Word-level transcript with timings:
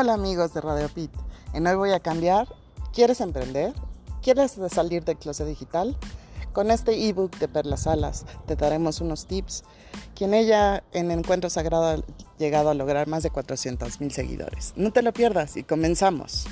Hola 0.00 0.14
amigos 0.14 0.54
de 0.54 0.60
Radio 0.60 0.88
Pit. 0.88 1.10
En 1.54 1.66
hoy 1.66 1.74
voy 1.74 1.90
a 1.90 1.98
cambiar. 1.98 2.46
¿Quieres 2.92 3.20
emprender? 3.20 3.74
¿Quieres 4.22 4.56
salir 4.70 5.04
del 5.04 5.16
closet 5.16 5.48
digital? 5.48 5.96
Con 6.52 6.70
este 6.70 7.08
ebook 7.08 7.36
de 7.38 7.48
Perlas 7.48 7.82
Salas 7.82 8.24
te 8.46 8.54
daremos 8.54 9.00
unos 9.00 9.26
tips. 9.26 9.64
Quien 10.14 10.34
ella 10.34 10.84
en 10.92 11.10
Encuentro 11.10 11.50
Sagrado 11.50 11.84
ha 11.84 11.96
llegado 12.38 12.70
a 12.70 12.74
lograr 12.74 13.08
más 13.08 13.24
de 13.24 13.30
400 13.30 14.00
mil 14.00 14.12
seguidores. 14.12 14.72
No 14.76 14.92
te 14.92 15.02
lo 15.02 15.12
pierdas 15.12 15.56
y 15.56 15.64
comenzamos. 15.64 16.46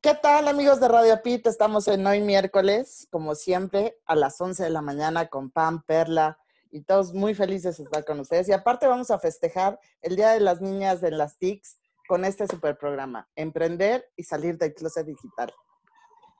¿Qué 0.00 0.14
tal 0.20 0.48
amigos 0.48 0.80
de 0.80 0.88
Radio 0.88 1.22
Pit? 1.22 1.46
Estamos 1.46 1.86
en 1.86 2.04
hoy 2.04 2.20
miércoles, 2.20 3.06
como 3.12 3.36
siempre, 3.36 3.96
a 4.06 4.16
las 4.16 4.40
11 4.40 4.64
de 4.64 4.70
la 4.70 4.80
mañana 4.80 5.28
con 5.28 5.50
Pam, 5.50 5.80
Perla, 5.84 6.36
y 6.74 6.82
todos 6.82 7.14
muy 7.14 7.34
felices 7.34 7.76
de 7.76 7.84
estar 7.84 8.04
con 8.04 8.18
ustedes. 8.18 8.48
Y 8.48 8.52
aparte 8.52 8.88
vamos 8.88 9.12
a 9.12 9.20
festejar 9.20 9.78
el 10.02 10.16
Día 10.16 10.30
de 10.30 10.40
las 10.40 10.60
Niñas 10.60 11.00
de 11.00 11.12
las 11.12 11.38
TICs 11.38 11.78
con 12.08 12.24
este 12.24 12.48
super 12.48 12.76
programa, 12.76 13.28
Emprender 13.36 14.10
y 14.16 14.24
salir 14.24 14.58
del 14.58 14.74
closet 14.74 15.06
digital. 15.06 15.54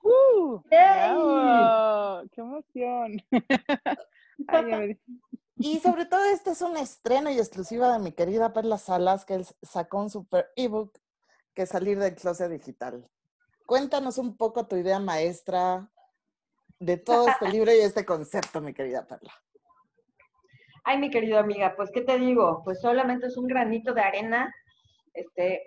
¡Uh! 0.03 0.61
¡Qué 0.69 2.41
emoción! 2.41 3.23
y 5.55 5.79
sobre 5.79 6.05
todo 6.05 6.25
este 6.25 6.51
es 6.51 6.61
un 6.61 6.75
estreno 6.75 7.31
y 7.31 7.37
exclusiva 7.37 7.93
de 7.93 7.99
mi 7.99 8.11
querida 8.11 8.51
Perla 8.51 8.77
Salas, 8.77 9.23
que 9.23 9.41
sacó 9.63 9.99
un 10.01 10.09
super 10.09 10.51
ebook 10.57 10.99
que 11.53 11.61
es 11.61 11.69
salir 11.69 11.97
del 11.97 12.13
closet 12.13 12.51
digital. 12.51 13.09
Cuéntanos 13.65 14.17
un 14.17 14.35
poco 14.35 14.67
tu 14.67 14.75
idea 14.75 14.99
maestra 14.99 15.89
de 16.77 16.97
todo 16.97 17.29
este 17.29 17.47
libro 17.57 17.73
y 17.73 17.77
este 17.77 18.05
concepto, 18.05 18.59
mi 18.59 18.73
querida 18.73 19.07
Perla. 19.07 19.31
Ay, 20.87 20.99
mi 20.99 21.09
querida 21.09 21.39
amiga, 21.39 21.73
pues, 21.75 21.89
¿qué 21.91 22.01
te 22.01 22.19
digo? 22.19 22.61
Pues 22.63 22.79
solamente 22.79 23.25
es 23.25 23.37
un 23.37 23.47
granito 23.47 23.91
de 23.91 24.01
arena, 24.01 24.53
este, 25.15 25.63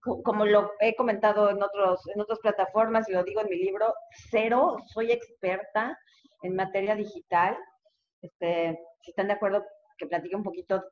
como 0.00 0.44
lo 0.44 0.72
he 0.80 0.96
comentado 0.96 1.50
en, 1.50 1.62
otros, 1.62 2.00
en 2.12 2.20
otras 2.20 2.40
plataformas 2.40 3.08
y 3.08 3.12
lo 3.12 3.22
digo 3.22 3.40
en 3.40 3.50
mi 3.50 3.56
libro, 3.56 3.94
cero, 4.30 4.78
soy 4.86 5.12
experta 5.12 5.96
en 6.42 6.56
materia 6.56 6.96
digital. 6.96 7.56
Este, 8.20 8.76
si 9.02 9.12
están 9.12 9.28
de 9.28 9.34
acuerdo, 9.34 9.64
que 9.96 10.06
platique 10.06 10.34
un 10.34 10.42
poquito 10.42 10.82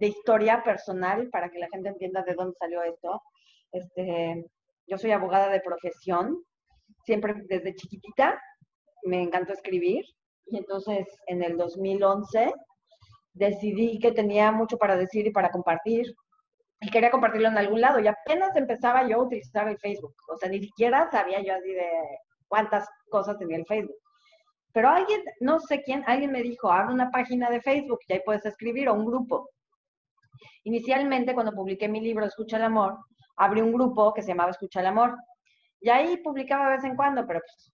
de 0.00 0.06
historia 0.06 0.62
personal 0.62 1.30
para 1.30 1.48
que 1.48 1.58
la 1.58 1.68
gente 1.72 1.88
entienda 1.88 2.22
de 2.24 2.34
dónde 2.34 2.56
salió 2.58 2.82
esto. 2.82 3.22
Este, 3.72 4.44
yo 4.86 4.98
soy 4.98 5.12
abogada 5.12 5.48
de 5.48 5.60
profesión, 5.60 6.44
siempre 7.04 7.34
desde 7.48 7.74
chiquitita 7.74 8.38
me 9.04 9.22
encantó 9.22 9.54
escribir 9.54 10.04
y 10.44 10.58
entonces 10.58 11.06
en 11.26 11.42
el 11.42 11.56
2011 11.56 12.52
decidí 13.34 13.98
que 13.98 14.12
tenía 14.12 14.50
mucho 14.52 14.78
para 14.78 14.96
decir 14.96 15.26
y 15.26 15.30
para 15.30 15.50
compartir 15.50 16.14
y 16.80 16.90
quería 16.90 17.10
compartirlo 17.10 17.48
en 17.48 17.58
algún 17.58 17.80
lado. 17.80 17.98
Y 17.98 18.06
apenas 18.06 18.54
empezaba 18.56 19.06
yo 19.08 19.16
a 19.16 19.24
utilizar 19.24 19.68
el 19.68 19.78
Facebook. 19.78 20.14
O 20.28 20.36
sea, 20.36 20.48
ni 20.48 20.60
siquiera 20.60 21.10
sabía 21.10 21.42
yo 21.42 21.54
así 21.54 21.72
de 21.72 21.88
cuántas 22.48 22.88
cosas 23.08 23.38
tenía 23.38 23.56
el 23.56 23.66
Facebook. 23.66 23.96
Pero 24.72 24.88
alguien, 24.88 25.22
no 25.40 25.60
sé 25.60 25.82
quién, 25.82 26.04
alguien 26.06 26.32
me 26.32 26.42
dijo, 26.42 26.70
abre 26.70 26.92
una 26.92 27.10
página 27.10 27.48
de 27.48 27.60
Facebook 27.60 28.00
y 28.08 28.14
ahí 28.14 28.20
puedes 28.24 28.44
escribir 28.44 28.88
o 28.88 28.94
un 28.94 29.06
grupo. 29.06 29.48
Inicialmente, 30.64 31.32
cuando 31.32 31.52
publiqué 31.52 31.88
mi 31.88 32.00
libro 32.00 32.26
Escucha 32.26 32.56
el 32.56 32.64
Amor, 32.64 32.98
abrí 33.36 33.60
un 33.60 33.72
grupo 33.72 34.12
que 34.12 34.22
se 34.22 34.28
llamaba 34.28 34.50
Escucha 34.50 34.80
el 34.80 34.86
Amor. 34.86 35.16
Y 35.80 35.90
ahí 35.90 36.16
publicaba 36.18 36.66
de 36.66 36.76
vez 36.76 36.84
en 36.84 36.96
cuando, 36.96 37.26
pero 37.26 37.40
pues, 37.40 37.72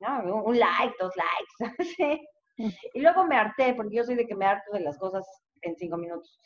un 0.00 0.58
like, 0.58 0.94
dos 0.98 1.12
likes, 1.16 1.76
¿sí? 1.96 2.26
Y 2.94 3.00
luego 3.00 3.24
me 3.24 3.36
harté, 3.36 3.74
porque 3.74 3.96
yo 3.96 4.04
soy 4.04 4.16
de 4.16 4.26
que 4.26 4.34
me 4.34 4.44
harto 4.44 4.72
de 4.72 4.80
las 4.80 4.98
cosas 4.98 5.24
en 5.62 5.76
cinco 5.76 5.96
minutos. 5.96 6.38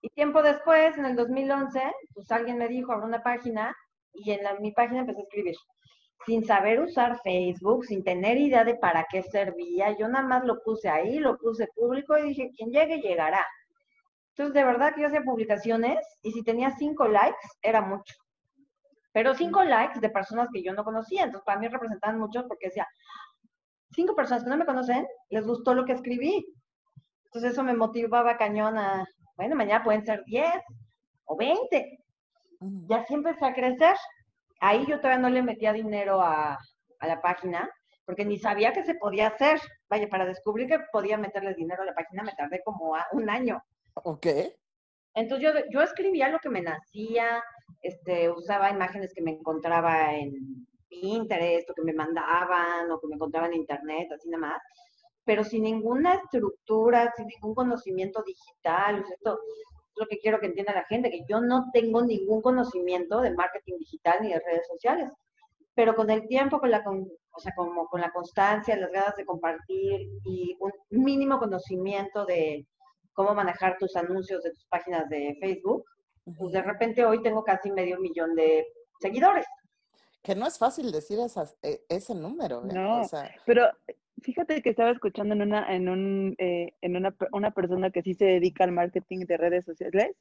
Y 0.00 0.08
tiempo 0.10 0.42
después, 0.42 0.96
en 0.96 1.04
el 1.04 1.16
2011, 1.16 1.82
pues 2.14 2.30
alguien 2.30 2.58
me 2.58 2.68
dijo, 2.68 2.92
abre 2.92 3.06
una 3.06 3.22
página, 3.22 3.74
y 4.12 4.32
en 4.32 4.40
mi 4.60 4.72
página 4.72 5.00
empecé 5.00 5.20
a 5.20 5.24
escribir. 5.24 5.54
Sin 6.26 6.44
saber 6.44 6.80
usar 6.80 7.20
Facebook, 7.22 7.84
sin 7.84 8.02
tener 8.02 8.36
idea 8.38 8.64
de 8.64 8.74
para 8.74 9.06
qué 9.10 9.22
servía, 9.22 9.96
yo 9.96 10.08
nada 10.08 10.26
más 10.26 10.44
lo 10.44 10.60
puse 10.62 10.88
ahí, 10.88 11.18
lo 11.18 11.36
puse 11.38 11.68
público 11.74 12.18
y 12.18 12.28
dije, 12.30 12.50
quien 12.56 12.70
llegue, 12.70 13.00
llegará. 13.00 13.44
Entonces, 14.30 14.54
de 14.54 14.64
verdad 14.64 14.94
que 14.94 15.02
yo 15.02 15.08
hacía 15.08 15.22
publicaciones 15.22 15.98
y 16.22 16.32
si 16.32 16.42
tenía 16.42 16.70
cinco 16.70 17.06
likes, 17.08 17.38
era 17.62 17.80
mucho. 17.82 18.14
Pero 19.12 19.34
cinco 19.34 19.64
likes 19.64 20.00
de 20.00 20.10
personas 20.10 20.48
que 20.52 20.62
yo 20.62 20.72
no 20.72 20.84
conocía, 20.84 21.24
entonces 21.24 21.44
para 21.44 21.58
mí 21.58 21.68
representaban 21.68 22.18
mucho 22.18 22.46
porque 22.46 22.68
decía, 22.68 22.86
cinco 23.92 24.14
personas 24.14 24.44
que 24.44 24.50
no 24.50 24.56
me 24.56 24.66
conocen, 24.66 25.06
les 25.30 25.46
gustó 25.46 25.74
lo 25.74 25.84
que 25.84 25.92
escribí. 25.92 26.46
Entonces 27.26 27.52
eso 27.52 27.62
me 27.62 27.74
motivaba 27.74 28.36
cañón 28.36 28.78
a, 28.78 29.06
bueno, 29.36 29.56
mañana 29.56 29.84
pueden 29.84 30.04
ser 30.04 30.24
10 30.24 30.50
o 31.26 31.36
20. 31.36 31.98
Y 32.88 32.94
así 32.94 33.14
empecé 33.14 33.44
a 33.44 33.54
crecer. 33.54 33.96
Ahí 34.60 34.84
yo 34.86 34.98
todavía 34.98 35.18
no 35.18 35.28
le 35.28 35.42
metía 35.42 35.72
dinero 35.72 36.20
a, 36.20 36.58
a 36.98 37.06
la 37.06 37.20
página, 37.20 37.70
porque 38.04 38.24
ni 38.24 38.38
sabía 38.38 38.72
que 38.72 38.84
se 38.84 38.94
podía 38.94 39.28
hacer. 39.28 39.60
Vaya, 39.88 40.08
para 40.08 40.26
descubrir 40.26 40.68
que 40.68 40.80
podía 40.92 41.16
meterle 41.18 41.54
dinero 41.54 41.82
a 41.82 41.86
la 41.86 41.94
página 41.94 42.22
me 42.22 42.32
tardé 42.32 42.62
como 42.64 42.94
un 43.12 43.30
año. 43.30 43.62
Ok. 43.94 44.26
Entonces 45.14 45.52
yo, 45.52 45.60
yo 45.70 45.82
escribía 45.82 46.28
lo 46.28 46.38
que 46.38 46.48
me 46.48 46.62
nacía, 46.62 47.42
este, 47.82 48.30
usaba 48.30 48.70
imágenes 48.70 49.12
que 49.14 49.22
me 49.22 49.32
encontraba 49.32 50.14
en, 50.14 50.67
Pinterest 50.88 51.70
o 51.70 51.74
que 51.74 51.82
me 51.82 51.92
mandaban 51.92 52.90
o 52.90 53.00
que 53.00 53.06
me 53.06 53.14
encontraban 53.14 53.52
en 53.52 53.60
internet, 53.60 54.08
así 54.12 54.28
nada 54.28 54.48
más, 54.48 54.62
pero 55.24 55.44
sin 55.44 55.62
ninguna 55.62 56.14
estructura, 56.14 57.12
sin 57.16 57.26
ningún 57.26 57.54
conocimiento 57.54 58.22
digital. 58.22 59.04
esto 59.12 59.34
es 59.34 59.96
lo 59.96 60.06
que 60.06 60.18
quiero 60.18 60.40
que 60.40 60.46
entienda 60.46 60.72
la 60.72 60.84
gente, 60.84 61.10
que 61.10 61.24
yo 61.28 61.40
no 61.40 61.66
tengo 61.72 62.02
ningún 62.02 62.40
conocimiento 62.40 63.20
de 63.20 63.34
marketing 63.34 63.78
digital 63.78 64.18
ni 64.22 64.28
de 64.28 64.40
redes 64.40 64.66
sociales, 64.66 65.10
pero 65.74 65.94
con 65.94 66.10
el 66.10 66.26
tiempo, 66.26 66.58
con 66.58 66.70
la, 66.70 66.82
o 66.86 67.40
sea, 67.40 67.52
como 67.54 67.86
con 67.88 68.00
la 68.00 68.10
constancia, 68.10 68.76
las 68.76 68.90
ganas 68.90 69.16
de 69.16 69.24
compartir 69.24 70.00
y 70.24 70.56
un 70.60 70.72
mínimo 71.04 71.38
conocimiento 71.38 72.24
de 72.24 72.66
cómo 73.12 73.34
manejar 73.34 73.76
tus 73.78 73.96
anuncios 73.96 74.42
de 74.42 74.50
tus 74.50 74.64
páginas 74.66 75.08
de 75.08 75.36
Facebook, 75.40 75.84
pues 76.38 76.52
de 76.52 76.62
repente 76.62 77.04
hoy 77.04 77.22
tengo 77.22 77.44
casi 77.44 77.70
medio 77.70 77.98
millón 78.00 78.34
de 78.34 78.66
seguidores 79.00 79.44
que 80.28 80.34
no 80.34 80.46
es 80.46 80.58
fácil 80.58 80.92
decir 80.92 81.18
e, 81.62 81.80
ese 81.88 82.14
número. 82.14 82.62
¿eh? 82.62 82.74
No, 82.74 83.00
pero 83.46 83.66
fíjate 84.22 84.60
que 84.60 84.68
estaba 84.68 84.90
escuchando 84.90 85.32
en 85.32 85.40
una, 85.40 85.74
en 85.74 85.88
un, 85.88 86.34
eh, 86.36 86.74
en 86.82 86.96
una, 86.96 87.16
una 87.32 87.50
persona 87.52 87.90
que 87.90 88.02
sí 88.02 88.12
se 88.12 88.26
dedica 88.26 88.64
al 88.64 88.72
marketing 88.72 89.20
de 89.20 89.38
redes 89.38 89.64
sociales 89.64 90.14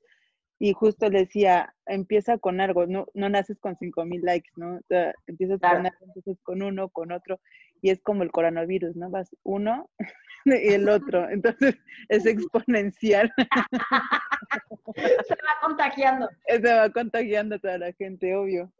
y 0.59 0.71
justo 0.71 1.09
le 1.09 1.19
decía, 1.19 1.75
empieza 1.85 2.37
con 2.37 2.61
algo, 2.61 2.87
no, 2.87 3.07
no 3.15 3.27
naces 3.27 3.59
con 3.59 3.75
cinco 3.75 4.05
mil 4.05 4.21
likes, 4.21 4.49
¿no? 4.55 4.79
empiezas 5.27 5.59
con 5.59 5.85
algo, 5.85 5.97
empiezas 5.99 6.37
con 6.41 6.61
uno, 6.61 6.87
con 6.87 7.11
otro, 7.11 7.41
y 7.81 7.89
es 7.89 8.01
como 8.01 8.23
el 8.23 8.31
coronavirus, 8.31 8.95
¿no? 8.95 9.09
Vas 9.09 9.35
uno 9.43 9.89
y 10.45 10.69
el 10.69 10.87
otro, 10.87 11.29
entonces 11.29 11.75
es 12.07 12.25
exponencial. 12.25 13.29
Se 14.95 15.35
va 15.35 15.59
contagiando. 15.61 16.29
Se 16.47 16.59
va 16.59 16.89
contagiando 16.91 17.55
a 17.55 17.59
toda 17.59 17.77
la 17.77 17.91
gente, 17.91 18.33
obvio. 18.33 18.71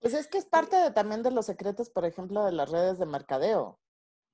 Pues 0.00 0.14
es 0.14 0.28
que 0.28 0.38
es 0.38 0.46
parte 0.46 0.76
de, 0.76 0.90
también 0.90 1.22
de 1.22 1.30
los 1.30 1.46
secretos, 1.46 1.90
por 1.90 2.04
ejemplo, 2.04 2.44
de 2.44 2.52
las 2.52 2.70
redes 2.70 2.98
de 2.98 3.06
mercadeo, 3.06 3.78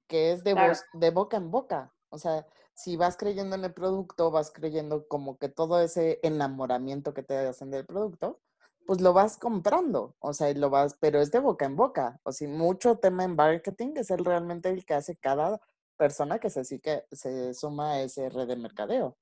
que 0.08 0.32
es 0.32 0.44
de, 0.44 0.54
de 0.92 1.10
boca 1.10 1.36
en 1.36 1.50
boca. 1.50 1.92
O 2.10 2.18
sea, 2.18 2.46
si 2.74 2.96
vas 2.96 3.16
creyendo 3.16 3.56
en 3.56 3.64
el 3.64 3.72
producto, 3.72 4.30
vas 4.30 4.50
creyendo 4.50 5.06
como 5.08 5.38
que 5.38 5.48
todo 5.48 5.80
ese 5.80 6.20
enamoramiento 6.22 7.14
que 7.14 7.22
te 7.22 7.36
hacen 7.36 7.70
del 7.70 7.86
producto, 7.86 8.40
pues 8.86 9.00
lo 9.00 9.12
vas 9.12 9.38
comprando, 9.38 10.16
o 10.18 10.32
sea, 10.32 10.52
lo 10.54 10.70
vas, 10.70 10.96
pero 11.00 11.20
es 11.20 11.30
de 11.30 11.38
boca 11.38 11.64
en 11.66 11.76
boca. 11.76 12.20
O 12.24 12.32
sea, 12.32 12.48
mucho 12.48 12.98
tema 12.98 13.24
en 13.24 13.36
marketing 13.36 13.94
es 13.96 14.10
el 14.10 14.24
realmente 14.24 14.68
el 14.70 14.84
que 14.84 14.94
hace 14.94 15.16
cada 15.16 15.60
persona 15.96 16.38
que 16.38 16.50
se, 16.50 16.80
que 16.80 17.04
se 17.12 17.54
suma 17.54 17.92
a 17.92 18.02
ese 18.02 18.28
red 18.28 18.48
de 18.48 18.56
mercadeo. 18.56 19.16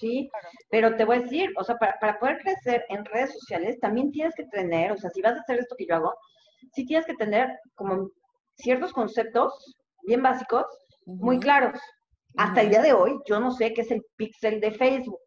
Sí, 0.00 0.30
pero 0.70 0.96
te 0.96 1.04
voy 1.04 1.16
a 1.16 1.20
decir, 1.20 1.50
o 1.56 1.64
sea, 1.64 1.76
para, 1.76 2.18
poder 2.18 2.38
crecer 2.38 2.84
en 2.88 3.04
redes 3.04 3.32
sociales 3.32 3.78
también 3.80 4.10
tienes 4.10 4.34
que 4.34 4.44
tener, 4.46 4.92
o 4.92 4.96
sea, 4.96 5.10
si 5.10 5.22
vas 5.22 5.36
a 5.36 5.40
hacer 5.40 5.60
esto 5.60 5.76
que 5.76 5.86
yo 5.86 5.96
hago, 5.96 6.14
sí 6.72 6.84
tienes 6.84 7.06
que 7.06 7.14
tener 7.14 7.48
como 7.74 8.10
ciertos 8.56 8.92
conceptos 8.92 9.76
bien 10.06 10.22
básicos, 10.22 10.64
muy 11.06 11.38
claros. 11.38 11.78
Hasta 12.36 12.62
el 12.62 12.70
día 12.70 12.82
de 12.82 12.92
hoy, 12.92 13.18
yo 13.26 13.38
no 13.38 13.52
sé 13.52 13.72
qué 13.72 13.82
es 13.82 13.90
el 13.90 14.04
pixel 14.16 14.60
de 14.60 14.72
Facebook. 14.72 15.20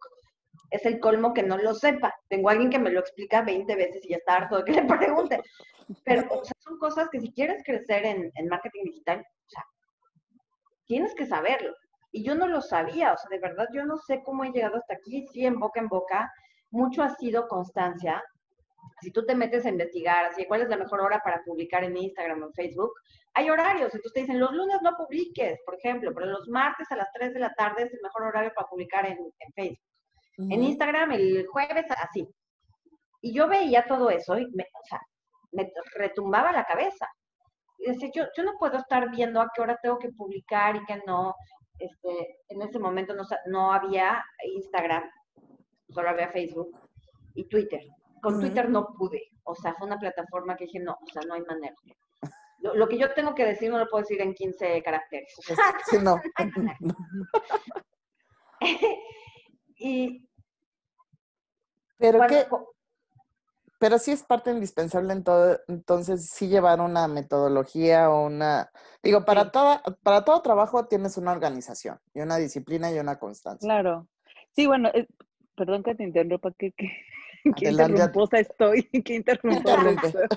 Es 0.70 0.86
el 0.86 1.00
colmo 1.00 1.34
que 1.34 1.44
no 1.44 1.58
lo 1.58 1.74
sepa. 1.74 2.14
Tengo 2.28 2.50
a 2.50 2.52
alguien 2.52 2.70
que 2.70 2.80
me 2.80 2.90
lo 2.90 3.00
explica 3.00 3.42
20 3.42 3.74
veces 3.76 4.04
y 4.04 4.10
ya 4.10 4.18
está 4.18 4.36
harto 4.36 4.58
de 4.58 4.66
que 4.66 4.74
le 4.74 4.84
pregunte. 4.84 5.42
Pero 6.04 6.28
o 6.30 6.44
sea, 6.44 6.54
son 6.60 6.78
cosas 6.80 7.08
que 7.10 7.22
si 7.22 7.32
quieres 7.32 7.64
crecer 7.64 8.06
en, 8.06 8.30
en 8.36 8.48
marketing 8.48 8.84
digital, 8.84 9.20
o 9.20 9.50
sea, 9.50 9.64
tienes 10.86 11.16
que 11.16 11.26
saberlo. 11.26 11.74
Y 12.12 12.24
yo 12.24 12.36
no 12.36 12.48
lo 12.48 12.62
sabía, 12.62 13.14
o 13.14 13.18
sea, 13.18 13.30
de 13.30 13.40
verdad 13.40 13.68
yo 13.74 13.86
no 13.86 13.98
sé 13.98 14.22
cómo 14.24 14.44
he 14.44 14.52
llegado 14.52 14.78
hasta 14.78 14.96
aquí, 14.96 15.28
sí, 15.28 15.46
en 15.46 15.60
boca 15.60 15.80
en 15.80 15.88
boca. 15.88 16.32
Mucho 16.72 17.04
ha 17.04 17.10
sido 17.16 17.48
constancia. 17.48 18.24
si 19.02 19.12
tú 19.12 19.26
te 19.26 19.36
metes 19.36 19.66
a 19.66 19.70
investigar, 19.70 20.26
así, 20.26 20.46
¿cuál 20.46 20.62
es 20.62 20.70
la 20.70 20.78
mejor 20.78 21.02
hora 21.02 21.20
para 21.24 21.44
publicar 21.44 21.84
en 21.84 21.98
Instagram 21.98 22.42
o 22.42 22.46
en 22.48 22.54
Facebook? 22.54 22.94
Hay 23.34 23.50
horarios, 23.50 23.94
entonces 23.94 24.14
te 24.14 24.22
dicen, 24.22 24.40
los 24.40 24.52
lunes 24.52 24.80
no 24.82 24.96
publiques, 24.98 25.60
por 25.66 25.76
ejemplo, 25.76 26.12
pero 26.14 26.28
los 26.28 26.48
martes 26.48 26.92
a 26.92 26.96
las 26.96 27.12
3 27.14 27.34
de 27.34 27.40
la 27.40 27.54
tarde 27.54 27.84
es 27.84 27.94
el 27.94 28.00
mejor 28.02 28.24
horario 28.24 28.52
para 28.56 28.68
publicar 28.68 29.06
en, 29.06 29.18
Facebook. 29.54 29.80
En 30.38 30.64
Instagram 30.64 31.12
el 31.12 31.46
jueves, 31.48 31.86
así. 31.92 32.28
Y 33.22 33.34
yo 33.34 33.48
veía 33.48 33.86
todo 33.86 34.10
eso 34.10 34.38
y 34.38 34.48
me, 34.54 34.64
o 34.64 34.86
sea, 34.88 35.02
me 35.52 35.72
retumbaba 35.96 36.52
la 36.52 36.66
cabeza. 36.66 37.08
Y 37.80 37.92
decía, 37.92 38.10
yo, 38.14 38.26
yo 38.36 38.44
no 38.44 38.54
puedo 38.58 38.78
estar 38.78 39.10
viendo 39.12 39.42
a 39.42 39.50
qué 39.54 39.62
hora 39.62 39.78
tengo 39.82 40.00
que 40.00 40.10
publicar 40.10 40.76
y 40.76 40.86
que 40.86 41.02
no. 41.06 41.34
Este, 41.80 42.40
en 42.50 42.62
ese 42.62 42.80
momento 42.80 43.14
no, 43.14 43.24
no 43.48 43.72
había 43.72 44.24
Instagram, 44.56 45.04
solo 45.90 46.10
había 46.10 46.30
Facebook 46.30 46.72
y 47.36 47.48
Twitter. 47.48 47.82
Con 48.22 48.40
Twitter 48.40 48.70
no 48.70 48.94
pude. 48.98 49.22
O 49.44 49.56
sea, 49.56 49.74
fue 49.76 49.88
una 49.88 50.00
plataforma 50.00 50.56
que 50.56 50.66
dije, 50.66 50.80
no, 50.80 50.94
o 50.94 51.08
sea, 51.12 51.22
no 51.28 51.36
hay 51.36 51.42
manera. 51.44 51.76
Lo, 52.60 52.88
que 52.88 52.98
yo 52.98 53.14
tengo 53.14 53.36
que 53.36 53.46
decir 53.46 53.70
no 53.72 53.78
lo 53.78 53.88
puedo 53.88 54.02
decir 54.02 54.20
en 54.22 54.34
15 54.34 54.82
caracteres. 54.82 55.32
Sí, 55.86 55.98
no. 56.02 56.20
y. 59.78 60.28
Pero 61.98 62.20
qué. 62.28 62.46
Pero 63.80 64.00
sí 64.00 64.12
es 64.12 64.24
parte 64.24 64.52
indispensable 64.52 65.14
en 65.14 65.24
todo, 65.24 65.60
entonces 65.68 66.30
sí 66.30 66.48
llevar 66.48 66.82
una 66.82 67.08
metodología 67.08 68.10
o 68.10 68.26
una, 68.26 68.72
digo, 69.04 69.24
para 69.24 69.52
toda, 69.52 69.84
para 70.02 70.26
todo 70.26 70.42
trabajo 70.42 70.88
tienes 70.88 71.18
una 71.18 71.32
organización 71.32 72.00
y 72.14 72.22
una 72.22 72.38
disciplina 72.38 72.92
y 72.92 72.98
una 72.98 73.20
constancia. 73.20 73.68
Claro. 73.68 74.08
Sí, 74.56 74.66
bueno, 74.66 74.90
eh, 74.96 75.08
perdón 75.56 75.84
que 75.84 75.94
te 75.94 76.04
interrumpa, 76.04 76.52
que, 76.58 76.72
que, 76.72 76.90
que 77.56 77.70
interrumposa 77.70 78.40
estoy, 78.40 78.84
que 79.06 79.16
interrumposa 79.16 80.28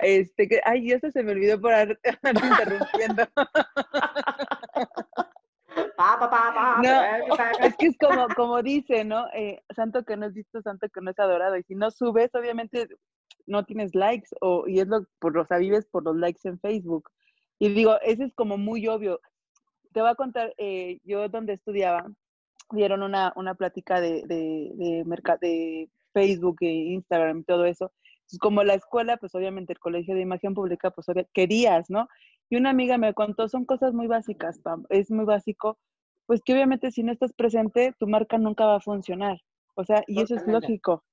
este, 0.00 0.48
que, 0.48 0.60
ay, 0.64 0.92
eso 0.92 1.10
se 1.10 1.22
me 1.22 1.32
olvidó 1.32 1.60
por 1.60 1.74
andar 1.74 1.98
interrumpiendo. 2.24 3.26
No, 6.82 7.36
es 7.60 7.76
que 7.76 7.86
es 7.86 7.96
como, 7.98 8.26
como 8.34 8.62
dice, 8.62 9.04
¿no? 9.04 9.26
Eh, 9.34 9.62
santo 9.74 10.04
que 10.04 10.16
no 10.16 10.26
es 10.26 10.34
visto, 10.34 10.60
santo 10.62 10.88
que 10.88 11.00
no 11.00 11.10
es 11.10 11.18
adorado. 11.18 11.56
Y 11.56 11.62
si 11.64 11.74
no 11.74 11.90
subes, 11.90 12.34
obviamente 12.34 12.88
no 13.46 13.64
tienes 13.64 13.94
likes, 13.94 14.28
o, 14.40 14.66
y 14.66 14.80
es 14.80 14.88
lo, 14.88 15.06
por 15.18 15.34
los 15.34 15.48
vives 15.48 15.86
por 15.86 16.04
los 16.04 16.16
likes 16.16 16.48
en 16.48 16.58
Facebook. 16.60 17.10
Y 17.58 17.68
digo, 17.68 17.98
ese 18.02 18.24
es 18.24 18.34
como 18.34 18.58
muy 18.58 18.86
obvio. 18.88 19.20
Te 19.92 20.00
voy 20.00 20.10
a 20.10 20.14
contar, 20.14 20.52
eh, 20.58 20.98
yo 21.04 21.28
donde 21.28 21.52
estudiaba, 21.52 22.06
dieron 22.70 23.02
una, 23.02 23.32
una 23.36 23.54
plática 23.54 24.00
de, 24.00 24.22
de, 24.26 24.72
de, 24.74 25.38
de 25.40 25.88
Facebook 26.12 26.56
e 26.60 26.72
Instagram 26.72 27.40
y 27.40 27.44
todo 27.44 27.64
eso. 27.66 27.92
como 28.40 28.64
la 28.64 28.74
escuela, 28.74 29.16
pues 29.18 29.34
obviamente 29.34 29.72
el 29.72 29.78
colegio 29.78 30.14
de 30.14 30.22
imagen 30.22 30.54
pública, 30.54 30.90
pues 30.90 31.06
querías, 31.32 31.90
¿no? 31.90 32.08
Y 32.50 32.56
una 32.56 32.70
amiga 32.70 32.98
me 32.98 33.14
contó, 33.14 33.48
son 33.48 33.64
cosas 33.64 33.94
muy 33.94 34.06
básicas, 34.06 34.58
Pam, 34.60 34.84
es 34.90 35.10
muy 35.10 35.24
básico, 35.24 35.78
pues 36.26 36.42
que 36.42 36.52
obviamente 36.52 36.90
si 36.90 37.02
no 37.02 37.12
estás 37.12 37.32
presente, 37.32 37.94
tu 37.98 38.06
marca 38.06 38.38
nunca 38.38 38.66
va 38.66 38.76
a 38.76 38.80
funcionar. 38.80 39.38
O 39.74 39.84
sea, 39.84 40.02
y 40.06 40.20
eso 40.20 40.36
es 40.36 40.46
lógico. 40.46 41.04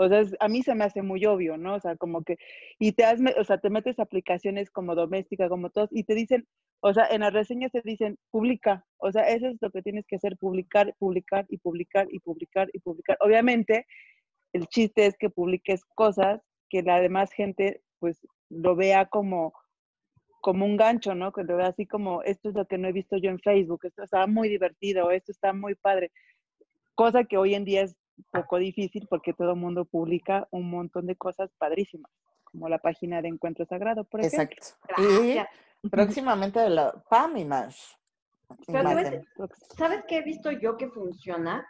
O 0.00 0.08
sea, 0.08 0.22
a 0.40 0.48
mí 0.48 0.62
se 0.62 0.74
me 0.74 0.84
hace 0.84 1.02
muy 1.02 1.26
obvio, 1.26 1.56
¿no? 1.56 1.74
O 1.74 1.80
sea, 1.80 1.96
como 1.96 2.22
que, 2.22 2.36
y 2.78 2.92
te 2.92 3.04
has, 3.04 3.20
o 3.36 3.44
sea, 3.44 3.58
te 3.58 3.68
metes 3.68 3.98
aplicaciones 3.98 4.70
como 4.70 4.94
doméstica, 4.94 5.48
como 5.48 5.70
todos, 5.70 5.88
y 5.92 6.04
te 6.04 6.14
dicen, 6.14 6.46
o 6.80 6.94
sea, 6.94 7.06
en 7.10 7.22
las 7.22 7.32
reseñas 7.32 7.72
te 7.72 7.82
dicen, 7.84 8.16
publica. 8.30 8.86
O 8.98 9.10
sea, 9.10 9.28
eso 9.28 9.48
es 9.48 9.56
lo 9.60 9.70
que 9.70 9.82
tienes 9.82 10.06
que 10.06 10.16
hacer, 10.16 10.36
publicar, 10.36 10.94
publicar 10.98 11.46
y 11.48 11.58
publicar 11.58 12.06
y 12.10 12.20
publicar 12.20 12.68
y 12.72 12.78
publicar. 12.78 13.16
Obviamente, 13.20 13.86
el 14.52 14.68
chiste 14.68 15.06
es 15.06 15.16
que 15.18 15.30
publiques 15.30 15.84
cosas 15.96 16.40
que 16.70 16.82
la 16.82 17.00
demás 17.00 17.32
gente, 17.32 17.82
pues, 17.98 18.24
lo 18.50 18.76
vea 18.76 19.06
como, 19.06 19.52
como 20.40 20.64
un 20.64 20.76
gancho, 20.76 21.14
¿no? 21.14 21.32
Que 21.32 21.42
así 21.62 21.86
como, 21.86 22.22
esto 22.22 22.48
es 22.48 22.54
lo 22.54 22.66
que 22.66 22.78
no 22.78 22.88
he 22.88 22.92
visto 22.92 23.16
yo 23.16 23.30
en 23.30 23.38
Facebook, 23.40 23.80
esto 23.84 24.02
está 24.02 24.26
muy 24.26 24.48
divertido, 24.48 25.10
esto 25.10 25.32
está 25.32 25.52
muy 25.52 25.74
padre. 25.74 26.10
Cosa 26.94 27.24
que 27.24 27.36
hoy 27.36 27.54
en 27.54 27.64
día 27.64 27.82
es 27.82 27.96
poco 28.32 28.58
difícil 28.58 29.06
porque 29.08 29.32
todo 29.32 29.52
el 29.52 29.60
mundo 29.60 29.84
publica 29.84 30.48
un 30.50 30.70
montón 30.70 31.06
de 31.06 31.16
cosas 31.16 31.50
padrísimas, 31.58 32.10
como 32.44 32.68
la 32.68 32.78
página 32.78 33.22
de 33.22 33.28
Encuentro 33.28 33.64
Sagrado, 33.66 34.04
por 34.04 34.20
ejemplo. 34.20 34.56
Exacto. 34.56 35.44
Y 35.82 35.88
próximamente 35.88 36.60
de 36.60 36.70
la 36.70 36.92
PAM 37.08 37.36
y 37.36 37.44
más. 37.44 37.96
¿Sabes 39.76 40.04
qué 40.08 40.18
he 40.18 40.22
visto 40.22 40.50
yo 40.50 40.76
que 40.76 40.88
funciona? 40.88 41.68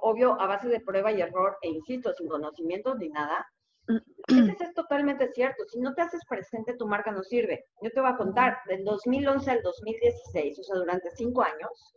Obvio, 0.00 0.40
a 0.40 0.46
base 0.46 0.68
de 0.68 0.80
prueba 0.80 1.10
y 1.12 1.20
error, 1.20 1.58
e 1.62 1.68
insisto, 1.68 2.12
sin 2.14 2.28
conocimientos 2.28 2.96
ni 2.98 3.08
nada. 3.08 3.46
Eso 3.88 4.64
es 4.64 4.74
totalmente 4.74 5.28
cierto. 5.32 5.64
Si 5.68 5.80
no 5.80 5.94
te 5.94 6.02
haces 6.02 6.20
presente, 6.28 6.74
tu 6.74 6.86
marca 6.86 7.10
no 7.10 7.22
sirve. 7.22 7.64
Yo 7.80 7.90
te 7.90 8.00
voy 8.00 8.10
a 8.10 8.16
contar, 8.16 8.58
del 8.66 8.84
2011 8.84 9.50
al 9.50 9.62
2016, 9.62 10.58
o 10.58 10.62
sea, 10.62 10.76
durante 10.76 11.10
cinco 11.10 11.42
años, 11.42 11.94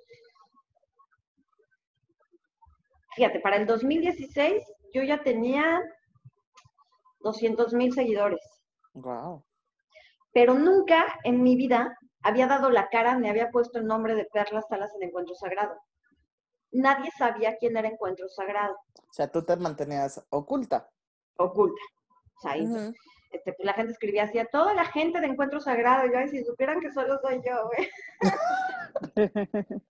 fíjate, 3.16 3.40
para 3.40 3.58
el 3.58 3.66
2016 3.66 4.64
yo 4.94 5.04
ya 5.04 5.24
tenía 5.24 5.82
200 7.20 7.74
mil 7.74 7.94
seguidores. 7.94 8.42
Wow. 8.94 9.44
Pero 10.34 10.54
nunca 10.54 11.06
en 11.24 11.44
mi 11.44 11.56
vida 11.56 11.98
había 12.24 12.48
dado 12.48 12.70
la 12.70 12.90
cara 12.90 13.18
ni 13.18 13.30
había 13.30 13.52
puesto 13.52 13.80
el 13.80 13.86
nombre 13.86 14.16
de 14.16 14.26
Perlas 14.26 14.66
Salas 14.68 14.92
en 14.96 15.08
Encuentro 15.08 15.36
Sagrado. 15.36 15.80
Nadie 16.72 17.10
sabía 17.18 17.56
quién 17.58 17.78
era 17.78 17.88
Encuentro 17.88 18.28
Sagrado. 18.28 18.76
O 18.98 19.14
sea, 19.14 19.32
tú 19.32 19.44
te 19.46 19.56
mantenías 19.56 20.26
oculta. 20.30 20.90
Oculta. 21.38 21.82
O 22.38 22.42
sea, 22.42 22.56
este, 22.56 23.52
pues, 23.54 23.66
la 23.66 23.74
gente 23.74 23.92
escribía 23.92 24.24
así 24.24 24.40
a 24.40 24.46
toda 24.46 24.74
la 24.74 24.86
gente 24.86 25.20
de 25.20 25.28
Encuentro 25.28 25.60
Sagrado. 25.60 26.08
Yo, 26.08 26.28
si 26.30 26.44
supieran 26.44 26.80
que 26.80 26.92
solo 26.92 27.20
soy 27.20 27.42
yo, 27.46 27.68
güey. 27.68 27.90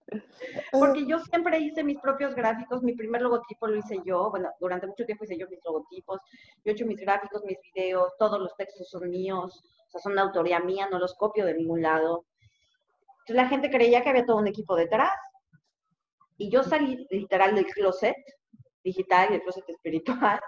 Porque 0.71 1.05
yo 1.05 1.19
siempre 1.19 1.59
hice 1.59 1.83
mis 1.83 1.99
propios 1.99 2.33
gráficos, 2.33 2.81
mi 2.81 2.93
primer 2.93 3.21
logotipo 3.21 3.67
lo 3.67 3.75
hice 3.75 3.99
yo, 4.03 4.31
bueno, 4.31 4.49
durante 4.59 4.87
mucho 4.87 5.05
tiempo 5.05 5.25
hice 5.25 5.37
yo 5.37 5.47
mis 5.47 5.63
logotipos, 5.63 6.19
yo 6.63 6.71
he 6.71 6.71
hecho 6.71 6.87
mis 6.87 6.99
gráficos, 6.99 7.43
mis 7.45 7.59
videos, 7.61 8.13
todos 8.17 8.39
los 8.39 8.55
textos 8.55 8.89
son 8.89 9.07
míos, 9.09 9.63
o 9.87 9.91
sea, 9.91 10.01
son 10.01 10.15
de 10.15 10.21
autoría 10.21 10.59
mía, 10.59 10.87
no 10.89 10.97
los 10.97 11.13
copio 11.13 11.45
de 11.45 11.53
ningún 11.53 11.83
lado. 11.83 12.25
Entonces 13.19 13.35
la 13.35 13.47
gente 13.47 13.69
creía 13.69 14.01
que 14.01 14.09
había 14.09 14.25
todo 14.25 14.37
un 14.37 14.47
equipo 14.47 14.75
detrás. 14.75 15.13
Y 16.37 16.49
yo 16.49 16.63
salí 16.63 17.07
literal 17.11 17.53
del 17.53 17.67
closet 17.67 18.15
digital 18.83 19.27
y 19.29 19.33
del 19.33 19.41
closet 19.43 19.69
espiritual 19.69 20.39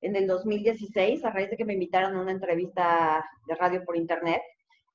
en 0.00 0.16
el 0.16 0.26
2016, 0.26 1.24
a 1.24 1.30
raíz 1.30 1.50
de 1.50 1.56
que 1.56 1.64
me 1.64 1.74
invitaron 1.74 2.16
a 2.16 2.22
una 2.22 2.32
entrevista 2.32 3.24
de 3.46 3.54
radio 3.54 3.84
por 3.84 3.96
internet. 3.96 4.42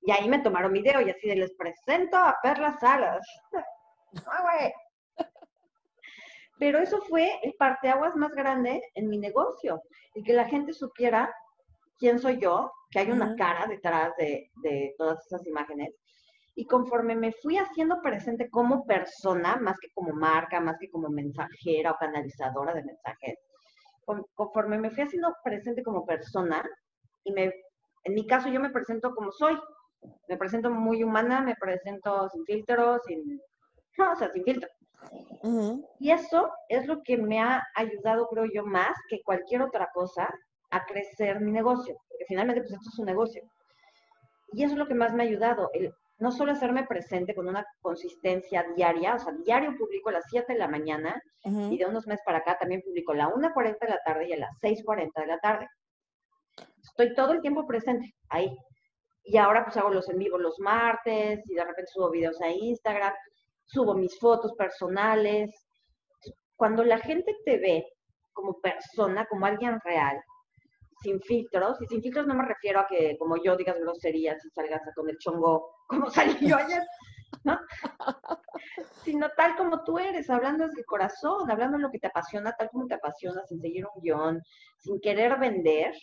Y 0.02 0.12
ahí 0.12 0.28
me 0.28 0.40
tomaron 0.40 0.74
video 0.74 1.02
y 1.02 1.10
así 1.10 1.28
de 1.28 1.36
les 1.36 1.54
presento 1.56 2.18
a 2.18 2.38
Perla 2.42 2.78
Salas. 2.80 3.26
Ah, 4.28 4.70
Pero 6.60 6.78
eso 6.78 7.02
fue 7.02 7.40
el 7.42 7.56
parteaguas 7.58 8.16
más 8.16 8.32
grande 8.34 8.80
en 8.94 9.10
mi 9.10 9.18
negocio. 9.18 9.82
Y 10.14 10.22
que 10.22 10.34
la 10.34 10.46
gente 10.46 10.72
supiera 10.72 11.34
quién 11.98 12.20
soy 12.20 12.38
yo, 12.40 12.72
que 12.92 13.00
hay 13.00 13.10
una 13.10 13.36
cara 13.36 13.66
detrás 13.66 14.12
de, 14.20 14.52
de 14.62 14.94
todas 15.00 15.26
esas 15.26 15.48
imágenes. 15.48 15.96
Y 16.54 16.68
conforme 16.68 17.16
me 17.16 17.32
fui 17.32 17.58
haciendo 17.58 18.04
presente 18.04 18.52
como 18.52 18.86
persona, 18.86 19.56
más 19.56 19.80
que 19.80 19.88
como 19.96 20.14
marca, 20.14 20.60
más 20.60 20.78
que 20.80 20.92
como 20.92 21.10
mensajera 21.10 21.94
o 21.94 21.98
canalizadora 21.98 22.76
de 22.76 22.84
mensajes, 22.84 23.40
conforme 24.36 24.78
me 24.78 24.92
fui 24.92 25.04
haciendo 25.04 25.36
presente 25.44 25.84
como 25.84 26.06
persona, 26.06 26.64
y 27.24 27.32
me, 27.32 27.54
en 28.04 28.14
mi 28.14 28.28
caso 28.28 28.50
yo 28.50 28.60
me 28.60 28.70
presento 28.70 29.14
como 29.16 29.32
soy, 29.32 29.58
me 30.28 30.38
presento 30.38 30.70
muy 30.70 31.04
humana, 31.04 31.42
me 31.42 31.56
presento 31.56 32.30
sin 32.30 32.44
filtros, 32.46 33.02
sin, 33.06 33.42
no, 33.98 34.12
o 34.12 34.16
sea, 34.16 34.32
sin 34.32 34.44
filtro. 34.44 34.70
Y 36.00 36.12
eso 36.12 36.50
es 36.70 36.88
lo 36.88 37.02
que 37.04 37.18
me 37.18 37.42
ha 37.42 37.62
ayudado, 37.76 38.28
creo 38.28 38.46
yo, 38.54 38.66
más 38.66 38.96
que 39.10 39.22
cualquier 39.24 39.62
otra 39.62 39.90
cosa 39.94 40.34
a 40.72 40.86
crecer 40.86 41.40
mi 41.42 41.52
negocio, 41.52 41.96
porque 42.10 42.26
finalmente 42.28 42.62
pues 42.62 42.74
esto 42.74 42.90
es 42.92 43.00
un 43.00 43.06
negocio. 43.06 43.44
Y 44.54 44.64
eso 44.64 44.74
es 44.74 44.80
lo 44.80 44.88
que 44.88 44.96
más 44.96 45.14
me 45.14 45.24
ha 45.24 45.26
ayudado, 45.26 45.70
el 45.74 45.94
no 46.20 46.32
solo 46.32 46.52
hacerme 46.52 46.86
presente 46.86 47.34
con 47.36 47.48
una 47.48 47.66
consistencia 47.82 48.66
diaria, 48.76 49.16
o 49.16 49.20
sea, 49.20 49.34
diario 49.44 49.76
publico 49.78 50.10
a 50.10 50.14
las 50.14 50.26
7 50.30 50.54
de 50.54 50.60
la 50.60 50.68
mañana 50.68 51.22
y 51.44 51.78
de 51.78 51.86
unos 51.86 52.08
meses 52.08 52.24
para 52.26 52.40
acá 52.40 52.58
también 52.58 52.82
publico 52.82 53.12
a 53.12 53.16
la 53.16 53.30
1.40 53.30 53.80
de 53.80 53.90
la 53.90 54.00
tarde 54.06 54.30
y 54.30 54.34
a 54.34 54.38
las 54.38 54.52
6.40 54.62 55.10
de 55.16 55.28
la 55.28 55.40
tarde. 55.40 55.68
Estoy 56.82 57.14
todo 57.16 57.34
el 57.34 57.42
tiempo 57.42 57.66
presente 57.66 58.14
ahí. 58.30 58.56
Y 59.26 59.38
ahora 59.38 59.64
pues 59.64 59.78
hago 59.78 59.90
los 59.90 60.10
en 60.10 60.18
vivo 60.18 60.38
los 60.38 60.60
martes 60.60 61.42
y 61.50 61.56
de 61.56 61.64
repente 61.64 61.92
subo 61.94 62.12
videos 62.12 62.40
a 62.42 62.50
Instagram, 62.50 63.14
subo 63.66 63.96
mis 63.96 64.18
fotos 64.20 64.54
personales. 64.54 65.50
Cuando 66.56 66.84
la 66.84 67.00
gente 67.00 67.36
te 67.46 67.58
ve 67.58 67.86
como 68.34 68.60
persona, 68.60 69.26
como 69.26 69.46
alguien 69.46 69.80
real, 69.84 70.22
sin 71.04 71.22
filtros, 71.22 71.82
y 71.82 71.86
sin 71.88 72.02
filtros 72.02 72.26
no 72.26 72.34
me 72.34 72.46
refiero 72.46 72.80
a 72.80 72.88
que 72.88 73.18
como 73.20 73.36
yo 73.44 73.58
digas 73.58 73.78
groserías 73.78 74.44
y 74.46 74.50
salgas 74.50 74.82
con 74.96 75.10
el 75.10 75.18
chongo 75.18 75.76
como 75.88 76.10
salí 76.10 76.48
yo 76.48 76.56
ayer, 76.56 76.82
¿no? 77.44 77.60
Sino 79.04 79.30
tal 79.36 79.58
como 79.58 79.84
tú 79.84 80.00
eres, 80.00 80.30
hablando 80.30 80.66
desde 80.66 80.80
el 80.80 80.86
corazón, 80.86 81.52
hablando 81.52 81.78
de 81.78 81.84
lo 81.84 81.92
que 81.92 82.00
te 82.00 82.08
apasiona, 82.08 82.56
tal 82.58 82.70
como 82.70 82.88
te 82.88 82.96
apasiona, 82.96 83.46
sin 83.46 83.60
seguir 83.60 83.86
un 83.86 84.02
guion, 84.02 84.42
sin 84.80 85.00
querer 85.02 85.38
vender. 85.38 85.94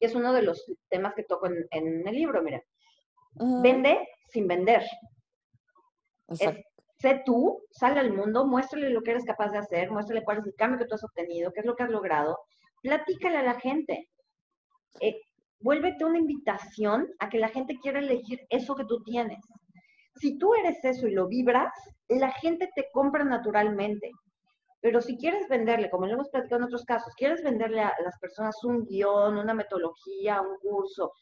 Es 0.00 0.14
uno 0.14 0.32
de 0.32 0.42
los 0.42 0.64
temas 0.88 1.14
que 1.14 1.22
toco 1.22 1.46
en, 1.46 2.08
el 2.08 2.14
libro, 2.14 2.42
mira. 2.42 2.60
Vende 3.34 4.08
sin 4.28 4.48
vender. 4.48 4.82
sé 6.28 7.22
tú, 7.24 7.62
sale 7.70 8.00
al 8.00 8.12
mundo, 8.12 8.46
muéstrale 8.46 8.90
lo 8.90 9.02
que 9.02 9.12
eres 9.12 9.24
capaz 9.24 9.50
de 9.50 9.58
hacer, 9.58 9.90
muéstrale 9.90 10.24
cuál 10.24 10.38
es 10.38 10.46
el 10.46 10.54
cambio 10.54 10.78
que 10.78 10.86
tú 10.86 10.94
has 10.94 11.04
obtenido, 11.04 11.52
qué 11.52 11.60
es 11.60 11.66
lo 11.66 11.76
que 11.76 11.84
has 11.84 11.90
logrado, 11.90 12.38
platícale 12.82 13.38
a 13.38 13.42
la 13.42 13.60
gente. 13.60 14.08
Eh, 15.00 15.20
vuélvete 15.60 16.04
una 16.04 16.18
invitación 16.18 17.08
a 17.18 17.28
que 17.28 17.38
la 17.38 17.48
gente 17.48 17.76
quiera 17.82 17.98
elegir 17.98 18.40
eso 18.50 18.74
que 18.74 18.84
tú 18.84 19.02
tienes. 19.02 19.38
Si 20.16 20.38
tú 20.38 20.54
eres 20.54 20.82
eso 20.84 21.06
y 21.06 21.12
lo 21.12 21.28
vibras, 21.28 21.72
la 22.08 22.30
gente 22.32 22.70
te 22.74 22.86
compra 22.92 23.24
naturalmente. 23.24 24.10
Pero 24.80 25.00
si 25.00 25.16
quieres 25.16 25.48
venderle, 25.48 25.90
como 25.90 26.06
lo 26.06 26.14
hemos 26.14 26.30
platicado 26.30 26.60
en 26.60 26.66
otros 26.66 26.84
casos, 26.84 27.12
quieres 27.16 27.42
venderle 27.42 27.80
a 27.80 27.92
las 28.04 28.18
personas 28.20 28.62
un 28.64 28.84
guion, 28.84 29.36
una 29.36 29.54
metodología, 29.54 30.40
un 30.40 30.56
curso, 30.58 31.12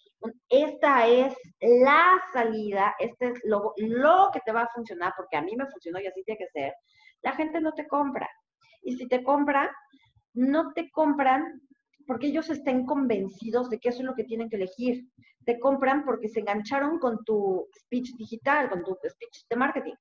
esta 0.49 1.06
es 1.06 1.34
la 1.61 2.20
salida, 2.32 2.94
este 2.99 3.28
es 3.28 3.40
lo, 3.44 3.73
lo 3.76 4.30
que 4.32 4.40
te 4.40 4.52
va 4.52 4.62
a 4.62 4.70
funcionar, 4.75 5.12
porque 5.16 5.37
a 5.37 5.42
mí 5.42 5.54
me 5.56 5.70
funcionó 5.70 6.00
y 6.00 6.06
así 6.06 6.23
tiene 6.25 6.38
que 6.38 6.49
ser, 6.49 6.73
la 7.23 7.32
gente 7.32 7.61
no 7.61 7.73
te 7.73 7.87
compra. 7.87 8.28
Y 8.82 8.96
si 8.96 9.08
te 9.08 9.23
compra, 9.23 9.75
no 10.35 10.73
te 10.73 10.91
compran 10.91 11.61
porque 12.07 12.26
ellos 12.26 12.50
estén 12.50 12.85
convencidos 12.85 13.71
de 13.71 13.79
que 13.79 13.88
eso 13.88 14.00
es 14.00 14.05
lo 14.05 14.14
que 14.14 14.25
tienen 14.25 14.49
que 14.49 14.57
elegir. 14.57 15.09
Te 15.45 15.59
compran 15.59 16.05
porque 16.05 16.29
se 16.29 16.41
engancharon 16.41 16.99
con 16.99 17.25
tu 17.25 17.67
speech 17.81 18.14
digital, 18.17 18.69
con 18.69 18.85
tu 18.85 18.95
speech 19.09 19.47
de 19.49 19.57
marketing. 19.57 19.95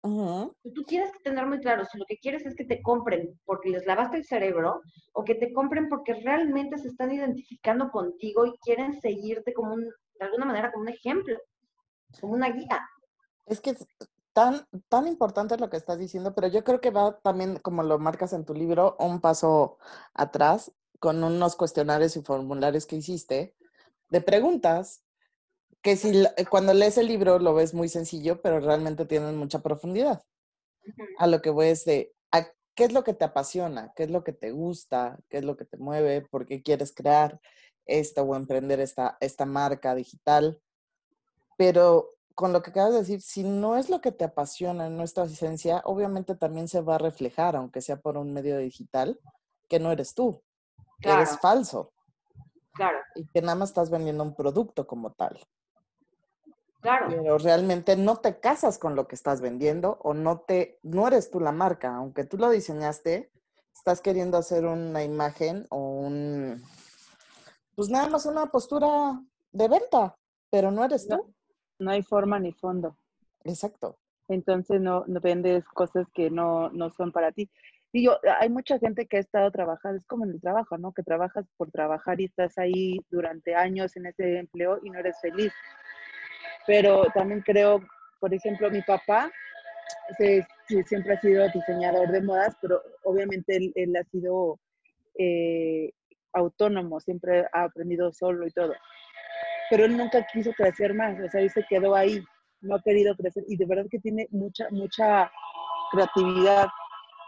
Tú 0.00 0.84
tienes 0.84 1.12
que 1.12 1.18
tener 1.18 1.46
muy 1.46 1.60
claro 1.60 1.84
si 1.84 1.98
lo 1.98 2.04
que 2.06 2.16
quieres 2.18 2.46
es 2.46 2.54
que 2.54 2.64
te 2.64 2.80
compren 2.82 3.38
porque 3.44 3.68
les 3.70 3.84
lavaste 3.84 4.18
el 4.18 4.24
cerebro 4.24 4.80
o 5.12 5.24
que 5.24 5.34
te 5.34 5.52
compren 5.52 5.88
porque 5.88 6.14
realmente 6.14 6.78
se 6.78 6.88
están 6.88 7.12
identificando 7.12 7.90
contigo 7.90 8.46
y 8.46 8.56
quieren 8.58 8.98
seguirte 9.00 9.52
como 9.52 9.74
un, 9.74 9.82
de 9.82 10.24
alguna 10.24 10.46
manera 10.46 10.72
como 10.72 10.82
un 10.82 10.88
ejemplo, 10.88 11.36
como 12.20 12.34
una 12.34 12.50
guía. 12.50 12.88
Es 13.46 13.60
que 13.60 13.74
tan, 14.32 14.66
tan 14.88 15.06
importante 15.06 15.56
lo 15.56 15.70
que 15.70 15.76
estás 15.76 15.98
diciendo, 15.98 16.34
pero 16.34 16.48
yo 16.48 16.64
creo 16.64 16.80
que 16.80 16.90
va 16.90 17.18
también, 17.20 17.58
como 17.58 17.82
lo 17.82 17.98
marcas 17.98 18.32
en 18.32 18.44
tu 18.44 18.54
libro, 18.54 18.96
un 18.98 19.20
paso 19.20 19.78
atrás 20.14 20.72
con 21.00 21.22
unos 21.22 21.56
cuestionarios 21.56 22.16
y 22.16 22.22
formularios 22.22 22.86
que 22.86 22.96
hiciste 22.96 23.54
de 24.10 24.20
preguntas 24.20 25.04
que 25.82 25.96
si 25.96 26.24
cuando 26.50 26.74
lees 26.74 26.98
el 26.98 27.06
libro 27.06 27.38
lo 27.38 27.54
ves 27.54 27.74
muy 27.74 27.88
sencillo, 27.88 28.42
pero 28.42 28.60
realmente 28.60 29.06
tienen 29.06 29.36
mucha 29.36 29.60
profundidad. 29.60 30.22
A 31.18 31.26
lo 31.26 31.40
que 31.40 31.50
voy 31.50 31.68
es 31.68 31.84
de, 31.84 32.14
¿qué 32.74 32.84
es 32.84 32.92
lo 32.92 33.04
que 33.04 33.14
te 33.14 33.24
apasiona? 33.24 33.92
¿Qué 33.94 34.04
es 34.04 34.10
lo 34.10 34.24
que 34.24 34.32
te 34.32 34.50
gusta? 34.50 35.18
¿Qué 35.28 35.38
es 35.38 35.44
lo 35.44 35.56
que 35.56 35.64
te 35.64 35.76
mueve? 35.76 36.22
¿Por 36.22 36.46
qué 36.46 36.62
quieres 36.62 36.92
crear 36.94 37.40
esto 37.86 38.22
o 38.22 38.36
emprender 38.36 38.80
esta, 38.80 39.16
esta 39.20 39.46
marca 39.46 39.94
digital? 39.94 40.60
Pero 41.56 42.17
con 42.38 42.52
lo 42.52 42.62
que 42.62 42.70
acabas 42.70 42.92
de 42.92 42.98
decir, 43.00 43.20
si 43.20 43.42
no 43.42 43.76
es 43.76 43.90
lo 43.90 44.00
que 44.00 44.12
te 44.12 44.22
apasiona 44.22 44.86
en 44.86 44.96
nuestra 44.96 45.24
esencia, 45.24 45.82
obviamente 45.84 46.36
también 46.36 46.68
se 46.68 46.80
va 46.80 46.94
a 46.94 46.98
reflejar, 46.98 47.56
aunque 47.56 47.80
sea 47.80 47.96
por 48.00 48.16
un 48.16 48.32
medio 48.32 48.58
digital, 48.58 49.18
que 49.68 49.80
no 49.80 49.90
eres 49.90 50.14
tú, 50.14 50.40
que 51.00 51.10
eres 51.10 51.36
falso. 51.40 51.90
Claro. 52.74 52.96
Y 53.16 53.26
que 53.26 53.42
nada 53.42 53.56
más 53.56 53.70
estás 53.70 53.90
vendiendo 53.90 54.22
un 54.22 54.36
producto 54.36 54.86
como 54.86 55.10
tal. 55.14 55.44
Claro. 56.80 57.06
Pero 57.08 57.38
realmente 57.38 57.96
no 57.96 58.18
te 58.18 58.38
casas 58.38 58.78
con 58.78 58.94
lo 58.94 59.08
que 59.08 59.16
estás 59.16 59.40
vendiendo 59.40 59.98
o 60.04 60.14
no 60.14 60.38
te, 60.38 60.78
no 60.84 61.08
eres 61.08 61.32
tú 61.32 61.40
la 61.40 61.50
marca, 61.50 61.96
aunque 61.96 62.22
tú 62.22 62.38
lo 62.38 62.50
diseñaste, 62.50 63.32
estás 63.74 64.00
queriendo 64.00 64.38
hacer 64.38 64.64
una 64.64 65.02
imagen 65.02 65.66
o 65.70 65.78
un, 65.78 66.62
pues 67.74 67.88
nada 67.88 68.08
más 68.08 68.26
una 68.26 68.46
postura 68.46 69.20
de 69.50 69.66
venta, 69.66 70.16
pero 70.50 70.70
no 70.70 70.84
eres 70.84 71.08
tú 71.08 71.34
no 71.78 71.90
hay 71.90 72.02
forma 72.02 72.38
ni 72.38 72.52
fondo. 72.52 72.96
Exacto. 73.44 73.98
Entonces 74.28 74.80
no, 74.80 75.04
no 75.06 75.20
vendes 75.20 75.64
cosas 75.64 76.06
que 76.12 76.30
no, 76.30 76.70
no 76.70 76.90
son 76.90 77.12
para 77.12 77.32
ti. 77.32 77.50
Y 77.92 78.04
yo, 78.04 78.18
hay 78.38 78.50
mucha 78.50 78.78
gente 78.78 79.06
que 79.06 79.16
ha 79.16 79.20
estado 79.20 79.50
trabajando, 79.50 79.98
es 79.98 80.06
como 80.06 80.24
en 80.24 80.32
el 80.32 80.40
trabajo, 80.40 80.76
¿no? 80.76 80.92
Que 80.92 81.02
trabajas 81.02 81.46
por 81.56 81.70
trabajar 81.70 82.20
y 82.20 82.26
estás 82.26 82.58
ahí 82.58 82.98
durante 83.08 83.54
años 83.54 83.96
en 83.96 84.06
ese 84.06 84.38
empleo 84.38 84.78
y 84.82 84.90
no 84.90 84.98
eres 84.98 85.18
feliz. 85.22 85.52
Pero 86.66 87.04
también 87.14 87.40
creo, 87.40 87.82
por 88.20 88.34
ejemplo, 88.34 88.70
mi 88.70 88.82
papá 88.82 89.32
siempre 90.18 91.14
ha 91.14 91.20
sido 91.20 91.48
diseñador 91.48 92.10
de 92.10 92.20
modas, 92.20 92.54
pero 92.60 92.82
obviamente 93.04 93.72
él, 93.74 93.96
ha 93.96 94.04
sido 94.10 94.60
eh, 95.18 95.92
autónomo, 96.34 97.00
siempre 97.00 97.46
ha 97.52 97.64
aprendido 97.64 98.12
solo 98.12 98.46
y 98.46 98.50
todo 98.50 98.74
pero 99.70 99.84
él 99.84 99.96
nunca 99.96 100.26
quiso 100.32 100.52
crecer 100.52 100.94
más, 100.94 101.18
o 101.20 101.28
sea, 101.28 101.40
él 101.40 101.50
se 101.50 101.64
quedó 101.68 101.94
ahí, 101.94 102.22
no 102.60 102.76
ha 102.76 102.82
querido 102.82 103.14
crecer 103.16 103.44
y 103.48 103.56
de 103.56 103.66
verdad 103.66 103.86
que 103.90 103.98
tiene 103.98 104.28
mucha, 104.30 104.68
mucha 104.70 105.30
creatividad. 105.90 106.68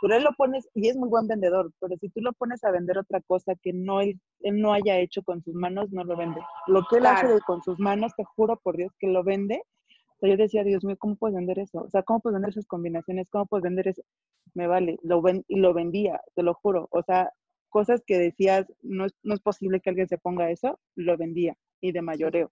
Pero 0.03 0.17
él 0.17 0.25
lo 0.25 0.33
pones, 0.33 0.67
y 0.75 0.89
es 0.89 0.97
muy 0.97 1.11
buen 1.11 1.29
vendedor, 1.29 1.71
pero 1.79 1.95
si 1.99 2.09
tú 2.09 2.23
lo 2.23 2.33
pones 2.33 2.65
a 2.65 2.71
vender 2.71 2.97
otra 2.97 3.21
cosa 3.21 3.55
que 3.63 3.75
no 3.75 4.01
él, 4.01 4.19
no 4.41 4.73
haya 4.73 4.99
hecho 4.99 5.23
con 5.23 5.43
sus 5.43 5.55
manos, 5.55 5.91
no 5.93 6.05
lo 6.05 6.17
vende. 6.17 6.41
Lo 6.69 6.87
que 6.89 6.97
él 6.97 7.07
hace 7.07 7.39
con 7.47 7.63
sus 7.63 7.79
manos, 7.79 8.15
te 8.17 8.25
juro 8.25 8.57
por 8.57 8.79
Dios 8.79 8.93
que 8.99 9.09
lo 9.09 9.23
vende. 9.23 9.63
O 10.17 10.21
sea, 10.21 10.31
yo 10.31 10.37
decía, 10.39 10.65
Dios 10.65 10.85
mío, 10.85 10.97
¿cómo 10.99 11.17
puedes 11.17 11.37
vender 11.37 11.59
eso? 11.59 11.83
O 11.83 11.91
sea, 11.91 12.03
¿cómo 12.03 12.21
puedes 12.21 12.35
vender 12.35 12.49
esas 12.49 12.67
combinaciones? 12.67 13.29
¿Cómo 13.29 13.45
puedes 13.45 13.63
vender 13.63 13.89
eso? 13.89 14.03
Me 14.55 14.67
vale, 14.67 14.99
lo 15.03 15.21
ven, 15.21 15.45
y 15.49 15.57
lo 15.57 15.75
vendía, 15.75 16.23
te 16.35 16.43
lo 16.43 16.55
juro. 16.55 16.89
O 16.93 17.03
sea, 17.03 17.31
cosas 17.69 18.03
que 18.07 18.19
decías, 18.19 18.73
no 18.81 19.05
es, 19.05 19.13
no 19.23 19.35
es 19.35 19.41
posible 19.41 19.81
que 19.81 19.91
alguien 19.91 20.09
se 20.09 20.17
ponga 20.17 20.51
eso, 20.51 20.81
lo 20.95 21.19
vendía 21.19 21.59
y 21.81 21.93
de 21.93 22.03
mayoreo. 22.03 22.51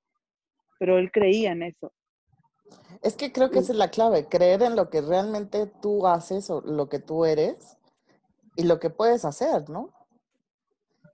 Pero 0.78 0.98
él 0.98 1.10
creía 1.10 1.52
en 1.52 1.62
eso. 1.62 1.92
Es 3.02 3.14
que 3.14 3.32
creo 3.32 3.50
que 3.50 3.60
esa 3.60 3.72
es 3.72 3.78
la 3.78 3.90
clave, 3.90 4.28
creer 4.28 4.62
en 4.62 4.76
lo 4.76 4.90
que 4.90 5.00
realmente 5.00 5.66
tú 5.66 6.06
haces 6.06 6.50
o 6.50 6.60
lo 6.60 6.88
que 6.88 6.98
tú 6.98 7.24
eres 7.24 7.76
y 8.56 8.64
lo 8.64 8.80
que 8.80 8.90
puedes 8.90 9.24
hacer, 9.24 9.68
¿no? 9.70 9.92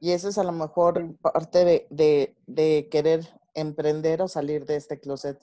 Y 0.01 0.13
eso 0.13 0.29
es 0.29 0.39
a 0.39 0.45
lo 0.45 0.53
mejor 0.53 1.17
parte 1.19 1.87
de, 1.89 2.37
de, 2.47 2.89
querer 2.91 3.27
emprender 3.55 4.23
o 4.23 4.29
salir 4.29 4.67
de 4.67 4.77
este 4.77 4.99
closet, 4.99 5.43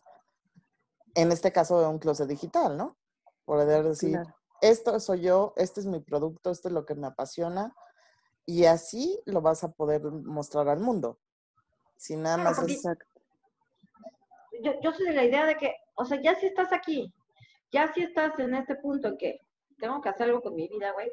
en 1.16 1.32
este 1.32 1.51
caso 1.51 1.80
de 1.80 1.88
un 1.88 2.00
closet 2.00 2.28
digital, 2.28 2.78
¿no? 2.78 2.98
Poder 3.46 3.84
decir, 3.84 4.20
esto 4.62 5.00
soy 5.00 5.22
yo, 5.22 5.54
este 5.58 5.80
es 5.80 5.86
mi 5.86 6.00
producto, 6.00 6.51
esto 6.51 6.68
es 6.68 6.74
lo 6.74 6.86
que 6.86 6.96
me 6.96 7.08
apasiona, 7.08 7.74
y 8.46 8.66
así 8.66 9.20
lo 9.25 9.42
vas 9.42 9.63
a 9.63 9.72
poder 9.72 10.04
mostrar 10.04 10.70
al 10.70 10.80
mundo. 10.80 11.20
Si 12.01 12.15
nada 12.15 12.38
más 12.38 12.58
es... 12.63 12.81
Yo, 14.63 14.74
yo 14.81 14.91
soy 14.91 15.05
de 15.05 15.13
la 15.13 15.24
idea 15.24 15.46
de 15.46 15.55
que, 15.55 15.75
o 15.93 16.03
sea, 16.03 16.20
ya 16.20 16.34
si 16.34 16.48
estás 16.48 16.74
aquí, 16.74 17.13
ya 17.72 17.93
si 17.93 18.01
estás 18.01 18.39
en 18.39 18.55
este 18.55 18.75
punto 18.75 19.08
en 19.08 19.17
que 19.17 19.39
tengo 19.77 20.01
que 20.01 20.10
hacer 20.10 20.24
algo 20.27 20.41
con 20.41 20.55
mi 20.55 20.67
vida, 20.67 20.93
güey, 20.93 21.12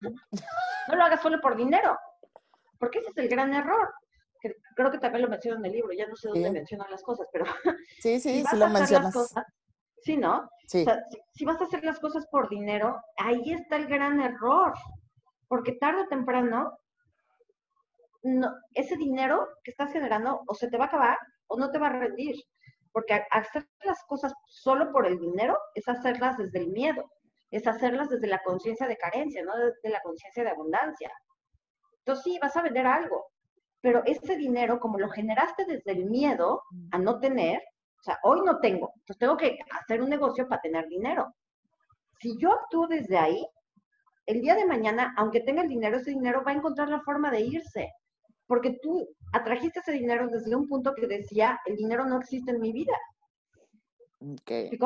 no 0.00 0.96
lo 0.96 1.04
hagas 1.04 1.20
solo 1.20 1.38
por 1.42 1.54
dinero, 1.54 1.98
porque 2.78 3.00
ese 3.00 3.10
es 3.10 3.16
el 3.18 3.28
gran 3.28 3.52
error. 3.52 3.92
creo 4.74 4.90
que 4.90 4.98
también 4.98 5.24
lo 5.24 5.28
menciono 5.28 5.58
en 5.58 5.66
el 5.66 5.72
libro, 5.72 5.92
ya 5.92 6.06
no 6.06 6.16
sé 6.16 6.28
dónde 6.28 6.50
mencionan 6.50 6.90
las 6.90 7.02
cosas, 7.02 7.26
pero... 7.30 7.44
Sí, 8.00 8.18
sí, 8.20 8.42
sí 8.50 8.56
lo 8.56 8.70
mencionas. 8.70 9.14
sí, 10.00 10.16
¿no? 10.16 10.48
Sí. 10.66 10.80
O 10.80 10.84
sea, 10.84 11.04
si, 11.34 11.44
vas 11.44 11.60
a 11.60 11.64
hacer 11.64 11.84
las 11.84 12.00
cosas 12.00 12.26
por 12.28 12.48
dinero, 12.48 13.02
ahí 13.18 13.52
está 13.52 13.76
el 13.76 13.86
gran 13.86 14.18
error 14.18 14.72
porque 15.46 15.72
tarde 15.72 16.04
o 16.04 16.08
temprano 16.08 16.78
no, 18.22 18.50
ese 18.74 18.96
dinero 18.96 19.48
que 19.64 19.70
estás 19.70 19.92
generando 19.92 20.42
o 20.46 20.54
se 20.54 20.68
te 20.68 20.76
va 20.76 20.84
a 20.84 20.88
acabar 20.88 21.18
o 21.46 21.56
no 21.56 21.70
te 21.70 21.78
va 21.78 21.88
a 21.88 21.98
rendir. 21.98 22.36
Porque 22.92 23.22
hacer 23.30 23.68
las 23.84 24.02
cosas 24.06 24.32
solo 24.46 24.90
por 24.90 25.06
el 25.06 25.18
dinero 25.18 25.56
es 25.74 25.88
hacerlas 25.88 26.36
desde 26.36 26.58
el 26.58 26.68
miedo, 26.68 27.08
es 27.50 27.66
hacerlas 27.66 28.08
desde 28.08 28.26
la 28.26 28.42
conciencia 28.42 28.86
de 28.86 28.96
carencia, 28.96 29.44
no 29.44 29.56
desde 29.56 29.90
la 29.90 30.00
conciencia 30.02 30.42
de 30.42 30.50
abundancia. 30.50 31.10
Entonces 31.98 32.24
sí, 32.24 32.38
vas 32.42 32.56
a 32.56 32.62
vender 32.62 32.86
algo, 32.86 33.26
pero 33.80 34.02
ese 34.04 34.36
dinero, 34.36 34.80
como 34.80 34.98
lo 34.98 35.08
generaste 35.08 35.64
desde 35.64 35.92
el 35.92 36.06
miedo 36.06 36.62
a 36.90 36.98
no 36.98 37.20
tener, 37.20 37.60
o 38.00 38.02
sea, 38.02 38.18
hoy 38.24 38.40
no 38.44 38.58
tengo, 38.58 38.92
entonces 38.96 39.18
tengo 39.18 39.36
que 39.36 39.58
hacer 39.70 40.02
un 40.02 40.10
negocio 40.10 40.48
para 40.48 40.60
tener 40.60 40.86
dinero. 40.88 41.32
Si 42.20 42.36
yo 42.38 42.52
actúo 42.52 42.86
desde 42.86 43.18
ahí, 43.18 43.46
el 44.26 44.40
día 44.40 44.54
de 44.54 44.66
mañana, 44.66 45.14
aunque 45.16 45.40
tenga 45.40 45.62
el 45.62 45.68
dinero, 45.68 45.98
ese 45.98 46.10
dinero 46.10 46.42
va 46.44 46.52
a 46.52 46.54
encontrar 46.54 46.88
la 46.88 47.00
forma 47.00 47.30
de 47.30 47.40
irse, 47.40 47.90
porque 48.50 48.80
tú 48.82 49.08
atrajiste 49.32 49.78
ese 49.78 49.92
dinero 49.92 50.26
desde 50.26 50.56
un 50.56 50.66
punto 50.66 50.92
que 50.92 51.06
decía, 51.06 51.60
el 51.66 51.76
dinero 51.76 52.04
no 52.04 52.18
existe 52.18 52.50
en 52.50 52.60
mi 52.60 52.72
vida. 52.72 52.96
Okay. 54.18 54.76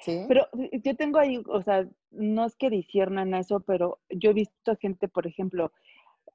¿Sí? 0.00 0.24
Pero 0.26 0.48
eh, 0.58 0.80
yo 0.82 0.96
tengo 0.96 1.18
ahí, 1.18 1.42
o 1.46 1.62
sea, 1.62 1.86
no 2.10 2.46
es 2.46 2.56
que 2.56 2.70
disiernan 2.70 3.34
eso, 3.34 3.60
pero 3.60 3.98
yo 4.08 4.30
he 4.30 4.32
visto 4.32 4.74
gente, 4.76 5.08
por 5.08 5.26
ejemplo, 5.26 5.72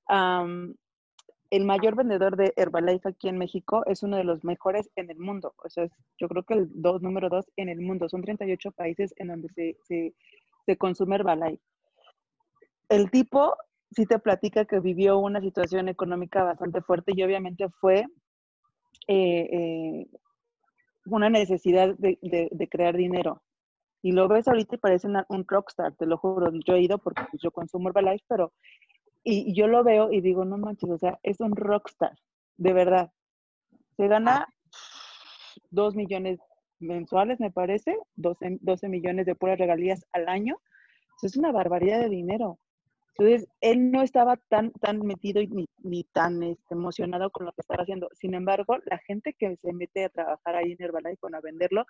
el 0.08 1.66
mayor 1.66 1.96
vendedor 1.96 2.38
de 2.38 2.54
Herbalife 2.56 3.10
aquí 3.10 3.28
en 3.28 3.40
México 3.40 3.84
es 3.88 4.04
uno 4.04 4.18
de 4.18 4.24
los 4.24 4.44
mejores 4.44 4.92
en 4.96 5.10
el 5.10 5.18
mundo. 5.18 5.56
O 5.64 5.70
sea, 5.70 5.88
yo 6.20 6.28
creo 6.28 6.44
que 6.44 6.54
el 6.54 6.70
dos, 6.76 7.02
número 7.02 7.28
dos 7.28 7.46
en 7.56 7.70
el 7.70 7.82
mundo. 7.82 8.08
Son 8.08 8.22
38 8.22 8.72
países 8.72 9.16
en 9.18 9.30
donde 9.30 9.50
se, 9.88 10.14
se, 10.64 10.78
consume 10.78 11.16
Herbalife. 11.16 11.64
El 12.88 13.10
tipo 13.10 13.56
sí 13.96 14.06
te 14.06 14.20
platica 14.20 14.66
que 14.66 14.80
vivió 14.80 15.18
una 15.20 15.42
situación 15.42 15.88
económica 15.88 16.44
bastante 16.44 16.82
fuerte 16.82 17.14
y 17.16 17.24
obviamente 17.24 17.70
fue 17.80 18.06
eh, 19.08 19.50
eh, 19.52 20.08
una 21.06 21.30
necesidad 21.30 21.96
de, 21.98 22.18
de, 22.22 22.68
crear 22.68 22.98
dinero. 22.98 23.42
Y 24.02 24.12
lo 24.12 24.28
ves 24.28 24.48
ahorita 24.48 24.76
y 24.76 24.80
parece 24.80 25.08
un 25.08 25.46
rockstar, 25.48 25.96
te 25.96 26.06
lo 26.06 26.18
juro. 26.18 26.52
Yo 26.66 26.76
he 26.76 26.82
ido 26.82 26.98
porque 26.98 27.24
pues, 27.32 27.42
yo 27.42 27.52
consumo 27.52 27.90
Herbalife, 27.90 28.26
pero 28.28 28.54
y, 29.24 29.54
yo 29.54 29.68
lo 29.68 29.84
veo 29.84 30.12
y 30.12 30.22
digo, 30.22 30.46
no 30.46 30.58
manches, 30.58 30.90
o 30.90 30.98
sea, 30.98 31.20
es 31.24 31.40
un 31.40 31.56
rockstar, 31.56 32.14
de 32.58 32.74
verdad. 32.74 33.12
Se 33.98 34.08
gana 34.08 34.48
dos 35.70 35.96
millones 35.96 36.40
mensuales, 36.80 37.40
me 37.40 37.52
parece, 37.52 37.98
12, 38.16 38.60
12 38.62 38.90
millones 38.90 39.26
de 39.26 39.36
puras 39.36 39.58
regalías 39.58 40.06
al 40.12 40.28
año. 40.28 40.58
Eso 41.18 41.28
es 41.28 41.38
una 41.38 41.52
barbaridad 41.52 42.00
de 42.02 42.10
dinero. 42.10 42.60
Entonces, 43.18 43.48
él 43.62 43.92
no 43.92 44.02
estaba 44.02 44.36
tan, 44.50 44.72
tan 44.74 45.00
metido 45.00 45.42
ni, 45.42 45.68
ni 45.84 46.04
tan 46.04 46.44
este, 46.44 46.74
emocionado 46.74 47.30
con 47.30 47.46
lo 47.46 47.54
que 47.54 47.62
estaba 47.62 47.84
haciendo. 47.84 48.10
Sin 48.14 48.34
embargo, 48.34 48.78
la 48.86 48.98
gente 48.98 49.34
que 49.34 49.56
se 49.56 49.72
mete 49.72 50.06
a 50.06 50.10
trabajar 50.10 50.56
ahí 50.56 50.74
en 50.74 50.84
Herbalife 50.84 51.20
a 51.34 51.40
venderlo, 51.40 51.86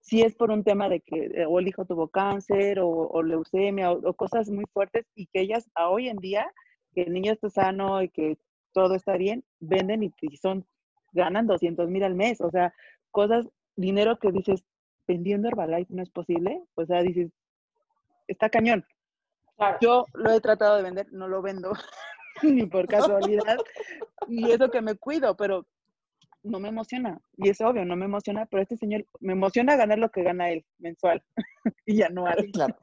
si 0.00 0.22
es 0.22 0.34
por 0.34 0.50
un 0.50 0.64
tema 0.64 0.88
de 0.88 1.00
que 1.00 1.26
eh, 1.34 1.46
o 1.46 1.58
el 1.58 1.68
hijo 1.68 1.84
tuvo 1.84 2.08
cáncer 2.08 2.78
o, 2.80 3.22
leucemia 3.22 3.90
o, 3.90 4.14
cosas 4.14 4.48
muy 4.48 4.64
fuertes 4.72 5.04
y 5.14 5.26
que 5.26 5.40
ellas 5.40 5.68
a 5.74 5.90
hoy 5.90 6.08
en 6.08 6.16
día, 6.18 6.46
que 6.94 7.02
el 7.02 7.12
niño 7.12 7.32
está 7.32 7.50
sano 7.50 8.02
y 8.02 8.08
que 8.08 8.38
todo 8.72 8.94
está 8.94 9.16
bien, 9.16 9.44
venden 9.60 10.04
y, 10.04 10.12
son, 10.36 10.66
ganan 11.12 11.46
200 11.46 11.90
mil 11.90 12.02
al 12.02 12.14
mes. 12.14 12.40
O 12.40 12.50
sea, 12.50 12.72
cosas, 13.10 13.46
dinero 13.74 14.18
que 14.18 14.32
dices, 14.32 14.64
vendiendo 15.06 15.48
Herbalife 15.48 15.92
no 15.92 16.02
es 16.02 16.10
posible. 16.10 16.62
O 16.76 16.86
sea, 16.86 17.02
dices, 17.02 17.30
está 18.26 18.48
cañón. 18.48 18.86
Yo 19.80 20.04
lo 20.14 20.30
he 20.32 20.40
tratado 20.40 20.76
de 20.76 20.82
vender, 20.82 21.06
no 21.12 21.28
lo 21.28 21.42
vendo 21.42 21.72
ni 22.42 22.66
por 22.66 22.86
casualidad. 22.88 23.58
y 24.28 24.50
eso 24.50 24.70
que 24.70 24.80
me 24.80 24.96
cuido, 24.96 25.36
pero 25.36 25.66
no 26.42 26.60
me 26.60 26.68
emociona. 26.68 27.18
Y 27.36 27.48
es 27.50 27.60
obvio, 27.60 27.84
no 27.84 27.96
me 27.96 28.04
emociona, 28.04 28.46
pero 28.46 28.62
este 28.62 28.76
señor 28.76 29.04
me 29.20 29.32
emociona 29.32 29.76
ganar 29.76 29.98
lo 29.98 30.10
que 30.10 30.22
gana 30.22 30.50
él 30.50 30.64
mensual 30.78 31.22
y 31.86 32.02
anual. 32.02 32.48
Claro. 32.52 32.76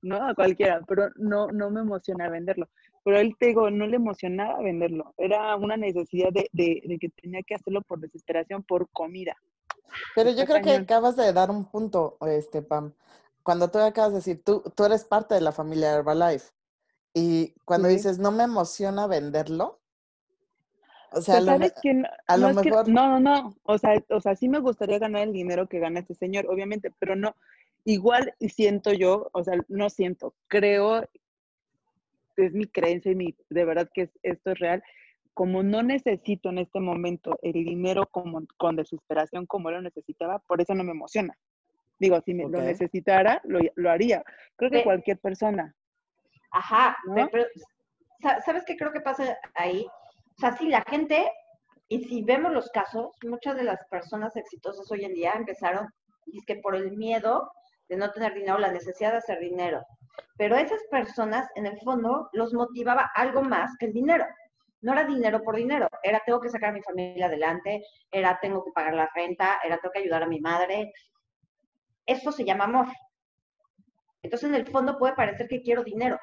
No 0.00 0.28
a 0.28 0.34
cualquiera, 0.34 0.80
pero 0.88 1.10
no, 1.16 1.46
no 1.48 1.70
me 1.70 1.80
emociona 1.80 2.28
venderlo. 2.28 2.68
Pero 3.04 3.18
él, 3.18 3.36
te 3.38 3.46
digo, 3.46 3.70
no 3.70 3.86
le 3.86 3.96
emocionaba 3.96 4.60
venderlo. 4.60 5.14
Era 5.16 5.54
una 5.56 5.76
necesidad 5.76 6.30
de, 6.32 6.48
de, 6.52 6.98
que 7.00 7.08
tenía 7.10 7.42
que 7.42 7.54
hacerlo 7.54 7.82
por 7.82 8.00
desesperación, 8.00 8.64
por 8.64 8.88
comida. 8.90 9.36
Pero 10.14 10.30
yo 10.30 10.44
creo 10.44 10.62
que 10.62 10.72
acabas 10.72 11.16
de 11.16 11.32
dar 11.32 11.50
un 11.50 11.70
punto, 11.70 12.16
este, 12.26 12.62
Pam. 12.62 12.94
Cuando 13.42 13.70
tú 13.70 13.78
acabas 13.78 14.12
de 14.12 14.18
decir, 14.18 14.42
tú, 14.44 14.62
tú 14.74 14.84
eres 14.84 15.04
parte 15.04 15.34
de 15.34 15.40
la 15.40 15.52
familia 15.52 15.92
Herbalife. 15.92 16.52
Y 17.14 17.54
cuando 17.64 17.88
dices, 17.88 18.18
no 18.18 18.32
me 18.32 18.44
emociona 18.44 19.06
venderlo, 19.06 19.82
o 21.14 21.20
sea, 21.20 21.40
lo, 21.40 21.52
a 22.26 22.36
lo 22.36 22.54
mejor... 22.54 22.88
no, 22.88 23.18
no, 23.18 23.20
no. 23.20 23.54
O 23.64 23.78
sea, 23.78 24.02
o 24.08 24.20
sea, 24.20 24.34
sí 24.34 24.48
me 24.48 24.60
gustaría 24.60 24.98
ganar 24.98 25.22
el 25.22 25.32
dinero 25.32 25.68
que 25.68 25.78
gana 25.78 26.00
este 26.00 26.14
señor, 26.14 26.46
obviamente, 26.48 26.90
pero 26.98 27.16
no. 27.16 27.36
Igual 27.84 28.34
siento 28.40 28.92
yo, 28.92 29.28
o 29.32 29.44
sea, 29.44 29.54
no 29.68 29.90
siento, 29.90 30.34
creo, 30.46 31.02
es 32.36 32.52
mi 32.52 32.66
creencia 32.66 33.12
y 33.12 33.16
mi, 33.16 33.36
de 33.50 33.64
verdad 33.64 33.90
que 33.92 34.10
esto 34.22 34.50
es 34.52 34.58
real. 34.58 34.82
Como 35.34 35.62
no 35.62 35.82
necesito 35.82 36.50
en 36.50 36.58
este 36.58 36.78
momento 36.80 37.38
el 37.42 37.64
dinero 37.64 38.06
como, 38.10 38.42
con 38.56 38.76
desesperación 38.76 39.46
como 39.46 39.70
lo 39.70 39.82
necesitaba, 39.82 40.38
por 40.40 40.60
eso 40.60 40.74
no 40.74 40.84
me 40.84 40.92
emociona. 40.92 41.36
Digo, 42.02 42.20
si 42.20 42.34
me 42.34 42.48
lo 42.48 42.60
necesitara, 42.60 43.40
lo, 43.44 43.60
lo, 43.76 43.88
haría. 43.88 44.24
Creo 44.56 44.72
que 44.72 44.82
cualquier 44.82 45.18
persona. 45.18 45.72
Ajá, 46.50 46.96
pero 47.30 47.46
¿sabes 48.44 48.64
qué 48.66 48.76
creo 48.76 48.92
que 48.92 49.00
pasa 49.00 49.38
ahí? 49.54 49.86
O 50.36 50.40
sea, 50.40 50.56
sí, 50.56 50.68
la 50.68 50.82
gente, 50.82 51.30
y 51.86 52.02
si 52.02 52.24
vemos 52.24 52.52
los 52.52 52.68
casos, 52.70 53.14
muchas 53.22 53.54
de 53.54 53.62
las 53.62 53.84
personas 53.88 54.34
exitosas 54.34 54.90
hoy 54.90 55.04
en 55.04 55.14
día 55.14 55.34
empezaron, 55.36 55.86
y 56.26 56.38
es 56.38 56.44
que 56.44 56.56
por 56.56 56.74
el 56.74 56.96
miedo 56.96 57.52
de 57.88 57.96
no 57.96 58.10
tener 58.10 58.34
dinero, 58.34 58.58
la 58.58 58.72
necesidad 58.72 59.12
de 59.12 59.18
hacer 59.18 59.38
dinero. 59.38 59.84
Pero 60.36 60.56
esas 60.56 60.82
personas, 60.90 61.48
en 61.54 61.66
el 61.66 61.78
fondo, 61.84 62.28
los 62.32 62.52
motivaba 62.52 63.12
algo 63.14 63.42
más 63.42 63.70
que 63.78 63.86
el 63.86 63.92
dinero. 63.92 64.26
No 64.80 64.92
era 64.94 65.04
dinero 65.04 65.40
por 65.44 65.54
dinero, 65.54 65.88
era 66.02 66.20
tengo 66.26 66.40
que 66.40 66.48
sacar 66.48 66.70
a 66.70 66.72
mi 66.72 66.82
familia 66.82 67.26
adelante, 67.26 67.84
era 68.10 68.40
tengo 68.42 68.64
que 68.64 68.72
pagar 68.72 68.94
la 68.94 69.08
renta, 69.14 69.60
era 69.62 69.78
tengo 69.78 69.92
que 69.92 70.00
ayudar 70.00 70.24
a 70.24 70.26
mi 70.26 70.40
madre. 70.40 70.92
Eso 72.06 72.32
se 72.32 72.44
llama 72.44 72.64
amor. 72.64 72.86
Entonces, 74.22 74.48
en 74.48 74.54
el 74.54 74.66
fondo 74.66 74.98
puede 74.98 75.14
parecer 75.14 75.48
que 75.48 75.62
quiero 75.62 75.82
dinero, 75.82 76.18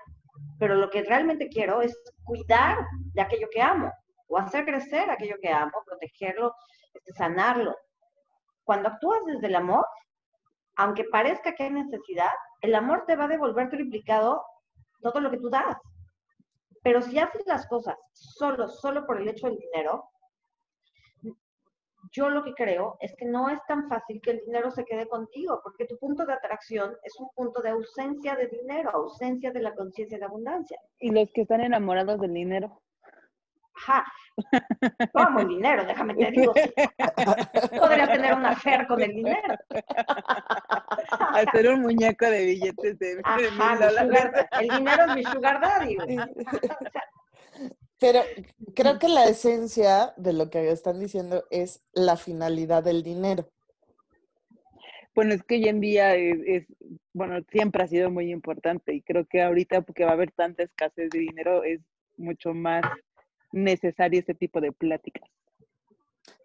pero 0.58 0.76
lo 0.76 0.89
que 0.89 1.04
realmente 1.04 1.50
quiero 1.50 1.82
es 1.82 1.98
cuidar 2.24 2.78
de 3.13 3.22
aquello 3.22 3.48
que 3.52 3.62
amo 3.62 3.92
o 4.28 4.38
hacer 4.38 4.65
crecer 4.65 5.10
aquello 5.10 5.36
que 5.42 5.50
amo, 5.50 5.72
protegerlo, 5.86 6.54
este, 6.94 7.13
sanarlo. 7.13 7.76
Cuando 8.63 8.89
actúas 8.89 9.26
desde 9.26 9.48
el 9.48 9.56
amor, 9.56 9.86
aunque 10.78 11.04
parezca 11.06 11.54
que 11.56 11.63
hay 11.63 11.72
necesidad, 11.72 12.32
el 12.62 12.76
amor 12.76 13.04
te 13.06 13.15
va 13.15 13.26
a 13.26 13.30
devolver 13.30 13.70
triplicado 13.70 14.44
todo 15.02 15.20
lo 15.20 15.32
que 15.32 15.39
tú 15.39 15.50
das. 15.50 15.76
Pero 16.84 17.02
si 17.02 17.20
haces 17.20 17.44
las 17.48 17.68
cosas 17.68 17.96
solo, 18.13 18.68
solo 18.68 19.06
por 19.06 19.20
el 19.20 19.28
hecho 19.28 19.48
del 19.48 19.58
dinero, 19.58 20.10
yo 22.12 22.30
lo 22.30 22.44
que 22.44 22.54
creo 22.54 22.98
es 23.00 23.14
que 23.16 23.26
no 23.26 23.50
es 23.50 23.60
tan 23.68 23.88
fácil 23.88 24.22
que 24.22 24.32
el 24.32 24.42
dinero 24.46 24.72
se 24.72 24.86
quede 24.86 25.08
contigo, 25.08 25.62
porque 25.64 25.86
tu 25.86 25.98
punto 25.98 26.26
de 26.26 26.34
atracción 26.34 26.96
es 27.04 27.20
un 27.20 27.30
punto 27.36 27.62
de 27.62 27.70
ausencia 27.70 28.36
de 28.36 28.48
dinero, 28.48 28.92
ausencia 28.92 29.52
de 29.52 29.62
la 29.62 29.76
conciencia 29.76 30.18
de 30.18 30.26
abundancia. 30.26 30.80
¿Y 31.00 31.12
los 31.12 31.30
que 31.34 31.42
están 31.42 31.62
enamorados 31.62 32.20
del 32.20 32.34
dinero? 32.34 32.82
Ajá. 33.76 34.06
Como 35.14 35.40
el 35.40 35.48
dinero, 35.48 35.86
déjame 35.86 36.14
te 36.16 36.32
digo. 36.32 36.54
Podría 37.78 38.08
tener 38.08 38.34
una 38.34 38.56
fer 38.56 38.88
con 38.88 39.02
el 39.02 39.14
dinero. 39.14 39.56
Hacer 41.34 41.70
un 41.70 41.82
muñeco 41.82 42.26
de 42.26 42.46
billetes 42.46 43.00
de, 43.00 43.22
El 44.60 44.70
dinero 44.70 45.06
es 45.08 45.16
mi 45.16 45.24
sugar 45.24 45.62
daddy. 45.62 45.98
Pero 48.00 48.22
creo 48.76 48.98
que 48.98 49.10
la 49.10 49.26
esencia 49.26 50.14
de 50.16 50.34
lo 50.34 50.50
que 50.50 50.72
están 50.72 51.00
diciendo 51.00 51.46
es 51.50 51.82
la 51.92 52.16
finalidad 52.16 52.84
del 52.84 53.04
dinero. 53.04 53.50
Bueno, 55.14 55.34
es 55.34 55.44
que 55.44 55.56
hoy 55.56 55.68
en 55.68 55.82
día 55.82 56.16
es, 56.16 56.66
bueno, 57.14 57.44
siempre 57.52 57.84
ha 57.84 57.88
sido 57.88 58.10
muy 58.10 58.32
importante 58.32 58.94
y 58.94 59.02
creo 59.02 59.26
que 59.26 59.42
ahorita 59.42 59.82
porque 59.82 60.06
va 60.06 60.12
a 60.12 60.14
haber 60.14 60.32
tanta 60.32 60.64
escasez 60.64 61.10
de 61.10 61.20
dinero 61.20 61.64
es 61.64 61.82
mucho 62.16 62.54
más 62.54 62.84
necesario 63.52 64.20
este 64.20 64.34
tipo 64.34 64.62
de 64.62 64.72
pláticas. 64.72 65.30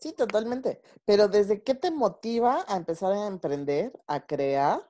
Sí, 0.01 0.12
totalmente. 0.12 0.81
Pero 1.05 1.29
¿desde 1.29 1.62
qué 1.62 1.75
te 1.75 1.90
motiva 1.90 2.64
a 2.67 2.77
empezar 2.77 3.12
a 3.12 3.27
emprender, 3.27 3.93
a 4.07 4.27
crear? 4.27 4.81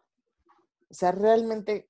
O 0.88 0.94
sea, 0.94 1.12
realmente, 1.12 1.88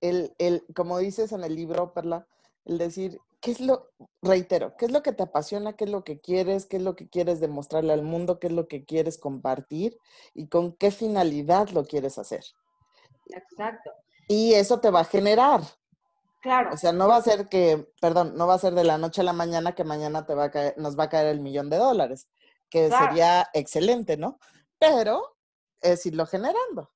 el, 0.00 0.34
el, 0.38 0.64
como 0.74 0.98
dices 0.98 1.32
en 1.32 1.44
el 1.44 1.54
libro, 1.54 1.92
Perla, 1.92 2.26
el 2.66 2.78
decir, 2.78 3.20
¿qué 3.40 3.52
es 3.52 3.60
lo, 3.60 3.90
reitero, 4.22 4.76
qué 4.76 4.86
es 4.86 4.92
lo 4.92 5.02
que 5.02 5.12
te 5.12 5.22
apasiona, 5.22 5.74
qué 5.74 5.84
es 5.84 5.90
lo 5.90 6.04
que 6.04 6.20
quieres, 6.20 6.66
qué 6.66 6.76
es 6.76 6.82
lo 6.82 6.96
que 6.96 7.08
quieres 7.08 7.40
demostrarle 7.40 7.92
al 7.92 8.02
mundo, 8.02 8.38
qué 8.38 8.48
es 8.48 8.52
lo 8.52 8.68
que 8.68 8.84
quieres 8.84 9.18
compartir 9.18 9.96
y 10.34 10.48
con 10.48 10.72
qué 10.72 10.90
finalidad 10.90 11.68
lo 11.70 11.84
quieres 11.84 12.18
hacer? 12.18 12.44
Exacto. 13.28 13.90
Y 14.28 14.54
eso 14.54 14.80
te 14.80 14.90
va 14.90 15.00
a 15.00 15.04
generar. 15.04 15.62
Claro. 16.42 16.70
O 16.72 16.76
sea, 16.76 16.92
no 16.92 17.08
va 17.08 17.16
a 17.16 17.22
ser 17.22 17.48
que, 17.48 17.88
perdón, 18.00 18.36
no 18.36 18.46
va 18.46 18.54
a 18.54 18.58
ser 18.58 18.74
de 18.74 18.84
la 18.84 18.98
noche 18.98 19.20
a 19.20 19.24
la 19.24 19.32
mañana 19.32 19.74
que 19.74 19.84
mañana 19.84 20.26
te 20.26 20.34
va 20.34 20.44
a 20.44 20.50
caer, 20.50 20.74
nos 20.76 20.98
va 20.98 21.04
a 21.04 21.08
caer 21.08 21.26
el 21.28 21.40
millón 21.40 21.70
de 21.70 21.76
dólares, 21.76 22.28
que 22.68 22.90
sería 22.90 23.48
excelente, 23.52 24.16
¿no? 24.16 24.38
Pero 24.78 25.36
es 25.80 26.04
irlo 26.06 26.26
generando. 26.26 26.90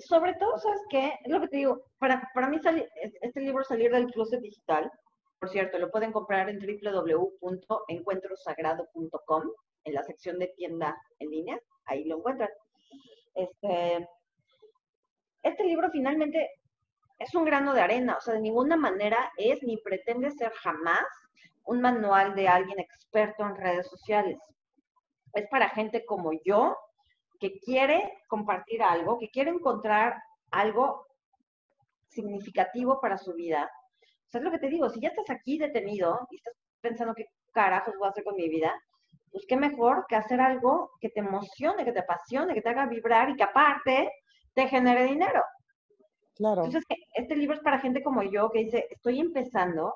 Sobre 0.00 0.34
todo, 0.34 0.58
¿sabes 0.58 0.80
qué? 0.90 1.14
Es 1.24 1.30
lo 1.30 1.40
que 1.40 1.48
te 1.48 1.56
digo, 1.58 1.84
para, 1.98 2.28
para 2.34 2.48
mí 2.48 2.58
este 3.20 3.40
libro 3.40 3.62
Salir 3.64 3.92
del 3.92 4.10
Closet 4.12 4.40
Digital, 4.40 4.90
por 5.38 5.50
cierto, 5.50 5.78
lo 5.78 5.90
pueden 5.90 6.12
comprar 6.12 6.50
en 6.50 6.58
www.encuentrosagrado.com, 6.58 9.42
en 9.84 9.94
la 9.94 10.02
sección 10.02 10.38
de 10.38 10.48
tienda 10.48 11.00
en 11.20 11.30
línea, 11.30 11.58
ahí 11.86 12.04
lo 12.04 12.18
encuentran. 12.18 12.50
Este, 13.34 14.06
este 15.42 15.64
libro 15.64 15.88
finalmente 15.90 16.50
es 17.18 17.34
un 17.34 17.44
grano 17.44 17.72
de 17.72 17.82
arena, 17.82 18.16
o 18.16 18.20
sea, 18.20 18.34
de 18.34 18.40
ninguna 18.40 18.76
manera 18.76 19.32
es 19.36 19.62
ni 19.62 19.76
pretende 19.76 20.32
ser 20.32 20.50
jamás 20.52 21.06
un 21.64 21.80
manual 21.80 22.34
de 22.34 22.48
alguien 22.48 22.80
experto 22.80 23.44
en 23.44 23.54
redes 23.54 23.86
sociales. 23.88 24.38
Es 25.34 25.46
para 25.48 25.68
gente 25.68 26.04
como 26.04 26.32
yo 26.44 26.76
que 27.38 27.58
quiere 27.60 28.18
compartir 28.28 28.82
algo, 28.82 29.18
que 29.18 29.30
quiere 29.30 29.50
encontrar 29.50 30.20
algo 30.50 31.06
significativo 32.08 33.00
para 33.00 33.18
su 33.18 33.34
vida. 33.34 33.70
O 34.02 34.30
sea, 34.30 34.40
es 34.40 34.44
lo 34.44 34.50
que 34.50 34.58
te 34.58 34.68
digo, 34.68 34.88
si 34.88 35.00
ya 35.00 35.08
estás 35.08 35.30
aquí 35.30 35.58
detenido 35.58 36.26
y 36.30 36.36
estás 36.36 36.54
pensando 36.80 37.14
qué 37.14 37.26
carajos 37.52 37.94
voy 37.98 38.06
a 38.06 38.10
hacer 38.10 38.24
con 38.24 38.36
mi 38.36 38.48
vida, 38.48 38.74
pues 39.30 39.44
qué 39.46 39.56
mejor 39.56 40.06
que 40.08 40.16
hacer 40.16 40.40
algo 40.40 40.90
que 41.00 41.10
te 41.10 41.20
emocione, 41.20 41.84
que 41.84 41.92
te 41.92 42.00
apasione, 42.00 42.54
que 42.54 42.62
te 42.62 42.68
haga 42.68 42.86
vibrar 42.86 43.30
y 43.30 43.36
que 43.36 43.42
aparte 43.42 44.10
te 44.54 44.68
genere 44.68 45.04
dinero. 45.04 45.42
Claro. 46.34 46.64
Entonces, 46.64 46.84
este 47.14 47.36
libro 47.36 47.56
es 47.56 47.62
para 47.62 47.78
gente 47.78 48.02
como 48.02 48.22
yo 48.22 48.50
que 48.50 48.60
dice, 48.60 48.86
estoy 48.90 49.20
empezando, 49.20 49.94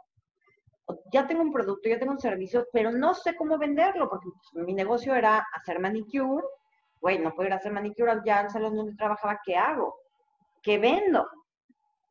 ya 1.13 1.27
tengo 1.27 1.43
un 1.43 1.53
producto, 1.53 1.89
ya 1.89 1.99
tengo 1.99 2.13
un 2.13 2.21
servicio, 2.21 2.67
pero 2.73 2.91
no 2.91 3.15
sé 3.15 3.37
cómo 3.37 3.59
venderlo, 3.59 4.09
porque 4.09 4.29
pues, 4.29 4.67
mi 4.67 4.75
negocio 4.75 5.15
era 5.15 5.47
hacer 5.55 5.79
manicure. 5.79 6.47
Güey, 7.03 7.19
no 7.19 7.35
puedo 7.35 7.49
ir 7.49 7.53
a 7.53 7.57
hacer 7.57 7.73
manicure 7.73 8.21
ya 8.25 8.39
al 8.39 8.51
salón 8.51 8.77
donde 8.77 8.95
trabajaba, 8.95 9.41
¿qué 9.45 9.57
hago? 9.57 9.97
¿Qué 10.63 10.79
vendo? 10.79 11.29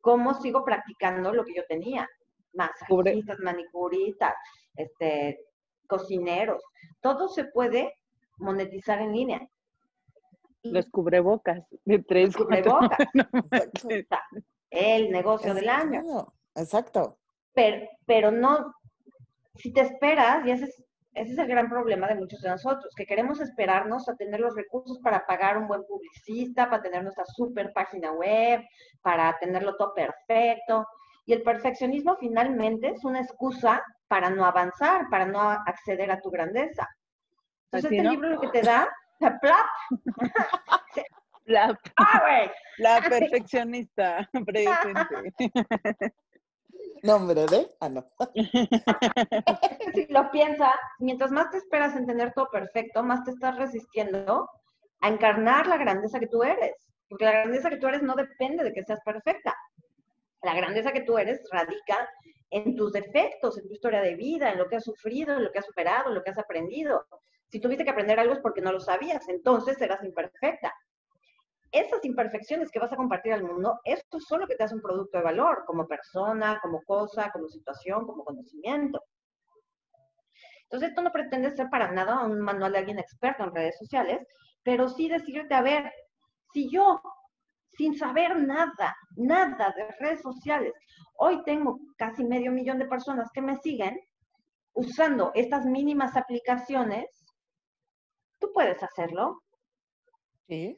¿Cómo 0.02 0.34
sigo 0.34 0.66
practicando 0.66 1.32
lo 1.32 1.44
que 1.44 1.54
yo 1.54 1.62
tenía? 1.66 2.06
Masajistas, 2.52 3.38
manicuristas, 3.38 4.34
este, 4.76 5.46
cocineros. 5.86 6.62
Todo 7.00 7.28
se 7.28 7.46
puede 7.46 7.94
monetizar 8.36 9.00
en 9.00 9.12
línea. 9.12 9.48
Los 10.62 10.90
cubrebocas 10.90 11.64
de 11.86 11.98
tres. 12.00 12.36
cubrebocas. 12.36 12.98
el 14.70 15.10
negocio 15.10 15.54
del 15.54 15.70
año. 15.70 16.02
Exacto. 16.54 17.16
Pero, 17.54 17.88
pero 18.04 18.30
no, 18.30 18.74
si 19.54 19.72
te 19.72 19.80
esperas, 19.80 20.46
y 20.46 20.50
ese 20.50 20.64
es, 20.64 20.84
ese 21.14 21.32
es 21.32 21.38
el 21.38 21.46
gran 21.46 21.68
problema 21.68 22.06
de 22.06 22.14
muchos 22.14 22.40
de 22.40 22.48
nosotros, 22.48 22.94
que 22.96 23.06
queremos 23.06 23.40
esperarnos 23.40 24.08
a 24.08 24.16
tener 24.16 24.40
los 24.40 24.54
recursos 24.54 24.98
para 25.00 25.26
pagar 25.26 25.58
un 25.58 25.68
buen 25.68 25.84
publicista, 25.84 26.70
para 26.70 26.82
tener 26.82 27.02
nuestra 27.02 27.24
super 27.26 27.72
página 27.72 28.12
web, 28.12 28.62
para 29.02 29.36
tenerlo 29.38 29.76
todo 29.76 29.92
perfecto. 29.94 30.86
Y 31.26 31.34
el 31.34 31.42
perfeccionismo 31.42 32.16
finalmente 32.16 32.88
es 32.88 33.04
una 33.04 33.20
excusa 33.20 33.82
para 34.08 34.30
no 34.30 34.44
avanzar, 34.44 35.08
para 35.10 35.26
no 35.26 35.40
acceder 35.40 36.10
a 36.10 36.20
tu 36.20 36.30
grandeza. 36.30 36.88
Entonces, 37.70 37.92
este 37.92 38.10
libro 38.10 38.30
lo 38.30 38.40
que 38.40 38.48
te 38.48 38.62
da, 38.62 38.88
plap. 39.18 39.66
La, 41.44 41.76
ah, 41.96 42.50
la 42.78 43.00
perfeccionista 43.00 44.28
presente. 44.46 45.50
Nombre 47.02 47.46
de. 47.46 47.68
Ah, 47.80 47.88
no. 47.88 48.06
si 49.94 50.06
lo 50.06 50.30
piensas, 50.30 50.74
mientras 51.00 51.32
más 51.32 51.50
te 51.50 51.58
esperas 51.58 51.96
en 51.96 52.06
tener 52.06 52.32
todo 52.32 52.48
perfecto, 52.48 53.02
más 53.02 53.24
te 53.24 53.32
estás 53.32 53.56
resistiendo 53.56 54.48
a 55.00 55.08
encarnar 55.08 55.66
la 55.66 55.78
grandeza 55.78 56.20
que 56.20 56.28
tú 56.28 56.44
eres. 56.44 56.74
Porque 57.08 57.24
la 57.24 57.32
grandeza 57.32 57.70
que 57.70 57.78
tú 57.78 57.88
eres 57.88 58.02
no 58.02 58.14
depende 58.14 58.62
de 58.62 58.72
que 58.72 58.84
seas 58.84 59.00
perfecta. 59.04 59.54
La 60.42 60.54
grandeza 60.54 60.92
que 60.92 61.02
tú 61.02 61.18
eres 61.18 61.40
radica 61.50 62.08
en 62.50 62.76
tus 62.76 62.92
defectos, 62.92 63.58
en 63.58 63.66
tu 63.66 63.74
historia 63.74 64.00
de 64.00 64.14
vida, 64.14 64.52
en 64.52 64.58
lo 64.58 64.68
que 64.68 64.76
has 64.76 64.84
sufrido, 64.84 65.36
en 65.36 65.44
lo 65.44 65.50
que 65.50 65.58
has 65.58 65.66
superado, 65.66 66.08
en 66.08 66.14
lo 66.14 66.22
que 66.22 66.30
has 66.30 66.38
aprendido. 66.38 67.06
Si 67.48 67.60
tuviste 67.60 67.84
que 67.84 67.90
aprender 67.90 68.20
algo 68.20 68.34
es 68.34 68.40
porque 68.40 68.60
no 68.60 68.72
lo 68.72 68.80
sabías, 68.80 69.28
entonces 69.28 69.80
eras 69.80 70.04
imperfecta 70.04 70.72
esas 71.72 72.04
imperfecciones 72.04 72.70
que 72.70 72.78
vas 72.78 72.92
a 72.92 72.96
compartir 72.96 73.32
al 73.32 73.44
mundo, 73.44 73.80
esto 73.84 74.18
es 74.18 74.24
solo 74.24 74.46
que 74.46 74.54
te 74.54 74.64
hace 74.64 74.74
un 74.74 74.82
producto 74.82 75.18
de 75.18 75.24
valor, 75.24 75.64
como 75.66 75.88
persona, 75.88 76.60
como 76.60 76.82
cosa, 76.82 77.32
como 77.32 77.48
situación, 77.48 78.06
como 78.06 78.24
conocimiento. 78.24 79.02
Entonces, 80.64 80.90
esto 80.90 81.02
no 81.02 81.10
pretende 81.10 81.50
ser 81.50 81.68
para 81.70 81.90
nada 81.90 82.24
un 82.24 82.40
manual 82.40 82.72
de 82.72 82.78
alguien 82.78 82.98
experto 82.98 83.44
en 83.44 83.54
redes 83.54 83.76
sociales, 83.78 84.26
pero 84.62 84.88
sí 84.88 85.08
decirte, 85.08 85.54
a 85.54 85.62
ver, 85.62 85.90
si 86.52 86.70
yo, 86.70 87.00
sin 87.72 87.96
saber 87.96 88.36
nada, 88.36 88.94
nada 89.16 89.72
de 89.74 89.88
redes 89.98 90.20
sociales, 90.20 90.74
hoy 91.16 91.42
tengo 91.44 91.78
casi 91.96 92.24
medio 92.24 92.52
millón 92.52 92.78
de 92.78 92.86
personas 92.86 93.30
que 93.32 93.42
me 93.42 93.56
siguen 93.56 93.98
usando 94.74 95.30
estas 95.34 95.64
mínimas 95.64 96.16
aplicaciones, 96.16 97.06
tú 98.38 98.50
puedes 98.52 98.82
hacerlo 98.82 99.42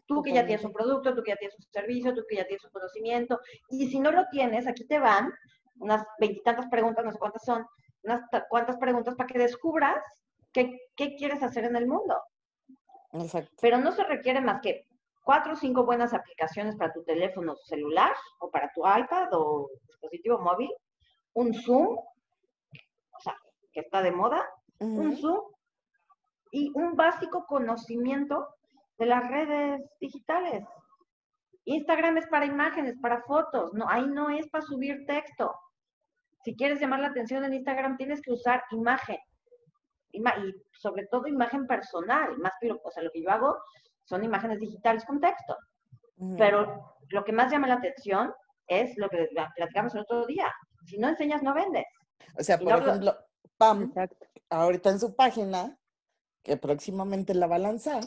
tú 0.06 0.22
que 0.22 0.32
ya 0.32 0.46
tienes 0.46 0.64
un 0.64 0.72
producto, 0.72 1.14
tú 1.14 1.22
que 1.22 1.32
ya 1.32 1.36
tienes 1.36 1.56
un 1.58 1.64
servicio, 1.72 2.14
tú 2.14 2.22
que 2.28 2.36
ya 2.36 2.46
tienes 2.46 2.64
un 2.64 2.70
conocimiento. 2.70 3.40
Y 3.70 3.88
si 3.88 4.00
no 4.00 4.10
lo 4.10 4.24
tienes, 4.30 4.66
aquí 4.66 4.86
te 4.86 4.98
van 4.98 5.32
unas 5.78 6.04
veintitantas 6.18 6.66
preguntas, 6.70 7.04
no 7.04 7.12
sé 7.12 7.18
cuántas 7.18 7.44
son, 7.44 7.66
unas 8.02 8.22
cuantas 8.48 8.76
preguntas 8.76 9.14
para 9.16 9.26
que 9.26 9.38
descubras 9.38 10.02
qué, 10.52 10.78
qué 10.96 11.16
quieres 11.16 11.42
hacer 11.42 11.64
en 11.64 11.76
el 11.76 11.86
mundo. 11.86 12.20
Exacto. 13.12 13.52
Pero 13.60 13.78
no 13.78 13.92
se 13.92 14.04
requiere 14.04 14.40
más 14.40 14.60
que 14.60 14.86
cuatro 15.24 15.54
o 15.54 15.56
cinco 15.56 15.84
buenas 15.84 16.12
aplicaciones 16.12 16.76
para 16.76 16.92
tu 16.92 17.02
teléfono 17.02 17.56
celular 17.56 18.12
o 18.40 18.50
para 18.50 18.70
tu 18.74 18.82
iPad 18.86 19.28
o 19.32 19.68
dispositivo 19.86 20.38
móvil, 20.38 20.70
un 21.34 21.54
Zoom, 21.54 21.96
o 21.96 23.20
sea, 23.20 23.34
que 23.72 23.80
está 23.80 24.02
de 24.02 24.12
moda, 24.12 24.46
un 24.78 25.16
Zoom 25.16 25.40
y 26.50 26.70
un 26.74 26.94
básico 26.94 27.46
conocimiento 27.46 28.46
de 28.98 29.06
las 29.06 29.28
redes 29.28 29.82
digitales. 30.00 30.64
Instagram 31.64 32.18
es 32.18 32.26
para 32.28 32.44
imágenes, 32.44 32.96
para 33.00 33.22
fotos, 33.22 33.72
no, 33.72 33.88
ahí 33.88 34.06
no 34.06 34.30
es 34.30 34.48
para 34.48 34.64
subir 34.64 35.06
texto. 35.06 35.54
Si 36.44 36.54
quieres 36.54 36.80
llamar 36.80 37.00
la 37.00 37.08
atención 37.08 37.42
en 37.44 37.54
Instagram, 37.54 37.96
tienes 37.96 38.20
que 38.20 38.32
usar 38.32 38.62
imagen. 38.70 39.18
y 40.12 40.22
sobre 40.72 41.06
todo 41.06 41.26
imagen 41.26 41.66
personal, 41.66 42.36
más 42.38 42.52
que 42.60 42.68
lo, 42.68 42.80
o 42.84 42.90
sea, 42.90 43.02
lo 43.02 43.10
que 43.10 43.22
yo 43.22 43.30
hago 43.30 43.56
son 44.04 44.22
imágenes 44.22 44.60
digitales 44.60 45.04
con 45.06 45.20
texto. 45.20 45.56
Pero 46.38 46.96
lo 47.08 47.24
que 47.24 47.32
más 47.32 47.50
llama 47.50 47.66
la 47.66 47.74
atención 47.74 48.32
es 48.66 48.96
lo 48.96 49.08
que 49.08 49.28
platicamos 49.56 49.94
el 49.94 50.02
otro 50.02 50.26
día. 50.26 50.52
Si 50.86 50.98
no 50.98 51.08
enseñas, 51.08 51.42
no 51.42 51.54
vendes. 51.54 51.84
O 52.38 52.42
sea, 52.42 52.58
por 52.58 52.78
ejemplo, 52.78 53.16
Pam, 53.56 53.92
ahorita 54.50 54.90
en 54.90 55.00
su 55.00 55.14
página, 55.14 55.78
que 56.42 56.56
próximamente 56.56 57.34
la 57.34 57.46
va 57.46 57.56
a 57.56 57.60
lanzar, 57.60 58.04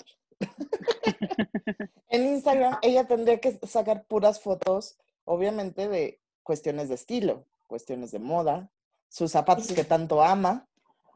en 2.09 2.25
Instagram 2.27 2.77
ella 2.81 3.07
tendría 3.07 3.39
que 3.39 3.59
sacar 3.67 4.05
puras 4.05 4.41
fotos, 4.41 4.97
obviamente, 5.25 5.87
de 5.87 6.19
cuestiones 6.43 6.89
de 6.89 6.95
estilo, 6.95 7.45
cuestiones 7.67 8.11
de 8.11 8.19
moda, 8.19 8.69
sus 9.09 9.31
zapatos 9.31 9.67
que 9.73 9.83
tanto 9.83 10.21
ama. 10.21 10.67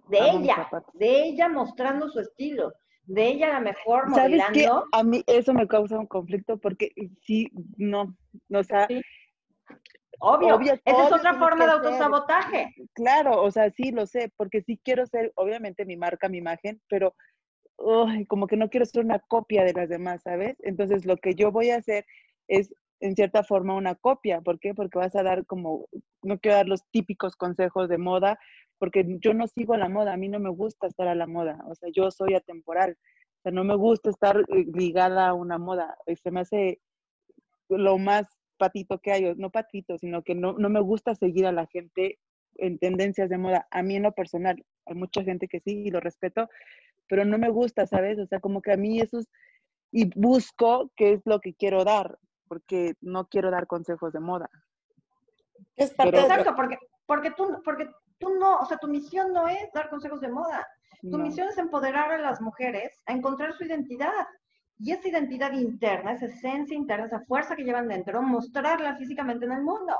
De 0.07 0.19
ella, 0.19 0.69
de 0.93 1.23
ella 1.23 1.47
mostrando 1.47 2.09
su 2.09 2.19
estilo, 2.19 2.73
de 3.05 3.27
ella 3.27 3.49
la 3.49 3.59
mejor 3.61 4.09
modelando. 4.09 4.85
A 4.91 5.03
mí 5.03 5.23
eso 5.27 5.53
me 5.53 5.67
causa 5.67 5.97
un 5.97 6.07
conflicto 6.07 6.57
porque 6.57 6.91
sí, 7.25 7.49
no, 7.77 8.15
o 8.53 8.63
sea... 8.63 8.87
Obvio, 10.23 10.59
esa 10.85 11.07
es 11.07 11.11
otra 11.11 11.33
forma 11.33 11.65
de 11.65 11.71
autosabotaje. 11.71 12.75
Claro, 12.93 13.41
o 13.41 13.49
sea, 13.49 13.71
sí 13.71 13.91
lo 13.91 14.05
sé, 14.05 14.31
porque 14.37 14.61
sí 14.61 14.79
quiero 14.83 15.07
ser, 15.07 15.31
obviamente, 15.33 15.83
mi 15.83 15.97
marca, 15.97 16.29
mi 16.29 16.37
imagen, 16.37 16.79
pero 16.87 17.15
como 18.27 18.47
que 18.47 18.57
no 18.57 18.69
quiero 18.69 18.85
ser 18.85 19.03
una 19.03 19.19
copia 19.19 19.63
de 19.63 19.73
las 19.73 19.89
demás, 19.89 20.21
¿sabes? 20.23 20.57
Entonces 20.59 21.05
lo 21.05 21.17
que 21.17 21.35
yo 21.35 21.51
voy 21.51 21.69
a 21.69 21.77
hacer 21.77 22.05
es 22.47 22.73
en 23.01 23.15
cierta 23.15 23.43
forma 23.43 23.75
una 23.75 23.95
copia. 23.95 24.41
¿Por 24.41 24.59
qué? 24.59 24.73
Porque 24.73 24.99
vas 24.99 25.15
a 25.15 25.23
dar 25.23 25.45
como, 25.45 25.87
no 26.21 26.39
quiero 26.39 26.57
dar 26.57 26.67
los 26.67 26.83
típicos 26.91 27.35
consejos 27.35 27.89
de 27.89 27.97
moda, 27.97 28.39
porque 28.81 29.05
yo 29.19 29.33
no 29.33 29.47
sigo 29.47 29.77
la 29.77 29.89
moda, 29.89 30.13
a 30.13 30.17
mí 30.17 30.27
no 30.27 30.39
me 30.39 30.49
gusta 30.49 30.87
estar 30.87 31.07
a 31.07 31.13
la 31.13 31.27
moda, 31.27 31.63
o 31.67 31.75
sea, 31.75 31.89
yo 31.93 32.09
soy 32.09 32.33
atemporal, 32.33 32.97
o 33.37 33.41
sea, 33.43 33.51
no 33.51 33.63
me 33.63 33.75
gusta 33.75 34.09
estar 34.09 34.37
eh, 34.37 34.65
ligada 34.73 35.27
a 35.27 35.33
una 35.35 35.59
moda, 35.59 35.95
se 36.23 36.31
me 36.31 36.39
hace 36.39 36.79
lo 37.69 37.99
más 37.99 38.25
patito 38.57 38.97
que 38.97 39.11
hay, 39.11 39.35
no 39.35 39.51
patito, 39.51 39.99
sino 39.99 40.23
que 40.23 40.33
no, 40.33 40.53
no 40.53 40.69
me 40.69 40.79
gusta 40.79 41.13
seguir 41.13 41.45
a 41.45 41.51
la 41.51 41.67
gente 41.67 42.17
en 42.55 42.79
tendencias 42.79 43.29
de 43.29 43.37
moda, 43.37 43.67
a 43.69 43.83
mí 43.83 43.97
en 43.97 44.03
lo 44.03 44.13
personal, 44.13 44.65
hay 44.87 44.95
mucha 44.95 45.23
gente 45.23 45.47
que 45.47 45.59
sí 45.59 45.83
y 45.85 45.91
lo 45.91 45.99
respeto, 45.99 46.49
pero 47.11 47.25
no 47.25 47.37
me 47.37 47.49
gusta, 47.49 47.85
¿sabes? 47.85 48.17
O 48.19 48.25
sea, 48.25 48.39
como 48.39 48.61
que 48.61 48.71
a 48.71 48.77
mí 48.77 49.01
eso 49.01 49.19
es, 49.19 49.29
y 49.91 50.09
busco 50.17 50.89
qué 50.95 51.11
es 51.11 51.21
lo 51.25 51.41
que 51.41 51.53
quiero 51.53 51.83
dar, 51.83 52.17
porque 52.47 52.93
no 53.01 53.27
quiero 53.27 53.51
dar 53.51 53.67
consejos 53.67 54.13
de 54.13 54.21
moda. 54.21 54.49
Es 55.75 55.91
Exacto, 55.91 56.55
porque, 56.55 56.77
porque, 57.05 57.31
tú, 57.31 57.61
porque 57.65 57.89
tú 58.17 58.29
no, 58.39 58.59
o 58.59 58.65
sea, 58.65 58.77
tu 58.77 58.87
misión 58.87 59.33
no 59.33 59.49
es 59.49 59.73
dar 59.73 59.89
consejos 59.89 60.21
de 60.21 60.29
moda. 60.29 60.65
Tu 61.01 61.17
misión 61.17 61.49
es 61.49 61.57
empoderar 61.57 62.13
a 62.13 62.17
las 62.17 62.39
mujeres 62.39 63.03
a 63.05 63.11
encontrar 63.11 63.51
su 63.57 63.65
identidad. 63.65 64.25
Y 64.79 64.93
esa 64.93 65.09
identidad 65.09 65.51
interna, 65.51 66.13
esa 66.13 66.27
esencia 66.27 66.77
interna, 66.77 67.07
esa 67.07 67.25
fuerza 67.25 67.57
que 67.57 67.65
llevan 67.65 67.89
dentro, 67.89 68.21
mostrarla 68.21 68.95
físicamente 68.95 69.43
en 69.43 69.51
el 69.51 69.63
mundo. 69.63 69.93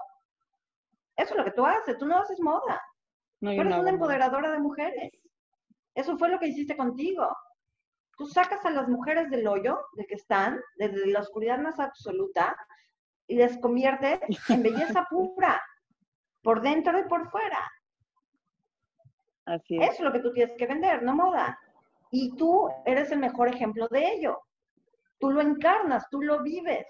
Eso 1.18 1.32
es 1.32 1.38
lo 1.38 1.44
que 1.44 1.52
tú 1.52 1.66
haces, 1.66 1.98
tú 1.98 2.06
no 2.06 2.20
haces 2.20 2.40
moda. 2.40 2.82
tú 3.42 3.50
eres 3.50 3.76
una 3.76 3.90
empoderadora 3.90 4.50
de 4.50 4.60
mujeres. 4.60 5.12
Eso 5.96 6.18
fue 6.18 6.30
lo 6.30 6.40
que 6.40 6.48
hiciste 6.48 6.78
contigo. 6.78 7.28
Tú 8.18 8.26
sacas 8.28 8.64
a 8.66 8.70
las 8.70 8.88
mujeres 8.88 9.30
del 9.30 9.48
hoyo 9.48 9.80
de 9.94 10.06
que 10.06 10.16
están, 10.16 10.62
desde 10.78 11.08
la 11.08 11.22
oscuridad 11.22 11.60
más 11.60 11.80
absoluta, 11.80 12.56
y 13.28 13.36
les 13.36 13.58
conviertes 13.60 14.20
en 14.50 14.64
belleza 14.64 15.06
pura, 15.10 15.62
por 16.44 16.62
dentro 16.62 17.00
y 17.00 17.04
por 17.04 17.30
fuera. 17.30 17.60
Así 19.46 19.78
es. 19.78 19.84
Eso 19.84 19.94
es 19.94 20.00
lo 20.02 20.12
que 20.12 20.20
tú 20.20 20.32
tienes 20.34 20.56
que 20.58 20.68
vender, 20.68 21.04
no 21.04 21.16
moda. 21.16 21.58
Y 22.12 22.36
tú 22.36 22.70
eres 22.86 23.12
el 23.12 23.20
mejor 23.20 23.48
ejemplo 23.48 23.88
de 23.90 24.14
ello. 24.14 24.42
Tú 25.20 25.32
lo 25.32 25.42
encarnas, 25.42 26.08
tú 26.10 26.22
lo 26.22 26.42
vives. 26.42 26.86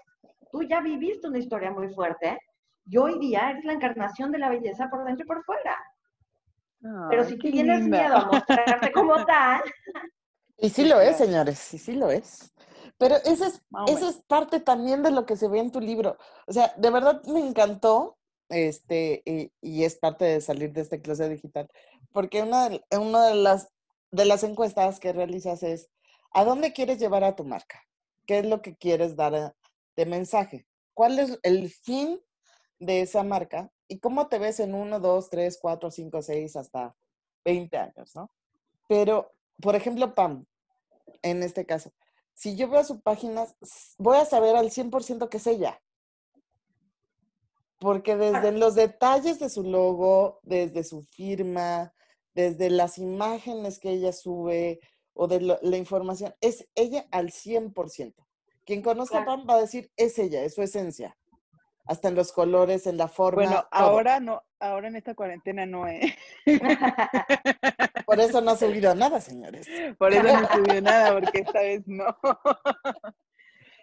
Tú 0.50 0.62
ya 0.62 0.80
viviste 0.80 1.28
una 1.28 1.38
historia 1.38 1.70
muy 1.70 1.88
fuerte 1.94 2.38
y 2.86 2.96
hoy 2.96 3.18
día 3.18 3.50
eres 3.50 3.64
la 3.64 3.74
encarnación 3.74 4.32
de 4.32 4.38
la 4.38 4.48
belleza 4.48 4.88
por 4.90 5.04
dentro 5.04 5.24
y 5.24 5.28
por 5.28 5.44
fuera. 5.44 5.76
Pero 7.10 7.24
si 7.24 7.38
tienes 7.38 7.82
miedo 7.82 8.16
a 8.16 8.24
mostrarte 8.26 8.92
como 8.92 9.14
tal. 9.26 9.62
Y 10.56 10.70
sí 10.70 10.84
lo 10.84 11.00
es, 11.00 11.16
señores, 11.16 11.74
y 11.74 11.78
sí 11.78 11.92
lo 11.92 12.10
es. 12.10 12.52
Pero 12.98 13.16
esa 13.24 13.48
es, 13.48 13.62
es 13.88 14.22
parte 14.28 14.60
también 14.60 15.02
de 15.02 15.10
lo 15.10 15.26
que 15.26 15.36
se 15.36 15.48
ve 15.48 15.58
en 15.58 15.72
tu 15.72 15.80
libro. 15.80 16.16
O 16.46 16.52
sea, 16.52 16.72
de 16.76 16.90
verdad 16.90 17.20
me 17.24 17.40
encantó, 17.40 18.16
este, 18.48 19.22
y, 19.60 19.82
es 19.82 19.96
parte 19.96 20.24
de 20.24 20.40
salir 20.40 20.72
de 20.72 20.82
este 20.82 21.00
closet 21.00 21.30
digital, 21.30 21.68
porque 22.12 22.42
una, 22.42 22.68
una 22.96 23.26
de, 23.26 23.34
las, 23.34 23.72
de 24.12 24.24
las 24.24 24.44
encuestas 24.44 25.00
que 25.00 25.12
realizas 25.12 25.64
es, 25.64 25.90
¿a 26.30 26.44
dónde 26.44 26.72
quieres 26.72 27.00
llevar 27.00 27.24
a 27.24 27.34
tu 27.34 27.44
marca? 27.44 27.82
¿Qué 28.24 28.38
es 28.38 28.46
lo 28.46 28.62
que 28.62 28.76
quieres 28.76 29.16
dar 29.16 29.34
eh, 29.34 29.50
de 29.96 30.06
mensaje? 30.06 30.66
¿Cuál 30.94 31.18
es 31.18 31.40
el 31.42 31.70
fin 31.70 32.20
de 32.78 33.00
esa 33.00 33.24
marca? 33.24 33.71
¿Y 33.88 33.98
cómo 33.98 34.28
te 34.28 34.38
ves 34.38 34.60
en 34.60 34.74
uno, 34.74 35.00
dos, 35.00 35.30
tres, 35.30 35.58
cuatro, 35.60 35.90
cinco, 35.90 36.22
seis, 36.22 36.56
hasta 36.56 36.94
20 37.44 37.76
años, 37.76 38.14
no? 38.14 38.30
Pero, 38.88 39.32
por 39.60 39.74
ejemplo, 39.74 40.14
Pam, 40.14 40.46
en 41.22 41.42
este 41.42 41.66
caso, 41.66 41.92
si 42.34 42.56
yo 42.56 42.68
veo 42.68 42.84
su 42.84 43.00
página, 43.00 43.46
voy 43.98 44.16
a 44.16 44.24
saber 44.24 44.56
al 44.56 44.70
100% 44.70 45.28
que 45.28 45.36
es 45.36 45.46
ella. 45.46 45.80
Porque 47.78 48.16
desde 48.16 48.52
los 48.52 48.74
detalles 48.74 49.40
de 49.40 49.50
su 49.50 49.64
logo, 49.64 50.40
desde 50.42 50.84
su 50.84 51.02
firma, 51.02 51.92
desde 52.34 52.70
las 52.70 52.98
imágenes 52.98 53.78
que 53.78 53.90
ella 53.90 54.12
sube 54.12 54.80
o 55.14 55.26
de 55.26 55.40
la 55.40 55.76
información, 55.76 56.34
es 56.40 56.68
ella 56.74 57.06
al 57.10 57.30
100%. 57.30 58.14
Quien 58.64 58.82
conozca 58.82 59.22
a 59.22 59.24
Pam 59.24 59.46
va 59.48 59.54
a 59.54 59.60
decir, 59.60 59.90
es 59.96 60.18
ella, 60.18 60.44
es 60.44 60.54
su 60.54 60.62
esencia. 60.62 61.16
Hasta 61.84 62.08
en 62.08 62.14
los 62.14 62.32
colores, 62.32 62.86
en 62.86 62.96
la 62.96 63.08
forma. 63.08 63.42
Bueno, 63.42 63.66
ahora 63.70 64.20
no, 64.20 64.42
ahora 64.60 64.88
en 64.88 64.96
esta 64.96 65.14
cuarentena 65.14 65.66
no 65.66 65.86
es. 65.88 66.14
Por 68.06 68.20
eso 68.20 68.40
no 68.40 68.52
ha 68.52 68.56
subido 68.56 68.94
nada, 68.94 69.20
señores. 69.20 69.68
Por 69.98 70.12
eso 70.12 70.22
no 70.22 70.46
ha 70.46 70.52
subido 70.52 70.80
nada, 70.80 71.12
porque 71.12 71.40
esta 71.40 71.60
vez 71.60 71.82
no. 71.86 72.16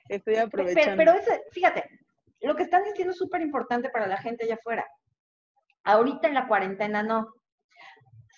Estoy 0.08 0.38
aprovechando. 0.38 0.98
Pero, 0.98 1.14
fíjate, 1.52 1.90
lo 2.42 2.56
que 2.56 2.64
están 2.64 2.84
diciendo 2.84 3.12
es 3.12 3.18
súper 3.18 3.42
importante 3.42 3.90
para 3.90 4.08
la 4.08 4.18
gente 4.18 4.46
allá 4.46 4.56
afuera. 4.56 4.88
Ahorita 5.84 6.28
en 6.28 6.34
la 6.36 6.48
cuarentena 6.48 7.04
no. 7.04 7.34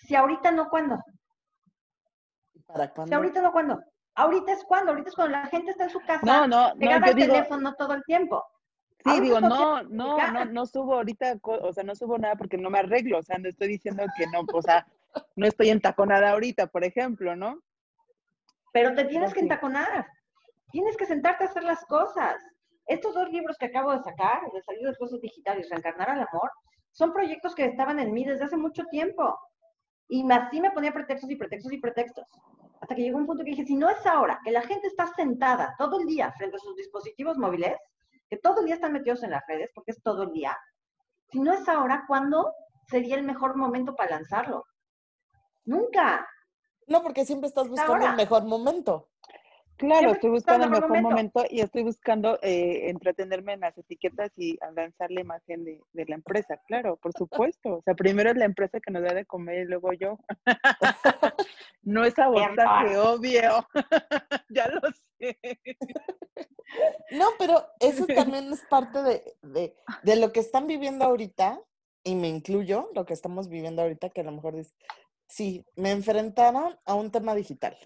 Si 0.06 0.16
ahorita 0.16 0.50
no, 0.50 0.68
¿cuándo? 0.68 0.98
¿Para 2.66 2.90
cuándo? 2.92 3.08
Si 3.08 3.14
ahorita 3.14 3.42
no, 3.42 3.52
¿cuándo? 3.52 3.80
Ahorita 4.14 4.52
es 4.52 4.64
cuando, 4.64 4.90
ahorita 4.90 5.08
es 5.08 5.14
cuando 5.14 5.38
la 5.38 5.46
gente 5.46 5.70
está 5.70 5.84
en 5.84 5.90
su 5.90 6.00
casa, 6.00 6.20
no, 6.24 6.46
no, 6.46 6.74
pegada 6.78 6.98
no, 6.98 7.06
al 7.06 7.14
teléfono 7.14 7.74
todo 7.76 7.94
el 7.94 8.02
tiempo. 8.04 8.44
Sí, 9.04 9.20
digo, 9.20 9.40
no, 9.40 9.82
no, 9.82 10.16
no, 10.32 10.44
no 10.44 10.66
subo 10.66 10.94
ahorita, 10.94 11.38
o 11.42 11.72
sea, 11.72 11.82
no 11.82 11.94
subo 11.94 12.18
nada 12.18 12.36
porque 12.36 12.56
no 12.56 12.70
me 12.70 12.78
arreglo, 12.78 13.18
o 13.18 13.22
sea, 13.22 13.38
no 13.38 13.48
estoy 13.48 13.68
diciendo 13.68 14.04
que 14.16 14.26
no, 14.26 14.44
o 14.52 14.62
sea, 14.62 14.86
no 15.36 15.46
estoy 15.46 15.70
entaconada 15.70 16.30
ahorita, 16.30 16.68
por 16.68 16.84
ejemplo, 16.84 17.34
¿no? 17.34 17.60
Pero 18.72 18.94
te 18.94 19.04
tienes 19.04 19.34
que 19.34 19.40
entaconar, 19.40 20.06
tienes 20.70 20.96
que 20.96 21.06
sentarte 21.06 21.44
a 21.44 21.48
hacer 21.48 21.64
las 21.64 21.84
cosas. 21.86 22.36
Estos 22.86 23.14
dos 23.14 23.28
libros 23.30 23.56
que 23.58 23.66
acabo 23.66 23.92
de 23.92 24.02
sacar, 24.02 24.40
de 24.52 24.62
Salir 24.62 24.86
de 24.86 24.96
Cosas 24.96 25.20
Digitales 25.20 25.66
y 25.66 25.70
Reencarnar 25.70 26.10
al 26.10 26.26
Amor, 26.32 26.50
son 26.90 27.12
proyectos 27.12 27.54
que 27.54 27.64
estaban 27.64 27.98
en 28.00 28.12
mí 28.12 28.24
desde 28.24 28.44
hace 28.44 28.56
mucho 28.56 28.84
tiempo. 28.86 29.38
Y 30.08 30.30
así 30.30 30.60
me 30.60 30.70
ponía 30.70 30.92
pretextos 30.92 31.30
y 31.30 31.36
pretextos 31.36 31.72
y 31.72 31.78
pretextos. 31.78 32.26
Hasta 32.80 32.94
que 32.94 33.02
llegó 33.02 33.18
un 33.18 33.26
punto 33.26 33.44
que 33.44 33.50
dije, 33.50 33.64
si 33.64 33.76
no 33.76 33.88
es 33.88 34.04
ahora, 34.06 34.40
que 34.44 34.50
la 34.50 34.62
gente 34.62 34.88
está 34.88 35.06
sentada 35.14 35.74
todo 35.78 36.00
el 36.00 36.06
día 36.06 36.32
frente 36.32 36.56
a 36.56 36.58
sus 36.58 36.76
dispositivos 36.76 37.38
móviles, 37.38 37.76
que 38.32 38.38
todo 38.38 38.60
el 38.60 38.64
día 38.64 38.76
están 38.76 38.94
metidos 38.94 39.22
en 39.24 39.30
las 39.32 39.46
redes, 39.46 39.70
porque 39.74 39.90
es 39.90 40.02
todo 40.02 40.22
el 40.22 40.32
día. 40.32 40.56
Si 41.30 41.38
no 41.38 41.52
es 41.52 41.68
ahora, 41.68 42.04
¿cuándo 42.08 42.54
sería 42.88 43.16
el 43.16 43.24
mejor 43.24 43.58
momento 43.58 43.94
para 43.94 44.12
lanzarlo? 44.12 44.64
Nunca. 45.66 46.26
No, 46.86 47.02
porque 47.02 47.26
siempre 47.26 47.48
estás 47.48 47.68
buscando 47.68 48.06
el 48.06 48.16
mejor 48.16 48.44
momento. 48.44 49.10
Claro, 49.76 50.12
estoy 50.12 50.30
buscando 50.30 50.64
el 50.64 50.70
mejor 50.70 51.02
momento. 51.02 51.44
y 51.50 51.60
estoy 51.60 51.82
buscando 51.82 52.38
eh, 52.40 52.88
entretenerme 52.88 53.52
en 53.52 53.60
las 53.60 53.76
etiquetas 53.76 54.30
y 54.38 54.58
lanzar 54.74 55.10
la 55.10 55.20
imagen 55.20 55.64
de, 55.64 55.82
la 55.92 56.14
empresa, 56.14 56.58
claro, 56.66 56.96
por 56.96 57.12
supuesto. 57.12 57.76
O 57.76 57.82
sea, 57.82 57.92
primero 57.92 58.30
es 58.30 58.36
la 58.38 58.46
empresa 58.46 58.80
que 58.80 58.92
nos 58.92 59.02
da 59.02 59.12
de 59.12 59.26
comer 59.26 59.66
y 59.66 59.68
luego 59.68 59.92
yo. 59.92 60.18
no 61.82 62.02
es 62.02 62.18
abordaje, 62.18 62.96
obvio. 62.96 63.68
ya 64.48 64.68
lo 64.68 64.80
sé. 64.90 65.11
No, 67.10 67.28
pero 67.38 67.66
eso 67.80 68.06
también 68.32 68.52
es 68.52 68.62
parte 68.68 69.02
de, 69.02 69.76
de, 70.02 70.16
lo 70.16 70.32
que 70.32 70.40
están 70.40 70.66
viviendo 70.66 71.04
ahorita, 71.04 71.60
y 72.04 72.14
me 72.14 72.28
incluyo, 72.28 72.90
lo 72.94 73.04
que 73.04 73.14
estamos 73.14 73.48
viviendo 73.48 73.82
ahorita, 73.82 74.10
que 74.10 74.22
a 74.22 74.24
lo 74.24 74.32
mejor 74.32 74.56
dice, 74.56 74.72
sí, 75.28 75.64
me 75.76 75.90
enfrentaron 75.90 76.78
a 76.84 76.94
un 76.94 77.10
tema 77.10 77.34
digital. 77.34 77.76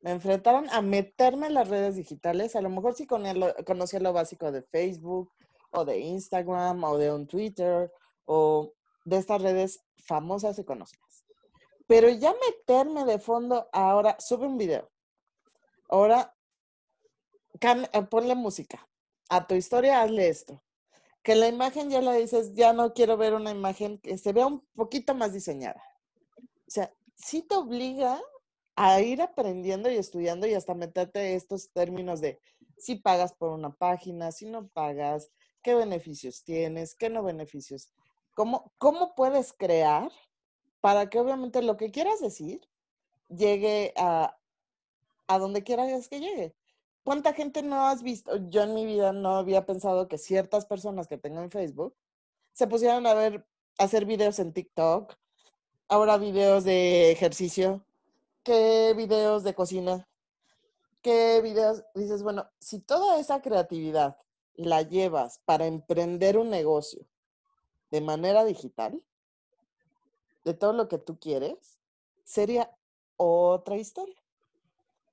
Me 0.00 0.10
enfrentaron 0.10 0.68
a 0.70 0.82
meterme 0.82 1.46
en 1.46 1.54
las 1.54 1.68
redes 1.68 1.94
digitales. 1.94 2.56
A 2.56 2.60
lo 2.60 2.68
mejor 2.68 2.94
sí 2.94 3.06
conocía 3.06 4.00
lo 4.00 4.12
básico 4.12 4.50
de 4.50 4.62
Facebook 4.62 5.32
o 5.70 5.84
de 5.84 6.00
Instagram 6.00 6.82
o 6.82 6.98
de 6.98 7.12
un 7.12 7.28
Twitter 7.28 7.90
o 8.24 8.72
de 9.04 9.16
estas 9.16 9.40
redes 9.40 9.84
famosas 10.04 10.58
y 10.58 10.64
conocidas. 10.64 11.24
Pero 11.86 12.08
ya 12.08 12.34
meterme 12.48 13.04
de 13.04 13.20
fondo 13.20 13.68
ahora, 13.72 14.16
sube 14.18 14.46
un 14.46 14.58
video. 14.58 14.90
Ahora 15.88 16.34
eh, 17.92 18.02
ponle 18.02 18.34
música. 18.34 18.88
A 19.28 19.46
tu 19.46 19.54
historia 19.54 20.02
hazle 20.02 20.28
esto. 20.28 20.62
Que 21.22 21.34
la 21.36 21.48
imagen 21.48 21.90
ya 21.90 22.00
la 22.00 22.12
dices, 22.14 22.54
ya 22.54 22.72
no 22.72 22.92
quiero 22.94 23.16
ver 23.16 23.34
una 23.34 23.50
imagen 23.50 23.98
que 23.98 24.18
se 24.18 24.32
vea 24.32 24.46
un 24.46 24.66
poquito 24.74 25.14
más 25.14 25.32
diseñada. 25.32 25.82
O 26.38 26.70
sea, 26.70 26.92
sí 27.14 27.42
te 27.42 27.54
obliga 27.54 28.20
a 28.74 29.00
ir 29.00 29.22
aprendiendo 29.22 29.90
y 29.90 29.96
estudiando 29.96 30.46
y 30.46 30.54
hasta 30.54 30.74
meterte 30.74 31.34
estos 31.34 31.70
términos 31.70 32.20
de 32.20 32.40
si 32.76 32.96
pagas 32.96 33.32
por 33.32 33.50
una 33.50 33.70
página, 33.70 34.32
si 34.32 34.46
no 34.46 34.66
pagas, 34.68 35.30
qué 35.62 35.74
beneficios 35.74 36.42
tienes, 36.42 36.96
qué 36.96 37.08
no 37.10 37.22
beneficios. 37.22 37.92
¿Cómo, 38.34 38.72
cómo 38.78 39.14
puedes 39.14 39.52
crear 39.52 40.10
para 40.80 41.08
que 41.08 41.20
obviamente 41.20 41.62
lo 41.62 41.76
que 41.76 41.90
quieras 41.92 42.20
decir 42.20 42.60
llegue 43.28 43.92
a, 43.96 44.36
a 45.28 45.38
donde 45.38 45.62
quieras 45.62 46.08
que 46.08 46.18
llegue? 46.18 46.56
¿Cuánta 47.04 47.32
gente 47.32 47.62
no 47.62 47.86
has 47.86 48.02
visto? 48.02 48.36
Yo 48.48 48.62
en 48.62 48.74
mi 48.74 48.86
vida 48.86 49.12
no 49.12 49.36
había 49.36 49.66
pensado 49.66 50.06
que 50.06 50.18
ciertas 50.18 50.66
personas 50.66 51.08
que 51.08 51.18
tengo 51.18 51.40
en 51.40 51.50
Facebook 51.50 51.94
se 52.52 52.68
pusieran 52.68 53.06
a 53.06 53.14
ver, 53.14 53.44
hacer 53.78 54.04
videos 54.04 54.38
en 54.38 54.52
TikTok, 54.52 55.14
ahora 55.88 56.16
videos 56.16 56.62
de 56.62 57.10
ejercicio, 57.10 57.84
qué 58.44 58.94
videos 58.96 59.42
de 59.42 59.54
cocina, 59.54 60.08
qué 61.00 61.40
videos, 61.42 61.82
dices, 61.94 62.22
bueno, 62.22 62.48
si 62.60 62.78
toda 62.78 63.18
esa 63.18 63.42
creatividad 63.42 64.18
la 64.54 64.82
llevas 64.82 65.40
para 65.44 65.66
emprender 65.66 66.38
un 66.38 66.50
negocio 66.50 67.04
de 67.90 68.00
manera 68.00 68.44
digital, 68.44 69.02
de 70.44 70.54
todo 70.54 70.72
lo 70.72 70.88
que 70.88 70.98
tú 70.98 71.18
quieres, 71.18 71.78
sería 72.22 72.70
otra 73.16 73.76
historia 73.76 74.21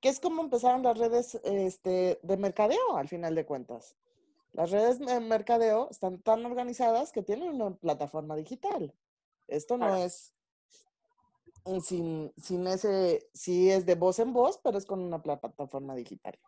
que 0.00 0.08
es 0.08 0.20
como 0.20 0.42
empezaron 0.42 0.82
las 0.82 0.98
redes 0.98 1.34
este, 1.44 2.18
de 2.22 2.36
mercadeo, 2.36 2.96
al 2.96 3.08
final 3.08 3.34
de 3.34 3.44
cuentas. 3.46 3.96
Las 4.52 4.70
redes 4.70 4.98
de 4.98 5.20
mercadeo 5.20 5.88
están 5.90 6.20
tan 6.20 6.44
organizadas 6.44 7.12
que 7.12 7.22
tienen 7.22 7.60
una 7.60 7.76
plataforma 7.76 8.34
digital. 8.34 8.92
Esto 9.46 9.78
no 9.78 9.94
es 9.96 10.34
sin, 11.82 12.32
sin 12.36 12.66
ese, 12.66 13.28
sí 13.32 13.70
es 13.70 13.86
de 13.86 13.94
voz 13.94 14.18
en 14.18 14.32
voz, 14.32 14.58
pero 14.62 14.78
es 14.78 14.86
con 14.86 15.00
una 15.00 15.22
plataforma 15.22 15.94
digital. 15.94 16.38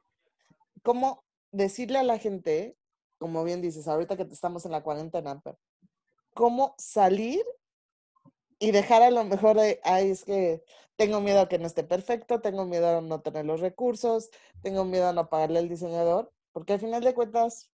¿Cómo 0.82 1.22
decirle 1.50 1.98
a 1.98 2.02
la 2.02 2.18
gente, 2.18 2.76
como 3.18 3.44
bien 3.44 3.60
dices, 3.60 3.86
ahorita 3.86 4.16
que 4.16 4.22
estamos 4.24 4.64
en 4.64 4.72
la 4.72 4.82
cuarentena, 4.82 5.40
cómo 6.34 6.74
salir 6.78 7.44
y 8.62 8.70
dejar 8.70 9.03
a 9.03 9.11
lo 9.11 9.25
mejor, 9.25 9.59
de, 9.59 9.81
ay, 9.83 10.11
es 10.11 10.25
que 10.25 10.62
tengo 10.94 11.20
miedo 11.20 11.40
a 11.40 11.48
que 11.48 11.59
no 11.59 11.66
esté 11.66 11.83
perfecto, 11.83 12.40
tengo 12.40 12.64
miedo 12.64 12.98
a 12.98 13.01
no 13.01 13.20
tener 13.20 13.44
los 13.44 13.59
recursos, 13.59 14.31
tengo 14.62 14.85
miedo 14.85 15.09
a 15.09 15.12
no 15.12 15.29
pagarle 15.29 15.59
al 15.59 15.68
diseñador, 15.68 16.33
porque 16.53 16.75
al 16.75 16.79
final 16.79 17.03
de 17.03 17.12
cuentas, 17.12 17.72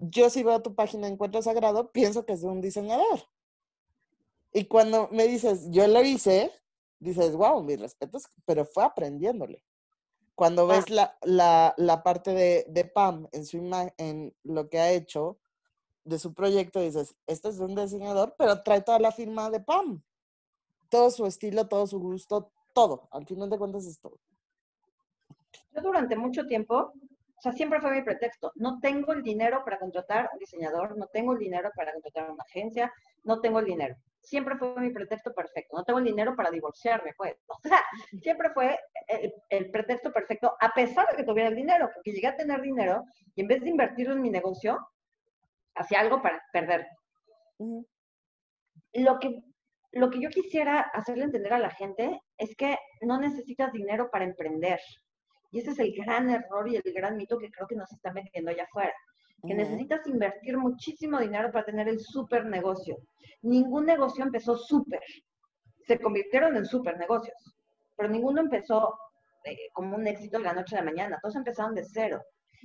yo 0.00 0.28
si 0.28 0.42
veo 0.42 0.60
tu 0.60 0.74
página 0.74 1.06
Encuentro 1.06 1.40
Sagrado, 1.40 1.92
pienso 1.92 2.26
que 2.26 2.32
es 2.32 2.40
de 2.40 2.48
un 2.48 2.60
diseñador. 2.60 3.28
Y 4.52 4.64
cuando 4.64 5.08
me 5.12 5.28
dices, 5.28 5.70
yo 5.70 5.86
lo 5.86 6.02
hice, 6.02 6.50
dices, 6.98 7.36
wow, 7.36 7.62
mis 7.62 7.78
respetos, 7.78 8.24
pero 8.44 8.64
fue 8.64 8.82
aprendiéndole. 8.82 9.62
Cuando 10.34 10.66
ves 10.66 10.90
la, 10.90 11.16
la, 11.22 12.02
parte 12.02 12.32
de, 12.32 12.66
de, 12.68 12.84
Pam 12.86 13.28
en, 13.30 13.46
su 13.46 13.58
en 13.98 14.34
lo 14.42 14.68
que 14.68 14.80
ha 14.80 14.90
hecho, 14.90 15.38
de 16.02 16.18
su 16.18 16.34
proyecto, 16.34 16.80
dices, 16.80 17.14
esto 17.28 17.50
es 17.50 17.58
de 17.58 17.66
un 17.66 17.76
diseñador, 17.76 18.34
pero 18.36 18.64
trae 18.64 18.80
toda 18.80 18.98
la 18.98 19.12
firma 19.12 19.48
de 19.50 19.60
Pam 19.60 20.02
todo 20.88 21.10
su 21.10 21.26
estilo, 21.26 21.68
todo 21.68 21.86
su 21.86 21.98
gusto, 21.98 22.52
todo. 22.74 23.08
Al 23.12 23.26
final 23.26 23.50
de 23.50 23.58
cuentas 23.58 23.86
es 23.86 24.00
todo. 24.00 24.18
Yo 25.74 25.82
durante 25.82 26.16
mucho 26.16 26.46
tiempo, 26.46 26.92
o 27.38 27.40
sea, 27.40 27.52
siempre 27.52 27.80
fue 27.80 27.92
mi 27.92 28.02
pretexto. 28.02 28.52
No 28.56 28.80
tengo 28.80 29.12
el 29.12 29.22
dinero 29.22 29.62
para 29.64 29.78
contratar 29.78 30.26
a 30.26 30.30
un 30.32 30.38
diseñador, 30.38 30.96
no 30.96 31.06
tengo 31.06 31.32
el 31.32 31.38
dinero 31.38 31.70
para 31.76 31.92
contratar 31.92 32.28
a 32.28 32.32
una 32.32 32.42
agencia, 32.42 32.92
no 33.24 33.40
tengo 33.40 33.60
el 33.60 33.66
dinero. 33.66 33.96
siempre 34.20 34.56
fue 34.56 34.74
mi 34.80 34.90
pretexto 34.90 35.32
perfecto. 35.32 35.76
No 35.76 35.84
tengo 35.84 36.00
el 36.00 36.04
dinero 36.04 36.34
para 36.34 36.50
divorciarme, 36.50 37.14
pues. 37.16 37.36
O 37.48 37.68
sea, 37.68 37.80
siempre 38.22 38.50
fue 38.50 38.78
el, 39.50 39.70
pretexto 39.70 40.12
perfecto, 40.12 40.54
a 40.60 40.72
pesar 40.74 41.08
de 41.10 41.16
que 41.16 41.24
tuviera 41.24 41.48
el 41.48 41.56
dinero, 41.56 41.88
porque 41.94 42.12
llegué 42.12 42.26
a 42.26 42.36
tener 42.36 42.60
dinero 42.60 43.04
y 43.34 43.42
en 43.42 43.48
vez 43.48 43.62
de 43.62 43.70
invertirlo 43.70 44.14
en 44.14 44.22
mi 44.22 44.30
negocio, 44.30 44.78
hacía 45.74 46.00
algo 46.00 46.20
para 46.20 46.42
perder. 46.52 46.86
Lo 48.94 49.18
que, 49.20 49.42
lo 49.98 50.10
que 50.10 50.20
yo 50.20 50.28
quisiera 50.30 50.80
hacerle 50.80 51.24
entender 51.24 51.52
a 51.52 51.58
la 51.58 51.70
gente 51.70 52.20
es 52.36 52.54
que 52.56 52.76
no 53.02 53.18
necesitas 53.18 53.72
dinero 53.72 54.10
para 54.10 54.24
emprender. 54.24 54.80
Y 55.50 55.60
ese 55.60 55.70
es 55.70 55.78
el 55.78 55.94
gran 55.94 56.28
error 56.30 56.68
y 56.68 56.76
el 56.76 56.82
gran 56.92 57.16
mito 57.16 57.38
que 57.38 57.50
creo 57.50 57.66
que 57.66 57.76
nos 57.76 57.90
está 57.92 58.12
metiendo 58.12 58.50
allá 58.50 58.64
afuera 58.64 58.94
que 59.46 59.54
necesitas 59.54 60.06
invertir 60.06 60.56
muchísimo 60.56 61.18
dinero 61.18 61.52
para 61.52 61.64
tener 61.64 61.88
el 61.88 62.00
super 62.00 62.44
negocio. 62.44 62.96
Ningún 63.42 63.86
negocio 63.86 64.24
empezó 64.24 64.56
súper. 64.56 65.00
Se 65.86 65.98
convirtieron 66.00 66.56
en 66.56 66.66
super 66.66 66.98
negocios, 66.98 67.36
pero 67.96 68.08
ninguno 68.08 68.40
empezó 68.40 68.98
eh, 69.44 69.70
como 69.72 69.96
un 69.96 70.06
éxito 70.06 70.38
de 70.38 70.44
la 70.44 70.54
noche 70.54 70.76
a 70.76 70.80
la 70.80 70.90
mañana. 70.90 71.18
Todos 71.22 71.36
empezaron 71.36 71.74
de 71.74 71.84
cero. 71.84 72.20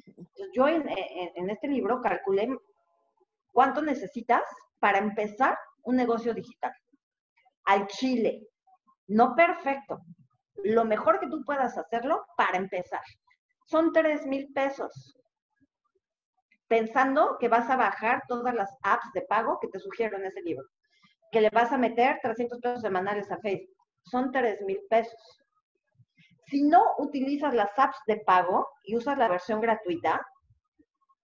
Entonces, 0.07 0.49
yo 0.53 0.67
en, 0.67 0.83
en 0.89 1.49
este 1.49 1.67
libro 1.67 2.01
calculé 2.01 2.49
cuánto 3.51 3.81
necesitas 3.81 4.41
para 4.79 4.97
empezar 4.97 5.55
un 5.83 5.95
negocio 5.95 6.33
digital. 6.33 6.73
Al 7.65 7.87
Chile. 7.87 8.47
No 9.07 9.35
perfecto. 9.35 9.99
Lo 10.63 10.85
mejor 10.85 11.19
que 11.19 11.27
tú 11.27 11.43
puedas 11.43 11.77
hacerlo 11.77 12.25
para 12.37 12.57
empezar. 12.57 13.01
Son 13.65 13.91
tres 13.91 14.25
mil 14.25 14.51
pesos 14.53 15.17
pensando 16.73 17.37
que 17.39 17.49
vas 17.49 17.69
a 17.69 17.75
bajar 17.75 18.23
todas 18.27 18.55
las 18.55 18.75
apps 18.81 19.11
de 19.13 19.21
pago 19.21 19.59
que 19.61 19.67
te 19.67 19.77
sugiero 19.77 20.17
en 20.17 20.25
ese 20.25 20.41
libro, 20.41 20.65
que 21.31 21.39
le 21.39 21.51
vas 21.51 21.71
a 21.71 21.77
meter 21.77 22.17
300 22.23 22.59
pesos 22.59 22.81
semanales 22.81 23.31
a 23.31 23.37
Facebook. 23.37 23.75
Son 24.05 24.31
3 24.31 24.61
mil 24.63 24.79
pesos. 24.89 25.39
Si 26.47 26.63
no 26.63 26.83
utilizas 26.97 27.53
las 27.53 27.77
apps 27.77 27.99
de 28.07 28.17
pago 28.25 28.67
y 28.85 28.95
usas 28.95 29.19
la 29.19 29.27
versión 29.27 29.61
gratuita, 29.61 30.25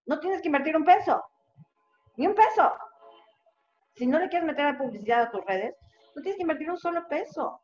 no 0.06 0.19
tienes 0.19 0.41
que 0.41 0.49
invertir 0.49 0.78
un 0.78 0.86
peso, 0.86 1.19
ni 2.17 2.28
un 2.28 2.36
peso. 2.36 2.71
Si 3.95 4.06
no 4.06 4.19
le 4.19 4.30
quieres 4.30 4.45
meter 4.45 4.67
a 4.67 4.78
publicidad 4.78 5.23
a 5.23 5.32
tus 5.32 5.43
redes, 5.45 5.75
no 6.15 6.22
tienes 6.22 6.38
que 6.38 6.43
invertir 6.43 6.69
un 6.69 6.78
solo 6.78 7.08
peso. 7.08 7.62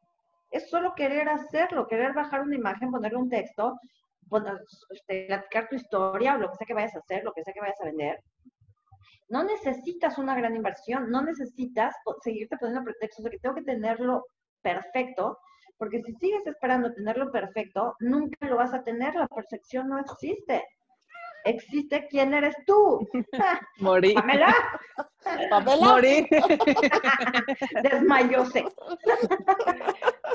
Es 0.52 0.70
solo 0.70 0.94
querer 0.96 1.28
hacerlo, 1.28 1.88
querer 1.88 2.14
bajar 2.14 2.42
una 2.42 2.56
imagen, 2.56 2.92
ponerle 2.92 3.18
un 3.18 3.30
texto 3.30 3.78
este, 4.90 5.26
platicar 5.28 5.68
tu 5.70 5.76
historia 5.76 6.36
o 6.36 6.40
lo 6.40 6.50
que 6.50 6.58
sea 6.58 6.68
que 6.68 6.74
vayas 6.74 6.96
a 6.96 7.00
hacer, 7.00 7.24
lo 7.24 7.34
que 7.34 7.44
sea 7.44 7.54
que 7.54 7.62
vayas 7.62 7.80
a 7.82 7.86
vender. 7.86 8.20
No 9.30 9.44
necesitas 9.44 10.18
una 10.18 10.36
gran 10.36 10.56
inversión, 10.56 11.10
no 11.10 11.22
necesitas 11.22 11.96
seguirte 12.24 12.58
poniendo 12.58 12.84
pretextos 12.84 13.24
de 13.24 13.32
que 13.32 13.40
tengo 13.40 13.56
que 13.56 13.64
tenerlo 13.64 14.26
perfecto, 14.62 15.38
porque 15.78 16.02
si 16.04 16.14
sigues 16.16 16.46
esperando 16.46 16.94
tenerlo 16.94 17.32
perfecto, 17.32 17.96
nunca 18.00 18.48
lo 18.48 18.58
vas 18.58 18.74
a 18.74 18.84
tener, 18.84 19.16
la 19.16 19.28
perfección 19.28 19.90
no 19.90 20.00
existe. 20.00 20.64
Existe 21.46 22.08
quién 22.10 22.34
eres 22.34 22.56
tú. 22.66 23.08
Morí. 23.80 24.14
Pamela. 24.16 24.54
Pamela. 25.50 25.86
Morí. 25.86 26.28
Desmayóse. 27.84 28.66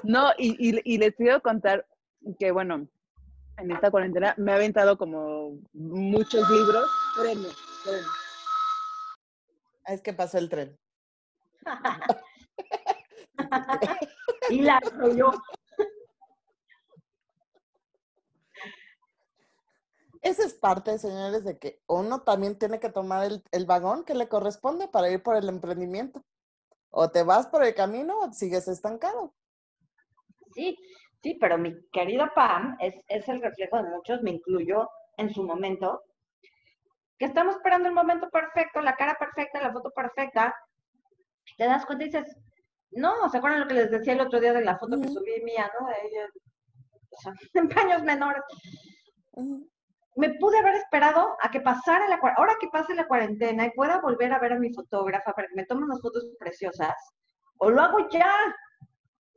No, 0.04 0.30
y, 0.38 0.56
y, 0.58 0.80
y 0.84 0.98
les 0.98 1.14
quiero 1.16 1.42
contar 1.42 1.84
que, 2.38 2.52
bueno, 2.52 2.86
en 3.56 3.70
esta 3.72 3.90
cuarentena 3.90 4.34
me 4.38 4.52
ha 4.52 4.54
aventado 4.54 4.96
como 4.96 5.58
muchos 5.72 6.48
libros. 6.48 6.88
Espérenme, 7.16 7.48
espérenme. 7.48 8.08
Es 9.86 10.02
que 10.02 10.12
pasó 10.12 10.38
el 10.38 10.48
tren. 10.48 10.78
y 14.50 14.62
la 14.62 14.80
yo. 15.16 15.32
Esa 20.22 20.44
es 20.44 20.54
parte, 20.54 20.98
señores, 20.98 21.44
de 21.44 21.58
que 21.58 21.82
uno 21.86 22.22
también 22.22 22.58
tiene 22.58 22.78
que 22.78 22.90
tomar 22.90 23.26
el, 23.26 23.42
el, 23.52 23.66
vagón 23.66 24.04
que 24.04 24.14
le 24.14 24.28
corresponde 24.28 24.88
para 24.88 25.10
ir 25.10 25.22
por 25.22 25.36
el 25.36 25.48
emprendimiento. 25.48 26.24
O 26.90 27.10
te 27.10 27.22
vas 27.22 27.46
por 27.46 27.64
el 27.64 27.74
camino 27.74 28.18
o 28.18 28.32
sigues 28.32 28.68
estancado. 28.68 29.34
Sí, 30.54 30.76
Sí, 31.22 31.36
pero 31.38 31.58
mi 31.58 31.74
querido 31.90 32.30
Pam 32.34 32.76
es, 32.80 32.94
es 33.08 33.28
el 33.28 33.42
reflejo 33.42 33.76
de 33.76 33.90
muchos, 33.90 34.22
me 34.22 34.30
incluyo 34.30 34.88
en 35.18 35.32
su 35.32 35.42
momento, 35.42 36.02
que 37.18 37.26
estamos 37.26 37.56
esperando 37.56 37.88
el 37.88 37.94
momento 37.94 38.30
perfecto, 38.30 38.80
la 38.80 38.96
cara 38.96 39.16
perfecta, 39.18 39.60
la 39.60 39.72
foto 39.72 39.90
perfecta. 39.90 40.54
Te 41.58 41.64
das 41.64 41.84
cuenta 41.84 42.04
y 42.04 42.06
dices, 42.06 42.36
no, 42.92 43.28
¿se 43.28 43.36
acuerdan 43.36 43.60
lo 43.60 43.66
que 43.66 43.74
les 43.74 43.90
decía 43.90 44.14
el 44.14 44.22
otro 44.22 44.40
día 44.40 44.54
de 44.54 44.64
la 44.64 44.78
foto 44.78 44.98
que 44.98 45.08
subí 45.08 45.42
mía, 45.44 45.70
no? 45.78 45.88
en 47.54 47.68
paños 47.68 48.02
menores. 48.02 48.42
Me 50.16 50.34
pude 50.34 50.58
haber 50.58 50.74
esperado 50.74 51.36
a 51.40 51.50
que 51.50 51.60
pasara 51.60 52.08
la 52.08 52.18
ahora 52.36 52.54
que 52.60 52.68
pase 52.68 52.94
la 52.94 53.06
cuarentena 53.06 53.66
y 53.66 53.70
pueda 53.70 54.00
volver 54.00 54.32
a 54.32 54.38
ver 54.38 54.54
a 54.54 54.58
mi 54.58 54.72
fotógrafa 54.72 55.32
para 55.32 55.48
que 55.48 55.54
me 55.54 55.66
tome 55.66 55.84
unas 55.84 56.00
fotos 56.00 56.26
preciosas, 56.38 56.94
o 57.58 57.70
lo 57.70 57.80
hago 57.80 58.08
ya, 58.10 58.30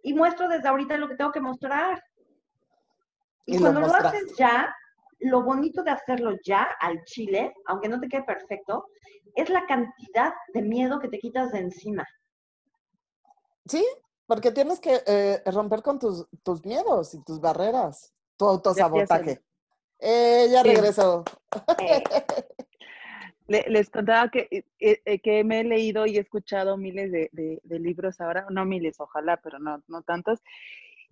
y 0.01 0.13
muestro 0.13 0.47
desde 0.47 0.67
ahorita 0.67 0.97
lo 0.97 1.07
que 1.07 1.15
tengo 1.15 1.31
que 1.31 1.41
mostrar. 1.41 2.03
Y, 3.45 3.59
cuando 3.59 3.81
lo, 3.81 3.87
haces 3.87 4.35
ya, 4.37 4.73
lo 5.19 5.43
bonito 5.43 5.83
de 5.83 5.91
hacerlo 5.91 6.37
ya 6.45 6.63
al 6.79 7.03
chile, 7.03 7.53
aunque 7.67 7.89
no 7.89 7.99
te 7.99 8.07
quede 8.07 8.23
perfecto, 8.23 8.87
es 9.35 9.49
la 9.49 9.65
cantidad 9.65 10.33
de 10.53 10.61
miedo 10.61 10.99
que 10.99 11.09
te 11.09 11.19
quitas 11.19 11.51
de 11.51 11.59
encima. 11.59 12.07
Sí, 13.65 13.85
porque 14.25 14.51
tienes 14.51 14.79
que 14.79 15.03
eh, 15.05 15.41
romper 15.45 15.81
con 15.81 15.99
tus, 15.99 16.27
tus, 16.43 16.65
miedos 16.65 17.13
y 17.13 17.23
tus 17.23 17.39
barreras, 17.39 18.13
tu 18.37 18.45
autosabotaje. 18.45 19.43
Eh, 20.05 20.49
ya 20.51 20.63
regresó. 20.63 21.23
Eh. 21.79 22.03
les 23.47 23.89
contaba 23.89 24.29
que, 24.29 24.47
eh, 24.51 25.01
eh, 25.05 25.19
que 25.19 25.43
me 25.45 25.61
he 25.61 25.63
leído 25.63 26.05
y 26.05 26.17
he 26.17 26.19
escuchado 26.19 26.75
miles 26.75 27.09
de, 27.11 27.29
de, 27.31 27.79
libros 27.79 28.19
ahora, 28.19 28.45
no 28.49 28.65
miles, 28.65 28.99
ojalá, 28.99 29.37
pero 29.37 29.59
no, 29.59 29.81
no 29.87 30.01
tantos. 30.01 30.41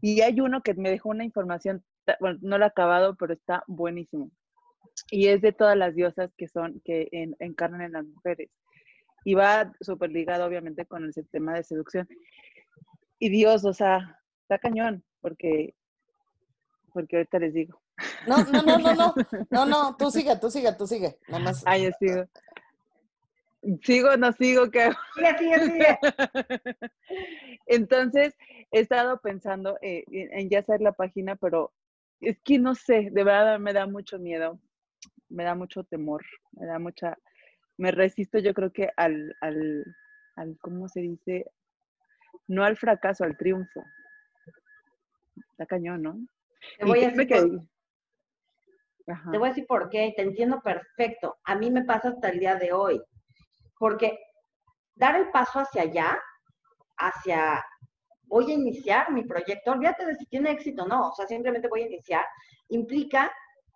Y 0.02 0.22
hay 0.22 0.42
uno 0.42 0.62
que 0.62 0.74
me 0.74 0.90
dejó 0.90 1.10
una 1.10 1.24
información, 1.24 1.86
bueno, 2.20 2.40
no 2.42 2.58
lo 2.58 2.66
he 2.66 2.68
acabado, 2.68 3.16
pero 3.16 3.34
está 3.34 3.64
buenísimo. 3.68 4.30
Y 5.10 5.28
es 5.28 5.42
de 5.42 5.54
todas 5.54 5.78
las 5.78 5.96
diosas 5.96 6.34
que 6.36 6.50
son, 6.50 6.82
que 6.84 7.08
encarnan 7.40 7.82
en 7.82 7.94
las 7.94 8.06
mujeres. 8.06 8.50
Y 9.24 9.36
va 9.36 9.72
súper 9.80 10.12
ligado, 10.12 10.46
obviamente, 10.46 10.86
con 10.86 11.06
el 11.06 11.14
sistema 11.14 11.54
de 11.54 11.64
seducción. 11.64 12.10
Y 13.20 13.30
Dios, 13.30 13.64
o 13.64 13.74
sea, 13.74 14.20
está 14.42 14.58
cañón, 14.58 15.04
porque, 15.22 15.76
porque 16.92 17.18
ahorita 17.18 17.40
les 17.40 17.54
digo. 17.54 17.81
No, 18.28 18.38
no, 18.46 18.62
no, 18.62 18.78
no, 18.78 18.94
no, 18.94 19.14
no, 19.50 19.66
no, 19.66 19.96
tú 19.98 20.12
sigue, 20.12 20.36
tú 20.38 20.50
sigue, 20.50 20.72
tú 20.74 20.88
sigue. 20.88 21.18
Nada 21.28 21.44
más. 21.44 21.64
Ah, 21.66 21.78
yo 21.78 21.90
sigo. 22.00 22.26
Sigo, 23.84 24.18
no 24.18 24.32
sigo, 24.34 24.72
¿qué? 24.72 24.92
Sigue, 25.16 25.38
sigue, 25.38 25.60
sigue. 25.66 26.00
Entonces, 27.68 28.36
he 28.72 28.80
estado 28.80 29.20
pensando 29.22 29.78
eh, 29.82 30.04
en 30.12 30.50
ya 30.50 30.60
hacer 30.60 30.82
la 30.82 30.94
página, 30.94 31.36
pero 31.36 31.72
es 32.22 32.40
que 32.44 32.58
no 32.58 32.76
sé, 32.76 33.10
de 33.12 33.24
verdad 33.24 33.60
me 33.60 33.74
da 33.74 33.86
mucho 33.88 34.18
miedo, 34.18 34.60
me 35.30 35.44
da 35.44 35.56
mucho 35.56 35.84
temor, 35.84 36.24
me 36.54 36.66
da 36.66 36.80
mucha, 36.80 37.18
me 37.78 37.92
resisto 37.92 38.40
yo 38.40 38.54
creo 38.54 38.72
que 38.72 38.90
al, 38.96 39.36
al, 39.42 39.86
al 40.36 40.58
¿cómo 40.60 40.88
se 40.88 41.02
dice? 41.02 41.46
No 42.48 42.64
al 42.64 42.78
fracaso, 42.78 43.24
al 43.24 43.38
triunfo. 43.38 43.84
Está 45.52 45.66
cañón, 45.66 46.02
¿no? 46.02 46.20
Te 46.78 46.86
voy 46.86 47.04
a 47.04 47.14
te 49.06 49.38
voy 49.38 49.48
a 49.48 49.52
decir 49.52 49.66
por 49.68 49.90
qué, 49.90 50.14
te 50.16 50.22
entiendo 50.22 50.62
perfecto. 50.62 51.38
A 51.44 51.56
mí 51.56 51.72
me 51.72 51.84
pasa 51.84 52.10
hasta 52.10 52.30
el 52.30 52.40
día 52.40 52.56
de 52.56 52.72
hoy. 52.74 53.02
Porque 53.78 54.20
dar 54.96 55.16
el 55.16 55.30
paso 55.32 55.60
hacia 55.60 55.84
allá, 55.84 56.20
hacia 56.98 57.64
voy 58.32 58.50
a 58.50 58.54
iniciar 58.54 59.12
mi 59.12 59.24
proyecto, 59.24 59.72
olvídate 59.72 60.06
de 60.06 60.16
si 60.16 60.26
tiene 60.26 60.52
éxito 60.52 60.84
o 60.84 60.88
no, 60.88 61.10
o 61.10 61.14
sea, 61.14 61.28
simplemente 61.28 61.68
voy 61.68 61.82
a 61.84 61.88
iniciar, 61.88 62.26
implica 62.70 63.30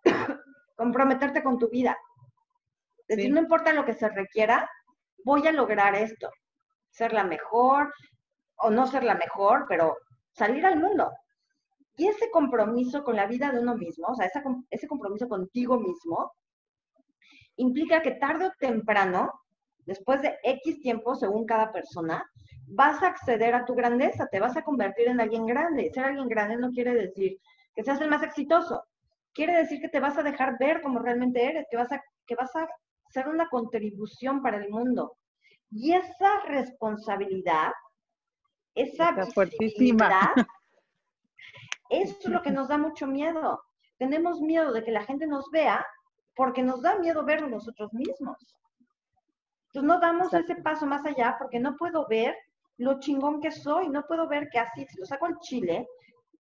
comprometerte 0.78 1.44
con 1.44 1.58
tu 1.60 1.70
vida. 1.70 1.98
Decir, 3.08 3.32
no 3.34 3.42
importa 3.42 3.74
lo 3.74 3.86
que 3.86 3.94
se 3.94 4.08
requiera, 4.08 4.70
voy 5.26 5.46
a 5.46 5.52
lograr 5.52 5.94
esto. 5.96 6.30
Ser 6.90 7.12
la 7.12 7.26
mejor 7.26 7.94
o 8.58 8.70
no 8.70 8.88
ser 8.88 9.04
la 9.04 9.16
mejor, 9.16 9.66
pero 9.68 9.98
salir 10.32 10.66
al 10.66 10.80
mundo. 10.80 11.12
Y 11.98 12.08
ese 12.08 12.30
compromiso 12.30 13.04
con 13.04 13.16
la 13.16 13.26
vida 13.26 13.52
de 13.52 13.60
uno 13.60 13.76
mismo, 13.76 14.08
o 14.08 14.16
sea, 14.16 14.30
ese 14.70 14.88
compromiso 14.88 15.28
contigo 15.30 15.80
mismo, 15.80 16.34
implica 17.58 18.02
que 18.02 18.12
tarde 18.12 18.48
o 18.48 18.52
temprano, 18.60 19.32
después 19.86 20.22
de 20.22 20.38
X 20.44 20.82
tiempo, 20.82 21.16
según 21.16 21.46
cada 21.46 21.72
persona, 21.72 22.30
vas 22.68 23.02
a 23.02 23.08
acceder 23.08 23.56
a 23.56 23.66
tu 23.66 23.76
grandeza, 23.76 24.28
te 24.28 24.40
vas 24.40 24.58
a 24.58 24.64
convertir 24.64 25.08
en 25.08 25.22
alguien 25.22 25.46
grande. 25.46 25.92
Ser 25.94 26.06
alguien 26.06 26.28
grande 26.28 26.58
no 26.58 26.72
quiere 26.72 26.94
decir 26.94 27.40
que 27.74 27.84
seas 27.84 28.02
el 28.02 28.10
más 28.10 28.24
exitoso, 28.24 28.84
quiere 29.34 29.56
decir 29.56 29.80
que 29.80 29.90
te 29.90 30.00
vas 30.00 30.18
a 30.18 30.24
dejar 30.24 30.58
ver 30.60 30.82
como 30.82 31.00
realmente 31.00 31.46
eres, 31.46 31.66
que 31.70 31.78
vas 31.78 31.92
a, 31.92 32.02
que 32.26 32.36
vas 32.36 32.56
a 32.56 32.68
ser 33.10 33.28
una 33.28 33.48
contribución 33.50 34.42
para 34.42 34.58
el 34.58 34.70
mundo. 34.70 35.18
Y 35.70 35.94
esa 35.94 36.42
responsabilidad 36.48 37.72
esa 38.76 39.12
visibilidad, 39.14 40.34
eso 41.90 42.16
es 42.20 42.26
lo 42.26 42.42
que 42.42 42.52
nos 42.52 42.68
da 42.68 42.78
mucho 42.78 43.08
miedo. 43.08 43.62
Tenemos 43.98 44.42
miedo 44.42 44.74
de 44.74 44.84
que 44.84 44.92
la 44.92 45.04
gente 45.04 45.28
nos 45.28 45.50
vea 45.52 45.86
porque 46.36 46.64
nos 46.64 46.82
da 46.82 46.98
miedo 46.98 47.24
verlo 47.24 47.48
nosotros 47.48 47.94
mismos. 47.94 48.38
Entonces 49.68 49.88
no 49.88 50.00
damos 50.00 50.34
ese 50.34 50.56
paso 50.56 50.86
más 50.86 51.06
allá 51.06 51.36
porque 51.38 51.60
no 51.60 51.76
puedo 51.76 52.08
ver 52.08 52.36
lo 52.78 53.00
chingón 53.00 53.42
que 53.42 53.52
soy, 53.52 53.90
no 53.90 54.04
puedo 54.04 54.28
ver 54.28 54.50
que 54.50 54.60
así, 54.60 54.86
si 54.86 54.98
lo 55.00 55.06
saco 55.06 55.26
al 55.26 55.38
chile, 55.40 55.88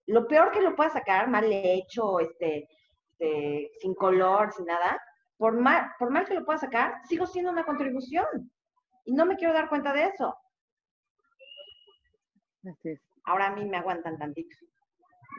lo 0.07 0.27
peor 0.27 0.51
que 0.51 0.61
lo 0.61 0.75
pueda 0.75 0.89
sacar, 0.89 1.29
mal 1.29 1.45
hecho, 1.51 2.19
este, 2.19 2.67
este, 3.11 3.71
sin 3.79 3.95
color, 3.95 4.51
sin 4.51 4.65
nada, 4.65 4.99
por 5.37 5.57
mal, 5.59 5.91
por 5.97 6.11
mal 6.11 6.25
que 6.25 6.33
lo 6.33 6.45
pueda 6.45 6.59
sacar, 6.59 7.01
sigo 7.07 7.25
siendo 7.25 7.51
una 7.51 7.65
contribución. 7.65 8.25
Y 9.05 9.13
no 9.13 9.25
me 9.25 9.35
quiero 9.35 9.53
dar 9.53 9.69
cuenta 9.69 9.93
de 9.93 10.05
eso. 10.05 10.35
Ahora 13.25 13.47
a 13.47 13.55
mí 13.55 13.65
me 13.65 13.77
aguantan 13.77 14.17
tantito. 14.17 14.55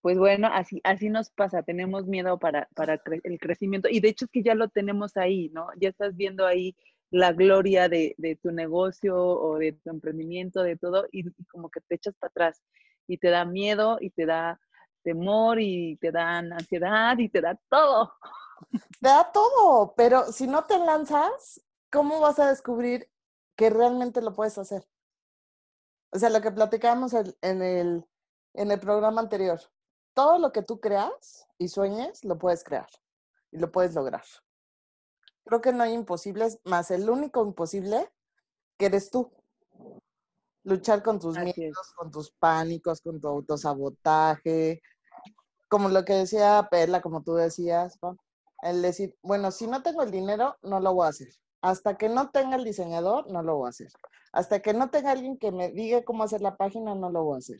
Pues 0.05 0.19
bueno, 0.19 0.47
así, 0.53 0.81
así 0.83 1.09
nos 1.09 1.31
pasa, 1.31 1.63
tenemos 1.63 2.05
miedo 2.05 2.37
para, 2.37 2.69
para 2.75 3.01
el 3.23 3.39
crecimiento 3.39 3.89
y 3.89 4.01
de 4.01 4.09
hecho 4.09 4.25
es 4.25 4.31
que 4.31 4.43
ya 4.43 4.53
lo 4.53 4.67
tenemos 4.69 5.17
ahí, 5.17 5.49
¿no? 5.49 5.69
Ya 5.77 5.89
estás 5.89 6.15
viendo 6.15 6.45
ahí 6.45 6.75
la 7.09 7.33
gloria 7.33 7.89
de, 7.89 8.13
de 8.19 8.35
tu 8.35 8.51
negocio 8.51 9.17
o 9.17 9.57
de 9.57 9.73
tu 9.73 9.89
emprendimiento, 9.89 10.61
de 10.61 10.75
todo, 10.75 11.07
y, 11.11 11.23
como 11.47 11.71
que 11.71 11.81
te 11.81 11.95
echas 11.95 12.13
para 12.19 12.29
atrás 12.29 12.61
y 13.07 13.17
te 13.17 13.29
da 13.29 13.45
miedo 13.45 13.97
y 13.99 14.11
te 14.11 14.27
da 14.27 14.59
temor 15.03 15.59
y 15.59 15.97
te 15.97 16.11
da 16.11 16.37
ansiedad 16.37 17.17
y 17.17 17.29
te 17.29 17.41
da 17.41 17.59
todo. 17.67 18.13
Te 19.01 19.09
da 19.09 19.31
todo, 19.33 19.93
pero 19.97 20.31
si 20.31 20.45
no 20.45 20.65
te 20.65 20.77
lanzas, 20.77 21.61
¿cómo 21.91 22.19
vas 22.19 22.37
a 22.37 22.49
descubrir 22.49 23.09
que 23.55 23.69
realmente 23.69 24.21
lo 24.21 24.33
puedes 24.33 24.57
hacer? 24.57 24.87
O 26.11 26.19
sea, 26.19 26.29
lo 26.29 26.41
que 26.41 26.51
platicábamos 26.51 27.13
en 27.13 27.61
el, 27.61 28.05
en 28.53 28.71
el 28.71 28.79
programa 28.79 29.21
anterior 29.21 29.59
todo 30.15 30.39
lo 30.39 30.51
que 30.51 30.63
tú 30.63 30.79
creas 30.79 31.45
y 31.59 31.67
sueñes, 31.67 32.23
lo 32.23 32.39
puedes 32.39 32.63
crear 32.63 32.87
y 33.51 33.59
lo 33.59 33.71
puedes 33.71 33.93
lograr. 33.93 34.23
Creo 35.43 35.61
que 35.61 35.73
no 35.73 35.83
hay 35.83 35.93
imposibles, 35.93 36.59
más 36.63 36.89
el 36.89 37.07
único 37.07 37.45
imposible 37.45 38.11
que 38.79 38.87
eres 38.87 39.11
tú. 39.11 39.31
Luchar 40.63 41.03
con 41.03 41.19
tus 41.19 41.37
miedos, 41.37 41.93
con 41.95 42.09
tus 42.09 42.31
pánicos, 42.31 43.01
con 43.01 43.21
tu 43.21 43.27
autosabotaje, 43.27 44.81
como 45.67 45.89
lo 45.89 46.03
que 46.05 46.13
decía 46.13 46.67
Perla, 46.71 47.01
como 47.01 47.21
tú 47.21 47.35
decías, 47.35 47.99
el 48.63 48.81
decir, 48.81 49.15
bueno, 49.21 49.51
si 49.51 49.67
no 49.67 49.83
tengo 49.83 50.01
el 50.01 50.09
dinero, 50.09 50.57
no 50.63 50.79
lo 50.79 50.93
voy 50.93 51.05
a 51.05 51.09
hacer. 51.09 51.27
Hasta 51.61 51.97
que 51.97 52.09
no 52.09 52.29
tenga 52.29 52.55
el 52.55 52.63
diseñador, 52.63 53.31
no 53.31 53.41
lo 53.41 53.57
voy 53.57 53.67
a 53.67 53.69
hacer. 53.69 53.91
Hasta 54.31 54.61
que 54.61 54.73
no 54.73 54.89
tenga 54.89 55.11
alguien 55.11 55.37
que 55.37 55.51
me 55.51 55.71
diga 55.71 56.03
cómo 56.03 56.23
hacer 56.23 56.41
la 56.41 56.57
página, 56.57 56.93
no 56.95 57.09
lo 57.09 57.23
voy 57.23 57.35
a 57.35 57.37
hacer. 57.39 57.59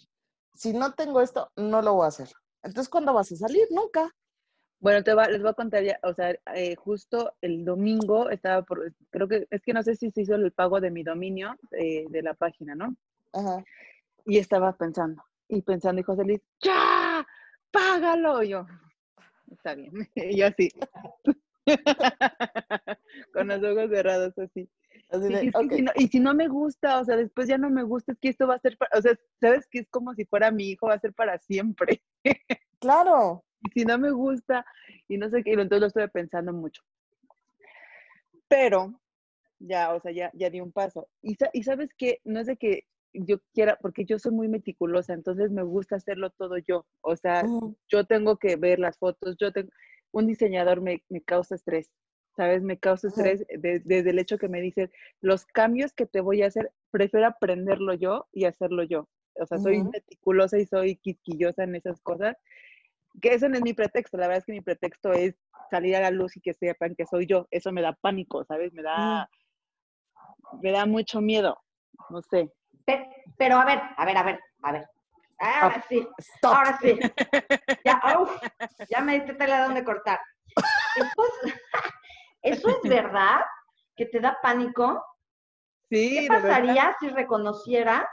Si 0.54 0.74
no 0.74 0.94
tengo 0.94 1.22
esto, 1.22 1.52
no 1.56 1.82
lo 1.82 1.94
voy 1.94 2.06
a 2.06 2.10
hacer. 2.10 2.30
Entonces, 2.64 2.90
¿cuándo 2.90 3.14
vas 3.14 3.32
a 3.32 3.36
salir? 3.36 3.68
Nunca. 3.72 4.14
Bueno, 4.80 5.04
te 5.04 5.16
les 5.16 5.42
voy 5.42 5.50
a 5.50 5.54
contar 5.54 5.84
ya, 5.84 6.00
o 6.04 6.14
sea, 6.14 6.36
eh, 6.54 6.76
justo 6.76 7.34
el 7.42 7.64
domingo 7.66 8.30
estaba 8.30 8.62
por, 8.62 8.94
creo 9.10 9.28
que, 9.28 9.48
es 9.50 9.62
que 9.64 9.74
no 9.74 9.82
sé 9.82 9.96
si 9.96 10.12
se 10.12 10.22
hizo 10.22 10.36
el 10.36 10.52
pago 10.52 10.80
de 10.80 10.92
mi 10.92 11.02
dominio 11.02 11.56
eh, 11.72 12.06
de 12.10 12.22
la 12.22 12.34
página, 12.34 12.76
¿no? 12.76 12.96
Ajá. 13.34 13.64
Y 14.26 14.38
estaba 14.38 14.74
pensando, 14.78 15.24
y 15.48 15.62
pensando, 15.62 16.02
y 16.02 16.04
José 16.04 16.24
Luis, 16.24 16.42
¡ya! 16.62 17.26
¡Págalo! 17.72 18.44
Y 18.44 18.50
yo, 18.50 18.68
está 19.52 19.76
bien. 19.76 19.92
Y 20.16 20.38
yo 20.38 20.48
así, 20.48 20.70
con 23.34 23.48
los 23.48 23.64
ojos 23.64 23.90
cerrados 23.90 24.38
así. 24.38 24.70
y, 25.96 26.08
si 26.08 26.20
no, 26.20 26.34
me 26.34 26.48
gusta, 26.48 27.00
o 27.00 27.06
sea, 27.06 27.18
después 27.18 27.48
ya 27.48 27.58
no 27.58 27.70
me 27.70 27.84
gusta, 27.84 28.12
es 28.12 28.20
que 28.20 28.30
esto 28.30 28.48
va 28.48 28.56
a 28.56 28.60
ser, 28.60 28.78
o 28.96 29.02
sea, 29.02 29.18
sabes 29.40 29.68
que 29.68 29.80
es 29.80 29.90
como 29.90 30.14
si 30.14 30.26
fuera 30.26 30.52
mi 30.52 30.70
hijo, 30.70 30.88
va 30.88 30.96
a 30.96 31.00
ser 31.00 31.14
para 31.14 31.38
siempre. 31.40 32.02
Claro. 32.78 33.44
Y 33.62 33.80
si 33.80 33.86
no 33.86 33.98
me 33.98 34.12
gusta, 34.12 34.64
y 35.08 35.18
no 35.18 35.30
sé 35.30 35.44
qué, 35.44 35.54
entonces 35.54 35.80
lo 35.80 35.88
estoy 35.88 36.08
pensando 36.10 36.54
mucho. 36.54 36.84
Pero, 38.48 39.02
ya, 39.58 39.96
o 39.96 40.00
sea, 40.02 40.12
ya, 40.12 40.30
ya 40.36 40.52
di 40.52 40.62
un 40.62 40.72
paso. 40.72 41.08
Y, 41.24 41.36
y 41.54 41.64
sabes 41.64 41.90
que 41.98 42.20
no 42.26 42.42
es 42.42 42.46
de 42.46 42.58
que 42.58 42.86
yo 43.14 43.40
quiera, 43.54 43.78
porque 43.82 44.06
yo 44.06 44.20
soy 44.20 44.32
muy 44.32 44.48
meticulosa, 44.48 45.14
entonces 45.14 45.52
me 45.52 45.64
gusta 45.64 45.96
hacerlo 45.96 46.30
todo 46.32 46.58
yo. 46.58 46.86
O 47.02 47.16
sea, 47.16 47.44
yo 47.88 48.04
tengo 48.06 48.38
que 48.38 48.56
ver 48.56 48.80
las 48.80 48.98
fotos, 48.98 49.36
yo 49.40 49.52
tengo, 49.52 49.70
un 50.16 50.28
diseñador 50.28 50.80
me, 50.80 51.04
me 51.10 51.22
causa 51.22 51.56
estrés, 51.56 51.92
¿sabes? 52.38 52.62
Me 52.64 52.80
causa 52.80 53.10
estrés 53.10 53.46
desde 53.50 54.10
el 54.10 54.18
hecho 54.18 54.38
que 54.38 54.48
me 54.48 54.62
dice, 54.62 54.90
los 55.20 55.46
cambios 55.46 55.92
que 55.92 56.06
te 56.06 56.22
voy 56.22 56.42
a 56.42 56.48
hacer, 56.48 56.72
prefiero 56.90 57.28
aprenderlo 57.28 57.94
yo 57.94 58.26
y 58.32 58.46
hacerlo 58.46 58.84
yo. 58.84 59.10
O 59.34 59.46
sea, 59.46 59.60
soy 59.60 59.84
meticulosa 59.84 60.58
y 60.58 60.66
soy 60.66 60.96
quisquillosa 60.96 61.66
en 61.66 61.76
esas 61.76 62.00
cosas. 62.00 62.38
Que 63.22 63.34
ese 63.34 63.50
no 63.50 63.58
es 63.58 63.62
mi 63.62 63.74
pretexto, 63.74 64.16
la 64.16 64.28
verdad 64.28 64.40
es 64.40 64.46
que 64.46 64.54
mi 64.54 64.62
pretexto 64.62 65.12
es 65.12 65.36
salir 65.70 65.98
a 65.98 66.02
la 66.02 66.12
luz 66.12 66.38
y 66.38 66.42
que 66.42 66.54
sepan 66.54 66.96
que 66.96 67.06
soy 67.06 67.26
yo. 67.26 67.46
Eso 67.52 67.74
me 67.74 67.82
da 67.82 67.92
pánico, 67.92 68.46
¿sabes? 68.46 68.72
Me 68.72 68.84
da, 68.84 69.30
me 70.62 70.72
da 70.72 70.86
mucho 70.86 71.20
miedo, 71.20 71.62
no 72.10 72.22
sé. 72.22 72.50
Pero, 73.38 73.58
a 73.58 73.66
ver, 73.66 73.82
a 73.98 74.06
ver, 74.06 74.18
a 74.18 74.24
ver, 74.24 74.40
a 74.64 74.72
ver. 74.72 74.86
Ahora 75.38 75.84
sí, 75.90 76.08
ahora 76.44 76.78
sí. 76.82 77.00
Ya, 77.84 78.02
ya 78.90 79.02
me 79.02 79.16
diste 79.16 79.34
tela 79.34 79.58
de 79.58 79.64
dónde 79.66 79.84
cortar. 79.84 80.20
¿Eso 82.42 82.70
es 82.70 82.90
verdad? 82.90 83.42
¿Que 83.96 84.06
te 84.06 84.20
da 84.20 84.38
pánico? 84.42 85.04
Sí. 85.90 86.20
¿Qué 86.22 86.28
pasaría 86.28 86.96
si 87.00 87.10
reconocieras 87.10 88.06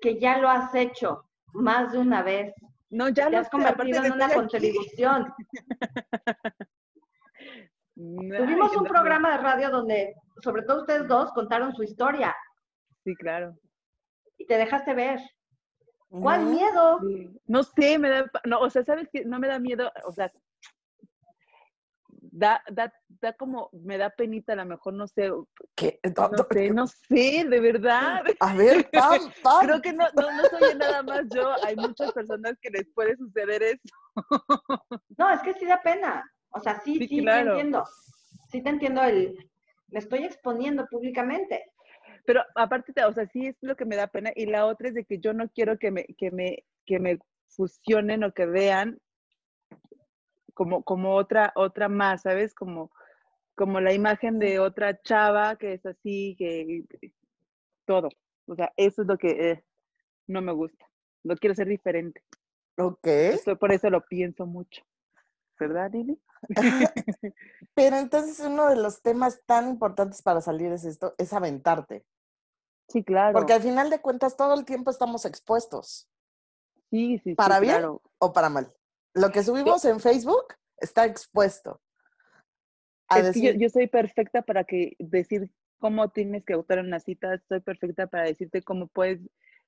que 0.00 0.18
ya 0.18 0.38
lo 0.38 0.48
has 0.48 0.74
hecho 0.74 1.28
más 1.52 1.92
de 1.92 1.98
una 1.98 2.22
vez? 2.22 2.52
No, 2.90 3.08
ya 3.08 3.30
lo 3.30 3.38
has 3.38 3.48
convertido 3.48 4.04
en 4.04 4.12
una 4.12 4.28
contribución. 4.32 5.32
Tuvimos 7.94 8.76
un 8.76 8.84
programa 8.84 9.36
de 9.36 9.42
radio 9.42 9.70
donde, 9.70 10.14
sobre 10.42 10.62
todo 10.62 10.80
ustedes 10.80 11.06
dos, 11.08 11.30
contaron 11.32 11.74
su 11.74 11.82
historia. 11.82 12.34
Sí, 13.04 13.14
claro. 13.14 13.54
Y 14.38 14.46
te 14.46 14.56
dejaste 14.56 14.94
ver. 14.94 15.20
¿Cuál 16.20 16.44
miedo? 16.46 17.00
No 17.46 17.62
sé, 17.62 17.98
me 17.98 18.10
da, 18.10 18.30
no, 18.44 18.60
o 18.60 18.68
sea, 18.68 18.84
¿sabes 18.84 19.08
qué? 19.10 19.24
No 19.24 19.38
me 19.38 19.48
da 19.48 19.58
miedo, 19.58 19.90
o 20.04 20.12
sea, 20.12 20.30
da, 22.10 22.62
da, 22.70 22.92
da 23.20 23.32
como, 23.32 23.70
me 23.72 23.96
da 23.96 24.10
penita, 24.10 24.52
a 24.52 24.56
lo 24.56 24.66
mejor, 24.66 24.92
no 24.92 25.06
sé, 25.06 25.32
¿Qué? 25.74 25.98
No, 26.14 26.30
sé, 26.50 26.70
no 26.70 26.86
sé, 26.86 27.46
de 27.48 27.60
verdad. 27.60 28.24
A 28.40 28.54
ver, 28.54 28.90
pam, 28.90 29.32
pam. 29.42 29.60
Creo 29.66 29.80
que 29.80 29.92
no, 29.94 30.04
no, 30.14 30.30
no 30.32 30.44
soy 30.50 30.74
nada 30.76 31.02
más 31.02 31.22
yo, 31.34 31.50
hay 31.64 31.76
muchas 31.76 32.12
personas 32.12 32.58
que 32.60 32.70
les 32.70 32.86
puede 32.94 33.16
suceder 33.16 33.62
eso. 33.62 33.94
No, 35.16 35.30
es 35.30 35.40
que 35.40 35.54
sí 35.54 35.64
da 35.64 35.80
pena, 35.80 36.30
o 36.50 36.60
sea, 36.60 36.78
sí, 36.80 36.98
sí, 36.98 37.24
te 37.24 37.38
entiendo, 37.40 37.84
sí 38.50 38.62
te 38.62 38.68
entiendo 38.68 39.02
el, 39.02 39.50
me 39.88 39.98
estoy 39.98 40.24
exponiendo 40.24 40.86
públicamente. 40.90 41.71
Pero 42.24 42.42
aparte, 42.54 42.92
o 43.04 43.12
sea, 43.12 43.26
sí 43.26 43.46
es 43.46 43.56
lo 43.60 43.76
que 43.76 43.84
me 43.84 43.96
da 43.96 44.06
pena. 44.06 44.30
Y 44.34 44.46
la 44.46 44.66
otra 44.66 44.88
es 44.88 44.94
de 44.94 45.04
que 45.04 45.18
yo 45.18 45.32
no 45.32 45.48
quiero 45.48 45.78
que 45.78 45.90
me, 45.90 46.04
que 46.16 46.30
me, 46.30 46.64
que 46.86 46.98
me 46.98 47.18
fusionen 47.48 48.24
o 48.24 48.32
que 48.32 48.46
vean 48.46 49.00
como, 50.54 50.82
como 50.82 51.14
otra, 51.14 51.52
otra 51.56 51.88
más, 51.88 52.22
¿sabes? 52.22 52.54
Como, 52.54 52.90
como 53.54 53.80
la 53.80 53.92
imagen 53.92 54.38
de 54.38 54.58
otra 54.58 55.00
chava 55.02 55.56
que 55.56 55.74
es 55.74 55.86
así, 55.86 56.36
que 56.38 56.84
todo. 57.84 58.08
O 58.46 58.54
sea, 58.54 58.72
eso 58.76 59.02
es 59.02 59.08
lo 59.08 59.18
que 59.18 59.50
eh, 59.50 59.64
no 60.26 60.42
me 60.42 60.52
gusta. 60.52 60.88
No 61.24 61.36
quiero 61.36 61.54
ser 61.54 61.68
diferente. 61.68 62.22
Ok. 62.78 63.08
por 63.58 63.72
eso 63.72 63.90
lo 63.90 64.04
pienso 64.04 64.46
mucho. 64.46 64.82
¿Verdad, 65.58 65.90
Lili? 65.92 66.20
Pero 67.74 67.96
entonces 67.96 68.40
uno 68.40 68.68
de 68.68 68.76
los 68.76 69.02
temas 69.02 69.42
tan 69.46 69.68
importantes 69.68 70.22
para 70.22 70.40
salir 70.40 70.72
es 70.72 70.84
esto, 70.84 71.14
es 71.18 71.32
aventarte. 71.32 72.04
Sí, 72.92 73.02
claro. 73.02 73.32
Porque 73.32 73.54
al 73.54 73.62
final 73.62 73.88
de 73.88 74.00
cuentas 74.00 74.36
todo 74.36 74.54
el 74.54 74.66
tiempo 74.66 74.90
estamos 74.90 75.24
expuestos. 75.24 76.08
Sí, 76.90 77.18
sí, 77.24 77.34
Para 77.34 77.56
sí, 77.58 77.62
bien 77.62 77.84
o 78.18 78.32
para 78.32 78.50
mal. 78.50 78.70
Lo 79.14 79.30
que 79.30 79.42
subimos 79.42 79.84
en 79.86 79.98
Facebook 79.98 80.44
está 80.76 81.06
expuesto. 81.06 81.80
yo, 83.34 83.68
soy 83.70 83.86
perfecta 83.86 84.42
para 84.42 84.64
que 84.64 84.96
decir 84.98 85.50
cómo 85.78 86.10
tienes 86.10 86.44
que 86.44 86.52
en 86.52 86.78
una 86.78 87.00
cita, 87.00 87.42
soy 87.48 87.60
perfecta 87.60 88.06
para 88.06 88.24
decirte 88.24 88.62
cómo 88.62 88.88
puedes 88.88 89.20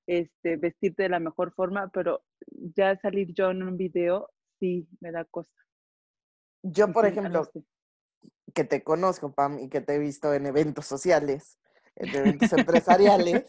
este, 0.06 0.56
vestirte 0.56 1.04
de 1.04 1.08
la 1.08 1.18
mejor 1.18 1.54
forma, 1.54 1.88
pero 1.88 2.22
ya 2.50 2.96
salir 3.00 3.32
yo 3.32 3.50
en 3.50 3.62
un 3.62 3.76
video, 3.76 4.30
sí, 4.60 4.86
me 5.00 5.10
da 5.10 5.24
cosa. 5.24 5.50
Yo, 6.62 6.92
por 6.92 7.06
ejemplo, 7.06 7.50
que 8.54 8.64
te 8.64 8.82
conozco, 8.82 9.32
Pam, 9.32 9.58
y 9.58 9.68
que 9.68 9.80
te 9.80 9.94
he 9.94 9.98
visto 9.98 10.32
en 10.32 10.46
eventos 10.46 10.86
sociales, 10.86 11.58
en 11.96 12.14
eventos 12.14 12.52
empresariales 12.52 13.44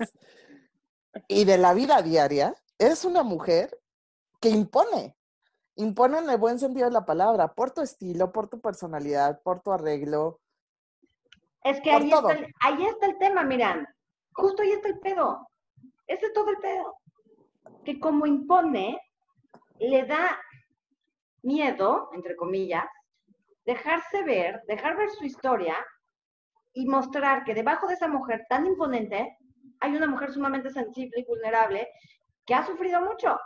y 1.27 1.45
de 1.45 1.57
la 1.57 1.73
vida 1.73 2.01
diaria, 2.01 2.55
eres 2.77 3.05
una 3.05 3.23
mujer 3.23 3.77
que 4.39 4.49
impone, 4.49 5.15
impone 5.75 6.19
en 6.19 6.29
el 6.29 6.37
buen 6.37 6.59
sentido 6.59 6.87
de 6.87 6.93
la 6.93 7.05
palabra, 7.05 7.53
por 7.53 7.71
tu 7.71 7.81
estilo, 7.81 8.31
por 8.31 8.47
tu 8.47 8.59
personalidad, 8.59 9.41
por 9.41 9.61
tu 9.61 9.71
arreglo, 9.71 10.39
Es 11.63 11.81
que 11.81 11.91
ahí 11.91 12.11
está, 12.11 12.33
el, 12.33 12.53
ahí 12.61 12.85
está 12.85 13.05
el 13.07 13.17
tema, 13.17 13.43
miran. 13.43 13.87
Justo 14.33 14.61
ahí 14.61 14.71
está 14.71 14.89
el 14.89 14.99
pedo. 14.99 15.47
Ese 16.07 16.27
es 16.27 16.33
todo 16.33 16.49
el 16.49 16.57
pedo. 16.57 16.97
Que 17.83 17.99
como 17.99 18.25
impone, 18.25 18.99
le 19.79 20.05
da 20.05 20.39
miedo, 21.41 22.09
entre 22.13 22.35
comillas, 22.35 22.85
dejarse 23.65 24.23
ver, 24.23 24.61
dejar 24.67 24.95
ver 24.97 25.09
su 25.11 25.25
historia 25.25 25.75
y 26.75 26.85
mostrar 26.85 27.43
que 27.43 27.55
debajo 27.55 27.87
de 27.87 27.95
esa 27.95 28.07
mujer 28.07 28.45
tan 28.49 28.67
imponente 28.67 29.37
hay 29.79 29.95
una 29.95 30.07
mujer 30.07 30.31
sumamente 30.31 30.69
sensible 30.69 31.21
y 31.21 31.25
vulnerable 31.25 31.89
que 32.45 32.53
ha 32.53 32.65
sufrido 32.65 33.01
mucho. 33.01 33.39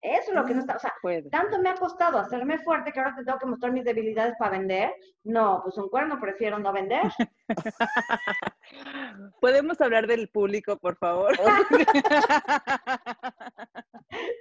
Eso 0.00 0.30
es 0.30 0.34
lo 0.34 0.44
que 0.44 0.54
no 0.54 0.60
está, 0.60 0.76
o 0.76 0.78
sea, 0.78 0.92
tanto 1.30 1.58
me 1.60 1.70
ha 1.70 1.74
costado 1.76 2.18
hacerme 2.18 2.58
fuerte 2.58 2.92
que 2.92 3.00
ahora 3.00 3.14
te 3.16 3.24
tengo 3.24 3.38
que 3.38 3.46
mostrar 3.46 3.72
mis 3.72 3.84
debilidades 3.84 4.34
para 4.38 4.50
vender. 4.50 4.94
No, 5.24 5.62
pues 5.64 5.78
un 5.78 5.88
cuerno 5.88 6.20
prefiero 6.20 6.58
no 6.58 6.74
vender. 6.74 7.10
¿Podemos 9.40 9.80
hablar 9.80 10.06
del 10.06 10.28
público, 10.28 10.76
por 10.76 10.98
favor? 10.98 11.32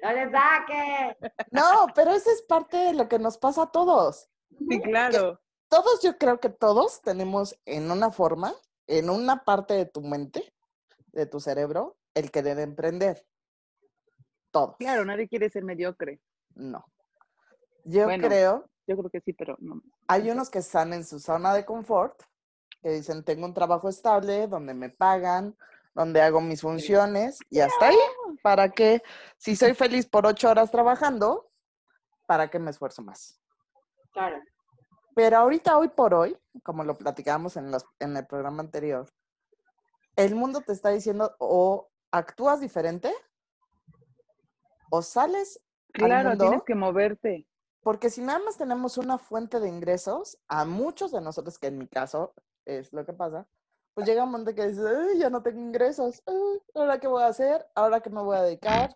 no 0.03 0.11
le 0.11 0.31
saque. 0.31 1.17
No, 1.51 1.88
pero 1.95 2.11
eso 2.11 2.29
es 2.29 2.41
parte 2.41 2.75
de 2.75 2.93
lo 2.93 3.07
que 3.07 3.17
nos 3.17 3.38
pasa 3.38 3.63
a 3.63 3.71
todos. 3.71 4.29
Sí, 4.69 4.81
claro. 4.81 5.39
Todos, 5.74 6.01
yo 6.03 6.17
creo 6.19 6.39
que 6.39 6.49
todos 6.49 7.01
tenemos 7.01 7.59
en 7.65 7.89
una 7.89 8.11
forma, 8.11 8.53
en 8.86 9.09
una 9.09 9.43
parte 9.43 9.74
de 9.74 9.88
tu 9.88 10.01
mente, 10.01 10.53
de 11.07 11.26
tu 11.26 11.39
cerebro, 11.39 11.97
el 12.13 12.30
querer 12.30 12.59
emprender. 12.59 13.26
Todo. 14.51 14.76
Claro, 14.78 15.03
nadie 15.03 15.28
quiere 15.28 15.49
ser 15.49 15.63
mediocre. 15.63 16.21
No. 16.53 16.86
Yo 17.86 18.05
creo. 18.05 18.69
Yo 18.86 18.97
creo 18.97 19.09
que 19.09 19.21
sí, 19.21 19.34
pero 19.34 19.55
no. 19.59 19.82
Hay 20.07 20.30
unos 20.30 20.51
que 20.51 20.59
están 20.59 20.93
en 20.93 21.03
su 21.03 21.19
zona 21.19 21.55
de 21.55 21.65
confort, 21.65 22.21
que 22.84 22.91
dicen, 22.91 23.24
tengo 23.24 23.45
un 23.45 23.55
trabajo 23.55 23.89
estable, 23.89 24.45
donde 24.45 24.76
me 24.76 24.89
pagan, 24.89 25.57
donde 25.95 26.21
hago 26.21 26.39
mis 26.39 26.61
funciones 26.61 27.39
y 27.49 27.61
hasta 27.61 27.88
ahí. 27.88 27.97
¿Para 28.43 28.69
que 28.69 29.01
Si 29.38 29.55
soy 29.55 29.74
feliz 29.74 30.05
por 30.05 30.28
ocho 30.28 30.51
horas 30.51 30.69
trabajando, 30.69 31.49
¿para 32.28 32.51
qué 32.51 32.59
me 32.59 32.69
esfuerzo 32.69 33.01
más? 33.01 33.39
Claro. 34.11 34.39
Pero 35.16 35.38
ahorita, 35.38 35.78
hoy 35.78 35.89
por 35.89 36.14
hoy, 36.14 36.38
como 36.64 36.84
lo 36.84 36.97
platicábamos 36.97 37.57
en, 37.57 37.72
los, 37.72 37.86
en 37.99 38.18
el 38.18 38.26
programa 38.26 38.61
anterior, 38.61 39.07
el 40.16 40.36
mundo 40.36 40.61
te 40.61 40.74
está 40.74 40.89
diciendo 40.89 41.36
o 41.39 41.89
actúas 42.11 42.61
diferente 42.61 43.14
o 44.89 45.01
sales. 45.01 45.59
Claro, 45.91 46.38
tienes 46.38 46.64
que 46.64 46.76
moverte. 46.76 47.47
Porque 47.82 48.09
si 48.09 48.22
nada 48.22 48.39
más 48.39 48.57
tenemos 48.57 48.97
una 48.97 49.18
fuente 49.18 49.59
de 49.59 49.68
ingresos, 49.68 50.39
a 50.47 50.66
muchos 50.66 51.11
de 51.11 51.22
nosotros, 51.22 51.59
que 51.59 51.68
en 51.68 51.78
mi 51.78 51.88
caso 51.88 52.34
es 52.66 52.93
lo 52.93 53.05
que 53.05 53.14
pasa, 53.14 53.45
pues 53.93 54.07
llega 54.07 54.24
un 54.24 54.32
momento 54.32 54.55
que 54.55 54.68
dices, 54.68 55.18
ya 55.18 55.30
no 55.30 55.43
tengo 55.43 55.59
ingresos, 55.59 56.24
¿ahora 56.74 56.99
qué 56.99 57.07
voy 57.07 57.24
a 57.24 57.28
hacer? 57.28 57.68
¿Ahora 57.76 57.99
qué 57.99 58.09
me 58.09 58.22
voy 58.22 58.38
a 58.38 58.41
dedicar? 58.41 58.95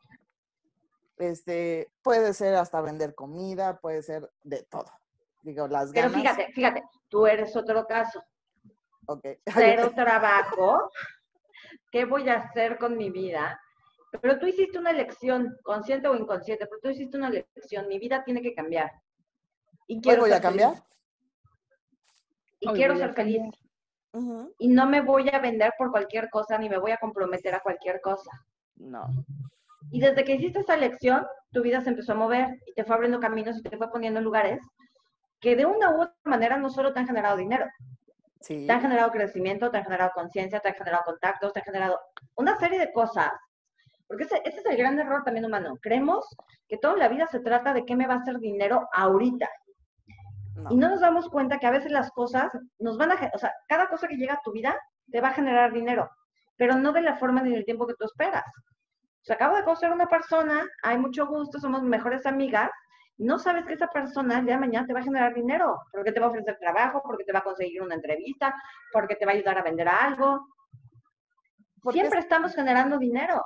Este, 1.18 1.92
puede 2.02 2.34
ser 2.34 2.56
hasta 2.56 2.82
vender 2.82 3.14
comida, 3.14 3.80
puede 3.80 4.02
ser 4.02 4.32
de 4.44 4.64
todo. 4.64 4.90
Digo, 5.48 5.66
las 5.66 5.94
ganas. 5.94 6.12
Pero 6.12 6.22
fíjate, 6.22 6.52
fíjate, 6.52 6.84
tú 7.08 7.26
eres 7.26 7.56
otro 7.56 7.86
caso. 7.86 8.22
Ok. 9.06 9.26
Cero 9.46 9.92
trabajo. 9.96 10.92
¿Qué 11.90 12.04
voy 12.04 12.28
a 12.28 12.40
hacer 12.40 12.78
con 12.78 12.98
mi 12.98 13.10
vida? 13.12 13.58
Pero 14.22 14.40
tú 14.40 14.48
hiciste 14.48 14.78
una 14.78 14.92
elección, 14.92 15.56
consciente 15.64 16.10
o 16.10 16.16
inconsciente, 16.16 16.66
pero 16.66 16.82
tú 16.82 16.90
hiciste 16.90 17.18
una 17.18 17.30
elección. 17.30 17.88
Mi 17.88 17.98
vida 17.98 18.26
tiene 18.26 18.42
que 18.42 18.54
cambiar. 18.54 18.92
Y 19.88 20.02
quiero 20.02 20.24
voy 20.24 20.34
a 20.34 20.42
cambiar? 20.42 20.74
Y 22.60 22.68
quiero 22.74 22.98
ser 22.98 23.14
feliz. 23.14 23.44
Y 24.60 24.68
no 24.68 24.86
me 24.86 25.00
voy 25.00 25.30
a 25.30 25.40
vender 25.40 25.72
por 25.78 25.92
cualquier 25.92 26.30
cosa, 26.30 26.58
ni 26.58 26.68
me 26.68 26.78
voy 26.78 26.92
a 26.92 26.98
comprometer 26.98 27.56
a 27.56 27.62
cualquier 27.62 28.02
cosa. 28.02 28.32
No. 28.76 29.08
Y 29.92 30.02
desde 30.02 30.26
que 30.26 30.36
hiciste 30.36 30.60
esa 30.60 30.76
elección, 30.76 31.26
tu 31.54 31.62
vida 31.62 31.80
se 31.80 31.92
empezó 31.92 32.12
a 32.12 32.16
mover 32.16 32.60
y 32.66 32.74
te 32.74 32.84
fue 32.84 32.96
abriendo 32.96 33.22
caminos 33.22 33.58
y 33.58 33.62
te 33.62 33.78
fue 33.78 33.90
poniendo 33.90 34.20
en 34.20 34.26
lugares 34.26 34.60
que 35.40 35.56
de 35.56 35.66
una 35.66 35.92
u 35.92 36.02
otra 36.02 36.16
manera 36.26 36.58
no 36.58 36.70
solo 36.70 36.94
te 36.94 37.00
han 37.00 37.08
generado 37.08 37.38
dinero, 37.38 37.66
sí. 38.42 38.66
te 38.66 38.72
han 38.72 38.82
generado 38.82 39.12
crecimiento, 39.12 39.72
te 39.72 39.78
han 39.78 39.84
generado 39.84 40.12
conciencia, 40.14 40.60
te 40.60 40.70
han 40.70 40.76
generado 40.76 41.04
contactos, 41.06 41.54
te 41.54 41.60
han 41.60 41.66
generado 41.66 42.00
una 42.36 42.58
serie 42.58 42.80
de 42.80 42.92
cosas 42.92 43.32
porque 44.08 44.24
ese, 44.24 44.42
es 44.46 44.66
el 44.66 44.78
gran 44.78 44.98
error 45.00 45.24
también 45.24 45.46
humano. 45.46 45.78
Creemos 45.82 46.26
que 46.68 46.78
toda 46.78 46.96
la 46.98 47.10
vida 47.10 47.28
se 47.28 47.40
trata 47.42 47.74
de 47.74 47.86
qué 47.86 47.96
me 47.96 48.08
va 48.08 48.16
a 48.16 48.18
hacer 48.18 48.40
dinero 48.40 48.88
ahorita. 48.94 49.50
Y 50.70 50.76
no 50.76 50.90
nos 50.90 51.02
damos 51.02 51.30
cuenta 51.30 51.60
que 51.60 51.68
a 51.68 51.72
veces 51.72 51.92
las 51.92 52.10
cosas 52.12 52.52
nos 52.80 52.98
van 52.98 53.12
a, 53.12 53.32
o 53.34 53.38
sea, 53.38 53.54
cada 53.68 53.90
cosa 53.90 54.08
que 54.08 54.16
llega 54.16 54.36
a 54.36 54.42
tu 54.44 54.52
vida 54.52 54.76
te 55.12 55.22
va 55.22 55.30
a 55.30 55.34
generar 55.34 55.72
dinero, 55.72 56.10
pero 56.56 56.76
no 56.76 56.92
de 56.94 57.02
la 57.02 57.16
forma 57.18 57.42
ni 57.42 57.52
del 57.52 57.64
tiempo 57.64 57.86
que 57.86 57.94
tú 57.94 58.06
esperas. 58.06 58.46
O 59.22 59.26
sea, 59.28 59.36
acabo 59.36 59.56
de 59.56 59.64
conocer 59.64 59.92
a 59.92 59.94
una 59.94 60.08
persona, 60.08 60.66
hay 60.82 60.98
mucho 60.98 61.28
gusto, 61.28 61.60
somos 61.60 61.84
mejores 61.84 62.26
amigas, 62.26 62.72
no 63.18 63.40
sabes 63.40 63.66
que 63.66 63.74
esa 63.74 63.88
persona 63.88 64.40
el 64.40 64.46
día 64.46 64.56
de 64.56 64.62
mañana 64.62 64.86
te 64.86 64.94
va 64.94 65.00
a 65.00 65.04
generar 65.04 65.34
dinero, 65.34 65.82
porque 65.92 66.12
te 66.12 66.20
va 66.20 66.28
a 66.28 66.30
ofrecer 66.30 66.58
trabajo, 66.60 67.02
porque 67.04 67.24
te 67.24 67.32
va 67.32 67.40
a 67.40 67.44
conseguir 67.44 67.82
una 67.82 67.96
entrevista, 67.96 68.54
porque 68.94 69.16
te 69.16 69.26
va 69.26 69.32
a 69.32 69.36
ayudar 69.36 69.58
a 69.58 69.64
vender 69.64 69.88
algo. 69.88 70.48
Siempre 71.92 72.20
estamos 72.20 72.54
generando 72.54 72.98
dinero. 72.98 73.44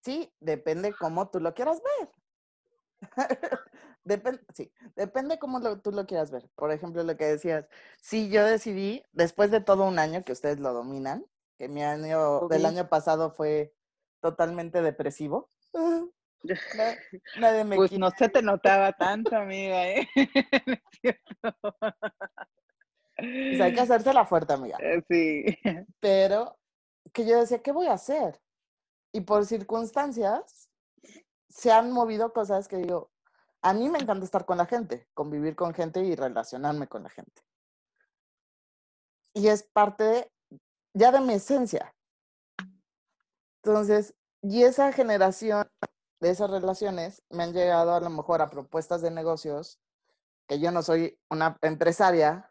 Sí, 0.00 0.32
depende 0.40 0.92
cómo 0.98 1.30
tú 1.30 1.38
lo 1.38 1.54
quieras 1.54 1.80
ver. 1.98 2.08
depende, 4.04 4.42
sí, 4.52 4.72
depende 4.96 5.38
cómo 5.38 5.60
tú 5.80 5.92
lo 5.92 6.06
quieras 6.06 6.30
ver. 6.30 6.48
Por 6.56 6.72
ejemplo, 6.72 7.04
lo 7.04 7.16
que 7.16 7.26
decías, 7.26 7.66
sí, 8.00 8.30
yo 8.30 8.44
decidí, 8.44 9.04
después 9.12 9.50
de 9.50 9.60
todo 9.60 9.86
un 9.86 9.98
año 9.98 10.24
que 10.24 10.32
ustedes 10.32 10.58
lo 10.58 10.72
dominan, 10.72 11.24
que 11.56 11.68
mi 11.68 11.84
año 11.84 12.48
del 12.48 12.66
año 12.66 12.88
pasado 12.88 13.30
fue 13.30 13.74
totalmente 14.20 14.82
depresivo. 14.82 15.50
Nadie 17.38 17.64
me 17.64 17.76
pues 17.76 17.92
no 17.92 18.10
se 18.10 18.28
te 18.28 18.42
notaba 18.42 18.92
tanto, 18.92 19.36
amiga, 19.36 19.88
¿eh? 19.88 20.08
pues 23.16 23.60
hay 23.60 23.74
que 23.74 23.80
hacerse 23.80 24.12
la 24.12 24.24
fuerte, 24.24 24.52
amiga. 24.52 24.78
Eh, 24.80 25.02
sí. 25.08 25.58
Pero 26.00 26.58
que 27.12 27.26
yo 27.26 27.40
decía, 27.40 27.62
¿qué 27.62 27.72
voy 27.72 27.86
a 27.86 27.94
hacer? 27.94 28.40
y 29.12 29.20
por 29.20 29.44
circunstancias 29.46 30.70
se 31.48 31.70
han 31.70 31.92
movido 31.92 32.32
cosas 32.32 32.66
que 32.66 32.78
digo, 32.78 33.10
a 33.60 33.74
mí 33.74 33.88
me 33.88 33.98
encanta 33.98 34.24
estar 34.24 34.44
con 34.46 34.56
la 34.56 34.66
gente, 34.66 35.06
convivir 35.14 35.54
con 35.54 35.74
gente 35.74 36.00
y 36.00 36.16
relacionarme 36.16 36.88
con 36.88 37.02
la 37.02 37.10
gente. 37.10 37.42
Y 39.34 39.48
es 39.48 39.62
parte 39.62 40.32
ya 40.94 41.12
de 41.12 41.20
mi 41.20 41.34
esencia. 41.34 41.94
Entonces, 43.62 44.14
y 44.42 44.64
esa 44.64 44.92
generación 44.92 45.68
de 46.22 46.30
esas 46.30 46.50
relaciones 46.50 47.24
me 47.30 47.42
han 47.42 47.52
llegado 47.52 47.92
a 47.92 48.00
lo 48.00 48.08
mejor 48.08 48.42
a 48.42 48.48
propuestas 48.48 49.02
de 49.02 49.10
negocios 49.10 49.80
que 50.46 50.60
yo 50.60 50.70
no 50.70 50.80
soy 50.80 51.18
una 51.28 51.58
empresaria 51.62 52.48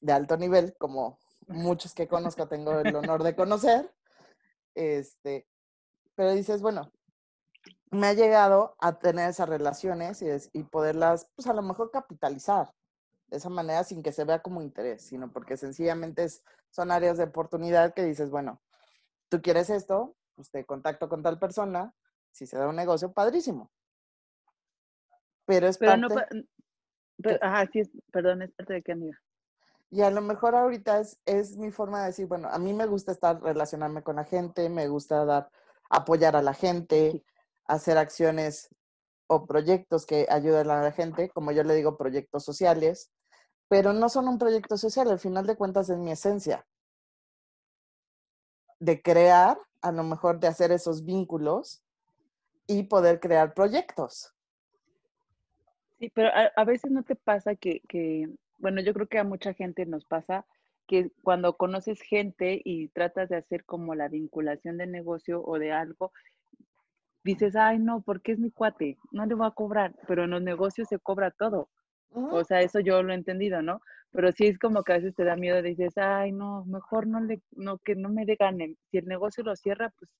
de 0.00 0.12
alto 0.12 0.36
nivel, 0.36 0.76
como 0.78 1.18
muchos 1.48 1.94
que 1.94 2.06
conozco 2.06 2.46
tengo 2.46 2.78
el 2.78 2.94
honor 2.94 3.24
de 3.24 3.34
conocer, 3.34 3.92
este, 4.76 5.48
pero 6.14 6.30
dices, 6.30 6.62
bueno, 6.62 6.92
me 7.90 8.06
ha 8.06 8.12
llegado 8.12 8.76
a 8.78 9.00
tener 9.00 9.30
esas 9.30 9.48
relaciones 9.48 10.22
y, 10.22 10.28
y 10.52 10.62
poderlas, 10.62 11.28
pues 11.34 11.48
a 11.48 11.54
lo 11.54 11.62
mejor 11.62 11.90
capitalizar 11.90 12.72
de 13.26 13.38
esa 13.38 13.48
manera 13.48 13.82
sin 13.82 14.00
que 14.00 14.12
se 14.12 14.22
vea 14.22 14.42
como 14.42 14.62
interés, 14.62 15.02
sino 15.02 15.32
porque 15.32 15.56
sencillamente 15.56 16.24
son 16.70 16.92
áreas 16.92 17.18
de 17.18 17.24
oportunidad 17.24 17.94
que 17.94 18.04
dices, 18.04 18.30
bueno, 18.30 18.62
tú 19.28 19.42
quieres 19.42 19.70
esto, 19.70 20.14
pues 20.36 20.52
te 20.52 20.64
contacto 20.64 21.08
con 21.08 21.24
tal 21.24 21.40
persona, 21.40 21.92
si 22.32 22.46
se 22.46 22.56
da 22.56 22.68
un 22.68 22.76
negocio, 22.76 23.12
padrísimo. 23.12 23.70
Pero 25.44 25.66
es 25.66 25.78
pero 25.78 26.08
parte... 26.08 26.34
No, 27.18 27.30
ajá, 27.40 27.68
sí, 27.72 27.82
perdón, 28.12 28.42
es 28.42 28.52
parte 28.52 28.74
de 28.74 28.82
qué, 28.82 28.92
amiga. 28.92 29.18
Y 29.90 30.02
a 30.02 30.10
lo 30.10 30.20
mejor 30.20 30.54
ahorita 30.54 31.00
es, 31.00 31.18
es 31.24 31.56
mi 31.56 31.70
forma 31.70 32.00
de 32.00 32.08
decir, 32.08 32.26
bueno, 32.26 32.48
a 32.48 32.58
mí 32.58 32.74
me 32.74 32.86
gusta 32.86 33.12
estar, 33.12 33.40
relacionarme 33.40 34.02
con 34.02 34.16
la 34.16 34.24
gente, 34.24 34.68
me 34.68 34.88
gusta 34.88 35.24
dar, 35.24 35.50
apoyar 35.88 36.36
a 36.36 36.42
la 36.42 36.52
gente, 36.52 37.24
hacer 37.64 37.96
acciones 37.96 38.68
o 39.26 39.46
proyectos 39.46 40.06
que 40.06 40.26
ayuden 40.28 40.70
a 40.70 40.82
la 40.82 40.92
gente, 40.92 41.30
como 41.30 41.52
yo 41.52 41.62
le 41.62 41.74
digo, 41.74 41.96
proyectos 41.96 42.44
sociales, 42.44 43.10
pero 43.68 43.92
no 43.92 44.08
son 44.08 44.28
un 44.28 44.38
proyecto 44.38 44.76
social, 44.76 45.10
al 45.10 45.18
final 45.18 45.46
de 45.46 45.56
cuentas 45.56 45.90
es 45.90 45.98
mi 45.98 46.10
esencia. 46.10 46.66
De 48.80 49.02
crear, 49.02 49.58
a 49.82 49.92
lo 49.92 50.02
mejor 50.02 50.40
de 50.40 50.48
hacer 50.48 50.72
esos 50.72 51.04
vínculos 51.04 51.82
y 52.68 52.84
poder 52.84 53.18
crear 53.18 53.54
proyectos. 53.54 54.32
Sí, 55.98 56.10
pero 56.14 56.30
a, 56.54 56.64
veces 56.64 56.92
no 56.92 57.02
te 57.02 57.16
pasa 57.16 57.56
que, 57.56 57.80
que 57.88 58.28
bueno, 58.58 58.80
yo 58.80 58.94
creo 58.94 59.08
que 59.08 59.18
a 59.18 59.24
mucha 59.24 59.52
gente 59.54 59.84
nos 59.84 60.04
pasa 60.04 60.46
que 60.86 61.10
cuando 61.22 61.56
conoces 61.56 62.00
gente 62.00 62.60
y 62.64 62.88
tratas 62.88 63.28
de 63.28 63.36
hacer 63.36 63.64
como 63.64 63.96
la 63.96 64.08
vinculación 64.08 64.78
de 64.78 64.86
negocio 64.86 65.42
o 65.44 65.58
de 65.58 65.72
algo, 65.72 66.12
dices, 67.24 67.56
ay, 67.56 67.78
no, 67.78 68.00
porque 68.00 68.32
es 68.32 68.38
mi 68.38 68.50
cuate, 68.50 68.96
no 69.10 69.26
le 69.26 69.34
voy 69.34 69.46
a 69.46 69.50
cobrar, 69.50 69.94
pero 70.06 70.24
en 70.24 70.30
los 70.30 70.42
negocios 70.42 70.88
se 70.88 70.98
cobra 70.98 71.30
todo. 71.30 71.68
O 72.10 72.42
sea, 72.42 72.62
eso 72.62 72.80
yo 72.80 73.02
lo 73.02 73.12
he 73.12 73.16
entendido, 73.16 73.60
¿no? 73.60 73.82
Pero 74.12 74.32
sí 74.32 74.46
es 74.46 74.58
como 74.58 74.82
que 74.82 74.92
a 74.92 74.96
veces 74.96 75.14
te 75.14 75.24
da 75.24 75.36
miedo, 75.36 75.60
dices, 75.60 75.98
ay, 75.98 76.32
no, 76.32 76.64
mejor 76.64 77.06
no 77.06 77.20
le, 77.20 77.42
no, 77.52 77.78
que 77.78 77.94
no 77.94 78.08
me 78.08 78.24
de 78.24 78.36
gane. 78.36 78.76
Si 78.90 78.96
el 78.96 79.06
negocio 79.06 79.44
lo 79.44 79.54
cierra, 79.56 79.92
pues, 79.98 80.10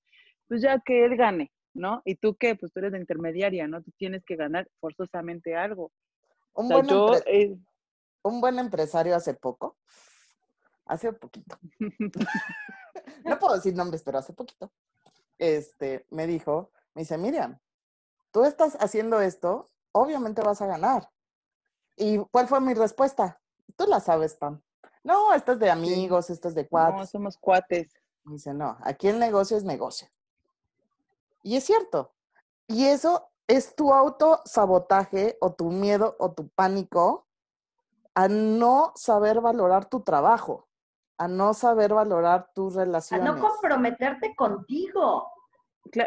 pues 0.47 0.61
ya 0.61 0.79
que 0.85 1.03
él 1.03 1.15
gane, 1.17 1.51
¿no? 1.79 2.01
Y 2.05 2.15
tú 2.15 2.35
qué, 2.35 2.55
pues 2.55 2.71
tú 2.71 2.79
eres 2.79 2.91
la 2.91 2.99
intermediaria, 2.99 3.67
¿no? 3.67 3.81
Tú 3.81 3.91
tienes 3.97 4.23
que 4.25 4.35
ganar 4.35 4.69
forzosamente 4.79 5.55
algo. 5.55 5.91
Un, 6.53 6.67
buen, 6.67 6.87
eh 7.25 7.57
un 8.23 8.41
buen 8.41 8.59
empresario 8.59 9.15
hace 9.15 9.33
poco, 9.33 9.77
hace 10.85 11.13
poquito, 11.13 11.57
no 13.25 13.39
puedo 13.39 13.55
decir 13.55 13.75
nombres, 13.75 14.03
pero 14.03 14.19
hace 14.19 14.33
poquito, 14.33 14.71
este, 15.37 16.05
me 16.09 16.27
dijo, 16.27 16.71
me 16.93 17.03
dice, 17.03 17.17
Miriam, 17.17 17.59
tú 18.31 18.43
estás 18.43 18.75
haciendo 18.79 19.21
esto, 19.21 19.67
obviamente 19.91 20.41
vas 20.41 20.61
a 20.61 20.67
ganar. 20.67 21.09
¿Y 21.95 22.17
cuál 22.31 22.47
fue 22.47 22.61
mi 22.61 22.73
respuesta? 22.73 23.41
Tú 23.75 23.85
la 23.85 23.99
sabes, 23.99 24.35
Pam. 24.35 24.61
No, 25.03 25.33
esto 25.33 25.53
es 25.53 25.59
de 25.59 25.69
amigos, 25.69 26.29
esto 26.29 26.47
es 26.49 26.55
de 26.55 26.67
cuates. 26.67 26.99
No, 26.99 27.05
somos 27.05 27.37
cuates. 27.37 27.91
dice, 28.25 28.53
no, 28.53 28.77
aquí 28.81 29.07
el 29.07 29.19
negocio 29.19 29.57
es 29.57 29.63
negocio. 29.63 30.07
Y 31.41 31.57
es 31.57 31.63
cierto. 31.65 32.13
Y 32.67 32.85
eso 32.85 33.31
es 33.47 33.75
tu 33.75 33.93
autosabotaje 33.93 35.37
o 35.41 35.53
tu 35.53 35.71
miedo 35.71 36.15
o 36.19 36.33
tu 36.33 36.49
pánico 36.49 37.27
a 38.13 38.27
no 38.27 38.91
saber 38.95 39.41
valorar 39.41 39.85
tu 39.85 40.01
trabajo, 40.01 40.67
a 41.17 41.27
no 41.27 41.53
saber 41.53 41.93
valorar 41.93 42.51
tus 42.53 42.75
relaciones. 42.75 43.27
A 43.27 43.33
no 43.33 43.39
comprometerte 43.39 44.35
contigo. 44.35 45.31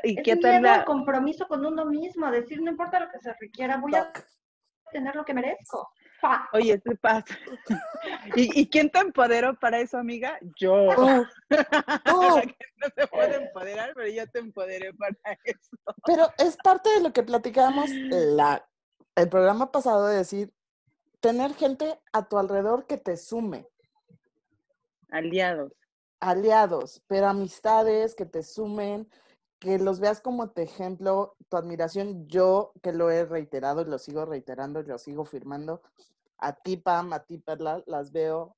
y 0.05 0.31
es 0.31 0.37
miedo 0.39 0.85
compromiso 0.85 1.49
con 1.49 1.65
uno 1.65 1.85
mismo, 1.87 2.27
a 2.27 2.31
decir, 2.31 2.63
no 2.63 2.71
importa 2.71 3.01
lo 3.01 3.11
que 3.11 3.19
se 3.19 3.33
requiera, 3.41 3.79
voy 3.79 3.95
a 3.95 4.13
tener 4.93 5.17
lo 5.17 5.25
que 5.25 5.35
merezco. 5.35 5.91
Oye, 6.53 6.81
¿qué 6.85 6.97
pasa? 6.97 7.25
¿Y, 8.37 8.69
quién 8.69 8.91
te 8.91 8.99
empoderó 8.99 9.59
para 9.59 9.81
eso, 9.81 9.99
amiga? 9.99 10.39
Yo. 10.57 10.87
no 11.51 12.89
se 12.95 13.07
puede 13.09 13.37
empoderar, 13.37 13.93
pero 13.95 14.09
yo 14.09 14.29
te 14.31 14.39
empoderé 14.39 14.93
para 14.95 15.17
eso. 15.45 15.77
Pero 16.05 16.29
es 16.39 16.57
parte 16.63 16.91
de 16.91 17.01
lo 17.01 17.13
que 17.13 17.23
platicábamos 17.23 17.91
la, 17.91 18.67
el 19.17 19.29
programa 19.29 19.73
pasado 19.73 20.07
de 20.07 20.17
decir, 20.17 20.53
tener 21.21 21.55
gente 21.55 22.01
a 22.13 22.29
tu 22.29 22.39
alrededor 22.39 22.87
que 22.87 22.99
te 22.99 23.17
sume. 23.17 23.69
Aliados. 25.11 25.73
Aliados, 26.21 27.03
pero 27.07 27.27
amistades 27.27 28.15
que 28.15 28.27
te 28.27 28.43
sumen, 28.43 29.09
que 29.63 29.79
los 29.79 30.01
veas 30.01 30.21
como 30.21 30.51
tu 30.51 30.61
ejemplo, 30.61 31.37
tu 31.49 31.57
admiración. 31.57 32.27
Yo 32.27 32.73
que 32.83 32.93
lo 32.93 33.13
he 33.13 33.25
reiterado 33.25 33.83
y 33.83 33.85
lo 33.85 33.99
sigo 33.99 34.25
reiterando 34.25 34.81
y 34.81 34.87
lo 34.87 34.99
sigo 34.99 35.25
firmando, 35.25 35.83
a 36.39 36.53
ti 36.53 36.77
Pam, 36.77 37.13
a 37.13 37.21
ti 37.21 37.39
Perla, 37.39 37.81
las 37.87 38.11
veo 38.11 38.57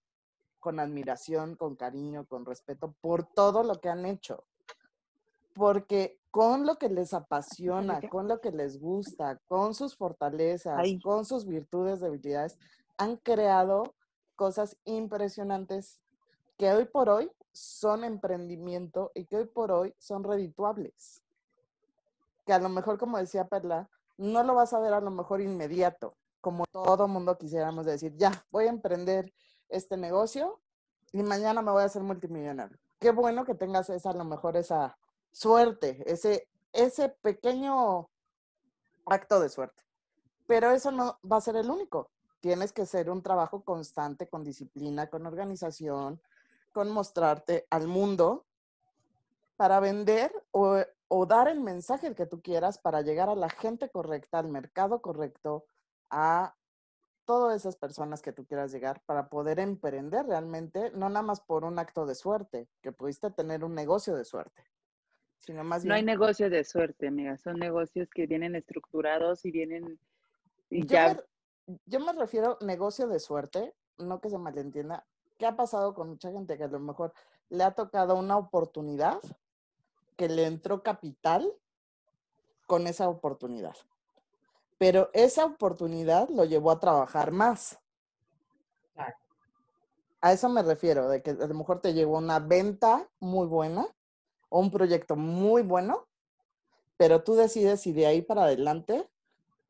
con 0.60 0.80
admiración, 0.80 1.56
con 1.56 1.76
cariño, 1.76 2.24
con 2.24 2.46
respeto 2.46 2.94
por 3.02 3.26
todo 3.26 3.62
lo 3.62 3.82
que 3.82 3.90
han 3.90 4.06
hecho. 4.06 4.44
Porque 5.52 6.18
con 6.30 6.64
lo 6.64 6.78
que 6.78 6.88
les 6.88 7.12
apasiona, 7.12 8.00
con 8.08 8.26
lo 8.26 8.40
que 8.40 8.50
les 8.50 8.80
gusta, 8.80 9.38
con 9.46 9.74
sus 9.74 9.96
fortalezas, 9.96 10.82
con 11.02 11.26
sus 11.26 11.44
virtudes, 11.44 12.00
debilidades, 12.00 12.58
han 12.96 13.18
creado 13.18 13.94
cosas 14.36 14.78
impresionantes 14.86 16.00
que 16.56 16.72
hoy 16.72 16.86
por 16.86 17.10
hoy 17.10 17.30
son 17.54 18.04
emprendimiento 18.04 19.12
y 19.14 19.24
que 19.24 19.36
hoy 19.36 19.46
por 19.46 19.72
hoy 19.72 19.94
son 19.98 20.24
redituables. 20.24 21.22
Que 22.44 22.52
a 22.52 22.58
lo 22.58 22.68
mejor, 22.68 22.98
como 22.98 23.16
decía 23.16 23.48
Perla, 23.48 23.88
no 24.18 24.42
lo 24.42 24.54
vas 24.54 24.72
a 24.74 24.80
ver 24.80 24.92
a 24.92 25.00
lo 25.00 25.10
mejor 25.10 25.40
inmediato, 25.40 26.16
como 26.40 26.66
todo 26.66 27.08
mundo 27.08 27.38
quisiéramos 27.38 27.86
decir, 27.86 28.14
ya, 28.16 28.44
voy 28.50 28.66
a 28.66 28.70
emprender 28.70 29.32
este 29.68 29.96
negocio 29.96 30.60
y 31.12 31.22
mañana 31.22 31.62
me 31.62 31.70
voy 31.70 31.82
a 31.82 31.86
hacer 31.86 32.02
multimillonario. 32.02 32.76
Qué 32.98 33.10
bueno 33.10 33.44
que 33.44 33.54
tengas 33.54 33.88
esa, 33.88 34.10
a 34.10 34.14
lo 34.14 34.24
mejor 34.24 34.56
esa 34.56 34.98
suerte, 35.32 36.02
ese, 36.06 36.48
ese 36.72 37.08
pequeño 37.08 38.08
acto 39.06 39.40
de 39.40 39.48
suerte. 39.48 39.82
Pero 40.46 40.70
eso 40.70 40.90
no 40.90 41.18
va 41.30 41.38
a 41.38 41.40
ser 41.40 41.56
el 41.56 41.70
único. 41.70 42.10
Tienes 42.40 42.72
que 42.72 42.84
ser 42.84 43.10
un 43.10 43.22
trabajo 43.22 43.62
constante, 43.62 44.28
con 44.28 44.44
disciplina, 44.44 45.08
con 45.08 45.26
organización, 45.26 46.20
con 46.74 46.90
mostrarte 46.90 47.66
al 47.70 47.86
mundo 47.86 48.44
para 49.56 49.78
vender 49.78 50.32
o, 50.50 50.84
dar 51.26 51.46
el 51.46 51.60
mensaje 51.60 52.12
que 52.16 52.26
tú 52.26 52.42
quieras 52.42 52.78
para 52.78 53.00
llegar 53.00 53.28
a 53.28 53.36
la 53.36 53.48
gente 53.48 53.88
correcta, 53.88 54.40
al 54.40 54.48
mercado 54.48 55.00
correcto, 55.00 55.64
a 56.10 56.56
todas 57.24 57.56
esas 57.56 57.76
personas 57.76 58.20
que 58.20 58.32
tú 58.32 58.44
quieras 58.44 58.72
llegar 58.72 59.00
para 59.06 59.28
poder 59.28 59.60
emprender 59.60 60.26
realmente, 60.26 60.90
no 60.90 61.08
nada 61.08 61.22
más 61.22 61.40
por 61.40 61.64
un 61.64 61.78
acto 61.78 62.04
de 62.06 62.16
suerte, 62.16 62.68
que 62.82 62.90
pudiste 62.90 63.30
tener 63.30 63.62
un 63.62 63.76
negocio 63.76 64.16
de 64.16 64.24
suerte, 64.24 64.64
sino 65.38 65.62
más 65.62 65.84
No 65.84 65.94
hay 65.94 66.02
negocio 66.02 66.50
de 66.50 66.64
suerte, 66.64 67.06
amiga, 67.06 67.38
son 67.38 67.60
negocios 67.60 68.10
que 68.10 68.26
vienen 68.26 68.56
estructurados 68.56 69.44
y 69.44 69.52
vienen 69.52 70.00
y 70.68 70.84
ya... 70.84 71.16
yo 71.86 72.00
me 72.00 72.12
refiero 72.12 72.58
negocio 72.62 73.06
de 73.06 73.20
suerte, 73.20 73.72
no 73.96 74.20
que 74.20 74.28
se 74.28 74.38
malentienda, 74.38 75.06
¿Qué 75.38 75.46
ha 75.46 75.56
pasado 75.56 75.94
con 75.94 76.10
mucha 76.10 76.30
gente 76.30 76.56
que 76.56 76.64
a 76.64 76.68
lo 76.68 76.78
mejor 76.78 77.12
le 77.50 77.64
ha 77.64 77.72
tocado 77.72 78.14
una 78.16 78.36
oportunidad, 78.36 79.20
que 80.16 80.28
le 80.28 80.46
entró 80.46 80.82
capital 80.82 81.52
con 82.66 82.86
esa 82.86 83.08
oportunidad? 83.08 83.74
Pero 84.78 85.10
esa 85.12 85.44
oportunidad 85.44 86.28
lo 86.28 86.44
llevó 86.44 86.70
a 86.70 86.80
trabajar 86.80 87.30
más. 87.30 87.78
A 90.20 90.32
eso 90.32 90.48
me 90.48 90.62
refiero, 90.62 91.08
de 91.08 91.22
que 91.22 91.30
a 91.30 91.46
lo 91.46 91.54
mejor 91.54 91.80
te 91.80 91.92
llevó 91.92 92.16
una 92.16 92.38
venta 92.38 93.06
muy 93.20 93.46
buena 93.46 93.86
o 94.48 94.60
un 94.60 94.70
proyecto 94.70 95.16
muy 95.16 95.62
bueno, 95.62 96.06
pero 96.96 97.22
tú 97.22 97.34
decides 97.34 97.82
si 97.82 97.92
de 97.92 98.06
ahí 98.06 98.22
para 98.22 98.44
adelante 98.44 99.06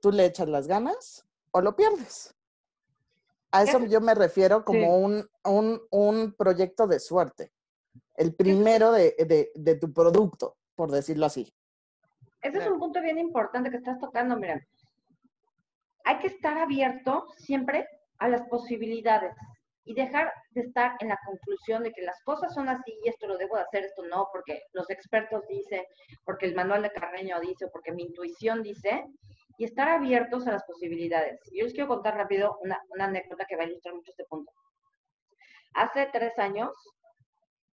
tú 0.00 0.12
le 0.12 0.26
echas 0.26 0.48
las 0.48 0.68
ganas 0.68 1.26
o 1.50 1.60
lo 1.60 1.74
pierdes. 1.74 2.33
A 3.54 3.62
eso 3.62 3.78
yo 3.86 4.00
me 4.00 4.16
refiero 4.16 4.64
como 4.64 4.98
un, 4.98 5.28
un, 5.44 6.34
proyecto 6.36 6.88
de 6.88 6.98
suerte. 6.98 7.52
El 8.16 8.34
primero 8.34 8.90
de, 8.90 9.14
de, 9.16 9.52
de, 9.54 9.76
tu 9.76 9.92
producto, 9.92 10.56
por 10.74 10.90
decirlo 10.90 11.26
así. 11.26 11.54
Ese 12.42 12.58
es 12.58 12.66
un 12.66 12.80
punto 12.80 13.00
bien 13.00 13.16
importante 13.16 13.70
que 13.70 13.76
estás 13.76 14.00
tocando, 14.00 14.36
mira. 14.36 14.60
Hay 16.04 16.18
que 16.18 16.26
estar 16.26 16.58
abierto 16.58 17.26
siempre 17.36 17.86
a 18.18 18.28
las 18.28 18.42
posibilidades 18.48 19.36
y 19.84 19.94
dejar 19.94 20.32
de 20.50 20.62
estar 20.62 20.96
en 20.98 21.10
la 21.10 21.18
conclusión 21.24 21.84
de 21.84 21.92
que 21.92 22.02
las 22.02 22.20
cosas 22.24 22.52
son 22.52 22.68
así 22.68 22.92
y 23.04 23.08
esto 23.08 23.28
lo 23.28 23.38
debo 23.38 23.54
de 23.54 23.62
hacer, 23.62 23.84
esto 23.84 24.02
no, 24.06 24.26
porque 24.32 24.62
los 24.72 24.90
expertos 24.90 25.42
dicen, 25.48 25.84
porque 26.24 26.46
el 26.46 26.56
manual 26.56 26.82
de 26.82 26.90
Carreño 26.90 27.38
dice, 27.38 27.68
porque 27.68 27.92
mi 27.92 28.02
intuición 28.02 28.64
dice, 28.64 29.04
y 29.58 29.64
estar 29.64 29.88
abiertos 29.88 30.46
a 30.46 30.52
las 30.52 30.64
posibilidades. 30.64 31.40
Yo 31.52 31.64
les 31.64 31.72
quiero 31.72 31.88
contar 31.88 32.16
rápido 32.16 32.58
una, 32.62 32.80
anécdota 32.98 33.44
que 33.48 33.56
va 33.56 33.62
a 33.62 33.66
ilustrar 33.66 33.94
mucho 33.94 34.10
este 34.10 34.24
punto. 34.24 34.50
Hace 35.74 36.08
tres 36.12 36.38
años, 36.38 36.70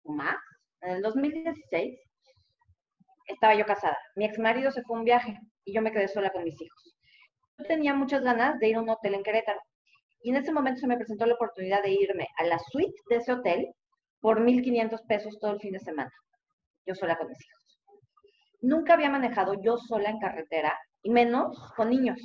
o 0.03 0.11
más, 0.13 0.37
en 0.81 0.91
el 0.91 1.01
2016, 1.01 1.99
estaba 3.27 3.55
yo 3.55 3.65
casada. 3.65 3.97
Mi 4.15 4.25
ex 4.25 4.39
marido 4.39 4.71
se 4.71 4.81
fue 4.83 4.97
a 4.97 4.99
un 4.99 5.05
viaje 5.05 5.37
y 5.65 5.73
yo 5.73 5.81
me 5.81 5.91
quedé 5.91 6.07
sola 6.07 6.31
con 6.31 6.43
mis 6.43 6.59
hijos. 6.59 6.95
Yo 7.57 7.65
tenía 7.65 7.93
muchas 7.93 8.23
ganas 8.23 8.57
de 8.59 8.69
ir 8.69 8.75
a 8.77 8.81
un 8.81 8.89
hotel 8.89 9.15
en 9.15 9.23
Querétaro. 9.23 9.59
Y 10.21 10.31
en 10.31 10.37
ese 10.37 10.51
momento 10.51 10.81
se 10.81 10.87
me 10.87 10.97
presentó 10.97 11.25
la 11.25 11.35
oportunidad 11.35 11.81
de 11.81 11.91
irme 11.91 12.27
a 12.37 12.43
la 12.45 12.59
suite 12.59 12.95
de 13.09 13.17
ese 13.17 13.33
hotel 13.33 13.67
por 14.19 14.41
1.500 14.41 15.05
pesos 15.07 15.37
todo 15.39 15.51
el 15.51 15.59
fin 15.59 15.73
de 15.73 15.79
semana. 15.79 16.11
Yo 16.85 16.95
sola 16.95 17.17
con 17.17 17.27
mis 17.27 17.37
hijos. 17.39 17.59
Nunca 18.61 18.93
había 18.93 19.09
manejado 19.09 19.53
yo 19.61 19.77
sola 19.77 20.09
en 20.09 20.19
carretera 20.19 20.77
y 21.01 21.09
menos 21.09 21.71
con 21.75 21.89
niños. 21.89 22.19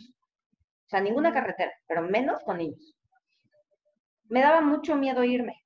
O 0.86 0.88
sea, 0.88 1.00
ninguna 1.00 1.32
carretera, 1.32 1.72
pero 1.86 2.02
menos 2.02 2.42
con 2.44 2.58
niños. 2.58 2.96
Me 4.28 4.40
daba 4.40 4.60
mucho 4.60 4.96
miedo 4.96 5.24
irme. 5.24 5.60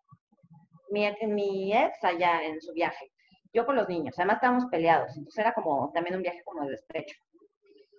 Mi, 0.90 1.06
mi 1.26 1.72
ex 1.76 2.02
allá 2.02 2.42
en 2.44 2.60
su 2.60 2.72
viaje, 2.72 3.12
yo 3.52 3.66
con 3.66 3.76
los 3.76 3.88
niños, 3.88 4.14
además 4.18 4.36
estábamos 4.36 4.66
peleados, 4.66 5.16
entonces 5.16 5.38
era 5.38 5.52
como 5.52 5.90
también 5.92 6.16
un 6.16 6.22
viaje 6.22 6.42
como 6.44 6.64
de 6.64 6.70
despecho. 6.70 7.16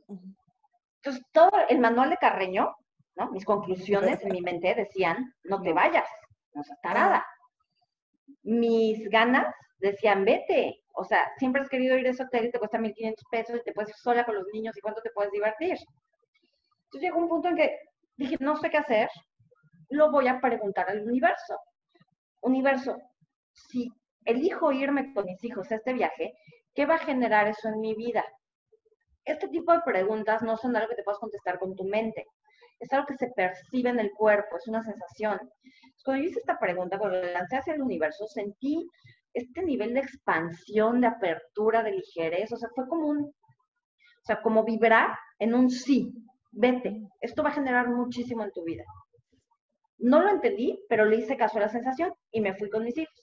Entonces, 0.07 1.24
todo 1.32 1.51
el 1.70 1.80
manual 1.80 2.10
de 2.10 2.18
Carreño, 2.18 2.76
¿no? 3.16 3.32
mis 3.32 3.45
conclusiones 3.45 4.24
en 4.24 4.32
mi 4.32 4.41
mente 4.41 4.74
decían, 4.74 5.34
no 5.43 5.62
te 5.62 5.72
vayas, 5.72 6.10
no 6.53 6.64
seas 6.64 6.82
tarada. 6.82 7.26
Mis 8.43 9.07
ganas 9.10 9.53
decían, 9.80 10.26
vete, 10.26 10.84
o 11.00 11.06
sea, 11.06 11.32
siempre 11.38 11.62
has 11.62 11.70
querido 11.70 11.97
ir 11.97 12.06
a 12.08 12.10
ese 12.10 12.24
hotel 12.24 12.47
y 12.47 12.52
te 12.52 12.60
cuesta 12.60 12.78
1.500 12.78 13.16
pesos 13.32 13.56
y 13.56 13.64
te 13.64 13.72
puedes 13.72 13.89
ir 13.91 13.95
sola 13.95 14.26
con 14.26 14.36
los 14.36 14.45
niños 14.54 14.76
y 14.76 14.82
cuánto 14.82 15.02
te 15.02 15.12
puedes 15.12 15.32
divertir. 15.32 15.78
Entonces 16.86 17.02
llegó 17.02 17.20
un 17.20 17.30
punto 17.30 17.47
en 17.47 17.56
que 17.56 17.80
dije, 18.18 18.36
no 18.41 18.58
sé 18.58 18.70
qué 18.70 18.78
hacer, 18.78 19.10
lo 19.89 20.12
voy 20.12 20.28
a 20.28 20.41
preguntar 20.41 20.89
al 20.89 21.08
universo. 21.08 21.58
Universo, 22.41 22.97
si 23.54 23.89
elijo 24.26 24.74
irme 24.74 25.14
con 25.14 25.24
mis 25.24 25.41
hijos 25.45 25.72
a 25.72 25.76
este 25.76 25.93
viaje, 25.93 26.34
¿qué 26.76 26.86
va 26.86 26.95
a 26.95 27.06
generar 27.06 27.47
eso 27.47 27.70
en 27.70 27.80
mi 27.80 27.95
vida? 27.95 28.26
Este 29.24 29.47
tipo 29.47 29.72
de 29.72 29.82
preguntas 29.86 30.41
no 30.41 30.58
son 30.58 30.76
algo 30.76 30.89
que 30.89 30.95
te 30.95 31.04
puedas 31.04 31.20
contestar 31.20 31.60
con 31.60 31.76
tu 31.78 31.86
mente. 31.86 32.26
es 32.78 32.91
algo 32.91 33.08
que 33.08 33.16
se 33.16 33.28
percibe 33.32 33.89
en 33.89 34.00
el 34.00 34.12
cuerpo, 34.12 34.58
es 34.58 34.68
una 34.68 34.84
sensación. 34.84 35.39
Cuando 36.04 36.24
yo 36.24 36.30
hice 36.30 36.39
esta 36.39 36.60
pregunta, 36.60 36.97
cuando 36.97 37.22
la 37.22 37.32
lancé 37.32 37.58
hacia 37.58 37.74
el 37.74 37.82
universo, 37.82 38.26
sentí 38.28 38.86
este 39.34 39.64
nivel 39.64 39.94
de 39.94 40.02
expansión, 40.02 41.02
de 41.02 41.08
apertura, 41.08 41.84
de 41.84 41.92
ligereza, 41.92 42.56
o 42.56 42.58
sea, 42.58 42.70
fue 42.76 42.88
como 42.88 43.08
un, 43.08 43.26
o 43.26 44.26
sea, 44.26 44.42
como 44.42 44.64
vibrar 44.64 45.18
en 45.40 45.54
un 45.54 45.70
sí, 45.70 46.14
vete, 46.52 47.02
esto 47.22 47.44
va 47.44 47.50
a 47.50 47.54
generar 47.54 47.90
muchísimo 47.90 48.44
en 48.44 48.52
tu 48.52 48.64
vida. 48.64 48.84
No 50.00 50.22
lo 50.22 50.30
entendí, 50.30 50.80
pero 50.88 51.06
le 51.06 51.18
hice 51.18 51.38
caso 51.38 51.58
a 51.58 51.62
la 51.62 51.70
sensación 51.70 52.14
y 52.32 52.42
me 52.42 52.56
fui 52.56 52.70
con 52.70 52.84
mis 52.84 52.98
hijos. 52.98 53.14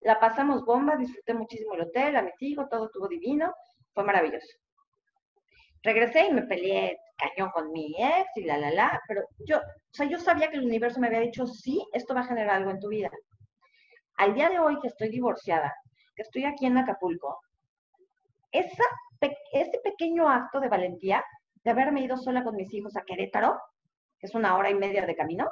La 0.00 0.18
pasamos 0.20 0.64
bomba, 0.64 0.96
disfruté 0.96 1.34
muchísimo 1.34 1.74
el 1.74 1.82
hotel, 1.82 2.16
a 2.16 2.22
mis 2.22 2.40
hijos, 2.40 2.68
todo 2.68 2.86
estuvo 2.86 3.08
divino, 3.08 3.52
fue 3.92 4.04
maravilloso. 4.04 4.46
Regresé 5.82 6.26
y 6.26 6.32
me 6.32 6.42
peleé 6.42 6.96
cañón 7.16 7.50
con 7.50 7.72
mi 7.72 7.94
ex 7.98 8.36
y 8.36 8.44
la, 8.44 8.56
la, 8.56 8.70
la, 8.70 9.00
pero 9.06 9.22
yo, 9.46 9.58
o 9.58 9.94
sea, 9.94 10.06
yo 10.06 10.18
sabía 10.18 10.48
que 10.48 10.56
el 10.56 10.64
universo 10.64 11.00
me 11.00 11.08
había 11.08 11.20
dicho, 11.20 11.46
sí, 11.46 11.84
esto 11.92 12.14
va 12.14 12.20
a 12.20 12.26
generar 12.26 12.56
algo 12.56 12.70
en 12.70 12.80
tu 12.80 12.88
vida. 12.88 13.10
Al 14.22 14.34
día 14.34 14.48
de 14.48 14.60
hoy 14.60 14.78
que 14.78 14.86
estoy 14.86 15.08
divorciada, 15.08 15.74
que 16.14 16.22
estoy 16.22 16.44
aquí 16.44 16.66
en 16.66 16.78
Acapulco, 16.78 17.40
esa, 18.52 18.84
ese 19.20 19.80
pequeño 19.82 20.28
acto 20.28 20.60
de 20.60 20.68
valentía 20.68 21.24
de 21.64 21.70
haberme 21.72 22.02
ido 22.02 22.16
sola 22.16 22.44
con 22.44 22.54
mis 22.54 22.72
hijos 22.72 22.96
a 22.96 23.02
Querétaro, 23.02 23.60
que 24.20 24.28
es 24.28 24.34
una 24.36 24.56
hora 24.56 24.70
y 24.70 24.76
media 24.76 25.04
de 25.04 25.16
camino, 25.16 25.50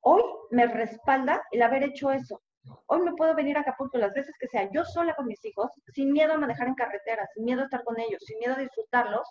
hoy 0.00 0.24
me 0.50 0.66
respalda 0.66 1.40
el 1.52 1.62
haber 1.62 1.84
hecho 1.84 2.10
eso. 2.10 2.42
Hoy 2.86 3.02
me 3.02 3.14
puedo 3.14 3.32
venir 3.36 3.56
a 3.56 3.60
Acapulco 3.60 3.96
las 3.96 4.12
veces 4.12 4.34
que 4.40 4.48
sea 4.48 4.68
yo 4.72 4.84
sola 4.84 5.14
con 5.14 5.26
mis 5.26 5.44
hijos, 5.44 5.70
sin 5.94 6.10
miedo 6.10 6.32
a 6.32 6.38
manejar 6.38 6.66
en 6.66 6.74
carretera, 6.74 7.28
sin 7.32 7.44
miedo 7.44 7.60
a 7.60 7.66
estar 7.66 7.84
con 7.84 7.96
ellos, 8.00 8.24
sin 8.26 8.40
miedo 8.40 8.54
a 8.54 8.58
disfrutarlos, 8.58 9.28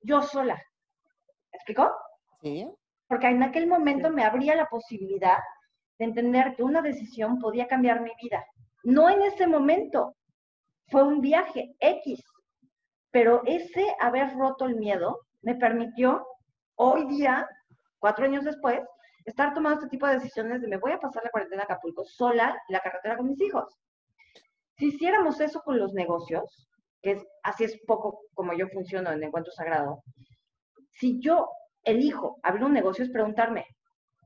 yo 0.00 0.22
sola. 0.22 0.54
¿Me 0.54 1.56
explicó? 1.58 1.92
Sí. 2.40 2.66
Porque 3.06 3.26
en 3.26 3.42
aquel 3.42 3.66
momento 3.66 4.08
me 4.08 4.24
abría 4.24 4.56
la 4.56 4.64
posibilidad 4.64 5.36
de 5.98 6.04
entender 6.04 6.54
que 6.56 6.62
una 6.62 6.82
decisión 6.82 7.38
podía 7.38 7.66
cambiar 7.66 8.00
mi 8.00 8.10
vida. 8.22 8.44
No 8.82 9.08
en 9.08 9.22
ese 9.22 9.46
momento, 9.46 10.16
fue 10.88 11.02
un 11.02 11.20
viaje 11.20 11.74
X, 11.80 12.22
pero 13.10 13.42
ese 13.46 13.94
haber 14.00 14.34
roto 14.34 14.66
el 14.66 14.76
miedo 14.76 15.20
me 15.42 15.54
permitió 15.54 16.26
hoy 16.76 17.06
día, 17.06 17.48
cuatro 17.98 18.24
años 18.24 18.44
después, 18.44 18.80
estar 19.24 19.54
tomando 19.54 19.80
este 19.80 19.90
tipo 19.90 20.06
de 20.06 20.14
decisiones 20.14 20.60
de 20.60 20.68
me 20.68 20.76
voy 20.76 20.92
a 20.92 21.00
pasar 21.00 21.24
la 21.24 21.30
cuarentena 21.30 21.62
a 21.62 21.64
Acapulco 21.64 22.04
sola 22.04 22.60
la 22.68 22.80
carretera 22.80 23.16
con 23.16 23.28
mis 23.28 23.40
hijos. 23.40 23.78
Si 24.76 24.88
hiciéramos 24.88 25.40
eso 25.40 25.62
con 25.62 25.78
los 25.78 25.94
negocios, 25.94 26.68
que 27.00 27.12
es, 27.12 27.26
así 27.42 27.64
es 27.64 27.78
poco 27.86 28.22
como 28.34 28.52
yo 28.52 28.68
funciono 28.68 29.12
en 29.12 29.22
Encuentro 29.22 29.52
Sagrado, 29.52 30.02
si 30.92 31.20
yo 31.20 31.48
elijo 31.84 32.38
abrir 32.42 32.64
un 32.64 32.72
negocio 32.72 33.04
es 33.04 33.10
preguntarme, 33.10 33.66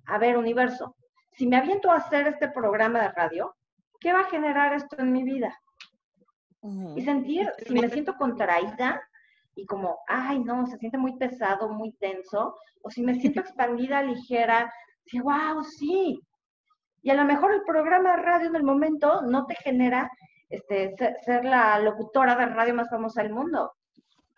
a 0.06 0.18
ver, 0.18 0.36
universo, 0.36 0.96
si 1.38 1.46
me 1.46 1.56
aviento 1.56 1.92
a 1.92 1.98
hacer 1.98 2.26
este 2.26 2.48
programa 2.48 3.00
de 3.00 3.12
radio, 3.12 3.54
¿qué 4.00 4.12
va 4.12 4.22
a 4.22 4.30
generar 4.30 4.74
esto 4.74 4.96
en 4.98 5.12
mi 5.12 5.22
vida? 5.22 5.56
Y 6.96 7.02
sentir, 7.02 7.48
si 7.64 7.72
me 7.72 7.88
siento 7.88 8.16
contraída 8.16 9.00
y 9.54 9.64
como, 9.64 10.00
ay, 10.08 10.40
no, 10.40 10.66
se 10.66 10.76
siente 10.78 10.98
muy 10.98 11.16
pesado, 11.16 11.68
muy 11.68 11.92
tenso, 11.92 12.56
o 12.82 12.90
si 12.90 13.02
me 13.02 13.14
siento 13.14 13.40
expandida, 13.40 14.02
ligera, 14.02 14.72
sí, 15.06 15.20
wow, 15.20 15.62
sí. 15.62 16.20
Y 17.02 17.10
a 17.10 17.14
lo 17.14 17.24
mejor 17.24 17.52
el 17.54 17.62
programa 17.62 18.16
de 18.16 18.22
radio 18.22 18.48
en 18.48 18.56
el 18.56 18.64
momento 18.64 19.22
no 19.22 19.46
te 19.46 19.54
genera 19.54 20.10
este, 20.48 20.96
ser, 21.24 21.44
la 21.44 21.78
locutora 21.78 22.34
de 22.34 22.46
radio 22.46 22.74
más 22.74 22.90
famosa 22.90 23.22
del 23.22 23.32
mundo, 23.32 23.72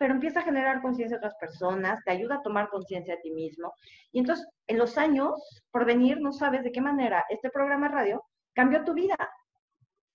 pero 0.01 0.15
empieza 0.15 0.39
a 0.39 0.43
generar 0.43 0.81
conciencia 0.81 1.19
de 1.19 1.19
otras 1.19 1.37
personas, 1.39 2.03
te 2.03 2.09
ayuda 2.09 2.37
a 2.37 2.41
tomar 2.41 2.69
conciencia 2.69 3.13
de 3.13 3.21
ti 3.21 3.29
mismo. 3.29 3.71
Y 4.11 4.17
entonces, 4.17 4.47
en 4.65 4.79
los 4.79 4.97
años 4.97 5.61
por 5.69 5.85
venir, 5.85 6.19
no 6.19 6.33
sabes 6.33 6.63
de 6.63 6.71
qué 6.71 6.81
manera 6.81 7.23
este 7.29 7.51
programa 7.51 7.87
de 7.87 7.93
radio 7.93 8.23
cambió 8.55 8.83
tu 8.83 8.95
vida, 8.95 9.15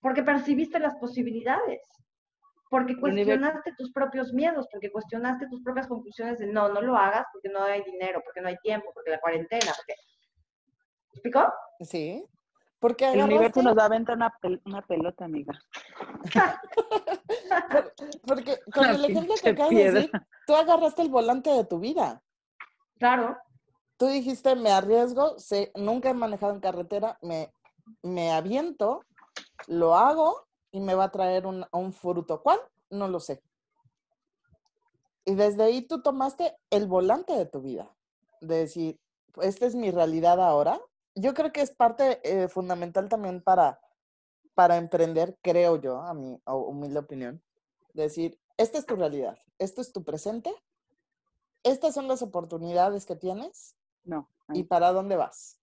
porque 0.01 0.23
percibiste 0.23 0.77
las 0.79 0.93
posibilidades, 0.97 1.79
porque 2.69 2.99
cuestionaste 2.99 3.75
tus 3.77 3.93
propios 3.93 4.33
miedos, 4.33 4.67
porque 4.69 4.91
cuestionaste 4.91 5.47
tus 5.47 5.63
propias 5.63 5.87
conclusiones 5.87 6.37
de 6.37 6.47
no, 6.47 6.67
no 6.67 6.81
lo 6.81 6.97
hagas 6.97 7.25
porque 7.31 7.47
no 7.47 7.63
hay 7.63 7.81
dinero, 7.85 8.19
porque 8.25 8.41
no 8.41 8.49
hay 8.49 8.57
tiempo, 8.57 8.91
porque 8.93 9.11
la 9.11 9.21
cuarentena, 9.21 9.71
porque 9.73 9.93
explicó? 11.13 11.49
Sí. 11.79 12.25
Porque 12.79 13.11
el 13.11 13.23
universo 13.23 13.63
nos 13.63 13.75
da 13.75 13.85
a 13.85 13.87
una, 13.87 14.37
una 14.65 14.81
pelota, 14.83 15.25
amiga. 15.25 15.59
porque 18.27 18.59
con 18.71 18.85
el 18.85 19.05
ejemplo 19.05 19.33
que 19.41 19.49
acabas 19.49 19.71
de 19.71 19.91
decir, 19.91 20.11
tú 20.45 20.55
agarraste 20.55 21.01
el 21.01 21.09
volante 21.09 21.49
de 21.49 21.63
tu 21.63 21.79
vida. 21.79 22.21
Claro. 22.99 23.35
Tú 23.97 24.07
dijiste, 24.07 24.55
me 24.55 24.71
arriesgo, 24.71 25.39
sé, 25.39 25.71
nunca 25.75 26.09
he 26.09 26.13
manejado 26.13 26.53
en 26.53 26.59
carretera, 26.59 27.17
me, 27.23 27.51
me 28.03 28.31
aviento, 28.31 29.03
lo 29.65 29.95
hago 29.95 30.45
y 30.71 30.79
me 30.79 30.93
va 30.93 31.05
a 31.05 31.11
traer 31.11 31.47
un, 31.47 31.65
un 31.71 31.93
fruto. 31.93 32.43
¿Cuál? 32.43 32.59
No 32.91 33.07
lo 33.07 33.19
sé. 33.19 33.41
Y 35.25 35.33
desde 35.33 35.63
ahí 35.63 35.81
tú 35.81 36.03
tomaste 36.03 36.55
el 36.69 36.85
volante 36.85 37.33
de 37.33 37.47
tu 37.47 37.61
vida. 37.61 37.91
De 38.39 38.59
decir, 38.59 38.99
esta 39.41 39.65
es 39.65 39.73
mi 39.73 39.89
realidad 39.89 40.39
ahora, 40.39 40.79
yo 41.17 41.33
creo 41.33 41.51
que 41.51 41.61
es 41.61 41.71
parte 41.71 42.19
eh, 42.23 42.47
fundamental 42.47 43.09
también 43.09 43.41
para, 43.41 43.79
para 44.53 44.77
emprender, 44.77 45.37
creo 45.41 45.77
yo, 45.77 46.01
a 46.01 46.13
mi 46.13 46.39
humilde 46.45 46.99
opinión, 46.99 47.41
decir, 47.93 48.39
esta 48.57 48.77
es 48.77 48.85
tu 48.85 48.95
realidad, 48.95 49.37
esto 49.57 49.81
es 49.81 49.91
tu 49.91 50.03
presente, 50.03 50.53
estas 51.63 51.95
son 51.95 52.07
las 52.07 52.21
oportunidades 52.21 53.05
que 53.05 53.15
tienes 53.15 53.75
no, 54.03 54.29
y 54.53 54.63
para 54.63 54.93
dónde 54.93 55.15
vas. 55.15 55.59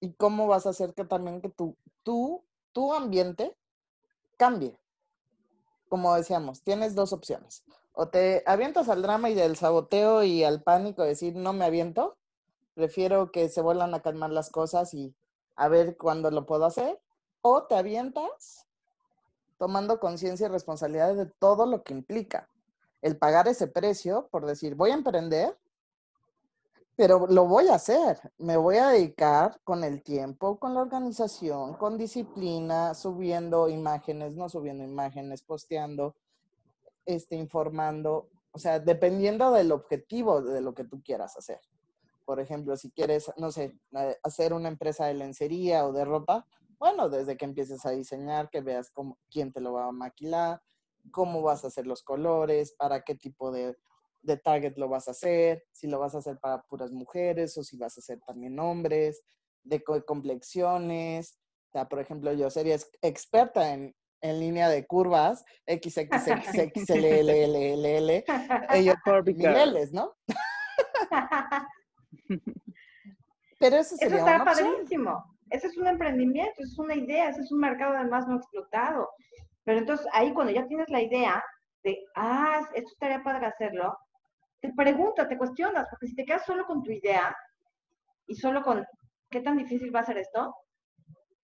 Y 0.00 0.12
cómo 0.12 0.46
vas 0.46 0.66
a 0.66 0.70
hacer 0.70 0.94
que 0.94 1.04
también 1.04 1.40
que 1.40 1.48
tu, 1.48 1.76
tu, 2.02 2.44
tu 2.72 2.94
ambiente 2.94 3.56
cambie. 4.36 4.78
Como 5.88 6.14
decíamos, 6.14 6.62
tienes 6.62 6.94
dos 6.94 7.12
opciones. 7.12 7.64
O 7.92 8.08
te 8.08 8.42
avientas 8.46 8.88
al 8.88 9.02
drama 9.02 9.28
y 9.28 9.34
del 9.34 9.56
saboteo 9.56 10.22
y 10.22 10.44
al 10.44 10.62
pánico, 10.62 11.02
decir, 11.02 11.34
no 11.34 11.52
me 11.52 11.64
aviento, 11.64 12.16
prefiero 12.78 13.32
que 13.32 13.48
se 13.48 13.60
vuelvan 13.60 13.92
a 13.92 14.02
calmar 14.02 14.30
las 14.30 14.50
cosas 14.50 14.94
y 14.94 15.12
a 15.56 15.66
ver 15.66 15.96
cuándo 15.96 16.30
lo 16.30 16.46
puedo 16.46 16.64
hacer. 16.64 17.00
O 17.42 17.64
te 17.64 17.74
avientas 17.74 18.68
tomando 19.58 19.98
conciencia 19.98 20.46
y 20.46 20.50
responsabilidad 20.50 21.16
de 21.16 21.26
todo 21.26 21.66
lo 21.66 21.82
que 21.82 21.92
implica. 21.92 22.48
El 23.02 23.18
pagar 23.18 23.48
ese 23.48 23.66
precio 23.66 24.28
por 24.30 24.46
decir, 24.46 24.76
voy 24.76 24.92
a 24.92 24.94
emprender, 24.94 25.58
pero 26.94 27.26
lo 27.26 27.46
voy 27.46 27.66
a 27.66 27.74
hacer. 27.74 28.20
Me 28.38 28.56
voy 28.56 28.76
a 28.76 28.90
dedicar 28.90 29.60
con 29.64 29.82
el 29.82 30.00
tiempo, 30.04 30.60
con 30.60 30.74
la 30.74 30.82
organización, 30.82 31.74
con 31.74 31.98
disciplina, 31.98 32.94
subiendo 32.94 33.68
imágenes, 33.68 34.36
no 34.36 34.48
subiendo 34.48 34.84
imágenes, 34.84 35.42
posteando, 35.42 36.14
este, 37.06 37.34
informando. 37.34 38.28
O 38.52 38.60
sea, 38.60 38.78
dependiendo 38.78 39.50
del 39.50 39.72
objetivo 39.72 40.42
de 40.42 40.60
lo 40.60 40.74
que 40.74 40.84
tú 40.84 41.02
quieras 41.02 41.36
hacer. 41.36 41.60
Por 42.28 42.40
ejemplo, 42.40 42.76
si 42.76 42.90
quieres, 42.90 43.32
no 43.38 43.50
sé, 43.50 43.72
eh, 43.98 44.18
hacer 44.22 44.52
una 44.52 44.68
empresa 44.68 45.06
de 45.06 45.14
lencería 45.14 45.86
o 45.86 45.94
de 45.94 46.04
ropa, 46.04 46.46
bueno, 46.78 47.08
desde 47.08 47.38
que 47.38 47.46
empieces 47.46 47.86
a 47.86 47.90
diseñar, 47.92 48.50
que 48.50 48.60
veas 48.60 48.90
cómo, 48.90 49.18
quién 49.30 49.50
te 49.50 49.62
lo 49.62 49.72
va 49.72 49.86
a 49.86 49.92
maquilar, 49.92 50.60
cómo 51.10 51.40
vas 51.40 51.64
a 51.64 51.68
hacer 51.68 51.86
los 51.86 52.02
colores, 52.02 52.74
para 52.78 53.00
qué 53.00 53.14
tipo 53.14 53.50
de, 53.50 53.78
de 54.20 54.36
target 54.36 54.76
lo 54.76 54.90
vas 54.90 55.08
a 55.08 55.12
hacer, 55.12 55.64
si 55.72 55.86
lo 55.86 55.98
vas 55.98 56.14
a 56.14 56.18
hacer 56.18 56.38
para 56.38 56.60
puras 56.64 56.92
mujeres 56.92 57.56
o 57.56 57.62
si 57.62 57.78
vas 57.78 57.96
a 57.96 58.00
hacer 58.00 58.20
también 58.20 58.60
hombres, 58.60 59.22
de 59.62 59.82
complexiones. 59.82 61.38
O 61.70 61.72
sea, 61.72 61.88
por 61.88 61.98
ejemplo, 61.98 62.30
yo 62.34 62.50
sería 62.50 62.76
experta 63.00 63.72
en, 63.72 63.96
en 64.20 64.38
línea 64.38 64.68
de 64.68 64.86
curvas, 64.86 65.46
X, 65.64 65.96
X, 65.96 66.26
X, 66.26 66.54
X, 66.54 66.90
L, 66.90 67.20
L, 67.20 67.44
L, 67.44 67.72
L, 67.72 67.96
L, 67.96 68.24
ellos 68.74 68.96
por 69.02 69.26
niveles, 69.26 69.94
¿no? 69.94 70.14
Pero 73.58 73.76
eso 73.76 73.96
sería 73.96 74.16
Eso 74.16 74.26
está 74.26 74.44
padrísimo. 74.44 75.24
Ese 75.50 75.68
es 75.68 75.76
un 75.78 75.86
emprendimiento, 75.86 76.62
es 76.62 76.78
una 76.78 76.94
idea, 76.94 77.30
ese 77.30 77.40
es 77.40 77.50
un 77.52 77.60
mercado 77.60 77.96
además 77.96 78.28
no 78.28 78.36
explotado. 78.36 79.08
Pero 79.64 79.78
entonces 79.78 80.06
ahí 80.12 80.32
cuando 80.32 80.52
ya 80.52 80.66
tienes 80.66 80.88
la 80.90 81.02
idea 81.02 81.42
de, 81.82 81.98
ah, 82.16 82.60
esto 82.74 82.90
estaría 82.92 83.22
padre 83.22 83.46
hacerlo, 83.46 83.96
te 84.60 84.72
preguntas, 84.72 85.28
te 85.28 85.38
cuestionas, 85.38 85.86
porque 85.90 86.08
si 86.08 86.14
te 86.14 86.24
quedas 86.24 86.44
solo 86.44 86.66
con 86.66 86.82
tu 86.82 86.90
idea 86.90 87.34
y 88.26 88.34
solo 88.34 88.62
con, 88.62 88.84
¿qué 89.30 89.40
tan 89.40 89.56
difícil 89.56 89.94
va 89.94 90.00
a 90.00 90.06
ser 90.06 90.18
esto? 90.18 90.54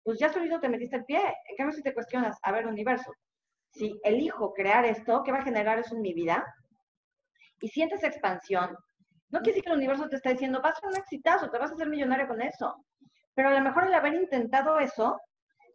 Pues 0.02 0.18
ya 0.18 0.32
solito 0.32 0.60
te 0.60 0.68
metiste 0.68 0.96
el 0.96 1.04
pie. 1.04 1.20
En 1.48 1.56
cambio, 1.56 1.74
si 1.74 1.82
te 1.82 1.94
cuestionas, 1.94 2.38
a 2.42 2.52
ver, 2.52 2.66
universo, 2.66 3.12
si 3.70 3.98
elijo 4.04 4.52
crear 4.52 4.84
esto, 4.84 5.22
¿qué 5.24 5.32
va 5.32 5.38
a 5.38 5.44
generar 5.44 5.78
eso 5.78 5.94
en 5.94 6.02
mi 6.02 6.12
vida? 6.12 6.44
Y 7.60 7.68
sientes 7.68 8.02
expansión, 8.04 8.76
no 9.30 9.40
quiere 9.40 9.52
decir 9.52 9.64
que 9.64 9.70
el 9.70 9.76
universo 9.76 10.08
te 10.08 10.16
está 10.16 10.30
diciendo, 10.30 10.60
vas 10.62 10.76
a 10.76 10.80
ser 10.80 10.88
un 10.90 10.96
exitazo, 10.96 11.50
te 11.50 11.58
vas 11.58 11.70
a 11.70 11.74
hacer 11.74 11.88
millonario 11.88 12.28
con 12.28 12.40
eso. 12.40 12.84
Pero 13.34 13.48
a 13.48 13.54
lo 13.54 13.60
mejor 13.60 13.86
el 13.86 13.94
haber 13.94 14.14
intentado 14.14 14.78
eso 14.78 15.18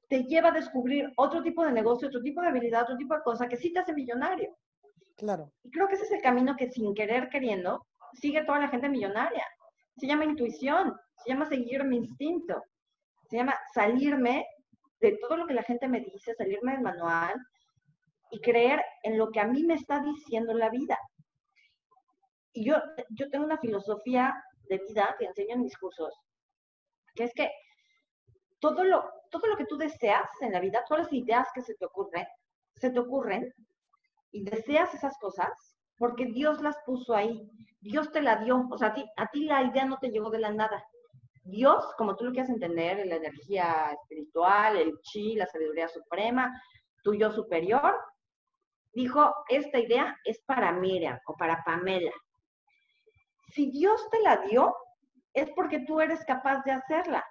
te 0.07 0.23
lleva 0.23 0.49
a 0.49 0.53
descubrir 0.53 1.11
otro 1.17 1.41
tipo 1.43 1.63
de 1.63 1.71
negocio, 1.71 2.07
otro 2.07 2.21
tipo 2.21 2.41
de 2.41 2.47
habilidad, 2.47 2.83
otro 2.83 2.97
tipo 2.97 3.15
de 3.15 3.21
cosa 3.21 3.47
que 3.47 3.57
sí 3.57 3.71
te 3.71 3.79
hace 3.79 3.93
millonario. 3.93 4.55
Claro. 5.17 5.51
Y 5.63 5.71
creo 5.71 5.87
que 5.87 5.95
ese 5.95 6.05
es 6.05 6.11
el 6.11 6.21
camino 6.21 6.55
que 6.55 6.71
sin 6.71 6.93
querer 6.93 7.29
queriendo 7.29 7.85
sigue 8.13 8.43
toda 8.43 8.59
la 8.59 8.69
gente 8.69 8.89
millonaria. 8.89 9.45
Se 9.97 10.07
llama 10.07 10.25
intuición, 10.25 10.95
se 11.17 11.29
llama 11.29 11.45
seguir 11.45 11.83
mi 11.83 11.97
instinto, 11.97 12.63
se 13.29 13.37
llama 13.37 13.55
salirme 13.73 14.45
de 15.01 15.17
todo 15.21 15.37
lo 15.37 15.45
que 15.45 15.53
la 15.53 15.63
gente 15.63 15.87
me 15.87 15.99
dice, 15.99 16.33
salirme 16.33 16.73
del 16.73 16.81
manual 16.81 17.33
y 18.31 18.39
creer 18.41 18.81
en 19.03 19.17
lo 19.17 19.29
que 19.29 19.39
a 19.39 19.47
mí 19.47 19.63
me 19.63 19.75
está 19.75 20.01
diciendo 20.01 20.53
la 20.53 20.69
vida. 20.69 20.97
Y 22.53 22.65
yo, 22.65 22.75
yo 23.11 23.29
tengo 23.29 23.45
una 23.45 23.59
filosofía 23.59 24.33
de 24.69 24.77
vida 24.87 25.15
que 25.17 25.25
enseño 25.25 25.55
en 25.55 25.61
mis 25.61 25.77
cursos, 25.77 26.13
que 27.15 27.25
es 27.25 27.33
que 27.33 27.51
todo 28.59 28.83
lo, 28.83 29.09
todo 29.29 29.47
lo 29.47 29.57
que 29.57 29.65
tú 29.65 29.77
deseas 29.77 30.29
en 30.41 30.51
la 30.51 30.59
vida, 30.59 30.83
todas 30.87 31.05
las 31.05 31.13
ideas 31.13 31.47
que 31.53 31.61
se 31.61 31.75
te 31.75 31.85
ocurren, 31.85 32.27
se 32.75 32.89
te 32.91 32.99
ocurren 32.99 33.53
y 34.31 34.43
deseas 34.43 34.93
esas 34.93 35.17
cosas 35.19 35.49
porque 35.97 36.25
Dios 36.25 36.61
las 36.61 36.77
puso 36.85 37.13
ahí. 37.13 37.49
Dios 37.81 38.11
te 38.11 38.21
la 38.21 38.37
dio. 38.37 38.67
O 38.71 38.77
sea, 38.77 38.89
a 38.89 38.93
ti, 38.93 39.05
a 39.17 39.27
ti 39.27 39.45
la 39.45 39.63
idea 39.63 39.85
no 39.85 39.97
te 39.97 40.09
llegó 40.09 40.29
de 40.29 40.39
la 40.39 40.51
nada. 40.51 40.83
Dios, 41.43 41.93
como 41.97 42.15
tú 42.15 42.25
lo 42.25 42.31
quieras 42.31 42.49
entender, 42.49 43.05
la 43.05 43.15
energía 43.15 43.91
espiritual, 43.91 44.77
el 44.77 44.99
chi, 45.01 45.35
la 45.35 45.47
sabiduría 45.47 45.87
suprema, 45.87 46.61
tu 47.03 47.13
yo 47.13 47.31
superior, 47.31 47.97
dijo, 48.93 49.33
esta 49.49 49.79
idea 49.79 50.15
es 50.23 50.41
para 50.45 50.71
Miriam 50.71 51.19
o 51.25 51.35
para 51.35 51.63
Pamela. 51.63 52.11
Si 53.51 53.71
Dios 53.71 54.09
te 54.11 54.21
la 54.21 54.37
dio, 54.37 54.75
es 55.33 55.49
porque 55.51 55.79
tú 55.81 55.99
eres 56.01 56.23
capaz 56.25 56.63
de 56.63 56.71
hacerla. 56.71 57.25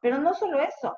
Pero 0.00 0.18
no 0.18 0.34
solo 0.34 0.60
eso, 0.60 0.94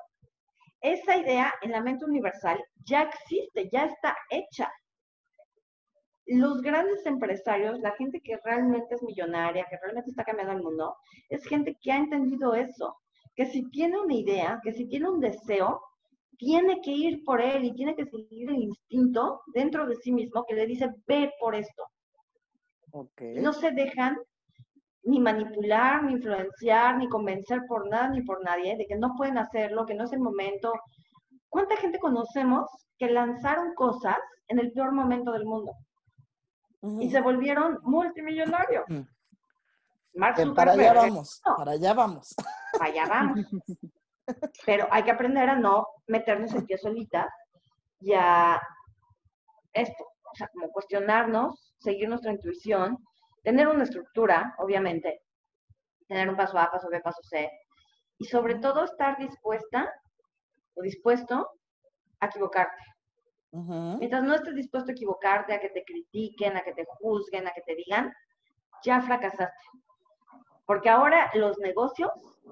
esa 0.81 1.17
idea 1.17 1.53
en 1.61 1.71
la 1.71 1.81
mente 1.81 2.05
universal 2.05 2.63
ya 2.83 3.03
existe, 3.03 3.69
ya 3.71 3.85
está 3.85 4.15
hecha. 4.29 4.71
Los 6.25 6.61
grandes 6.61 7.05
empresarios, 7.05 7.79
la 7.79 7.91
gente 7.91 8.19
que 8.19 8.37
realmente 8.43 8.95
es 8.95 9.01
millonaria, 9.01 9.65
que 9.69 9.77
realmente 9.77 10.09
está 10.09 10.23
cambiando 10.23 10.53
el 10.53 10.63
mundo, 10.63 10.97
es 11.29 11.45
gente 11.45 11.77
que 11.81 11.91
ha 11.91 11.97
entendido 11.97 12.53
eso, 12.53 12.97
que 13.35 13.45
si 13.45 13.69
tiene 13.69 13.99
una 13.99 14.13
idea, 14.13 14.59
que 14.63 14.73
si 14.73 14.87
tiene 14.87 15.09
un 15.09 15.21
deseo, 15.21 15.81
tiene 16.37 16.81
que 16.81 16.91
ir 16.91 17.23
por 17.23 17.41
él 17.41 17.63
y 17.63 17.73
tiene 17.73 17.95
que 17.95 18.05
seguir 18.05 18.49
el 18.49 18.63
instinto 18.63 19.41
dentro 19.53 19.87
de 19.87 19.95
sí 19.95 20.11
mismo 20.11 20.45
que 20.45 20.55
le 20.55 20.67
dice, 20.67 20.93
ve 21.07 21.31
por 21.39 21.55
esto. 21.55 21.85
No 23.19 23.53
se 23.53 23.71
dejan 23.71 24.17
ni 25.07 25.19
manipular, 25.19 26.03
ni 26.03 26.13
influenciar, 26.13 26.97
ni 26.97 27.07
convencer 27.07 27.61
por 27.67 27.87
nada 27.89 28.09
ni 28.09 28.21
por 28.21 28.43
nadie 28.43 28.75
de 28.75 28.85
que 28.85 28.97
no 28.97 29.15
pueden 29.15 29.37
hacerlo, 29.37 29.85
que 29.85 29.93
no 29.93 30.03
es 30.03 30.11
el 30.11 30.19
momento. 30.19 30.73
¿Cuánta 31.49 31.77
gente 31.77 31.97
conocemos 31.97 32.69
que 32.97 33.09
lanzaron 33.09 33.73
cosas 33.73 34.17
en 34.49 34.59
el 34.59 34.73
peor 34.73 34.91
momento 34.91 35.31
del 35.31 35.45
mundo? 35.45 35.71
Y 36.99 37.09
se 37.09 37.21
volvieron 37.21 37.79
multimillonarios. 37.83 38.85
para 40.55 40.71
allá 40.73 40.93
vamos, 40.93 41.41
para 41.43 41.71
allá 41.71 41.93
vamos. 41.93 42.35
Para 42.73 42.85
allá 42.85 43.05
vamos. 43.07 43.39
Pero 44.65 44.87
hay 44.91 45.03
que 45.03 45.11
aprender 45.11 45.49
a 45.49 45.55
no 45.55 45.87
meternos 46.07 46.53
en 46.53 46.65
pie 46.65 46.77
solita 46.77 47.29
y 48.01 48.11
a 48.13 48.61
esto, 49.71 50.03
o 50.03 50.35
sea, 50.35 50.49
como 50.49 50.69
cuestionarnos, 50.69 51.73
seguir 51.79 52.09
nuestra 52.09 52.33
intuición 52.33 52.97
tener 53.47 53.69
una 53.69 53.83
estructura, 53.83 54.53
obviamente, 54.57 55.21
tener 56.05 56.27
un 56.27 56.35
paso 56.35 56.59
A, 56.59 56.69
paso 56.69 56.89
B, 56.89 56.99
paso 56.99 57.23
C, 57.23 57.49
y 58.17 58.25
sobre 58.25 58.55
todo 58.55 58.83
estar 58.83 59.17
dispuesta 59.17 59.89
o 60.75 60.81
dispuesto 60.81 61.49
a 62.19 62.25
equivocarte. 62.25 62.83
Mientras 63.53 64.21
no 64.23 64.35
estés 64.35 64.53
dispuesto 64.53 64.91
a 64.91 64.95
equivocarte, 64.95 65.53
a 65.53 65.61
que 65.61 65.69
te 65.69 65.85
critiquen, 65.85 66.57
a 66.57 66.61
que 66.61 66.73
te 66.73 66.83
juzguen, 66.99 67.47
a 67.47 67.51
que 67.51 67.61
te 67.61 67.75
digan, 67.75 68.11
ya 68.83 69.01
fracasaste. 69.01 69.65
Porque 70.65 70.89
ahora 70.89 71.31
los 71.33 71.57
negocios 71.59 72.11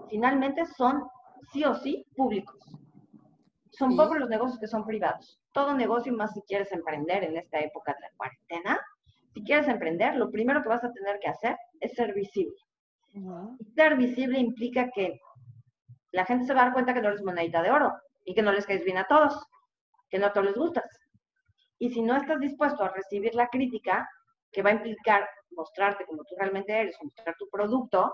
finalmente 0.10 0.66
son 0.78 1.06
sí 1.52 1.66
o 1.66 1.76
sí 1.76 2.06
públicos. 2.16 2.58
Son 3.72 3.98
pocos 3.98 4.18
los 4.18 4.30
negocios 4.30 4.60
que 4.60 4.68
son 4.68 4.86
privados. 4.86 5.42
Todo 5.52 5.74
negocio, 5.74 6.14
más 6.14 6.34
si 6.34 6.42
quieres 6.44 6.72
emprender 6.72 7.26
en 7.26 7.36
esta 7.36 7.60
época 7.60 7.94
de 7.94 8.00
la 8.00 8.12
cuarentena, 8.16 8.80
si 9.36 9.44
quieres 9.44 9.68
emprender, 9.68 10.16
lo 10.16 10.32
primero 10.32 10.64
que 10.64 10.70
vas 10.70 10.84
a 10.86 10.94
tener 10.94 11.20
que 11.20 11.28
hacer 11.28 11.58
es 11.82 11.94
ser 11.94 12.14
visible. 12.14 12.56
Ser 13.76 13.98
visible 13.98 14.40
implica 14.40 14.90
que 14.92 15.20
la 16.12 16.24
gente 16.24 16.46
se 16.46 16.54
va 16.54 16.62
a 16.62 16.64
dar 16.66 16.74
cuenta 16.74 16.94
que 16.94 17.02
no 17.02 17.10
eres 17.10 17.22
monedita 17.22 17.62
de 17.62 17.70
oro 17.70 17.92
y 18.24 18.34
que 18.34 18.42
no 18.42 18.54
les 18.54 18.66
caes 18.66 18.86
bien 18.86 18.98
a 18.98 19.08
todos, 19.08 19.46
que 20.10 20.20
no 20.20 20.28
a 20.28 20.32
todos 20.32 20.48
les 20.48 20.56
gustas. 20.56 20.86
Y 21.80 21.90
si 21.90 22.02
no 22.02 22.16
estás 22.16 22.40
dispuesto 22.40 22.82
a 22.86 22.90
recibir 22.90 23.36
la 23.36 23.50
crítica, 23.50 24.08
que 24.54 24.62
va 24.62 24.70
a 24.70 24.74
implicar 24.74 25.28
mostrarte 25.52 26.06
como 26.06 26.24
tú 26.24 26.36
realmente 26.38 26.72
eres, 26.72 26.96
mostrar 27.04 27.36
tu 27.38 27.50
producto, 27.50 28.14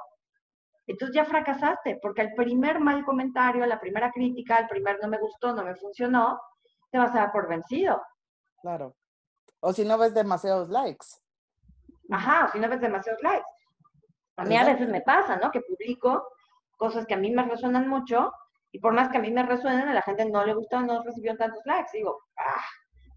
entonces 0.87 1.15
ya 1.15 1.25
fracasaste, 1.25 1.99
porque 2.01 2.23
el 2.23 2.33
primer 2.33 2.79
mal 2.79 3.05
comentario, 3.05 3.63
la 3.67 3.79
primera 3.79 4.11
crítica, 4.11 4.57
el 4.57 4.67
primer 4.67 4.97
no 4.99 5.07
me 5.07 5.19
gustó, 5.19 5.53
no 5.53 5.63
me 5.63 5.75
funcionó, 5.75 6.41
te 6.89 6.97
vas 6.97 7.11
a 7.11 7.19
dar 7.19 7.31
por 7.31 7.47
vencido. 7.47 8.01
Claro. 8.59 8.95
O 9.61 9.73
si 9.73 9.85
no 9.85 9.97
ves 9.97 10.13
demasiados 10.13 10.69
likes. 10.69 11.07
Ajá, 12.11 12.45
o 12.45 12.51
si 12.51 12.59
no 12.59 12.67
ves 12.67 12.81
demasiados 12.81 13.21
likes. 13.23 13.47
A 14.37 14.43
mí 14.43 14.57
a 14.57 14.65
veces 14.65 14.89
me 14.89 15.01
pasa, 15.01 15.37
¿no? 15.37 15.51
Que 15.51 15.61
publico 15.61 16.27
cosas 16.77 17.05
que 17.05 17.13
a 17.13 17.17
mí 17.17 17.31
me 17.31 17.43
resuenan 17.43 17.87
mucho 17.87 18.31
y 18.71 18.79
por 18.79 18.93
más 18.93 19.09
que 19.09 19.17
a 19.17 19.21
mí 19.21 19.31
me 19.31 19.43
resuenen, 19.43 19.87
a 19.87 19.93
la 19.93 20.01
gente 20.01 20.25
no 20.25 20.45
le 20.45 20.53
gustó, 20.53 20.81
no 20.81 21.03
recibió 21.03 21.35
tantos 21.37 21.61
likes. 21.65 21.91
digo, 21.93 22.21
ah, 22.37 22.63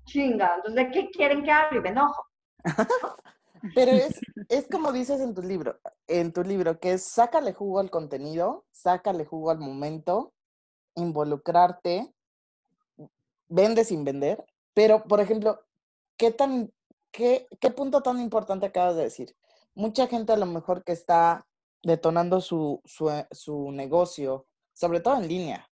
chinga, 0.05 0.57
entonces 0.57 0.87
¿de 0.87 0.91
qué 0.91 1.11
quieren 1.11 1.43
que 1.43 1.51
hable? 1.51 1.79
Y 1.79 1.83
me 1.83 1.89
enojo. 1.91 2.27
Pero 3.75 3.93
es, 3.93 4.21
es 4.49 4.69
como 4.71 4.93
dices 4.93 5.21
en 5.21 5.35
tu 5.35 5.43
libro, 5.43 5.79
en 6.07 6.33
tu 6.33 6.43
libro, 6.43 6.79
que 6.79 6.93
es 6.93 7.05
sácale 7.07 7.53
jugo 7.55 7.81
al 7.81 7.91
contenido, 7.91 8.67
sácale 8.73 9.25
jugo 9.25 9.51
al 9.51 9.59
momento, 9.59 10.35
involucrarte, 10.95 12.13
vende 13.49 13.85
sin 13.85 14.05
vender. 14.05 14.45
Pero, 14.75 15.05
por 15.05 15.21
ejemplo, 15.21 15.61
¿qué, 16.17 16.31
tan, 16.31 16.73
qué, 17.11 17.47
qué 17.61 17.71
punto 17.71 18.03
tan 18.03 18.21
importante 18.21 18.67
acabas 18.67 18.97
de 18.97 19.05
decir? 19.05 19.37
Mucha 19.75 20.07
gente 20.07 20.33
a 20.33 20.37
lo 20.37 20.47
mejor 20.47 20.85
que 20.85 20.93
está 20.93 21.47
detonando 21.83 22.41
su, 22.41 22.81
su, 22.85 23.11
eh, 23.11 23.27
su 23.31 23.71
negocio, 23.73 24.47
sobre 24.73 25.01
todo 25.01 25.17
en 25.17 25.29
línea, 25.29 25.71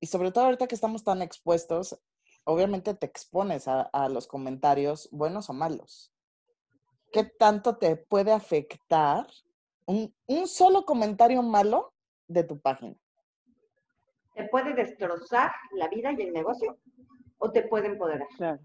y 0.00 0.06
sobre 0.06 0.30
todo 0.30 0.44
ahorita 0.44 0.66
que 0.66 0.74
estamos 0.74 1.04
tan 1.04 1.22
expuestos, 1.22 1.98
obviamente 2.44 2.94
te 2.94 3.06
expones 3.06 3.68
a, 3.68 3.82
a, 3.82 4.08
los 4.08 4.26
comentarios, 4.26 5.08
buenos 5.12 5.50
o 5.50 5.52
malos. 5.52 6.12
¿Qué 7.12 7.24
tanto 7.24 7.76
te 7.76 7.96
puede 7.96 8.32
afectar 8.32 9.26
un, 9.86 10.14
un, 10.26 10.46
solo 10.46 10.84
comentario 10.84 11.42
malo 11.42 11.92
de 12.26 12.44
tu 12.44 12.60
página? 12.60 12.96
Te 14.34 14.44
puede 14.48 14.74
destrozar 14.74 15.50
la 15.72 15.88
vida 15.88 16.12
y 16.12 16.22
el 16.22 16.32
negocio 16.32 16.78
o 17.38 17.50
te 17.50 17.62
puede 17.62 17.88
empoderar. 17.88 18.28
Claro. 18.36 18.60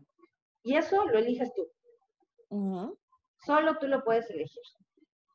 Y 0.63 0.75
eso 0.75 1.05
lo 1.05 1.19
eliges 1.19 1.51
tú. 1.53 1.67
Solo 3.45 3.77
tú 3.77 3.87
lo 3.87 4.03
puedes 4.03 4.29
elegir. 4.29 4.63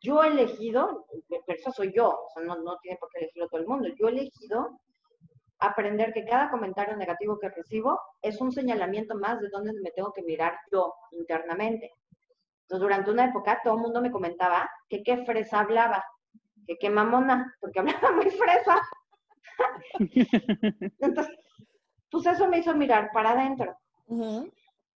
Yo 0.01 0.23
he 0.23 0.29
elegido, 0.29 1.07
pero 1.29 1.59
eso 1.59 1.73
soy 1.73 1.93
yo, 1.95 2.09
o 2.09 2.31
sea, 2.33 2.45
no, 2.45 2.57
no 2.63 2.79
tiene 2.81 2.99
por 2.99 3.09
qué 3.11 3.19
elegirlo 3.19 3.49
todo 3.49 3.61
el 3.61 3.67
mundo. 3.67 3.89
Yo 3.99 4.09
he 4.09 4.13
elegido 4.13 4.79
aprender 5.59 6.13
que 6.13 6.25
cada 6.25 6.51
comentario 6.51 6.97
negativo 6.97 7.39
que 7.39 7.49
recibo 7.49 8.01
es 8.23 8.41
un 8.41 8.53
señalamiento 8.53 9.17
más 9.17 9.41
de 9.41 9.49
dónde 9.51 9.73
me 9.83 9.91
tengo 9.91 10.13
que 10.13 10.23
mirar 10.23 10.57
yo 10.71 10.95
internamente. 11.11 11.93
Entonces, 12.63 12.83
durante 12.83 13.11
una 13.11 13.25
época, 13.25 13.61
todo 13.65 13.75
el 13.75 13.81
mundo 13.81 14.01
me 14.01 14.11
comentaba 14.11 14.71
que 14.89 15.03
qué 15.03 15.25
fresa 15.25 15.61
hablaba, 15.61 16.05
que 16.67 16.77
qué 16.79 16.91
mamona, 16.91 17.57
porque 17.61 17.81
hablaba 17.81 18.13
muy 18.13 18.31
fresa. 18.31 18.81
Entonces, 21.01 21.35
pues 22.11 22.27
eso 22.27 22.49
me 22.49 22.59
hizo 22.59 22.75
mirar 22.75 23.11
para 23.13 23.31
adentro. 23.31 23.77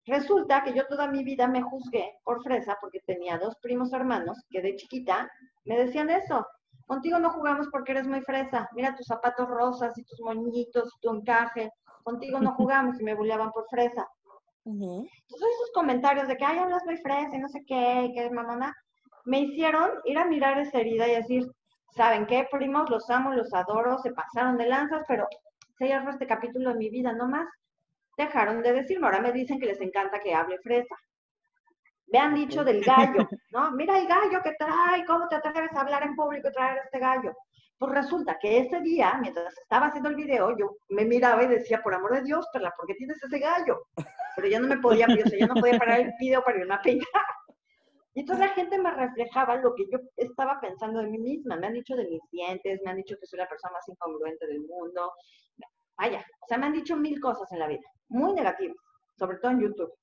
Resulta 0.05 0.63
que 0.63 0.73
yo 0.73 0.87
toda 0.87 1.07
mi 1.07 1.23
vida 1.23 1.47
me 1.47 1.61
juzgué 1.61 2.19
por 2.23 2.41
fresa 2.43 2.77
porque 2.81 3.01
tenía 3.05 3.37
dos 3.37 3.55
primos 3.61 3.93
hermanos 3.93 4.43
que 4.49 4.61
de 4.61 4.75
chiquita 4.75 5.29
me 5.65 5.77
decían 5.77 6.09
eso. 6.09 6.45
Contigo 6.87 7.19
no 7.19 7.29
jugamos 7.29 7.67
porque 7.71 7.91
eres 7.91 8.07
muy 8.07 8.21
fresa. 8.21 8.67
Mira 8.73 8.95
tus 8.95 9.05
zapatos 9.05 9.47
rosas 9.47 9.97
y 9.97 10.03
tus 10.03 10.19
moñitos 10.21 10.91
y 10.95 10.99
tu 11.01 11.15
encaje. 11.15 11.71
Contigo 12.03 12.39
no 12.39 12.53
jugamos 12.55 12.99
y 12.99 13.03
me 13.03 13.15
bulleaban 13.15 13.51
por 13.51 13.67
fresa. 13.69 14.07
Entonces 14.65 15.49
esos 15.55 15.71
comentarios 15.73 16.27
de 16.27 16.37
que, 16.37 16.45
ay, 16.45 16.57
hablas 16.57 16.83
muy 16.85 16.97
fresa 16.97 17.35
y 17.35 17.39
no 17.39 17.47
sé 17.47 17.63
qué, 17.65 18.11
que 18.13 18.29
mamona, 18.31 18.75
me 19.25 19.39
hicieron 19.41 19.89
ir 20.05 20.17
a 20.17 20.25
mirar 20.25 20.57
esa 20.59 20.79
herida 20.79 21.07
y 21.07 21.15
decir, 21.15 21.45
¿saben 21.95 22.25
qué, 22.25 22.47
primos? 22.51 22.89
Los 22.89 23.09
amo, 23.09 23.33
los 23.33 23.53
adoro, 23.53 23.99
se 23.99 24.11
pasaron 24.11 24.57
de 24.57 24.67
lanzas, 24.67 25.03
pero 25.07 25.27
se 25.77 25.85
cierro 25.85 26.11
este 26.11 26.27
capítulo 26.27 26.71
de 26.71 26.77
mi 26.77 26.89
vida, 26.89 27.13
no 27.13 27.27
más 27.27 27.47
dejaron 28.17 28.61
de 28.61 28.73
decirme. 28.73 29.07
Ahora 29.07 29.21
me 29.21 29.31
dicen 29.31 29.59
que 29.59 29.65
les 29.65 29.81
encanta 29.81 30.19
que 30.19 30.33
hable 30.33 30.59
fresa. 30.59 30.95
Me 32.07 32.19
han 32.19 32.35
dicho 32.35 32.63
del 32.63 32.83
gallo, 32.83 33.27
¿no? 33.51 33.71
Mira 33.71 33.97
el 33.97 34.07
gallo 34.07 34.41
que 34.43 34.53
trae, 34.53 35.05
¿cómo 35.05 35.27
te 35.27 35.35
atreves 35.35 35.73
a 35.73 35.81
hablar 35.81 36.03
en 36.03 36.15
público 36.15 36.49
y 36.49 36.51
traer 36.51 36.79
este 36.83 36.99
gallo? 36.99 37.33
Pues 37.77 37.93
resulta 37.93 38.37
que 38.39 38.59
ese 38.59 38.79
día, 38.81 39.17
mientras 39.19 39.57
estaba 39.57 39.87
haciendo 39.87 40.09
el 40.09 40.15
video, 40.15 40.55
yo 40.57 40.77
me 40.89 41.05
miraba 41.05 41.43
y 41.43 41.47
decía, 41.47 41.81
por 41.81 41.95
amor 41.95 42.13
de 42.13 42.23
Dios, 42.23 42.45
Perla, 42.53 42.71
¿por 42.77 42.85
qué 42.85 42.93
tienes 42.93 43.21
ese 43.23 43.39
gallo? 43.39 43.87
Pero 44.35 44.47
yo 44.47 44.59
no 44.59 44.67
me 44.67 44.77
podía, 44.77 45.07
yo, 45.07 45.23
yo 45.37 45.47
no 45.47 45.55
podía 45.55 45.79
parar 45.79 46.01
el 46.01 46.13
video 46.19 46.43
para 46.43 46.59
irme 46.59 46.75
a 46.75 46.81
peinar. 46.81 47.07
Y 48.13 48.19
entonces 48.21 48.45
la 48.45 48.53
gente 48.53 48.77
me 48.77 48.91
reflejaba 48.91 49.55
lo 49.55 49.73
que 49.73 49.85
yo 49.89 49.99
estaba 50.17 50.59
pensando 50.59 50.99
de 50.99 51.07
mí 51.07 51.17
misma. 51.17 51.55
Me 51.55 51.67
han 51.67 51.73
dicho 51.73 51.95
de 51.95 52.07
mis 52.07 52.21
dientes, 52.29 52.81
me 52.83 52.91
han 52.91 52.97
dicho 52.97 53.15
que 53.17 53.25
soy 53.25 53.39
la 53.39 53.47
persona 53.47 53.73
más 53.73 53.87
incongruente 53.87 54.45
del 54.47 54.61
mundo. 54.61 55.13
Vaya, 56.01 56.25
o 56.41 56.47
sea, 56.47 56.57
me 56.57 56.65
han 56.65 56.73
dicho 56.73 56.97
mil 56.97 57.19
cosas 57.19 57.51
en 57.51 57.59
la 57.59 57.67
vida, 57.67 57.83
muy 58.09 58.33
negativas, 58.33 58.75
sobre 59.19 59.37
todo 59.37 59.51
en 59.51 59.59
YouTube. 59.61 59.93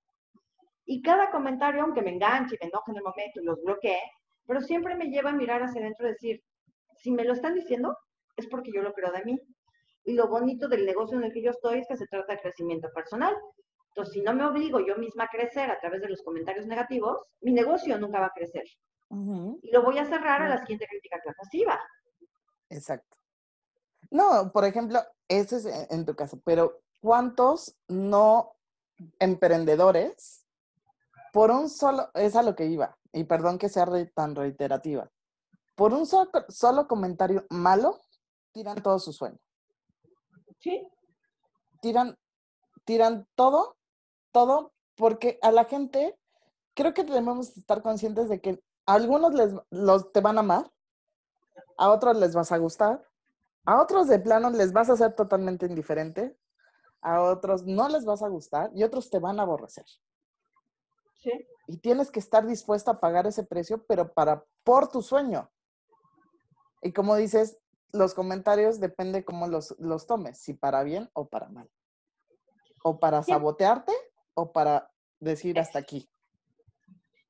Y 0.87 1.03
cada 1.03 1.29
comentario, 1.33 1.83
aunque 1.83 2.03
me 2.03 2.11
enganche 2.11 2.55
y 2.55 2.59
me 2.65 2.69
enoje 2.69 2.93
en 2.93 2.99
el 2.99 3.03
momento 3.03 3.41
y 3.41 3.45
los 3.45 3.61
bloquee, 3.65 4.01
pero 4.47 4.61
siempre 4.61 4.95
me 4.95 5.07
lleva 5.07 5.31
a 5.31 5.35
mirar 5.35 5.61
hacia 5.61 5.81
adentro 5.81 6.07
y 6.07 6.13
decir, 6.13 6.41
si 6.95 7.11
me 7.11 7.25
lo 7.25 7.33
están 7.33 7.55
diciendo, 7.55 7.97
es 8.37 8.47
porque 8.47 8.71
yo 8.73 8.81
lo 8.81 8.93
creo 8.93 9.11
de 9.11 9.25
mí. 9.25 9.37
Y 10.05 10.13
lo 10.13 10.29
bonito 10.29 10.69
del 10.69 10.87
negocio 10.87 11.19
en 11.19 11.25
el 11.25 11.33
que 11.33 11.43
yo 11.43 11.51
estoy 11.51 11.81
es 11.81 11.89
que 11.89 11.97
se 11.97 12.07
trata 12.07 12.33
de 12.33 12.43
crecimiento 12.43 12.89
personal. 12.95 13.37
Entonces, 13.89 14.15
si 14.15 14.23
no 14.23 14.33
me 14.35 14.47
obligo 14.47 14.79
yo 14.79 14.97
misma 14.99 15.25
a 15.25 15.29
crecer 15.29 15.69
a 15.69 15.81
través 15.81 16.01
de 16.01 16.11
los 16.11 16.23
comentarios 16.23 16.67
negativos, 16.67 17.21
mi 17.41 17.53
negocio 17.53 17.99
nunca 17.99 18.21
va 18.21 18.27
a 18.27 18.33
crecer. 18.37 18.65
Y 19.11 19.73
lo 19.73 19.83
voy 19.83 19.99
a 19.99 20.05
cerrar 20.05 20.43
a 20.43 20.49
la 20.49 20.59
siguiente 20.59 20.87
crítica 20.87 21.19
pasiva. 21.37 21.81
Exacto. 22.71 23.18
No, 24.11 24.53
por 24.53 24.65
ejemplo, 24.65 25.01
ese 25.29 25.57
es 25.57 25.67
en 25.91 26.05
tu 26.05 26.15
caso, 26.15 26.41
pero 26.45 26.81
¿cuántos 27.01 27.77
no 27.89 28.55
emprendedores 29.19 30.47
por 31.33 31.51
un 31.51 31.69
solo, 31.69 32.11
es 32.15 32.35
a 32.37 32.43
lo 32.43 32.57
que 32.57 32.67
iba, 32.67 32.97
y 33.13 33.25
perdón 33.25 33.59
que 33.59 33.69
sea 33.69 33.87
tan 34.15 34.35
reiterativa, 34.35 35.11
por 35.75 35.93
un 35.93 36.07
solo, 36.07 36.31
solo 36.49 36.89
comentario 36.89 37.47
malo, 37.51 38.01
tiran 38.53 38.83
todo 38.83 38.99
su 38.99 39.13
sueño. 39.13 39.39
Sí. 40.59 40.89
Tiran, 41.81 42.19
tiran 42.85 43.29
todo 43.37 43.79
todo 44.33 44.73
porque 44.97 45.39
a 45.43 45.51
la 45.51 45.65
gente 45.65 46.19
creo 46.75 46.95
que 46.95 47.05
debemos 47.05 47.57
estar 47.57 47.83
conscientes 47.83 48.29
de 48.29 48.41
que 48.41 48.63
a 48.87 48.95
algunos 48.95 49.35
les, 49.35 49.53
los, 49.71 50.13
te 50.13 50.21
van 50.21 50.39
a 50.39 50.41
amar, 50.41 50.71
a 51.77 51.91
otros 51.91 52.17
les 52.17 52.35
vas 52.35 52.53
a 52.53 52.59
gustar, 52.59 53.05
a 53.65 53.81
otros 53.83 54.09
de 54.09 54.19
plano 54.19 54.51
les 54.51 54.73
vas 54.73 54.91
a 54.91 54.97
ser 54.97 55.15
totalmente 55.15 55.67
indiferente, 55.67 56.37
a 57.01 57.23
otros 57.23 57.65
no 57.65 57.89
les 57.89 58.05
vas 58.05 58.23
a 58.23 58.29
gustar 58.29 58.71
y 58.75 58.83
otros 58.83 59.11
te 59.11 59.19
van 59.19 59.39
a 59.39 59.43
aborrecer. 59.43 59.85
Sí. 61.15 61.33
Y 61.67 61.79
tienes 61.79 62.11
que 62.11 62.21
estar 62.21 62.47
dispuesto 62.47 62.91
a 62.91 63.01
pagar 63.01 63.27
ese 63.27 63.45
precio, 63.45 63.85
pero 63.87 64.13
para 64.13 64.45
por 64.65 64.89
tu 64.89 65.03
sueño. 65.03 65.51
Y 66.83 66.93
como 66.93 67.17
dices, 67.17 67.59
los 67.93 68.15
comentarios 68.15 68.81
depende 68.81 69.25
cómo 69.25 69.47
los, 69.47 69.75
los 69.79 70.07
tomes, 70.07 70.39
si 70.39 70.55
para 70.55 70.83
bien 70.83 71.11
o 71.13 71.29
para 71.29 71.49
mal. 71.49 71.69
O 72.85 73.01
para 73.01 73.23
sabotearte 73.23 73.93
o 74.35 74.53
para 74.53 74.91
decir 75.19 75.59
hasta 75.59 75.79
aquí? 75.79 76.09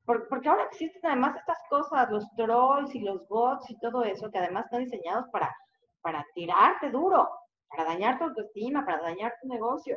Porque 0.04 0.48
ahora 0.48 0.64
existen 0.64 1.04
además 1.04 1.36
estas 1.36 1.58
cosas, 1.68 2.10
los 2.10 2.24
trolls 2.34 2.94
y 2.94 3.00
los 3.00 3.28
bots 3.28 3.68
y 3.70 3.78
todo 3.78 4.04
eso, 4.04 4.30
que 4.30 4.38
además 4.38 4.64
están 4.64 4.84
diseñados 4.84 5.26
para, 5.30 5.54
para 6.00 6.24
tirarte 6.34 6.90
duro, 6.90 7.28
para 7.68 7.84
dañar 7.84 8.18
tu 8.18 8.24
autoestima, 8.24 8.84
para 8.84 9.02
dañar 9.02 9.34
tu 9.40 9.48
negocio. 9.48 9.96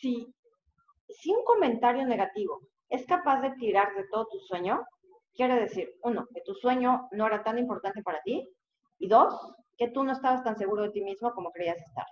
Si, 0.00 0.34
si 1.08 1.32
un 1.32 1.44
comentario 1.44 2.06
negativo 2.06 2.60
es 2.88 3.06
capaz 3.06 3.40
de 3.40 3.52
tirar 3.52 3.94
de 3.94 4.04
todo 4.08 4.26
tu 4.26 4.38
sueño, 4.40 4.84
quiere 5.34 5.60
decir, 5.60 5.88
uno, 6.02 6.26
que 6.32 6.42
tu 6.42 6.54
sueño 6.54 7.08
no 7.12 7.26
era 7.26 7.42
tan 7.42 7.58
importante 7.58 8.02
para 8.02 8.20
ti, 8.22 8.48
y 8.98 9.08
dos, 9.08 9.54
que 9.76 9.88
tú 9.88 10.04
no 10.04 10.12
estabas 10.12 10.44
tan 10.44 10.56
seguro 10.56 10.84
de 10.84 10.90
ti 10.90 11.00
mismo 11.02 11.32
como 11.32 11.50
creías 11.50 11.80
estar. 11.80 12.06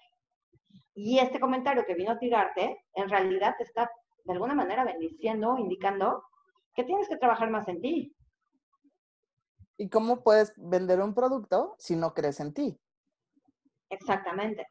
Y 0.95 1.19
este 1.19 1.41
comentario 1.41 1.85
que 1.87 1.95
vino 1.95 2.13
a 2.13 2.19
tirarte, 2.19 2.85
en 2.95 3.09
realidad 3.09 3.55
te 3.57 3.65
está 3.65 3.91
de 4.25 4.33
alguna 4.33 4.55
manera 4.55 4.85
bendiciendo, 4.85 5.57
indicando 5.59 6.23
que 6.75 6.85
tienes 6.85 7.09
que 7.09 7.17
trabajar 7.17 7.51
más 7.51 7.69
en 7.69 7.81
ti. 7.81 8.15
¿Y 9.83 9.89
cómo 9.89 10.23
puedes 10.23 10.53
vender 10.57 11.01
un 11.01 11.13
producto 11.13 11.75
si 11.77 11.97
no 11.97 12.15
crees 12.15 12.39
en 12.39 12.55
ti? 12.55 12.79
Exactamente. 13.91 14.69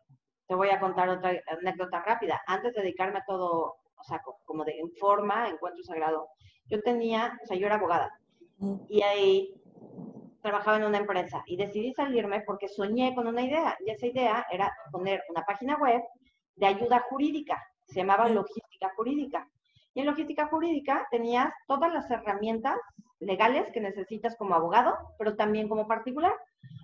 Te 0.48 0.56
voy 0.56 0.70
a 0.70 0.80
contar 0.80 1.10
otra 1.10 1.38
anécdota 1.48 2.02
rápida. 2.02 2.42
Antes 2.48 2.74
de 2.74 2.82
dedicarme 2.82 3.20
a 3.20 3.26
todo, 3.28 3.76
o 3.98 4.04
sea, 4.06 4.22
como 4.46 4.64
de 4.64 4.80
en 4.80 4.90
forma, 4.94 5.50
encuentro 5.50 5.84
sagrado, 5.84 6.30
yo 6.68 6.82
tenía, 6.82 7.38
o 7.44 7.46
sea, 7.46 7.58
yo 7.58 7.66
era 7.66 7.76
abogada. 7.76 8.18
Mm. 8.60 8.76
Y 8.88 9.02
ahí 9.02 9.62
trabajaba 10.42 10.78
en 10.78 10.86
una 10.86 11.00
empresa 11.00 11.44
y 11.46 11.58
decidí 11.58 11.94
salirme 11.94 12.44
porque 12.46 12.70
soñé 12.70 13.14
con 13.14 13.28
una 13.28 13.42
idea 13.42 13.76
y 13.86 13.90
esa 13.90 14.08
idea 14.08 14.46
era 14.50 14.74
poner 14.94 15.22
una 15.28 15.42
página 15.42 15.76
web 15.76 16.02
de 16.56 16.68
ayuda 16.68 17.06
jurídica, 17.10 17.62
se 17.86 17.96
llamaba 17.96 18.30
logística 18.30 18.94
jurídica. 18.96 19.46
Y 19.94 20.00
en 20.00 20.06
logística 20.06 20.48
jurídica 20.48 21.06
tenías 21.12 21.52
todas 21.68 21.92
las 21.92 22.10
herramientas 22.10 22.78
legales 23.22 23.72
que 23.72 23.80
necesitas 23.80 24.36
como 24.36 24.56
abogado, 24.56 24.98
pero 25.18 25.36
también 25.36 25.70
como 25.70 25.88
particular. 25.88 26.34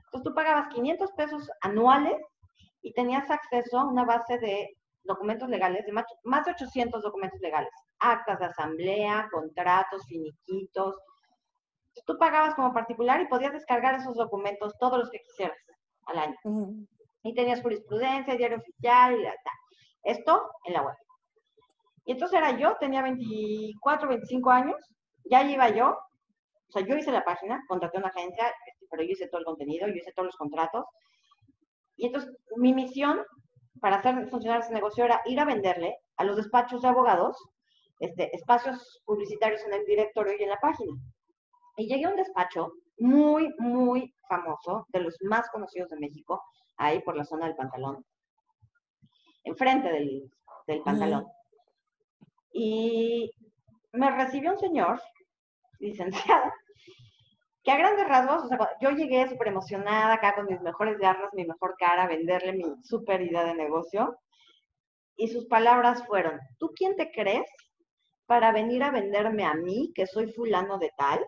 Entonces 0.06 0.24
tú 0.24 0.34
pagabas 0.34 0.70
500 0.70 1.12
pesos 1.14 1.50
anuales 1.62 2.22
y 2.82 2.94
tenías 2.94 3.30
acceso 3.30 3.80
a 3.80 3.86
una 3.86 4.06
base 4.06 4.38
de 4.38 4.70
documentos 5.04 5.50
legales, 5.50 5.86
de 5.86 5.92
más 5.92 6.46
de 6.46 6.52
800 6.52 7.02
documentos 7.02 7.40
legales, 7.42 7.72
actas 8.00 8.40
de 8.40 8.46
asamblea, 8.46 9.28
contratos, 9.32 10.06
finiquitos, 10.06 10.96
tú 12.06 12.18
pagabas 12.18 12.56
como 12.56 12.74
particular 12.74 13.22
y 13.22 13.28
podías 13.28 13.54
descargar 13.54 13.96
esos 13.96 14.16
documentos, 14.16 14.78
todos 14.80 15.00
los 15.00 15.10
que 15.10 15.22
quisieras 15.22 15.58
al 16.06 16.20
año. 16.20 16.38
Y 17.24 17.34
tenías 17.34 17.62
jurisprudencia, 17.62 18.36
diario 18.36 18.58
oficial 18.58 19.20
y 19.20 19.24
tal. 19.24 19.36
Esto 20.04 20.50
en 20.66 20.74
la 20.74 20.84
web. 20.84 20.96
Y 22.06 22.14
entonces 22.14 22.38
era 22.38 22.58
yo, 22.58 22.78
tenía 22.80 23.02
24, 23.02 24.08
25 24.08 24.50
años, 24.50 24.78
ya 25.26 25.44
iba 25.44 25.70
yo, 25.70 25.98
o 26.68 26.72
sea, 26.72 26.86
yo 26.86 26.96
hice 26.96 27.12
la 27.12 27.24
página, 27.24 27.64
contraté 27.68 27.98
una 27.98 28.10
agencia, 28.10 28.48
este, 28.66 28.88
pero 28.90 29.04
yo 29.04 29.12
hice 29.12 29.28
todo 29.28 29.40
el 29.40 29.46
contenido, 29.46 29.88
yo 29.88 29.94
hice 29.94 30.12
todos 30.14 30.28
los 30.28 30.36
contratos. 30.36 30.86
Y 31.96 32.08
entonces 32.08 32.32
mi 32.58 32.74
misión 32.74 33.22
para 33.80 33.98
hacer 33.98 34.30
funcionar 34.30 34.60
ese 34.60 34.74
negocio 34.74 35.06
era 35.06 35.22
ir 35.26 35.40
a 35.40 35.46
venderle 35.46 35.98
a 36.18 36.24
los 36.24 36.36
despachos 36.36 36.82
de 36.82 36.88
abogados 36.88 37.38
este, 38.00 38.36
espacios 38.36 39.02
publicitarios 39.06 39.64
en 39.66 39.74
el 39.74 39.86
directorio 39.86 40.34
y 40.38 40.44
en 40.44 40.50
la 40.50 40.60
página. 40.60 40.94
Y 41.78 41.88
llegué 41.88 42.06
a 42.06 42.10
un 42.10 42.16
despacho 42.16 42.74
muy, 43.00 43.54
muy 43.60 44.14
famoso, 44.28 44.86
de 44.90 45.02
los 45.02 45.16
más 45.22 45.50
conocidos 45.50 45.90
de 45.90 46.00
México, 46.00 46.44
ahí 46.78 47.02
por 47.02 47.16
la 47.16 47.24
zona 47.24 47.48
del 47.48 47.56
pantalón, 47.56 48.04
enfrente 49.44 49.90
del, 49.90 50.32
del 50.68 50.82
pantalón. 50.82 51.26
Y 52.52 53.32
me 53.94 54.12
recibió 54.12 54.52
un 54.52 54.60
señor, 54.60 55.02
licenciado, 55.80 56.52
que 57.64 57.72
a 57.72 57.78
grandes 57.78 58.08
rasgos, 58.08 58.46
o 58.46 58.48
sea, 58.48 58.58
yo 58.80 58.92
llegué 58.92 59.28
súper 59.28 59.50
emocionada 59.50 60.14
acá 60.14 60.36
con 60.36 60.46
mis 60.46 60.62
mejores 60.62 60.98
garras, 60.98 61.34
mi 61.34 61.46
mejor 61.46 61.76
cara, 61.78 62.04
a 62.04 62.08
venderle 62.08 62.54
mi 62.54 62.64
súper 62.84 63.22
idea 63.22 63.44
de 63.44 63.56
negocio. 63.56 64.18
Y 65.18 65.28
sus 65.28 65.48
palabras 65.48 66.06
fueron, 66.08 66.40
¿tú 66.60 66.72
quién 66.76 66.96
te 66.96 67.12
crees 67.12 67.50
para 68.26 68.52
venir 68.52 68.84
a 68.84 68.92
venderme 68.92 69.44
a 69.44 69.54
mí, 69.54 69.92
que 69.94 70.08
soy 70.08 70.32
fulano 70.32 70.78
de 70.78 70.92
tal? 70.96 71.26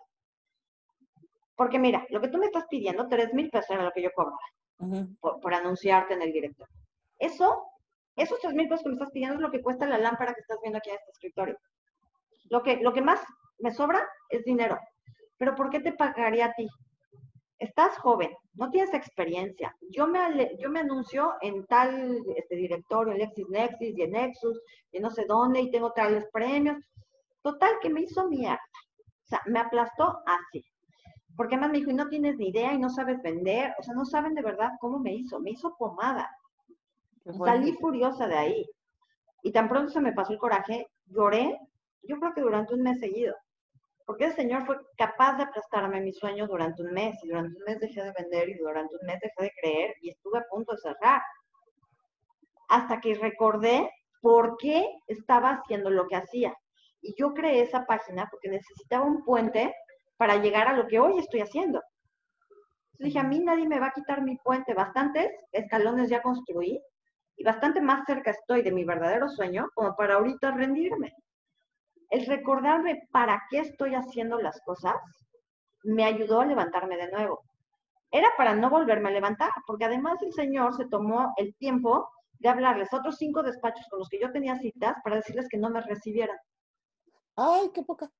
Porque 1.56 1.78
mira, 1.78 2.06
lo 2.08 2.22
que 2.22 2.28
tú 2.28 2.38
me 2.38 2.46
estás 2.46 2.64
pidiendo, 2.70 3.06
tres 3.06 3.34
mil 3.34 3.50
pesos 3.50 3.70
era 3.70 3.84
lo 3.84 3.92
que 3.92 4.02
yo 4.02 4.10
cobraba 4.14 4.38
por, 5.20 5.52
anunciarte 5.52 6.14
en 6.14 6.22
el 6.22 6.32
director. 6.32 6.66
Eso, 7.18 7.66
esos 8.16 8.40
tres 8.40 8.54
mil 8.54 8.66
pesos 8.66 8.82
que 8.82 8.88
me 8.88 8.94
estás 8.94 9.10
pidiendo 9.10 9.34
es 9.34 9.42
lo 9.42 9.50
que 9.50 9.60
cuesta 9.60 9.86
la 9.86 9.98
lámpara 9.98 10.32
que 10.32 10.40
estás 10.40 10.58
viendo 10.62 10.78
aquí 10.78 10.88
en 10.88 10.96
este 10.96 11.10
escritorio. 11.10 11.58
Lo 12.48 12.62
que, 12.62 12.76
lo 12.78 12.94
que 12.94 13.02
más 13.02 13.20
me 13.60 13.70
sobra 13.70 14.06
es 14.28 14.44
dinero. 14.44 14.78
Pero 15.36 15.54
¿por 15.54 15.70
qué 15.70 15.80
te 15.80 15.92
pagaría 15.92 16.46
a 16.46 16.52
ti? 16.54 16.68
Estás 17.58 17.98
joven, 17.98 18.30
no 18.54 18.70
tienes 18.70 18.94
experiencia. 18.94 19.76
Yo 19.90 20.06
me, 20.06 20.56
yo 20.58 20.70
me 20.70 20.80
anuncio 20.80 21.34
en 21.42 21.66
tal 21.66 22.18
este, 22.36 22.56
directorio, 22.56 23.12
en 23.12 23.20
LexisNexis 23.20 23.96
y 23.96 24.02
en 24.02 24.12
Nexus, 24.12 24.60
y 24.92 25.00
no 25.00 25.10
sé 25.10 25.24
dónde, 25.26 25.60
y 25.60 25.70
tengo 25.70 25.92
tales 25.92 26.26
premios. 26.32 26.78
Total, 27.42 27.72
que 27.82 27.90
me 27.90 28.02
hizo 28.02 28.28
mierda. 28.28 28.60
O 29.24 29.28
sea, 29.28 29.42
me 29.46 29.60
aplastó 29.60 30.22
así. 30.26 30.64
Porque 31.36 31.54
además 31.54 31.72
me 31.72 31.78
dijo, 31.78 31.90
y 31.90 31.94
no 31.94 32.08
tienes 32.08 32.36
ni 32.36 32.48
idea 32.48 32.72
y 32.72 32.78
no 32.78 32.90
sabes 32.90 33.20
vender, 33.22 33.74
o 33.78 33.82
sea, 33.82 33.94
no 33.94 34.04
saben 34.04 34.34
de 34.34 34.42
verdad 34.42 34.70
cómo 34.80 34.98
me 34.98 35.14
hizo, 35.14 35.40
me 35.40 35.50
hizo 35.50 35.74
pomada. 35.78 36.30
Salí 37.44 37.72
furiosa 37.74 38.26
de 38.26 38.36
ahí. 38.36 38.66
Y 39.42 39.52
tan 39.52 39.68
pronto 39.68 39.90
se 39.90 40.00
me 40.00 40.12
pasó 40.12 40.32
el 40.32 40.38
coraje, 40.38 40.86
lloré, 41.06 41.58
yo 42.02 42.18
creo 42.18 42.34
que 42.34 42.40
durante 42.40 42.74
un 42.74 42.82
mes 42.82 42.98
seguido. 42.98 43.34
Porque 44.10 44.24
el 44.24 44.32
Señor 44.34 44.66
fue 44.66 44.76
capaz 44.96 45.36
de 45.36 45.46
prestarme 45.46 46.00
mi 46.00 46.12
sueño 46.12 46.48
durante 46.48 46.82
un 46.82 46.92
mes. 46.92 47.16
Y 47.22 47.28
durante 47.28 47.56
un 47.56 47.62
mes 47.64 47.78
dejé 47.78 48.02
de 48.02 48.12
vender 48.18 48.48
y 48.48 48.54
durante 48.54 48.96
un 48.96 49.06
mes 49.06 49.20
dejé 49.20 49.44
de 49.44 49.52
creer 49.60 49.94
y 50.02 50.10
estuve 50.10 50.40
a 50.40 50.46
punto 50.50 50.72
de 50.72 50.78
cerrar. 50.78 51.22
Hasta 52.70 53.00
que 53.00 53.14
recordé 53.14 53.88
por 54.20 54.56
qué 54.56 54.84
estaba 55.06 55.50
haciendo 55.50 55.90
lo 55.90 56.08
que 56.08 56.16
hacía. 56.16 56.52
Y 57.00 57.14
yo 57.16 57.34
creé 57.34 57.62
esa 57.62 57.86
página 57.86 58.26
porque 58.28 58.48
necesitaba 58.48 59.04
un 59.04 59.22
puente 59.22 59.72
para 60.16 60.38
llegar 60.38 60.66
a 60.66 60.72
lo 60.72 60.88
que 60.88 60.98
hoy 60.98 61.16
estoy 61.20 61.42
haciendo. 61.42 61.80
Entonces 62.94 63.14
dije, 63.14 63.20
a 63.20 63.22
mí 63.22 63.38
nadie 63.38 63.68
me 63.68 63.78
va 63.78 63.86
a 63.86 63.92
quitar 63.92 64.22
mi 64.22 64.36
puente, 64.38 64.74
bastantes 64.74 65.30
escalones 65.52 66.10
ya 66.10 66.20
construí 66.20 66.82
y 67.36 67.44
bastante 67.44 67.80
más 67.80 68.04
cerca 68.06 68.32
estoy 68.32 68.62
de 68.62 68.72
mi 68.72 68.84
verdadero 68.84 69.28
sueño 69.28 69.68
como 69.72 69.94
para 69.94 70.14
ahorita 70.14 70.50
rendirme. 70.50 71.14
El 72.10 72.26
recordarme 72.26 73.08
para 73.12 73.42
qué 73.50 73.60
estoy 73.60 73.94
haciendo 73.94 74.40
las 74.40 74.60
cosas, 74.62 74.96
me 75.84 76.04
ayudó 76.04 76.40
a 76.40 76.46
levantarme 76.46 76.96
de 76.96 77.10
nuevo. 77.10 77.40
Era 78.10 78.28
para 78.36 78.54
no 78.54 78.68
volverme 78.68 79.08
a 79.08 79.12
levantar, 79.12 79.50
porque 79.66 79.84
además 79.84 80.20
el 80.22 80.32
señor 80.32 80.74
se 80.76 80.86
tomó 80.86 81.32
el 81.36 81.54
tiempo 81.56 82.08
de 82.40 82.48
hablarles 82.48 82.92
a 82.92 82.96
otros 82.96 83.16
cinco 83.16 83.42
despachos 83.42 83.86
con 83.88 84.00
los 84.00 84.08
que 84.08 84.20
yo 84.20 84.32
tenía 84.32 84.56
citas 84.58 84.96
para 85.04 85.16
decirles 85.16 85.46
que 85.48 85.58
no 85.58 85.70
me 85.70 85.80
recibieran. 85.80 86.36
Ay, 87.36 87.70
qué 87.72 87.82
poca. 87.82 88.10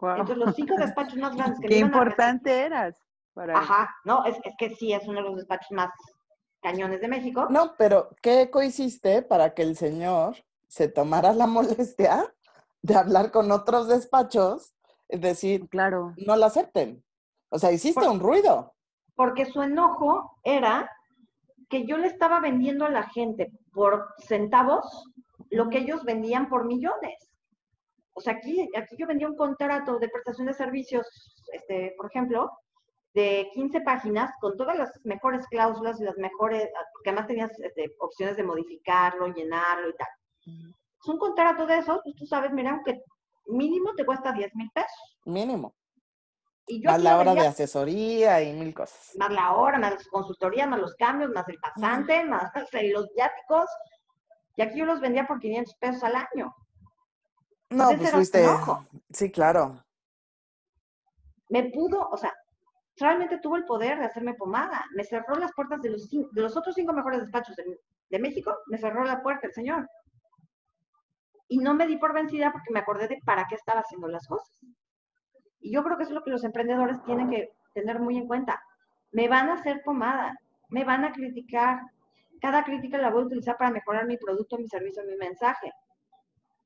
Entonces, 0.00 0.36
los 0.36 0.54
cinco 0.54 0.74
despachos 0.78 1.16
más 1.16 1.36
grandes 1.36 1.60
que 1.60 1.68
Qué 1.68 1.74
me 1.76 1.86
importante 1.86 2.62
eras. 2.62 2.96
Para 3.32 3.52
él. 3.52 3.58
Ajá, 3.58 3.88
no, 4.04 4.24
es, 4.24 4.36
es 4.42 4.54
que 4.58 4.70
sí, 4.74 4.92
es 4.92 5.06
uno 5.06 5.18
de 5.18 5.28
los 5.28 5.36
despachos 5.36 5.70
más 5.70 5.90
cañones 6.60 7.00
de 7.00 7.08
México. 7.08 7.46
No, 7.50 7.74
pero 7.78 8.10
¿qué 8.22 8.42
eco 8.42 8.62
hiciste 8.62 9.22
para 9.22 9.54
que 9.54 9.62
el 9.62 9.76
señor 9.76 10.36
se 10.66 10.88
tomara 10.88 11.32
la 11.32 11.46
molestia 11.46 12.34
de 12.82 12.94
hablar 12.96 13.30
con 13.30 13.50
otros 13.52 13.88
despachos? 13.88 14.74
Es 15.08 15.20
decir, 15.20 15.68
Claro. 15.68 16.14
no 16.26 16.36
la 16.36 16.46
acepten. 16.46 17.04
O 17.50 17.58
sea, 17.58 17.72
hiciste 17.72 18.06
un 18.08 18.20
ruido. 18.20 18.74
Porque 19.14 19.44
su 19.46 19.60
enojo 19.62 20.38
era 20.44 20.90
que 21.68 21.86
yo 21.86 21.98
le 21.98 22.06
estaba 22.06 22.40
vendiendo 22.40 22.84
a 22.84 22.90
la 22.90 23.04
gente 23.10 23.52
por 23.72 24.08
centavos 24.18 25.04
lo 25.50 25.68
que 25.68 25.78
ellos 25.78 26.04
vendían 26.04 26.48
por 26.48 26.64
millones. 26.64 27.28
O 28.12 28.20
sea, 28.20 28.34
aquí, 28.34 28.68
aquí 28.76 28.96
yo 28.98 29.06
vendía 29.06 29.28
un 29.28 29.36
contrato 29.36 29.98
de 29.98 30.08
prestación 30.08 30.46
de 30.46 30.54
servicios, 30.54 31.06
este, 31.52 31.94
por 31.96 32.06
ejemplo, 32.06 32.50
de 33.14 33.50
15 33.54 33.80
páginas 33.80 34.30
con 34.40 34.56
todas 34.56 34.76
las 34.78 34.90
mejores 35.04 35.46
cláusulas 35.48 36.00
y 36.00 36.04
las 36.04 36.16
mejores, 36.18 36.68
porque 36.92 37.10
además 37.10 37.26
tenías 37.26 37.50
este, 37.60 37.94
opciones 37.98 38.36
de 38.36 38.44
modificarlo, 38.44 39.28
llenarlo 39.28 39.88
y 39.88 39.94
tal. 39.96 40.08
Es 41.02 41.08
un 41.08 41.18
contrato 41.18 41.66
de 41.66 41.78
esos, 41.78 42.00
pues 42.04 42.14
tú 42.16 42.26
sabes, 42.26 42.52
mira, 42.52 42.80
que 42.84 43.00
mínimo 43.46 43.94
te 43.94 44.04
cuesta 44.04 44.32
10 44.32 44.54
mil 44.54 44.70
pesos. 44.72 45.18
Mínimo. 45.24 45.74
Y 46.66 46.82
yo 46.82 46.90
Más 46.90 47.02
la 47.02 47.18
hora 47.18 47.34
de 47.34 47.46
asesoría 47.46 48.42
y 48.42 48.52
mil 48.52 48.72
cosas. 48.74 49.12
más 49.16 49.32
la 49.32 49.54
hora, 49.54 49.78
más 49.78 49.94
las 49.94 50.06
consultorías, 50.08 50.68
más 50.68 50.78
los 50.78 50.94
cambios, 50.94 51.30
más 51.32 51.48
el 51.48 51.58
pasante, 51.58 52.24
más 52.24 52.52
los 52.92 53.08
viáticos. 53.14 53.68
Y 54.56 54.62
aquí 54.62 54.78
yo 54.78 54.84
los 54.84 55.00
vendía 55.00 55.26
por 55.26 55.40
500 55.40 55.74
pesos 55.76 56.04
al 56.04 56.14
año. 56.14 56.54
No, 57.70 57.90
Ese 57.90 57.98
pues 57.98 58.10
fuiste. 58.12 58.46
Sí, 59.10 59.32
claro. 59.32 59.82
Me 61.48 61.70
pudo, 61.70 62.08
o 62.08 62.16
sea, 62.16 62.32
realmente 62.96 63.38
tuvo 63.38 63.56
el 63.56 63.64
poder 63.64 63.98
de 63.98 64.04
hacerme 64.04 64.34
pomada. 64.34 64.84
Me 64.94 65.02
cerró 65.02 65.34
las 65.36 65.52
puertas 65.52 65.80
de 65.80 65.90
los, 65.90 66.08
de 66.08 66.42
los 66.42 66.56
otros 66.56 66.74
cinco 66.74 66.92
mejores 66.92 67.20
despachos 67.20 67.56
de, 67.56 67.80
de 68.10 68.18
México. 68.18 68.54
Me 68.66 68.78
cerró 68.78 69.02
la 69.04 69.22
puerta 69.22 69.46
el 69.48 69.54
señor. 69.54 69.88
Y 71.50 71.58
no 71.58 71.74
me 71.74 71.86
di 71.86 71.98
por 71.98 72.14
vencida 72.14 72.50
porque 72.52 72.72
me 72.72 72.78
acordé 72.78 73.08
de 73.08 73.18
para 73.26 73.46
qué 73.46 73.56
estaba 73.56 73.80
haciendo 73.80 74.08
las 74.08 74.26
cosas. 74.26 74.58
Y 75.60 75.72
yo 75.72 75.84
creo 75.84 75.98
que 75.98 76.04
eso 76.04 76.12
es 76.12 76.14
lo 76.14 76.22
que 76.22 76.30
los 76.30 76.44
emprendedores 76.44 77.02
tienen 77.02 77.28
que 77.28 77.50
tener 77.74 78.00
muy 78.00 78.16
en 78.16 78.26
cuenta. 78.26 78.62
Me 79.12 79.28
van 79.28 79.50
a 79.50 79.54
hacer 79.54 79.82
pomada, 79.84 80.34
me 80.68 80.84
van 80.84 81.04
a 81.04 81.12
criticar. 81.12 81.80
Cada 82.40 82.64
crítica 82.64 82.96
la 82.96 83.10
voy 83.10 83.24
a 83.24 83.26
utilizar 83.26 83.58
para 83.58 83.70
mejorar 83.70 84.06
mi 84.06 84.16
producto, 84.16 84.56
mi 84.56 84.68
servicio, 84.68 85.02
mi 85.04 85.16
mensaje, 85.16 85.70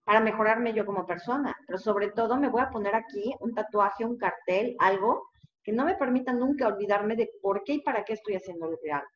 para 0.05 0.21
mejorarme 0.21 0.73
yo 0.73 0.87
como 0.87 1.07
persona. 1.07 1.57
Pero 1.67 1.79
sobre 1.79 2.11
todo 2.11 2.37
me 2.37 2.49
voy 2.49 2.63
a 2.63 2.71
poner 2.71 2.95
aquí 2.95 3.35
un 3.41 3.55
tatuaje, 3.55 4.05
un 4.05 4.17
cartel, 4.17 4.77
algo 4.79 5.29
que 5.65 5.73
no 5.73 5.85
me 5.85 5.97
permita 5.97 6.33
nunca 6.33 6.69
olvidarme 6.69 7.17
de 7.17 7.31
por 7.43 7.65
qué 7.65 7.73
y 7.75 7.83
para 7.83 8.05
qué 8.05 8.13
estoy 8.13 8.37
haciendo 8.37 8.71
lo 8.71 8.79
que 8.79 8.93
hago 8.93 9.09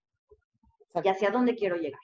y 1.04 1.08
hacia 1.08 1.30
dónde 1.30 1.54
quiero 1.54 1.76
llegar. 1.76 2.00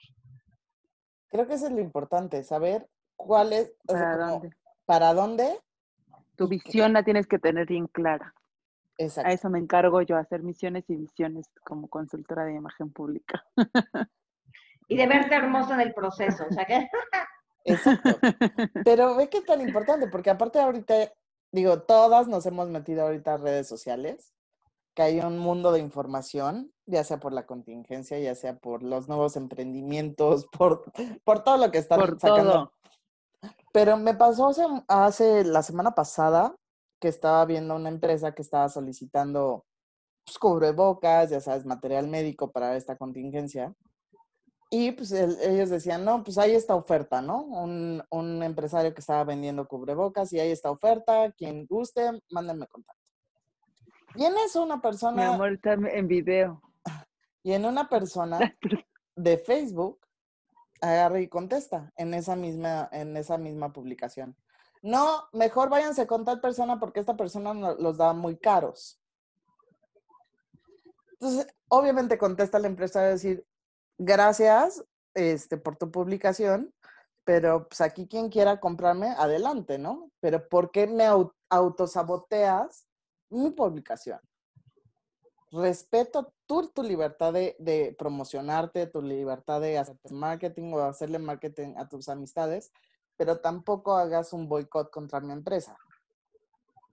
Creo 1.29 1.47
que 1.47 1.55
eso 1.55 1.67
es 1.67 1.73
lo 1.73 1.81
importante, 1.81 2.43
saber 2.43 2.87
cuál 3.15 3.53
es, 3.53 3.73
o 3.87 3.93
sea, 3.93 4.01
¿Para 4.01 4.17
como, 4.17 4.31
dónde? 4.31 4.49
para 4.85 5.13
dónde. 5.13 5.59
Tu 6.35 6.47
visión 6.47 6.93
la 6.93 7.03
tienes 7.03 7.27
que 7.27 7.39
tener 7.39 7.65
bien 7.67 7.87
clara. 7.87 8.33
Exacto. 8.97 9.29
A 9.29 9.33
eso 9.33 9.49
me 9.49 9.59
encargo 9.59 10.01
yo, 10.01 10.17
hacer 10.17 10.41
misiones 10.43 10.89
y 10.89 10.95
visiones 10.95 11.47
como 11.63 11.87
consultora 11.87 12.45
de 12.45 12.55
imagen 12.55 12.91
pública. 12.91 13.43
Y 14.87 14.97
de 14.97 15.07
verte 15.07 15.33
hermosa 15.33 15.73
en 15.73 15.81
el 15.81 15.95
proceso. 15.95 16.45
O 16.47 16.53
sea 16.53 16.63
que 16.65 16.87
Exacto. 17.65 18.09
Pero 18.85 19.15
ve 19.15 19.29
que 19.29 19.39
es 19.39 19.45
tan 19.45 19.59
importante, 19.61 20.07
porque 20.07 20.29
aparte 20.29 20.59
ahorita, 20.59 20.93
digo, 21.51 21.81
todas 21.81 22.27
nos 22.27 22.45
hemos 22.45 22.69
metido 22.69 23.01
ahorita 23.03 23.33
a 23.33 23.37
redes 23.37 23.67
sociales, 23.67 24.33
que 24.93 25.01
hay 25.01 25.19
un 25.19 25.39
mundo 25.39 25.71
de 25.71 25.79
información, 25.79 26.71
ya 26.85 27.03
sea 27.03 27.19
por 27.19 27.33
la 27.33 27.45
contingencia, 27.45 28.19
ya 28.19 28.35
sea 28.35 28.57
por 28.57 28.83
los 28.83 29.09
nuevos 29.09 29.35
emprendimientos, 29.35 30.45
por, 30.47 30.83
por 31.23 31.43
todo 31.43 31.57
lo 31.57 31.71
que 31.71 31.79
están 31.79 31.99
Por 31.99 32.19
sacando. 32.19 32.51
todo. 32.51 32.73
Pero 33.75 33.97
me 33.97 34.13
pasó 34.13 34.47
hace, 34.47 34.63
hace 34.87 35.43
la 35.43 35.61
semana 35.61 35.91
pasada 35.93 36.55
que 37.01 37.09
estaba 37.09 37.43
viendo 37.43 37.75
una 37.75 37.89
empresa 37.89 38.33
que 38.33 38.41
estaba 38.41 38.69
solicitando 38.69 39.65
pues, 40.25 40.39
cubrebocas, 40.39 41.29
ya 41.29 41.41
sabes, 41.41 41.65
material 41.65 42.07
médico 42.07 42.53
para 42.53 42.77
esta 42.77 42.95
contingencia. 42.95 43.73
Y 44.69 44.93
pues 44.93 45.11
el- 45.11 45.37
ellos 45.41 45.69
decían, 45.69 46.05
no, 46.05 46.23
pues 46.23 46.37
hay 46.37 46.55
esta 46.55 46.73
oferta, 46.73 47.21
¿no? 47.21 47.41
Un, 47.43 48.01
un 48.11 48.41
empresario 48.43 48.93
que 48.93 49.01
estaba 49.01 49.25
vendiendo 49.25 49.67
cubrebocas 49.67 50.31
y 50.31 50.39
hay 50.39 50.51
esta 50.51 50.71
oferta, 50.71 51.33
quien 51.33 51.65
guste, 51.65 52.09
mándenme 52.31 52.67
contacto. 52.67 53.01
Y 54.15 54.23
en 54.23 54.37
eso 54.37 54.63
una 54.63 54.77
Mi 54.77 54.81
persona, 54.83 55.33
amor 55.33 55.51
está 55.51 55.73
en 55.73 56.07
video. 56.07 56.61
y 57.43 57.51
en 57.51 57.65
una 57.65 57.89
persona 57.89 58.39
de 59.17 59.37
Facebook 59.37 59.99
agarra 60.91 61.19
y 61.19 61.27
contesta 61.27 61.91
en 61.97 62.13
esa 62.13 62.35
misma, 62.35 62.89
en 62.91 63.15
esa 63.17 63.37
misma 63.37 63.73
publicación. 63.73 64.35
No, 64.81 65.27
mejor 65.33 65.69
váyanse 65.69 66.05
con 66.05 66.25
tal 66.25 66.39
persona 66.41 66.79
porque 66.79 66.99
esta 66.99 67.15
persona 67.17 67.53
los 67.73 67.97
da 67.97 68.13
muy 68.13 68.37
caros. 68.37 68.99
Entonces, 71.13 71.47
obviamente 71.69 72.17
contesta 72.17 72.59
la 72.59 72.67
empresa 72.67 72.99
a 72.99 73.03
decir, 73.03 73.45
gracias 73.97 74.83
este, 75.13 75.57
por 75.57 75.77
tu 75.77 75.89
publicación, 75.91 76.73
pero 77.23 77.67
pues 77.67 77.81
aquí 77.81 78.07
quien 78.07 78.29
quiera 78.29 78.59
comprarme, 78.59 79.07
adelante, 79.17 79.79
¿no? 79.79 80.11
Pero 80.19 80.47
¿por 80.47 80.71
qué 80.71 80.87
me 80.87 81.05
au- 81.05 81.33
autosaboteas 81.49 82.87
mi 83.29 83.49
publicación? 83.51 84.19
Respeto 85.55 86.33
tu, 86.45 86.67
tu 86.69 86.83
libertad 86.83 87.33
de, 87.33 87.55
de 87.59 87.95
promocionarte, 87.97 88.87
tu 88.87 89.01
libertad 89.01 89.61
de 89.61 89.77
hacer 89.77 89.97
marketing 90.11 90.73
o 90.73 90.81
hacerle 90.81 91.19
marketing 91.19 91.75
a 91.77 91.87
tus 91.87 92.09
amistades, 92.09 92.71
pero 93.17 93.39
tampoco 93.39 93.95
hagas 93.95 94.33
un 94.33 94.47
boicot 94.49 94.91
contra 94.91 95.19
mi 95.19 95.31
empresa. 95.33 95.77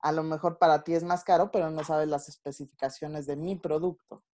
A 0.01 0.13
lo 0.13 0.23
mejor 0.23 0.59
para 0.59 0.83
ti 0.83 0.95
es 0.95 1.05
más 1.05 1.23
caro, 1.25 1.51
pero 1.51 1.71
no 1.71 1.85
sabes 1.85 2.09
las 2.09 2.29
especificaciones 2.29 3.27
de 3.27 3.37
mi 3.37 3.57
producto. 3.57 4.25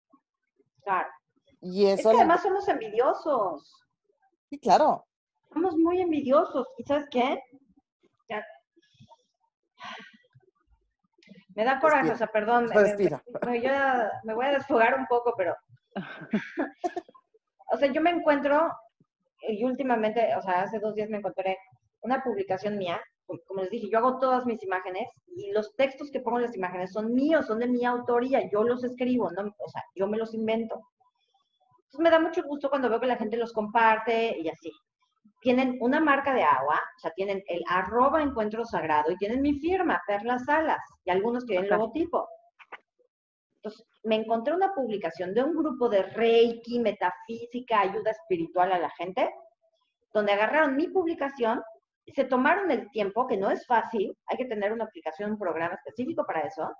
Claro. 0.83 1.09
Y 1.61 1.87
Es 1.87 2.01
eso, 2.01 2.11
le- 2.13 2.19
además 2.19 2.43
somos 2.43 2.67
envidiosos. 2.69 3.75
sí, 4.49 4.59
claro, 4.59 5.07
Somos 5.53 5.77
muy 5.77 6.01
envidiosos. 6.01 6.67
¿Y 6.79 6.85
sabes 6.85 7.07
qué? 7.11 7.43
Ya. 8.29 8.45
Me 11.59 11.65
da 11.65 11.81
coraje, 11.81 12.11
o 12.13 12.17
sea, 12.17 12.27
perdón. 12.29 12.67
me- 12.67 12.75
me- 13.47 13.61
yo 13.61 13.71
me 14.25 14.35
voy 14.35 14.47
a 14.47 14.53
desfogar 14.53 14.95
un 14.99 15.07
poco, 15.07 15.35
pero. 15.37 15.57
o 17.73 17.77
sea, 17.77 17.93
yo 17.93 18.01
me 18.01 18.11
encuentro, 18.11 18.71
y 19.43 19.65
últimamente, 19.65 20.35
o 20.37 20.43
sea, 20.43 20.63
hace 20.63 20.79
dos 20.79 20.95
días 20.95 21.11
me 21.11 21.19
encontré 21.19 21.59
una 22.03 22.23
publicación 22.23 22.79
mía. 22.79 23.01
como- 23.27 23.41
Como 23.47 23.61
les 23.63 23.71
dije, 23.71 23.89
yo 23.91 23.99
hago 23.99 24.19
todas 24.19 24.47
mis 24.47 24.63
imágenes 24.63 25.07
y 25.27 25.51
los 25.53 25.75
textos 25.77 26.11
que 26.11 26.21
pongo 26.21 26.39
en 26.39 26.45
las 26.45 26.57
imágenes 26.57 26.93
son 26.93 27.13
míos, 27.13 27.47
son 27.47 27.59
de 27.59 27.67
mi 27.67 27.85
autoría. 27.85 28.49
Yo 28.51 28.63
los 28.63 28.83
escribo, 28.85 29.31
¿no? 29.33 29.43
O 29.59 29.69
sea, 29.69 29.83
yo 29.95 30.07
me 30.07 30.17
los 30.17 30.33
invento. 30.33 30.81
Entonces 31.87 32.01
me 32.01 32.11
da 32.11 32.21
mucho 32.21 32.43
gusto 32.45 32.71
cuando 32.71 32.89
veo 32.89 33.01
que 33.01 33.07
la 33.07 33.17
gente 33.17 33.37
los 33.37 33.53
comparte 33.53 34.39
y 34.39 34.49
así 34.49 34.71
tienen 35.41 35.77
una 35.81 36.01
marca 36.01 36.35
de 36.35 36.43
agua, 36.43 36.81
o 36.97 37.01
sea, 37.01 37.11
tienen 37.13 37.43
el 37.47 37.63
arroba 37.69 38.23
encuentro 38.23 38.65
sagrado 38.65 39.11
y 39.11 39.17
tienen 39.17 39.41
mi 39.41 39.59
firma, 39.61 40.03
Perlas 40.07 40.45
Salas, 40.45 40.83
y 41.05 41.11
algunos 41.11 41.47
tienen 41.47 41.71
logotipo. 41.71 42.29
Entonces, 43.57 43.87
me 44.05 44.17
encontré 44.17 44.55
una 44.55 44.73
publicación 44.75 45.35
de 45.35 45.43
un 45.43 45.55
grupo 45.55 45.89
de 45.89 46.03
Reiki, 46.03 46.81
metafísica, 46.81 47.81
ayuda 47.81 48.11
espiritual 48.11 48.73
a 48.73 48.79
la 48.79 48.91
gente, 48.91 49.33
donde 50.13 50.33
agarraron 50.33 50.77
mi 50.77 50.89
publicación, 50.89 51.63
se 52.07 52.25
tomaron 52.25 52.71
el 52.71 52.91
tiempo, 52.91 53.27
que 53.27 53.37
no 53.37 53.51
es 53.51 53.67
fácil, 53.67 54.17
hay 54.27 54.37
que 54.37 54.47
tener 54.47 54.73
una 54.73 54.85
aplicación, 54.85 55.33
un 55.33 55.39
programa 55.39 55.75
específico 55.75 56.25
para 56.25 56.41
eso, 56.41 56.73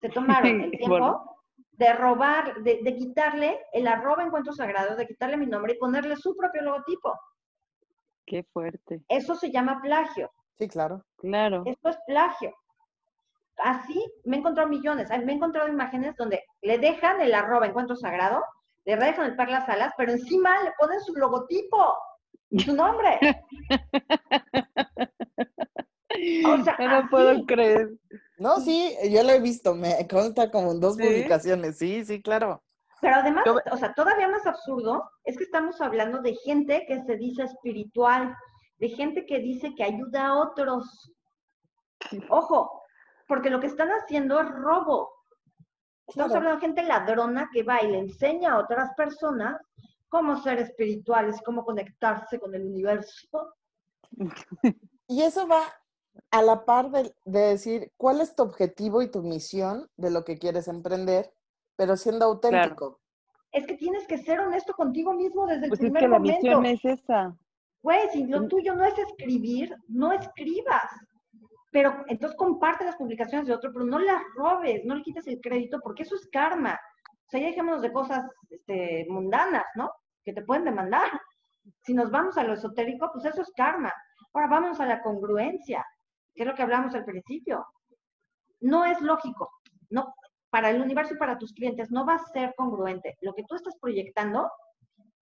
se 0.00 0.08
tomaron 0.08 0.60
el 0.62 0.70
tiempo 0.70 0.88
Bueno. 0.88 1.36
de 1.72 1.92
robar, 1.92 2.54
de, 2.62 2.80
de 2.82 2.96
quitarle 2.96 3.60
el 3.72 3.86
arroba 3.86 4.24
encuentro 4.24 4.52
sagrado, 4.52 4.96
de 4.96 5.06
quitarle 5.06 5.36
mi 5.36 5.46
nombre 5.46 5.74
y 5.74 5.78
ponerle 5.78 6.16
su 6.16 6.34
propio 6.34 6.62
logotipo. 6.62 7.12
Qué 8.26 8.44
fuerte. 8.52 9.02
Eso 9.08 9.34
se 9.34 9.50
llama 9.50 9.80
plagio. 9.82 10.30
sí, 10.58 10.68
claro. 10.68 11.04
Claro. 11.16 11.62
Esto 11.66 11.88
es 11.88 11.98
plagio. 12.06 12.54
Así 13.58 14.04
me 14.24 14.36
he 14.36 14.38
encontrado 14.40 14.68
millones. 14.68 15.08
Me 15.10 15.32
he 15.32 15.36
encontrado 15.36 15.68
imágenes 15.68 16.16
donde 16.16 16.42
le 16.62 16.78
dejan 16.78 17.20
el 17.20 17.34
arroba 17.34 17.66
encuentro 17.66 17.96
sagrado, 17.96 18.42
le 18.84 18.96
dejan 18.96 19.26
el 19.26 19.36
perlas 19.36 19.68
alas, 19.68 19.92
pero 19.96 20.12
encima 20.12 20.62
le 20.62 20.72
ponen 20.78 21.00
su 21.00 21.14
logotipo 21.14 21.94
y 22.50 22.60
su 22.60 22.74
nombre. 22.74 23.18
O 26.44 26.62
sea, 26.62 26.76
no 26.78 27.08
puedo 27.08 27.44
creer. 27.46 27.90
No, 28.36 28.60
sí, 28.60 28.94
yo 29.10 29.22
lo 29.22 29.30
he 29.30 29.40
visto, 29.40 29.74
me 29.74 30.06
consta 30.08 30.50
como 30.50 30.72
en 30.72 30.80
dos 30.80 30.96
publicaciones, 30.96 31.78
sí, 31.78 32.04
sí, 32.04 32.22
claro. 32.22 32.62
Pero 33.02 33.16
además, 33.16 33.44
o 33.72 33.76
sea, 33.76 33.92
todavía 33.94 34.28
más 34.28 34.46
absurdo 34.46 35.10
es 35.24 35.36
que 35.36 35.42
estamos 35.42 35.80
hablando 35.80 36.22
de 36.22 36.36
gente 36.36 36.84
que 36.86 37.02
se 37.02 37.16
dice 37.16 37.42
espiritual, 37.42 38.32
de 38.78 38.90
gente 38.90 39.26
que 39.26 39.40
dice 39.40 39.74
que 39.74 39.82
ayuda 39.82 40.28
a 40.28 40.38
otros. 40.38 41.12
Ojo, 42.30 42.84
porque 43.26 43.50
lo 43.50 43.58
que 43.58 43.66
están 43.66 43.88
haciendo 43.88 44.40
es 44.40 44.48
robo. 44.48 45.12
Estamos 46.06 46.32
hablando 46.32 46.60
de 46.60 46.66
gente 46.66 46.84
ladrona 46.84 47.50
que 47.52 47.64
va 47.64 47.82
y 47.82 47.90
le 47.90 47.98
enseña 47.98 48.52
a 48.52 48.58
otras 48.58 48.94
personas 48.96 49.60
cómo 50.08 50.40
ser 50.40 50.60
espirituales, 50.60 51.42
cómo 51.44 51.64
conectarse 51.64 52.38
con 52.38 52.54
el 52.54 52.64
universo. 52.64 53.54
Y 55.08 55.20
eso 55.22 55.46
va 55.46 55.62
a 56.30 56.42
la 56.42 56.64
par 56.64 56.90
de, 56.90 57.12
decir 57.24 57.92
cuál 57.98 58.22
es 58.22 58.34
tu 58.34 58.44
objetivo 58.44 59.02
y 59.02 59.10
tu 59.10 59.22
misión 59.22 59.90
de 59.96 60.10
lo 60.10 60.24
que 60.24 60.38
quieres 60.38 60.68
emprender, 60.68 61.34
pero 61.76 61.96
siendo 61.96 62.26
auténtico. 62.26 63.00
Es 63.50 63.66
que 63.66 63.74
tienes 63.74 64.06
que 64.06 64.18
ser 64.18 64.40
honesto 64.40 64.72
contigo 64.72 65.12
mismo 65.12 65.46
desde 65.46 65.64
el 65.64 65.68
pues 65.68 65.80
primer 65.80 66.02
es 66.02 66.06
que 66.06 66.12
la 66.12 66.18
misión 66.18 66.66
es 66.66 66.84
esa. 66.84 67.36
Güey, 67.82 68.08
si 68.12 68.26
lo 68.26 68.46
tuyo 68.48 68.74
no 68.74 68.84
es 68.84 68.96
escribir, 68.98 69.74
no 69.88 70.12
escribas. 70.12 70.88
Pero 71.70 72.04
entonces 72.06 72.36
comparte 72.36 72.84
las 72.84 72.96
publicaciones 72.96 73.46
de 73.46 73.54
otro, 73.54 73.72
pero 73.72 73.84
no 73.84 73.98
las 73.98 74.22
robes, 74.36 74.84
no 74.84 74.94
le 74.94 75.02
quites 75.02 75.26
el 75.26 75.40
crédito, 75.40 75.80
porque 75.82 76.02
eso 76.02 76.14
es 76.14 76.28
karma. 76.30 76.74
O 76.74 77.30
sea, 77.30 77.40
ya 77.40 77.46
dejémonos 77.46 77.82
de 77.82 77.92
cosas 77.92 78.24
este, 78.50 79.06
mundanas, 79.08 79.64
¿no? 79.74 79.90
Que 80.22 80.32
te 80.32 80.42
pueden 80.42 80.64
demandar. 80.64 81.10
Si 81.82 81.94
nos 81.94 82.10
vamos 82.10 82.36
a 82.36 82.44
lo 82.44 82.54
esotérico, 82.54 83.10
pues 83.12 83.24
eso 83.24 83.42
es 83.42 83.50
karma. 83.56 83.92
Ahora 84.32 84.48
vamos 84.48 84.80
a 84.80 84.86
la 84.86 85.02
congruencia, 85.02 85.84
que 86.34 86.42
es 86.42 86.48
lo 86.48 86.54
que 86.54 86.62
hablamos 86.62 86.94
al 86.94 87.04
principio. 87.04 87.66
No 88.60 88.84
es 88.84 89.00
lógico. 89.00 89.50
No, 89.90 90.14
para 90.52 90.68
el 90.68 90.82
universo 90.82 91.14
y 91.14 91.16
para 91.16 91.38
tus 91.38 91.54
clientes 91.54 91.90
no 91.90 92.04
va 92.04 92.16
a 92.16 92.26
ser 92.26 92.54
congruente 92.56 93.16
lo 93.22 93.32
que 93.32 93.42
tú 93.44 93.54
estás 93.54 93.74
proyectando 93.80 94.50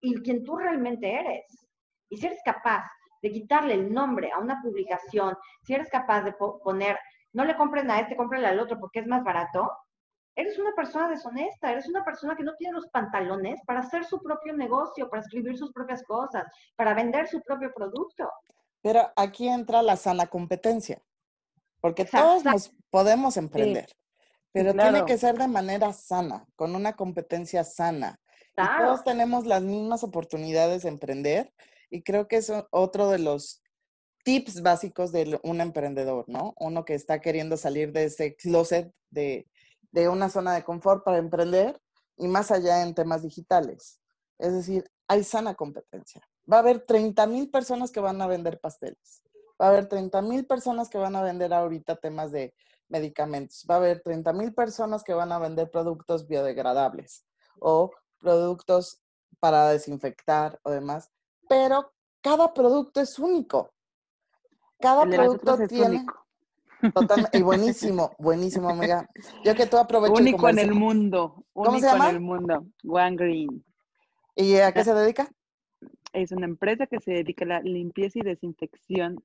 y 0.00 0.20
quien 0.22 0.42
tú 0.42 0.56
realmente 0.56 1.14
eres. 1.14 1.68
Y 2.08 2.16
si 2.16 2.26
eres 2.26 2.40
capaz 2.44 2.84
de 3.22 3.30
quitarle 3.30 3.74
el 3.74 3.94
nombre 3.94 4.32
a 4.32 4.38
una 4.38 4.60
publicación, 4.60 5.36
si 5.62 5.74
eres 5.74 5.88
capaz 5.88 6.22
de 6.22 6.32
poner, 6.32 6.98
no 7.32 7.44
le 7.44 7.56
compren 7.56 7.88
a 7.92 8.00
este, 8.00 8.16
cómprenle 8.16 8.48
al 8.48 8.58
otro 8.58 8.80
porque 8.80 8.98
es 8.98 9.06
más 9.06 9.22
barato, 9.22 9.70
eres 10.34 10.58
una 10.58 10.72
persona 10.74 11.08
deshonesta, 11.08 11.70
eres 11.70 11.88
una 11.88 12.04
persona 12.04 12.34
que 12.34 12.42
no 12.42 12.56
tiene 12.56 12.74
los 12.74 12.88
pantalones 12.88 13.60
para 13.66 13.80
hacer 13.80 14.04
su 14.04 14.20
propio 14.20 14.52
negocio, 14.56 15.08
para 15.08 15.22
escribir 15.22 15.56
sus 15.56 15.72
propias 15.72 16.02
cosas, 16.02 16.44
para 16.74 16.92
vender 16.92 17.28
su 17.28 17.40
propio 17.42 17.72
producto. 17.72 18.28
Pero 18.82 19.12
aquí 19.14 19.46
entra 19.46 19.80
la 19.80 19.94
sana 19.94 20.26
competencia, 20.26 21.00
porque 21.80 22.04
todos 22.04 22.44
nos 22.44 22.72
podemos 22.90 23.36
emprender, 23.36 23.90
pero 24.52 24.74
tiene 24.74 25.04
que 25.04 25.18
ser 25.18 25.38
de 25.38 25.48
manera 25.48 25.92
sana, 25.92 26.46
con 26.56 26.74
una 26.74 26.94
competencia 26.94 27.64
sana. 27.64 28.20
todos 28.56 29.04
tenemos 29.04 29.46
las 29.46 29.62
mismas 29.62 30.02
oportunidades 30.02 30.82
de 30.82 30.88
emprender 30.88 31.52
y 31.90 32.02
creo 32.02 32.28
que 32.28 32.36
es 32.36 32.52
otro 32.70 33.08
de 33.08 33.18
los 33.18 33.62
tips 34.24 34.62
básicos 34.62 35.12
de 35.12 35.40
un 35.42 35.60
emprendedor, 35.60 36.24
¿no? 36.28 36.54
Uno 36.58 36.84
que 36.84 36.94
está 36.94 37.20
queriendo 37.20 37.56
salir 37.56 37.92
de 37.92 38.04
ese 38.04 38.36
closet 38.36 38.92
de, 39.10 39.46
de 39.92 40.08
una 40.08 40.28
zona 40.28 40.54
de 40.54 40.62
confort 40.62 41.04
para 41.04 41.18
emprender 41.18 41.80
y 42.16 42.28
más 42.28 42.50
allá 42.50 42.82
en 42.82 42.94
temas 42.94 43.22
digitales. 43.22 44.00
Es 44.38 44.52
decir, 44.52 44.90
hay 45.08 45.24
sana 45.24 45.54
competencia. 45.54 46.20
Va 46.50 46.56
a 46.56 46.60
haber 46.60 46.80
30 46.80 47.26
mil 47.26 47.50
personas 47.50 47.90
que 47.90 48.00
van 48.00 48.20
a 48.20 48.26
vender 48.26 48.60
pasteles. 48.60 49.22
Va 49.60 49.66
a 49.66 49.68
haber 49.70 49.88
30 49.88 50.22
mil 50.22 50.46
personas 50.46 50.88
que 50.88 50.98
van 50.98 51.16
a 51.16 51.22
vender 51.22 51.52
ahorita 51.52 51.96
temas 51.96 52.30
de 52.32 52.54
medicamentos. 52.90 53.64
Va 53.68 53.76
a 53.76 53.78
haber 53.78 54.02
30 54.02 54.32
mil 54.32 54.52
personas 54.52 55.02
que 55.02 55.14
van 55.14 55.32
a 55.32 55.38
vender 55.38 55.70
productos 55.70 56.26
biodegradables 56.26 57.24
o 57.58 57.90
productos 58.18 59.00
para 59.38 59.68
desinfectar 59.68 60.58
o 60.62 60.70
demás 60.70 61.10
pero 61.50 61.92
cada 62.20 62.54
producto 62.54 63.00
es 63.00 63.18
único. 63.18 63.74
Cada 64.78 65.04
producto 65.04 65.58
tiene... 65.66 66.06
Totalmente, 66.94 67.36
y 67.36 67.42
buenísimo, 67.42 68.12
buenísimo, 68.18 68.70
amiga. 68.70 69.10
Yo 69.44 69.54
que 69.56 69.66
tú 69.66 69.76
aprovecho 69.76 70.14
Único 70.14 70.48
en 70.48 70.60
el 70.60 70.72
mundo. 70.72 71.44
¿Cómo 71.52 71.72
único 71.72 71.88
se 71.88 71.92
llama? 71.92 72.08
en 72.10 72.14
el 72.14 72.20
mundo. 72.20 72.66
One 72.88 73.16
Green. 73.16 73.64
¿Y 74.36 74.54
a 74.58 74.72
qué 74.72 74.84
se 74.84 74.94
dedica? 74.94 75.28
Es 76.12 76.30
una 76.30 76.46
empresa 76.46 76.86
que 76.86 77.00
se 77.00 77.10
dedica 77.10 77.44
a 77.44 77.48
la 77.48 77.60
limpieza 77.62 78.20
y 78.20 78.22
desinfección 78.22 79.22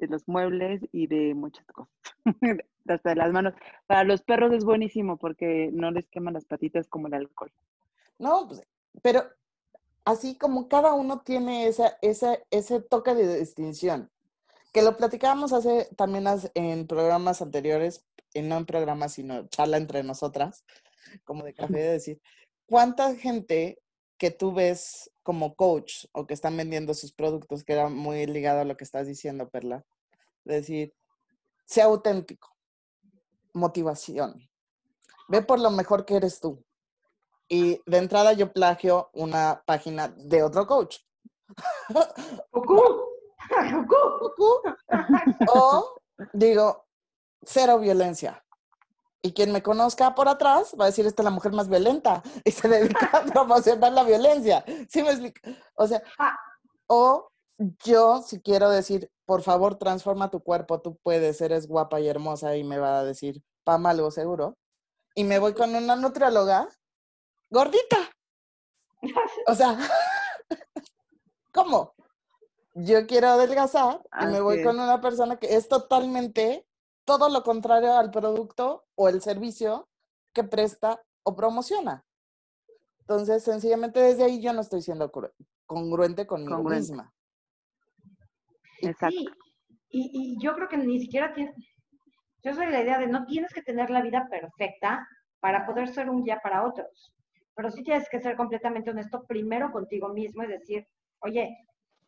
de 0.00 0.08
los 0.08 0.26
muebles 0.26 0.80
y 0.92 1.06
de 1.06 1.34
muchas 1.34 1.66
cosas. 1.66 1.92
Hasta 2.88 3.14
las 3.14 3.30
manos. 3.30 3.54
Para 3.86 4.04
los 4.04 4.22
perros 4.22 4.52
es 4.52 4.64
buenísimo 4.64 5.16
porque 5.16 5.70
no 5.72 5.90
les 5.90 6.08
queman 6.08 6.34
las 6.34 6.44
patitas 6.44 6.88
como 6.88 7.06
el 7.06 7.14
alcohol. 7.14 7.52
No, 8.18 8.48
pues, 8.48 8.62
pero 9.02 9.22
así 10.04 10.36
como 10.36 10.68
cada 10.68 10.94
uno 10.94 11.20
tiene 11.20 11.66
esa, 11.68 11.96
ese 12.00 12.80
toque 12.80 13.14
de 13.14 13.38
distinción, 13.38 14.10
que 14.72 14.82
lo 14.82 14.96
platicábamos 14.96 15.52
hace 15.52 15.88
también 15.96 16.26
en 16.54 16.86
programas 16.86 17.42
anteriores, 17.42 18.04
y 18.32 18.42
no 18.42 18.56
en 18.56 18.66
programas, 18.66 19.14
sino 19.14 19.48
charla 19.48 19.76
entre 19.76 20.02
nosotras, 20.02 20.64
como 21.24 21.44
de 21.44 21.54
café, 21.54 21.78
de 21.78 21.92
decir, 21.92 22.20
¿cuánta 22.66 23.14
gente 23.16 23.82
que 24.18 24.30
tú 24.30 24.52
ves 24.52 25.10
como 25.30 25.54
coach 25.54 26.06
o 26.10 26.26
que 26.26 26.34
están 26.34 26.56
vendiendo 26.56 26.92
sus 26.92 27.12
productos, 27.12 27.62
que 27.62 27.72
era 27.72 27.88
muy 27.88 28.26
ligado 28.26 28.62
a 28.62 28.64
lo 28.64 28.76
que 28.76 28.82
estás 28.82 29.06
diciendo, 29.06 29.48
Perla, 29.48 29.84
de 30.44 30.56
decir, 30.56 30.92
sea 31.66 31.84
auténtico, 31.84 32.48
motivación, 33.52 34.50
ve 35.28 35.42
por 35.42 35.60
lo 35.60 35.70
mejor 35.70 36.04
que 36.04 36.16
eres 36.16 36.40
tú, 36.40 36.64
y 37.48 37.80
de 37.86 37.98
entrada 37.98 38.32
yo 38.32 38.52
plagio 38.52 39.08
una 39.12 39.62
página 39.64 40.08
de 40.08 40.42
otro 40.42 40.66
coach. 40.66 40.96
o 45.54 46.00
digo, 46.32 46.86
cero 47.44 47.78
violencia. 47.78 48.44
Y 49.22 49.32
quien 49.32 49.52
me 49.52 49.62
conozca 49.62 50.14
por 50.14 50.28
atrás 50.28 50.74
va 50.80 50.84
a 50.84 50.86
decir, 50.86 51.06
esta 51.06 51.22
es 51.22 51.24
la 51.24 51.30
mujer 51.30 51.52
más 51.52 51.68
violenta 51.68 52.22
y 52.44 52.50
se 52.50 52.68
dedica 52.68 53.10
a 53.12 53.22
promocionar 53.32 53.92
la 53.92 54.04
violencia. 54.04 54.64
¿Sí 54.88 55.02
me 55.02 55.10
explico? 55.10 55.40
O 55.74 55.86
sea, 55.86 56.02
o 56.86 57.30
yo 57.84 58.22
si 58.22 58.40
quiero 58.40 58.70
decir, 58.70 59.10
por 59.26 59.42
favor, 59.42 59.76
transforma 59.76 60.30
tu 60.30 60.42
cuerpo, 60.42 60.80
tú 60.80 60.96
puedes, 61.02 61.40
eres 61.40 61.68
guapa 61.68 62.00
y 62.00 62.08
hermosa 62.08 62.56
y 62.56 62.64
me 62.64 62.78
va 62.78 63.00
a 63.00 63.04
decir, 63.04 63.42
Pam, 63.64 63.86
algo 63.86 64.10
seguro. 64.10 64.56
Y 65.14 65.24
me 65.24 65.38
voy 65.38 65.52
con 65.54 65.74
una 65.74 65.96
nutrióloga 65.96 66.68
gordita. 67.50 67.98
O 69.46 69.54
sea, 69.54 69.78
¿cómo? 71.52 71.94
Yo 72.74 73.06
quiero 73.06 73.28
adelgazar 73.28 74.02
y 74.20 74.26
me 74.26 74.40
voy 74.40 74.62
con 74.62 74.78
una 74.78 75.00
persona 75.00 75.38
que 75.38 75.56
es 75.56 75.68
totalmente 75.68 76.66
todo 77.18 77.28
lo 77.28 77.42
contrario 77.42 77.96
al 77.96 78.10
producto 78.10 78.84
o 78.94 79.08
el 79.08 79.20
servicio 79.20 79.88
que 80.32 80.44
presta 80.44 81.02
o 81.24 81.34
promociona. 81.34 82.04
Entonces, 83.00 83.42
sencillamente 83.42 84.00
desde 84.00 84.24
ahí 84.24 84.40
yo 84.40 84.52
no 84.52 84.60
estoy 84.60 84.82
siendo 84.82 85.10
congruente 85.66 86.26
conmigo 86.26 86.62
misma. 86.62 87.12
Exacto. 88.82 89.16
Sí, 89.18 89.28
y, 89.90 90.10
y, 90.12 90.42
yo 90.42 90.54
creo 90.54 90.68
que 90.68 90.76
ni 90.76 91.00
siquiera 91.00 91.34
tienes, 91.34 91.54
yo 92.44 92.54
soy 92.54 92.66
la 92.66 92.80
idea 92.80 92.98
de 92.98 93.08
no 93.08 93.24
tienes 93.26 93.52
que 93.52 93.62
tener 93.62 93.90
la 93.90 94.02
vida 94.02 94.28
perfecta 94.30 95.04
para 95.40 95.66
poder 95.66 95.92
ser 95.92 96.08
un 96.08 96.22
guía 96.22 96.38
para 96.42 96.64
otros 96.64 97.12
pero 97.60 97.70
sí 97.70 97.82
tienes 97.82 98.08
que 98.08 98.20
ser 98.20 98.36
completamente 98.36 98.88
honesto 98.88 99.26
primero 99.26 99.70
contigo 99.70 100.08
mismo 100.08 100.42
y 100.42 100.46
decir, 100.46 100.86
oye, 101.20 101.58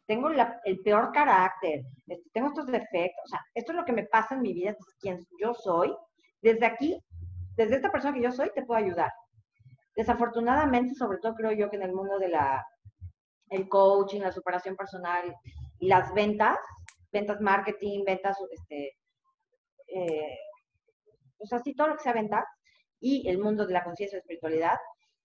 tengo 0.06 0.28
el 0.28 0.80
peor 0.80 1.12
carácter, 1.12 1.84
este, 2.06 2.30
tengo 2.32 2.48
estos 2.48 2.66
defectos, 2.66 3.24
o 3.24 3.28
sea, 3.28 3.40
esto 3.54 3.72
es 3.72 3.78
lo 3.78 3.84
que 3.84 3.92
me 3.92 4.06
pasa 4.06 4.34
en 4.34 4.42
mi 4.42 4.52
vida, 4.52 4.70
es 4.70 4.76
quien 5.00 5.18
yo 5.40 5.54
soy. 5.54 5.94
Desde 6.40 6.66
aquí, 6.66 7.00
desde 7.56 7.76
esta 7.76 7.90
persona 7.90 8.14
que 8.14 8.22
yo 8.22 8.32
soy, 8.32 8.50
te 8.54 8.64
puedo 8.64 8.84
ayudar. 8.84 9.12
Desafortunadamente, 9.94 10.94
sobre 10.94 11.18
todo 11.18 11.34
creo 11.34 11.52
yo 11.52 11.70
que 11.70 11.76
en 11.76 11.82
el 11.82 11.92
mundo 11.92 12.18
de 12.18 12.28
la 12.28 12.66
el 13.50 13.68
coaching, 13.68 14.20
la 14.22 14.32
superación 14.32 14.76
personal 14.76 15.34
y 15.78 15.86
las 15.86 16.12
ventas, 16.14 16.58
ventas 17.12 17.40
marketing, 17.40 18.02
ventas, 18.04 18.36
este, 18.50 18.96
eh, 19.88 20.38
pues 21.36 21.52
así 21.52 21.74
todo 21.74 21.88
lo 21.88 21.96
que 21.96 22.02
sea 22.02 22.14
ventas, 22.14 22.44
y 22.98 23.28
el 23.28 23.38
mundo 23.38 23.66
de 23.66 23.74
la 23.74 23.84
conciencia 23.84 24.16
y 24.16 24.20
espiritualidad, 24.20 24.78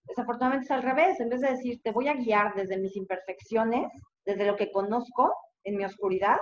Desafortunadamente 0.07 0.65
es 0.65 0.71
al 0.71 0.84
revés, 0.84 1.19
en 1.19 1.29
vez 1.29 1.41
de 1.41 1.51
decir, 1.51 1.81
te 1.84 1.91
voy 1.91 2.07
a 2.07 2.13
guiar 2.13 2.53
desde 2.55 2.77
mis 2.77 2.95
imperfecciones, 2.95 3.91
desde 4.25 4.45
lo 4.45 4.55
que 4.55 4.71
conozco 4.71 5.34
en 5.63 5.77
mi 5.77 5.85
oscuridad, 5.85 6.38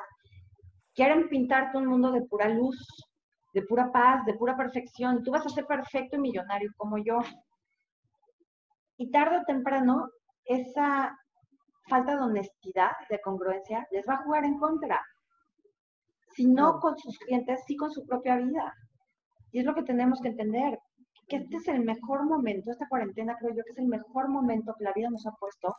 quieren 0.93 1.27
pintarte 1.29 1.77
un 1.77 1.87
mundo 1.87 2.11
de 2.11 2.21
pura 2.21 2.47
luz, 2.47 2.77
de 3.53 3.63
pura 3.63 3.91
paz, 3.91 4.25
de 4.25 4.33
pura 4.33 4.55
perfección. 4.55 5.23
Tú 5.23 5.31
vas 5.31 5.45
a 5.45 5.49
ser 5.49 5.65
perfecto 5.65 6.15
y 6.17 6.19
millonario 6.19 6.71
como 6.77 6.97
yo. 6.97 7.19
Y 8.97 9.09
tarde 9.11 9.39
o 9.39 9.43
temprano, 9.45 10.09
esa 10.45 11.17
falta 11.89 12.15
de 12.15 12.23
honestidad, 12.23 12.91
de 13.09 13.19
congruencia, 13.21 13.87
les 13.91 14.05
va 14.07 14.15
a 14.15 14.23
jugar 14.23 14.45
en 14.45 14.57
contra. 14.59 15.01
si 16.35 16.45
no 16.47 16.79
con 16.79 16.97
sus 16.97 17.17
clientes, 17.19 17.63
sí 17.65 17.77
con 17.77 17.91
su 17.91 18.05
propia 18.05 18.35
vida. 18.35 18.73
Y 19.51 19.59
es 19.59 19.65
lo 19.65 19.73
que 19.73 19.83
tenemos 19.83 20.19
que 20.21 20.27
entender, 20.29 20.77
que 21.27 21.38
este 21.38 21.57
es 21.57 21.68
el 21.68 21.81
mejor 21.81 22.26
momento, 22.26 22.72
esta 22.72 22.88
cuarentena 22.88 23.35
creo 23.39 23.56
yo 23.56 23.64
que 23.64 23.72
es 23.72 23.77
el 23.77 23.88
mejor 23.88 24.30
momento 24.30 24.76
que 24.77 24.84
la 24.84 24.93
vida 24.93 25.10
nos 25.10 25.26
ha 25.26 25.31
puesto 25.31 25.73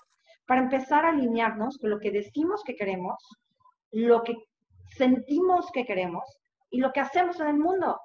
para 0.47 0.63
empezar 0.63 1.05
a 1.05 1.11
alinearnos 1.11 1.79
con 1.79 1.91
lo 1.91 1.99
que 1.99 2.11
decimos 2.11 2.63
que 2.65 2.77
queremos, 2.77 3.17
lo 3.91 4.23
que 4.23 4.35
sentimos 4.97 5.71
que 5.73 5.85
queremos 5.85 6.25
y 6.71 6.79
lo 6.79 6.93
que 6.93 7.01
hacemos 7.01 7.41
en 7.41 7.49
el 7.49 7.59
mundo. 7.59 7.99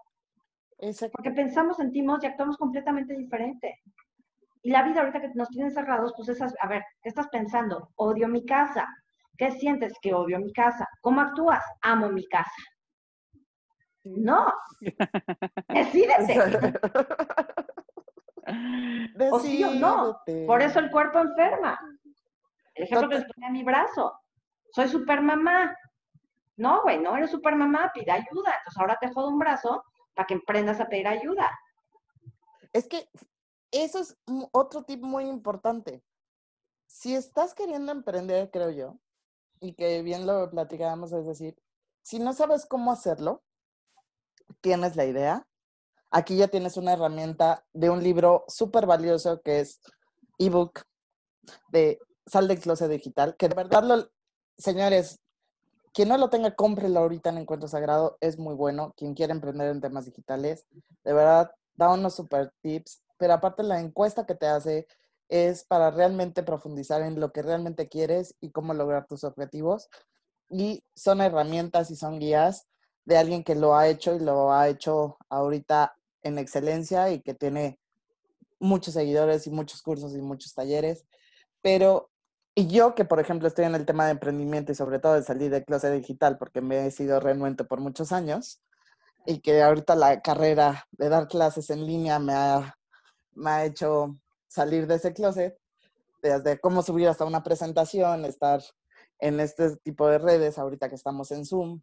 Porque 1.11 1.31
pensamos, 1.31 1.77
sentimos 1.77 2.23
y 2.23 2.27
actuamos 2.27 2.57
completamente 2.57 3.15
diferente. 3.15 3.79
Y 4.63 4.71
la 4.71 4.83
vida 4.83 5.01
ahorita 5.01 5.21
que 5.21 5.29
nos 5.35 5.49
tienen 5.49 5.71
cerrados, 5.71 6.13
pues 6.15 6.29
es, 6.29 6.41
a 6.41 6.67
ver, 6.67 6.83
¿qué 7.03 7.09
estás 7.09 7.27
pensando? 7.29 7.89
Odio 7.95 8.27
mi 8.27 8.45
casa. 8.45 8.87
¿Qué 9.37 9.51
sientes? 9.51 9.93
Que 10.01 10.13
odio 10.13 10.39
mi 10.39 10.51
casa. 10.53 10.87
¿Cómo 11.01 11.21
actúas? 11.21 11.63
Amo 11.81 12.09
mi 12.09 12.27
casa. 12.27 12.51
No. 14.03 14.51
Decídete. 15.69 16.79
o 19.31 19.39
sí 19.39 19.63
o 19.63 19.73
no. 19.75 20.21
Por 20.47 20.61
eso 20.61 20.79
el 20.79 20.89
cuerpo 20.91 21.19
enferma. 21.19 21.79
El 22.75 22.85
ejemplo 22.85 23.09
que 23.09 23.15
les 23.15 23.25
ponía 23.25 23.49
a 23.49 23.51
mi 23.51 23.63
brazo. 23.63 24.13
Soy 24.73 24.87
super 24.87 25.21
mamá. 25.21 25.75
No, 26.57 26.81
güey, 26.83 26.99
no 26.99 27.15
eres 27.15 27.31
super 27.31 27.55
mamá, 27.55 27.91
pide 27.93 28.11
ayuda. 28.11 28.55
Entonces 28.57 28.77
ahora 28.77 28.97
te 28.99 29.11
jodo 29.11 29.29
un 29.29 29.39
brazo 29.39 29.83
para 30.13 30.27
que 30.27 30.33
emprendas 30.35 30.79
a 30.79 30.87
pedir 30.87 31.07
ayuda. 31.07 31.49
Es 32.73 32.87
que 32.87 33.09
eso 33.71 33.99
es 33.99 34.17
otro 34.51 34.83
tip 34.83 35.01
muy 35.01 35.25
importante. 35.25 36.03
Si 36.87 37.15
estás 37.15 37.53
queriendo 37.53 37.91
emprender, 37.91 38.51
creo 38.51 38.69
yo, 38.69 38.99
y 39.59 39.73
que 39.73 40.01
bien 40.01 40.25
lo 40.25 40.49
platicábamos, 40.49 41.13
es 41.13 41.25
decir, 41.25 41.55
si 42.01 42.19
no 42.19 42.33
sabes 42.33 42.65
cómo 42.65 42.91
hacerlo, 42.91 43.43
tienes 44.61 44.95
la 44.95 45.05
idea. 45.05 45.47
Aquí 46.09 46.35
ya 46.35 46.47
tienes 46.49 46.77
una 46.77 46.93
herramienta 46.93 47.65
de 47.73 47.89
un 47.89 48.03
libro 48.03 48.43
súper 48.47 48.85
valioso 48.85 49.41
que 49.41 49.61
es 49.61 49.79
ebook 50.37 50.81
de 51.69 51.99
Sal 52.25 52.47
del 52.47 52.59
Closet 52.59 52.89
Digital, 52.89 53.35
que 53.37 53.47
de 53.47 53.55
verdad, 53.55 53.83
lo, 53.83 54.09
señores, 54.57 55.19
quien 55.93 56.09
no 56.09 56.17
lo 56.17 56.29
tenga, 56.29 56.55
cómprelo 56.55 56.99
ahorita 56.99 57.29
en 57.29 57.39
Encuentro 57.39 57.67
Sagrado, 57.67 58.17
es 58.21 58.37
muy 58.37 58.55
bueno. 58.55 58.93
Quien 58.95 59.13
quiera 59.13 59.33
emprender 59.33 59.69
en 59.69 59.81
temas 59.81 60.05
digitales, 60.05 60.65
de 61.03 61.13
verdad, 61.13 61.51
da 61.75 61.93
unos 61.93 62.15
super 62.15 62.53
tips. 62.61 63.03
Pero 63.17 63.33
aparte 63.33 63.63
la 63.63 63.79
encuesta 63.79 64.25
que 64.25 64.35
te 64.35 64.47
hace 64.47 64.87
es 65.27 65.63
para 65.63 65.91
realmente 65.91 66.43
profundizar 66.43 67.01
en 67.01 67.19
lo 67.19 67.31
que 67.31 67.41
realmente 67.41 67.87
quieres 67.87 68.35
y 68.39 68.51
cómo 68.51 68.73
lograr 68.73 69.05
tus 69.05 69.23
objetivos. 69.23 69.89
Y 70.49 70.83
son 70.95 71.21
herramientas 71.21 71.91
y 71.91 71.95
son 71.95 72.19
guías 72.19 72.67
de 73.05 73.17
alguien 73.17 73.43
que 73.43 73.55
lo 73.55 73.75
ha 73.75 73.87
hecho 73.87 74.15
y 74.15 74.19
lo 74.19 74.53
ha 74.53 74.69
hecho 74.69 75.17
ahorita 75.29 75.95
en 76.23 76.37
excelencia 76.37 77.09
y 77.11 77.21
que 77.21 77.33
tiene 77.33 77.79
muchos 78.59 78.93
seguidores 78.93 79.47
y 79.47 79.49
muchos 79.51 79.81
cursos 79.81 80.15
y 80.15 80.21
muchos 80.21 80.53
talleres. 80.53 81.05
Pero 81.61 82.11
y 82.53 82.67
yo 82.67 82.95
que, 82.95 83.05
por 83.05 83.19
ejemplo, 83.19 83.47
estoy 83.47 83.65
en 83.65 83.75
el 83.75 83.85
tema 83.85 84.05
de 84.05 84.11
emprendimiento 84.11 84.71
y 84.71 84.75
sobre 84.75 84.99
todo 84.99 85.13
de 85.13 85.23
salir 85.23 85.49
de 85.51 85.63
clase 85.63 85.89
digital 85.89 86.37
porque 86.37 86.61
me 86.61 86.85
he 86.85 86.91
sido 86.91 87.19
renuente 87.19 87.63
por 87.63 87.79
muchos 87.79 88.11
años 88.11 88.61
y 89.25 89.39
que 89.39 89.61
ahorita 89.61 89.95
la 89.95 90.21
carrera 90.21 90.85
de 90.91 91.09
dar 91.09 91.27
clases 91.27 91.69
en 91.69 91.85
línea 91.85 92.19
me 92.19 92.33
ha, 92.33 92.75
me 93.33 93.49
ha 93.51 93.65
hecho 93.65 94.17
salir 94.47 94.85
de 94.85 94.95
ese 94.95 95.13
closet, 95.13 95.57
desde 96.21 96.59
cómo 96.59 96.83
subir 96.83 97.07
hasta 97.07 97.23
una 97.23 97.41
presentación, 97.41 98.25
estar 98.25 98.61
en 99.19 99.39
este 99.39 99.77
tipo 99.77 100.07
de 100.07 100.17
redes, 100.17 100.57
ahorita 100.57 100.89
que 100.89 100.95
estamos 100.95 101.31
en 101.31 101.45
Zoom, 101.45 101.81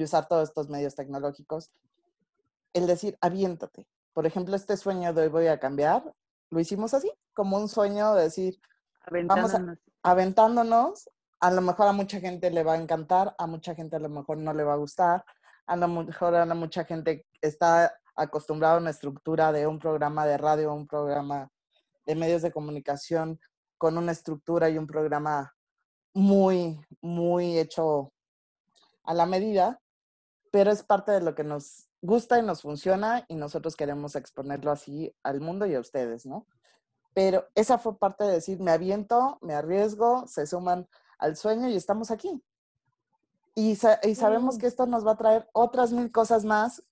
y 0.00 0.04
usar 0.04 0.28
todos 0.28 0.48
estos 0.48 0.68
medios 0.68 0.94
tecnológicos, 0.94 1.70
el 2.72 2.86
decir, 2.86 3.16
aviéntate. 3.20 3.86
Por 4.12 4.26
ejemplo, 4.26 4.56
este 4.56 4.76
sueño 4.76 5.12
de 5.12 5.22
hoy 5.22 5.28
voy 5.28 5.46
a 5.46 5.58
cambiar, 5.58 6.14
lo 6.50 6.60
hicimos 6.60 6.94
así, 6.94 7.10
como 7.34 7.56
un 7.56 7.68
sueño 7.68 8.14
de 8.14 8.24
decir, 8.24 8.60
Vamos 9.10 9.52
aventándonos. 10.02 11.10
A 11.38 11.50
lo 11.50 11.60
mejor 11.60 11.86
a 11.86 11.92
mucha 11.92 12.18
gente 12.18 12.50
le 12.50 12.62
va 12.62 12.74
a 12.74 12.78
encantar, 12.78 13.34
a 13.38 13.46
mucha 13.46 13.74
gente 13.74 13.96
a 13.96 14.00
lo 14.00 14.08
mejor 14.08 14.38
no 14.38 14.52
le 14.52 14.64
va 14.64 14.72
a 14.72 14.78
gustar, 14.78 15.24
a 15.66 15.76
lo 15.76 15.86
mejor 15.86 16.34
a 16.34 16.46
mucha 16.54 16.84
gente 16.84 17.26
está 17.40 17.94
acostumbrada 18.14 18.76
a 18.76 18.78
una 18.78 18.90
estructura 18.90 19.52
de 19.52 19.66
un 19.66 19.78
programa 19.78 20.26
de 20.26 20.38
radio, 20.38 20.72
un 20.72 20.86
programa 20.86 21.50
de 22.06 22.14
medios 22.14 22.42
de 22.42 22.52
comunicación 22.52 23.38
con 23.76 23.98
una 23.98 24.12
estructura 24.12 24.70
y 24.70 24.78
un 24.78 24.86
programa 24.86 25.54
muy, 26.14 26.80
muy 27.02 27.58
hecho 27.58 28.12
a 29.04 29.12
la 29.12 29.26
medida, 29.26 29.78
pero 30.56 30.70
es 30.70 30.82
parte 30.82 31.12
de 31.12 31.20
lo 31.20 31.34
que 31.34 31.44
nos 31.44 31.90
gusta 32.00 32.38
y 32.38 32.42
nos 32.42 32.62
funciona 32.62 33.26
y 33.28 33.34
nosotros 33.34 33.76
queremos 33.76 34.16
exponerlo 34.16 34.70
así 34.70 35.14
al 35.22 35.42
mundo 35.42 35.66
y 35.66 35.74
a 35.74 35.80
ustedes, 35.80 36.24
¿no? 36.24 36.46
Pero 37.12 37.46
esa 37.54 37.76
fue 37.76 37.98
parte 37.98 38.24
de 38.24 38.32
decir, 38.32 38.58
me 38.58 38.70
aviento, 38.70 39.36
me 39.42 39.52
arriesgo, 39.52 40.26
se 40.26 40.46
suman 40.46 40.88
al 41.18 41.36
sueño 41.36 41.68
y 41.68 41.76
estamos 41.76 42.10
aquí. 42.10 42.42
Y, 43.54 43.76
sabemos 43.76 44.56
que 44.56 44.66
esto 44.66 44.86
nos 44.86 45.06
va 45.06 45.10
a 45.10 45.18
traer 45.18 45.46
otras 45.52 45.92
mil 45.92 46.10
cosas 46.10 46.46
más, 46.46 46.82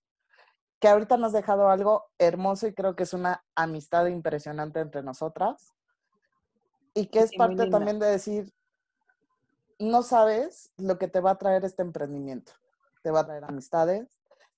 que 0.78 0.89
ahorita 0.89 1.16
nos 1.16 1.32
ha 1.32 1.39
dejado 1.39 1.70
algo 1.70 2.05
hermoso 2.19 2.66
y 2.66 2.74
creo 2.74 2.95
que 2.95 3.05
es 3.05 3.15
una 3.15 3.47
amistad 3.55 4.09
impresionante 4.09 4.81
entre 4.81 5.03
nosotras. 5.03 5.73
Y 6.93 7.07
que 7.07 7.20
es 7.20 7.31
parte 7.35 7.70
también 7.70 7.99
de 7.99 8.09
decir, 8.09 8.53
no 9.78 10.03
sabes 10.03 10.70
lo 10.77 10.99
que 10.99 11.09
te 11.09 11.20
va 11.20 11.31
a 11.31 11.39
traer 11.39 11.65
este 11.65 11.81
emprendimiento. 11.81 12.53
Te 13.05 13.11
va 13.11 13.21
a 13.21 13.27
traer 13.27 13.45
amistades, 13.45 14.09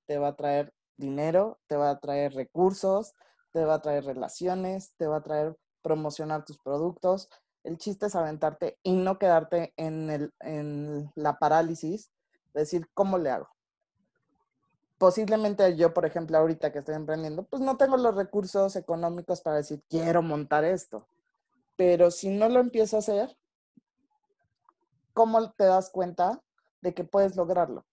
te 0.06 0.18
va 0.18 0.28
a 0.28 0.36
traer 0.36 0.72
dinero, 0.96 1.58
te 1.66 1.76
va 1.76 1.90
a 1.90 1.98
traer 1.98 2.32
recursos, 2.32 3.12
te 3.52 3.64
va 3.64 3.74
a 3.74 3.82
traer 3.82 4.04
relaciones, 4.04 4.94
te 4.96 5.08
va 5.08 5.16
a 5.16 5.22
traer 5.22 5.56
promocionar 5.82 6.44
tus 6.44 6.56
productos. 6.58 7.28
El 7.64 7.76
chiste 7.76 8.06
es 8.06 8.14
aventarte 8.14 8.78
y 8.84 8.92
no 8.92 9.18
quedarte 9.18 9.74
en, 9.76 11.10
la 11.16 11.38
parálisis, 11.40 12.12
de 12.54 12.60
decir, 12.60 12.88
¿cómo 12.94 13.18
le 13.18 13.30
hago? 13.30 13.48
Posiblemente 14.96 15.76
yo, 15.76 15.92
por 15.92 16.06
ejemplo, 16.06 16.38
ahorita 16.38 16.70
que 16.70 16.78
estoy 16.78 16.94
emprendiendo, 16.94 17.42
pues 17.42 17.60
no 17.60 17.76
tengo 17.76 17.96
los 17.96 18.14
recursos 18.14 18.76
económicos 18.76 19.40
para 19.40 19.56
decir, 19.56 19.82
quiero 19.90 20.22
montar 20.22 20.64
esto. 20.64 21.08
Pero 21.74 22.12
si 22.12 22.28
no 22.28 22.48
lo 22.48 22.60
empiezo 22.60 22.94
a 22.94 23.00
hacer, 23.00 23.36
¿cómo 25.14 25.50
te 25.50 25.64
das 25.64 25.90
cuenta 25.90 26.42
de 26.80 26.94
que 26.94 27.02
puedes 27.02 27.34
lograrlo? 27.34 27.84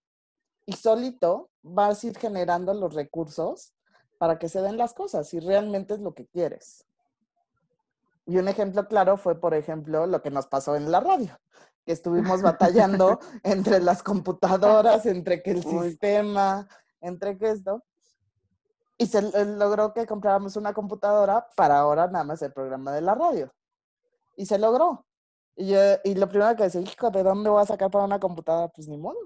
Y 0.66 0.74
solito 0.74 1.50
vas 1.62 2.04
a 2.04 2.08
ir 2.08 2.18
generando 2.18 2.74
los 2.74 2.94
recursos 2.94 3.74
para 4.18 4.40
que 4.40 4.48
se 4.48 4.62
den 4.62 4.78
las 4.78 4.94
cosas, 4.94 5.28
si 5.28 5.40
realmente 5.40 5.94
es 5.94 6.00
lo 6.00 6.14
que 6.14 6.28
quieres. 6.28 6.86
Y 8.26 8.38
un 8.38 8.48
ejemplo 8.48 8.88
claro 8.88 9.18
fue, 9.18 9.40
por 9.40 9.54
ejemplo, 9.54 10.08
lo 10.08 10.22
que 10.22 10.32
nos 10.32 10.48
pasó 10.48 10.76
en 10.76 10.92
la 10.92 11.02
radio, 11.02 11.38
que 11.86 11.92
estuvimos 11.92 12.42
batallando 12.42 13.20
entre 13.44 13.82
las 13.82 14.02
computadoras, 14.02 15.06
entre 15.06 15.44
que 15.44 15.52
el 15.52 15.64
sistema, 15.64 16.68
entre 17.02 17.38
que 17.38 17.52
esto. 17.52 17.84
Y 18.98 19.08
se 19.08 19.22
logró 19.46 19.94
que 19.94 20.06
compráramos 20.06 20.56
una 20.56 20.74
computadora 20.74 21.46
para 21.58 21.80
ahora 21.80 22.08
nada 22.08 22.24
más 22.24 22.42
el 22.42 22.54
programa 22.54 22.94
de 22.94 23.02
la 23.02 23.16
radio. 23.16 23.52
Y 24.38 24.46
se 24.46 24.58
logró. 24.58 25.06
Y, 25.56 25.68
yo, 25.68 25.80
y 26.04 26.16
lo 26.16 26.30
primero 26.30 26.56
que 26.56 26.64
decía, 26.64 26.82
hijo, 26.82 27.10
¿de 27.12 27.24
dónde 27.24 27.50
voy 27.50 27.62
a 27.62 27.66
sacar 27.66 27.92
para 27.92 28.06
una 28.06 28.20
computadora? 28.20 28.70
Pues 28.70 28.88
ni 28.88 28.98
modo. 28.98 29.18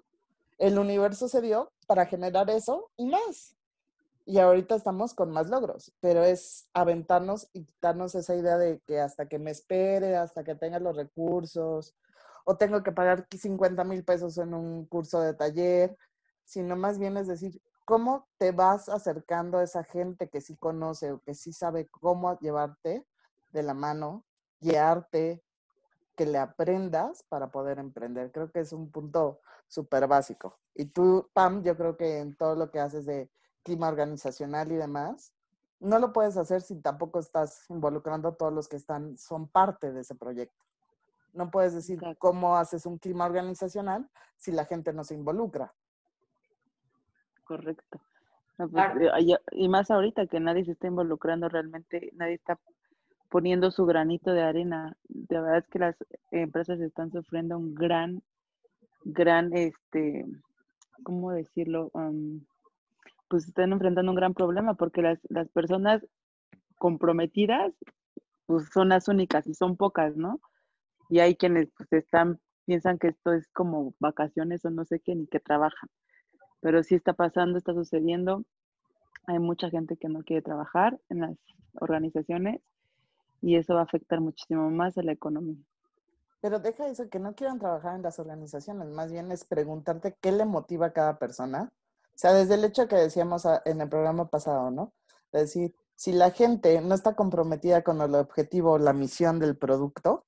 El 0.58 0.80
universo 0.80 1.28
se 1.28 1.42
dio 1.42 1.72
para 1.86 2.06
generar 2.06 2.50
eso 2.50 2.92
y 2.98 3.06
más. 3.06 3.56
Y 4.26 4.40
ahorita 4.40 4.76
estamos 4.76 5.14
con 5.14 5.32
más 5.32 5.50
logros, 5.50 5.94
pero 6.02 6.24
es 6.24 6.68
aventarnos 6.74 7.50
y 7.54 7.64
quitarnos 7.64 8.14
esa 8.16 8.36
idea 8.36 8.58
de 8.58 8.82
que 8.82 9.00
hasta 9.00 9.28
que 9.28 9.40
me 9.40 9.52
espere, 9.52 10.18
hasta 10.18 10.44
que 10.44 10.56
tenga 10.56 10.80
los 10.80 10.98
recursos, 10.98 11.96
o 12.44 12.58
tengo 12.58 12.84
que 12.84 12.92
pagar 12.92 13.28
50 13.30 13.84
mil 13.84 14.04
pesos 14.04 14.38
en 14.38 14.54
un 14.54 14.86
curso 14.86 15.22
de 15.22 15.34
taller, 15.34 15.98
sino 16.44 16.76
más 16.76 17.00
bien 17.00 17.18
es 17.18 17.28
decir, 17.28 17.62
¿cómo 17.86 18.28
te 18.38 18.52
vas 18.52 18.90
acercando 18.90 19.60
a 19.60 19.64
esa 19.64 19.84
gente 19.84 20.30
que 20.30 20.42
sí 20.42 20.58
conoce 20.58 21.12
o 21.12 21.20
que 21.20 21.34
sí 21.34 21.54
sabe 21.54 21.88
cómo 21.88 22.38
llevarte 22.40 23.06
de 23.52 23.64
la 23.64 23.74
mano, 23.74 24.26
guiarte, 24.60 25.44
que 26.18 26.26
le 26.26 26.40
aprendas 26.40 27.24
para 27.30 27.52
poder 27.52 27.80
emprender? 27.80 28.32
Creo 28.32 28.52
que 28.52 28.60
es 28.60 28.74
un 28.74 28.92
punto 28.92 29.40
súper 29.68 30.08
básico. 30.08 30.58
Y 30.74 30.86
tú, 30.86 31.30
Pam, 31.32 31.64
yo 31.64 31.78
creo 31.78 31.96
que 31.96 32.20
en 32.20 32.36
todo 32.36 32.56
lo 32.56 32.72
que 32.72 32.80
haces 32.80 33.06
de 33.06 33.30
clima 33.64 33.88
organizacional 33.88 34.72
y 34.72 34.76
demás, 34.76 35.32
no 35.80 36.00
lo 36.00 36.12
puedes 36.12 36.36
hacer 36.38 36.62
si 36.62 36.82
tampoco 36.82 37.20
estás 37.20 37.70
involucrando 37.70 38.30
a 38.30 38.36
todos 38.36 38.52
los 38.52 38.68
que 38.68 38.78
están, 38.78 39.18
son 39.18 39.48
parte 39.48 39.94
de 39.94 40.02
ese 40.02 40.16
proyecto. 40.16 40.66
No 41.34 41.52
puedes 41.52 41.76
decir 41.76 42.02
cómo 42.18 42.58
haces 42.58 42.88
un 42.88 42.98
clima 42.98 43.26
organizacional 43.26 44.10
si 44.38 44.52
la 44.52 44.66
gente 44.66 44.92
no 44.94 45.04
se 45.04 45.14
involucra. 45.14 45.74
Correcto. 47.44 48.02
Pues, 48.58 48.72
y 49.52 49.70
más 49.70 49.92
ahorita 49.92 50.26
que 50.26 50.40
nadie 50.40 50.66
se 50.66 50.72
está 50.72 50.88
involucrando 50.88 51.48
realmente, 51.48 52.10
nadie 52.16 52.34
está 52.34 52.58
poniendo 53.30 53.72
su 53.72 53.86
granito 53.86 54.32
de 54.32 54.42
arena. 54.42 54.96
De 55.08 55.40
verdad 55.40 55.58
es 55.58 55.68
que 55.68 55.80
las 55.80 55.96
empresas 56.32 56.80
están 56.80 57.12
sufriendo 57.12 57.58
un 57.58 57.76
gran, 57.76 58.22
gran 59.04 59.54
este, 59.54 60.26
¿cómo 61.04 61.32
decirlo? 61.32 61.92
pues 63.30 63.46
están 63.46 63.74
enfrentando 63.74 64.12
un 64.12 64.16
gran 64.16 64.34
problema 64.34 64.76
porque 64.76 65.02
las, 65.02 65.20
las 65.30 65.50
personas 65.50 66.06
comprometidas 66.78 67.74
pues 68.46 68.70
son 68.74 68.90
las 68.90 69.10
únicas 69.10 69.46
y 69.48 69.54
son 69.54 69.76
pocas, 69.76 70.16
¿no? 70.16 70.40
Y 71.10 71.20
hay 71.20 71.36
quienes 71.36 71.70
pues 71.78 71.92
están, 71.92 72.40
piensan 72.66 72.98
que 72.98 73.10
esto 73.10 73.34
es 73.34 73.48
como 73.50 73.94
vacaciones 74.00 74.64
o 74.64 74.70
no 74.70 74.86
sé 74.86 75.02
qué, 75.02 75.14
ni 75.16 75.28
que 75.28 75.42
trabajan. 75.42 75.90
Pero 76.62 76.82
sí 76.84 76.96
está 76.96 77.14
pasando, 77.14 77.58
está 77.58 77.74
sucediendo. 77.74 78.46
Hay 79.26 79.40
mucha 79.40 79.70
gente 79.70 79.98
que 79.98 80.08
no 80.08 80.24
quiere 80.24 80.42
trabajar 80.42 80.98
en 81.10 81.22
las 81.22 81.38
organizaciones 81.82 82.62
y 83.42 83.56
eso 83.56 83.74
va 83.74 83.82
a 83.82 83.84
afectar 83.84 84.20
muchísimo 84.22 84.70
más 84.70 84.98
a 84.98 85.04
la 85.04 85.12
economía. 85.12 85.58
Pero 86.42 86.60
deja 86.60 86.88
eso, 86.88 87.10
que 87.10 87.20
no 87.20 87.36
quieran 87.36 87.60
trabajar 87.60 87.96
en 87.96 88.04
las 88.04 88.20
organizaciones, 88.20 88.88
más 88.90 89.12
bien 89.12 89.32
es 89.32 89.44
preguntarte 89.46 90.16
qué 90.22 90.32
le 90.32 90.46
motiva 90.46 90.88
a 90.88 90.94
cada 90.94 91.18
persona. 91.18 91.72
O 91.74 92.20
sea, 92.20 92.34
desde 92.34 92.56
el 92.56 92.64
hecho 92.64 92.88
que 92.88 92.96
decíamos 92.96 93.44
en 93.66 93.82
el 93.82 93.90
programa 93.90 94.30
pasado, 94.30 94.72
¿no? 94.72 94.94
Es 95.32 95.42
decir, 95.42 95.76
si 95.96 96.12
la 96.14 96.32
gente 96.32 96.80
no 96.82 96.94
está 96.94 97.16
comprometida 97.16 97.84
con 97.84 98.02
el 98.02 98.14
objetivo 98.16 98.74
o 98.74 98.78
la 98.78 98.94
misión 98.94 99.40
del 99.40 99.58
producto, 99.58 100.26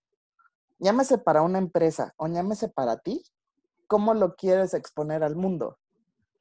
llámese 0.80 1.20
para 1.20 1.42
una 1.42 1.60
empresa 1.60 2.14
o 2.18 2.28
llámese 2.28 2.70
para 2.70 2.98
ti, 2.98 3.24
¿cómo 3.88 4.14
lo 4.14 4.36
quieres 4.36 4.74
exponer 4.74 5.24
al 5.24 5.36
mundo? 5.36 5.78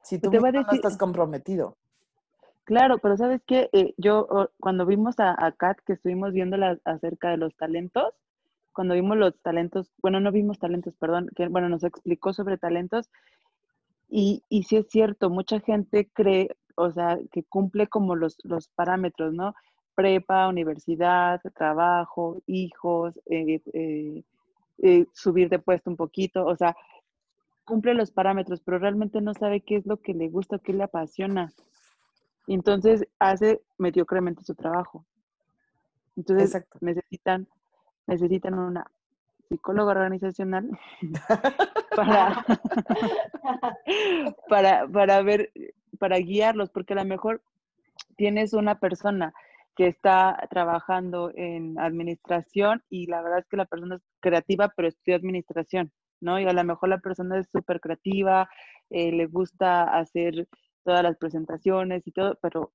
Si 0.03 0.19
tú 0.19 0.31
no 0.31 0.73
estás 0.73 0.97
comprometido. 0.97 1.77
Claro, 2.69 2.99
pero 2.99 3.16
sabes 3.16 3.40
que 3.47 3.70
eh, 3.73 3.95
yo 3.97 4.51
cuando 4.61 4.85
vimos 4.85 5.15
a, 5.20 5.35
Kat, 5.57 5.78
que 5.86 5.95
estuvimos 5.95 6.35
viendo 6.35 6.59
acerca 6.85 7.31
de 7.31 7.39
los 7.39 7.57
talentos, 7.57 8.12
cuando 8.74 8.93
vimos 8.93 9.16
los 9.16 9.40
talentos, 9.40 9.90
bueno, 10.03 10.20
no 10.20 10.31
vimos 10.32 10.59
talentos, 10.59 10.95
perdón, 10.97 11.31
que 11.35 11.49
bueno, 11.49 11.70
nos 11.70 11.82
explicó 11.82 12.35
sobre 12.35 12.59
talentos, 12.59 13.09
y, 14.11 14.43
y 14.51 14.65
sí 14.65 14.77
es 14.77 14.86
cierto, 14.90 15.31
mucha 15.31 15.61
gente 15.61 16.11
cree, 16.12 16.59
o 16.74 16.90
sea, 16.93 17.19
que 17.32 17.43
cumple 17.43 17.86
como 17.86 18.16
los, 18.16 18.36
los 18.45 18.69
parámetros, 18.69 19.32
¿no? 19.32 19.55
Prepa, 19.95 20.47
universidad, 20.47 21.40
trabajo, 21.55 22.43
hijos, 22.47 23.19
eh, 23.31 23.62
eh, 23.73 24.24
eh, 24.82 25.07
subir 25.15 25.49
de 25.49 25.59
puesto 25.59 25.89
un 25.89 25.97
poquito, 25.97 26.45
o 26.45 26.55
sea, 26.55 26.77
cumple 27.65 27.95
los 27.95 28.11
parámetros, 28.11 28.61
pero 28.61 28.78
realmente 28.78 29.23
no 29.23 29.32
sabe 29.32 29.62
qué 29.62 29.77
es 29.77 29.86
lo 29.86 29.97
que 30.03 30.12
le 30.12 30.28
gusta, 30.28 30.59
qué 30.59 30.74
le 30.74 30.85
apasiona. 30.85 31.51
Y 32.49 32.55
entonces 32.55 33.07
hace 33.19 33.61
mediocremente 33.77 34.43
su 34.43 34.55
trabajo. 34.55 35.05
Entonces 36.16 36.65
necesitan, 36.81 37.47
necesitan 38.07 38.55
una 38.55 38.91
psicóloga 39.51 39.93
organizacional 39.93 40.66
para, 41.95 42.45
para, 44.49 44.89
para 44.89 45.23
ver 45.23 45.53
para 45.99 46.16
guiarlos, 46.16 46.70
porque 46.70 46.95
a 46.95 46.97
lo 46.97 47.05
mejor 47.05 47.43
tienes 48.16 48.55
una 48.55 48.81
persona 48.81 49.35
que 49.77 49.87
está 49.87 50.49
trabajando 50.49 51.31
en 51.35 51.79
administración 51.79 52.83
y 52.89 53.09
la 53.09 53.20
verdad 53.20 53.41
es 53.41 53.47
que 53.47 53.59
la 53.59 53.66
persona 53.66 53.97
es 53.97 54.03
creativa, 54.20 54.73
pero 54.75 54.89
estudia 54.89 55.16
administración, 55.16 55.93
¿no? 56.23 56.41
Y 56.41 56.47
a 56.47 56.53
lo 56.55 56.65
mejor 56.65 56.89
la 56.89 56.99
persona 56.99 57.39
es 57.39 57.47
súper 57.51 57.79
creativa, 57.79 58.49
eh, 58.89 59.12
le 59.12 59.27
gusta 59.27 59.83
hacer 59.83 60.49
todas 60.89 61.02
las 61.02 61.19
presentaciones 61.19 62.06
y 62.06 62.12
todo, 62.12 62.39
pero 62.40 62.73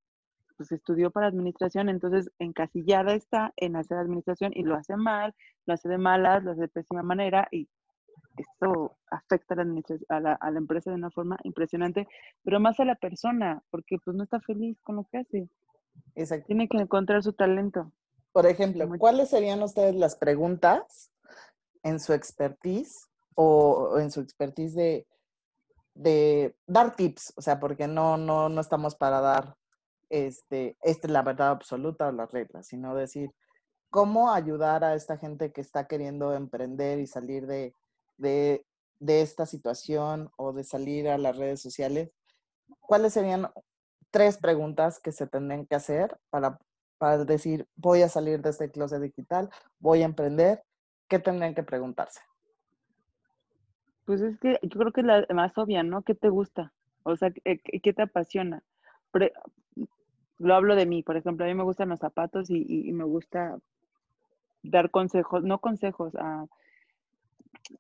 pues 0.56 0.72
estudió 0.72 1.10
para 1.10 1.26
administración, 1.26 1.90
entonces 1.90 2.30
encasillada 2.38 3.16
está 3.16 3.54
en 3.58 3.76
hacer 3.76 3.98
administración 3.98 4.52
y 4.54 4.62
lo 4.62 4.76
hace 4.76 4.96
mal, 4.96 5.34
lo 5.66 5.74
hace 5.74 5.90
de 5.90 5.98
malas, 5.98 6.44
lo 6.44 6.52
hace 6.52 6.62
de 6.62 6.68
pésima 6.68 7.02
manera 7.02 7.48
y 7.50 7.68
esto 8.38 8.98
afecta 9.10 9.56
a 9.56 10.20
la, 10.20 10.34
a 10.34 10.52
la, 10.52 10.58
empresa 10.60 10.92
de 10.92 10.98
una 10.98 11.10
forma 11.10 11.40
impresionante, 11.44 12.08
pero 12.44 12.60
más 12.60 12.80
a 12.80 12.86
la 12.86 12.94
persona, 12.94 13.64
porque 13.72 13.98
pues 14.06 14.16
no 14.16 14.24
está 14.24 14.40
feliz 14.42 14.80
con 14.84 14.98
lo 14.98 15.08
que 15.12 15.18
hace. 15.18 15.50
Exacto. 16.14 16.46
Tiene 16.46 16.68
que 16.68 16.78
encontrar 16.78 17.24
su 17.24 17.34
talento. 17.34 17.92
Por 18.32 18.46
ejemplo, 18.46 18.88
¿cuáles 19.00 19.32
serían 19.32 19.64
ustedes 19.64 19.96
las 19.96 20.16
preguntas 20.18 21.12
en 21.82 22.00
su 22.00 22.14
expertise 22.14 23.10
o 23.34 23.98
en 23.98 24.12
su 24.12 24.22
expertise 24.22 24.76
de, 24.76 25.08
de 25.94 26.56
dar 26.68 26.96
tips? 26.96 27.34
O 27.36 27.42
sea, 27.42 27.60
porque 27.60 27.88
no, 27.88 28.18
no, 28.18 28.50
no 28.50 28.62
estamos 28.62 28.96
para 28.96 29.22
dar 29.22 29.56
este, 30.10 30.78
esta 30.82 31.08
es 31.08 31.14
la 31.14 31.24
verdad 31.24 31.50
absoluta 31.50 32.08
o 32.08 32.12
las 32.12 32.32
reglas, 32.32 32.68
sino 32.68 32.94
decir 32.94 33.32
cómo 33.90 34.32
ayudar 34.32 34.84
a 34.84 34.96
esta 34.96 35.18
gente 35.18 35.52
que 35.52 35.62
está 35.62 35.88
queriendo 35.88 36.34
emprender 36.34 37.00
y 37.00 37.08
salir 37.08 37.48
de, 37.48 37.76
de, 38.18 38.64
esta 39.00 39.46
situación 39.46 40.32
o 40.36 40.54
de 40.54 40.64
salir 40.64 41.10
a 41.10 41.18
las 41.18 41.38
redes 41.38 41.62
sociales, 41.62 42.12
¿cuáles 42.80 43.14
serían 43.14 43.52
tres 44.12 44.38
preguntas 44.38 45.00
que 45.00 45.12
se 45.12 45.28
tendrían 45.28 45.66
que 45.66 45.76
hacer 45.76 46.18
para, 46.30 46.60
para 46.98 47.26
decir, 47.26 47.68
voy 47.76 48.02
a 48.02 48.10
salir 48.10 48.42
de 48.42 48.52
este 48.52 48.72
closet 48.72 49.02
digital, 49.02 49.50
voy 49.80 50.04
a 50.04 50.06
emprender? 50.06 50.64
¿Qué 51.08 51.20
tendrían 51.20 51.54
que 51.54 51.64
preguntarse? 51.64 52.22
Pues 54.06 54.22
es 54.22 54.38
que 54.40 54.60
yo 54.62 54.80
creo 54.80 54.92
que 54.92 55.02
es 55.02 55.08
la 55.08 55.26
más 55.34 55.58
obvia, 55.58 55.84
¿no? 55.84 56.02
¿Qué 56.02 56.16
te 56.16 56.30
gusta? 56.30 56.74
O 57.04 57.16
sea, 57.16 57.32
¿qué, 57.32 57.94
te 57.94 58.02
apasiona? 58.02 58.64
lo 60.40 60.56
hablo 60.56 60.76
de 60.76 60.86
mí, 60.86 61.04
por 61.04 61.16
ejemplo, 61.16 61.46
a 61.46 61.48
mí 61.48 61.54
me 61.54 61.64
gustan 61.64 61.90
los 61.90 62.00
zapatos 62.00 62.50
y, 62.50 62.92
me 62.92 63.04
gusta 63.04 63.58
dar 64.64 64.90
consejos, 64.90 65.44
no 65.44 65.60
consejos, 65.60 66.16
a 66.16 66.46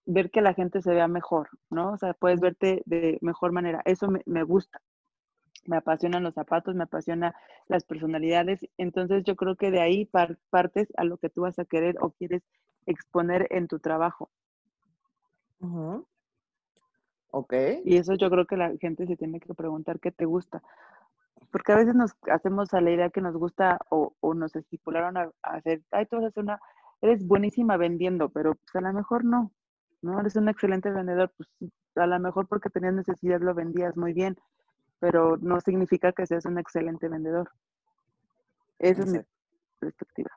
ver 0.05 0.31
que 0.31 0.41
la 0.41 0.53
gente 0.53 0.81
se 0.81 0.93
vea 0.93 1.07
mejor, 1.07 1.49
¿no? 1.69 1.91
O 1.91 1.97
sea, 1.97 2.13
puedes 2.13 2.39
verte 2.39 2.83
de 2.85 3.17
mejor 3.21 3.51
manera. 3.51 3.81
Eso 3.85 4.09
me, 4.25 4.43
gusta. 4.43 4.81
Me 5.65 5.77
apasionan 5.77 6.23
los 6.23 6.35
zapatos, 6.35 6.75
me 6.75 6.83
apasiona 6.83 7.35
las 7.67 7.83
personalidades. 7.83 8.65
Entonces 8.77 9.23
yo 9.23 9.35
creo 9.35 9.55
que 9.55 9.71
de 9.71 9.81
ahí 9.81 10.09
partes 10.49 10.87
a 10.95 11.03
lo 11.03 11.17
que 11.17 11.29
tú 11.29 11.41
vas 11.41 11.59
a 11.59 11.65
querer 11.65 11.97
o 12.01 12.11
quieres 12.11 12.43
exponer 12.85 13.47
en 13.49 13.67
tu 13.67 13.79
trabajo. 13.79 14.29
Ok. 17.35 17.53
Y 17.83 17.97
eso 17.97 18.13
yo 18.13 18.29
creo 18.29 18.45
que 18.45 18.55
la 18.55 18.77
gente 18.77 19.07
se 19.07 19.17
tiene 19.17 19.39
que 19.39 19.55
preguntar 19.55 19.99
qué 19.99 20.11
te 20.11 20.25
gusta. 20.25 20.61
Porque 21.51 21.71
a 21.71 21.77
veces 21.77 21.95
nos 21.95 22.11
hacemos 22.31 22.71
a 22.75 22.81
la 22.81 22.91
idea 22.91 23.09
que 23.09 23.21
nos 23.21 23.35
gusta 23.35 23.79
o, 23.89 24.13
nos 24.35 24.55
estipularon 24.55 25.17
a, 25.17 25.31
hacer, 25.41 25.81
ay, 25.89 26.05
tú 26.05 26.17
vas 26.17 26.25
a 26.25 26.27
hacer 26.27 26.43
una, 26.43 26.59
eres 27.01 27.25
buenísima 27.25 27.75
vendiendo, 27.75 28.29
pero 28.29 28.53
pues 28.53 28.75
a 28.75 28.81
lo 28.81 28.93
mejor 28.93 29.25
no. 29.25 29.51
¿no? 30.03 30.19
Eres 30.19 30.35
un 30.35 30.47
excelente 30.47 30.91
vendedor, 30.91 31.33
pues 31.35 31.49
a 31.95 32.05
lo 32.05 32.19
mejor 32.19 32.47
porque 32.47 32.69
tenías 32.69 32.93
necesidad 32.93 33.41
lo 33.41 33.55
vendías 33.55 33.97
muy 33.97 34.13
bien, 34.13 34.37
pero 34.99 35.37
no 35.37 35.59
significa 35.59 36.11
que 36.11 36.27
seas 36.27 36.45
un 36.45 36.59
excelente 36.59 37.07
vendedor. 37.07 37.49
Esa 38.77 39.01
es 39.01 39.11
mi 39.11 39.19
perspectiva. 39.79 40.29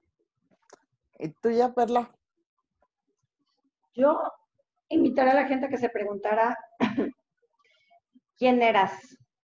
¿Y 1.19 1.29
tú 1.29 1.51
ya, 1.51 1.75
Perla? 1.75 2.11
Yo 3.93 4.19
invitaré 4.89 5.31
a 5.31 5.35
la 5.35 5.47
gente 5.47 5.67
a 5.67 5.69
que 5.69 5.77
se 5.77 5.89
preguntara 5.89 6.57
quién 8.37 8.63
eras 8.63 8.93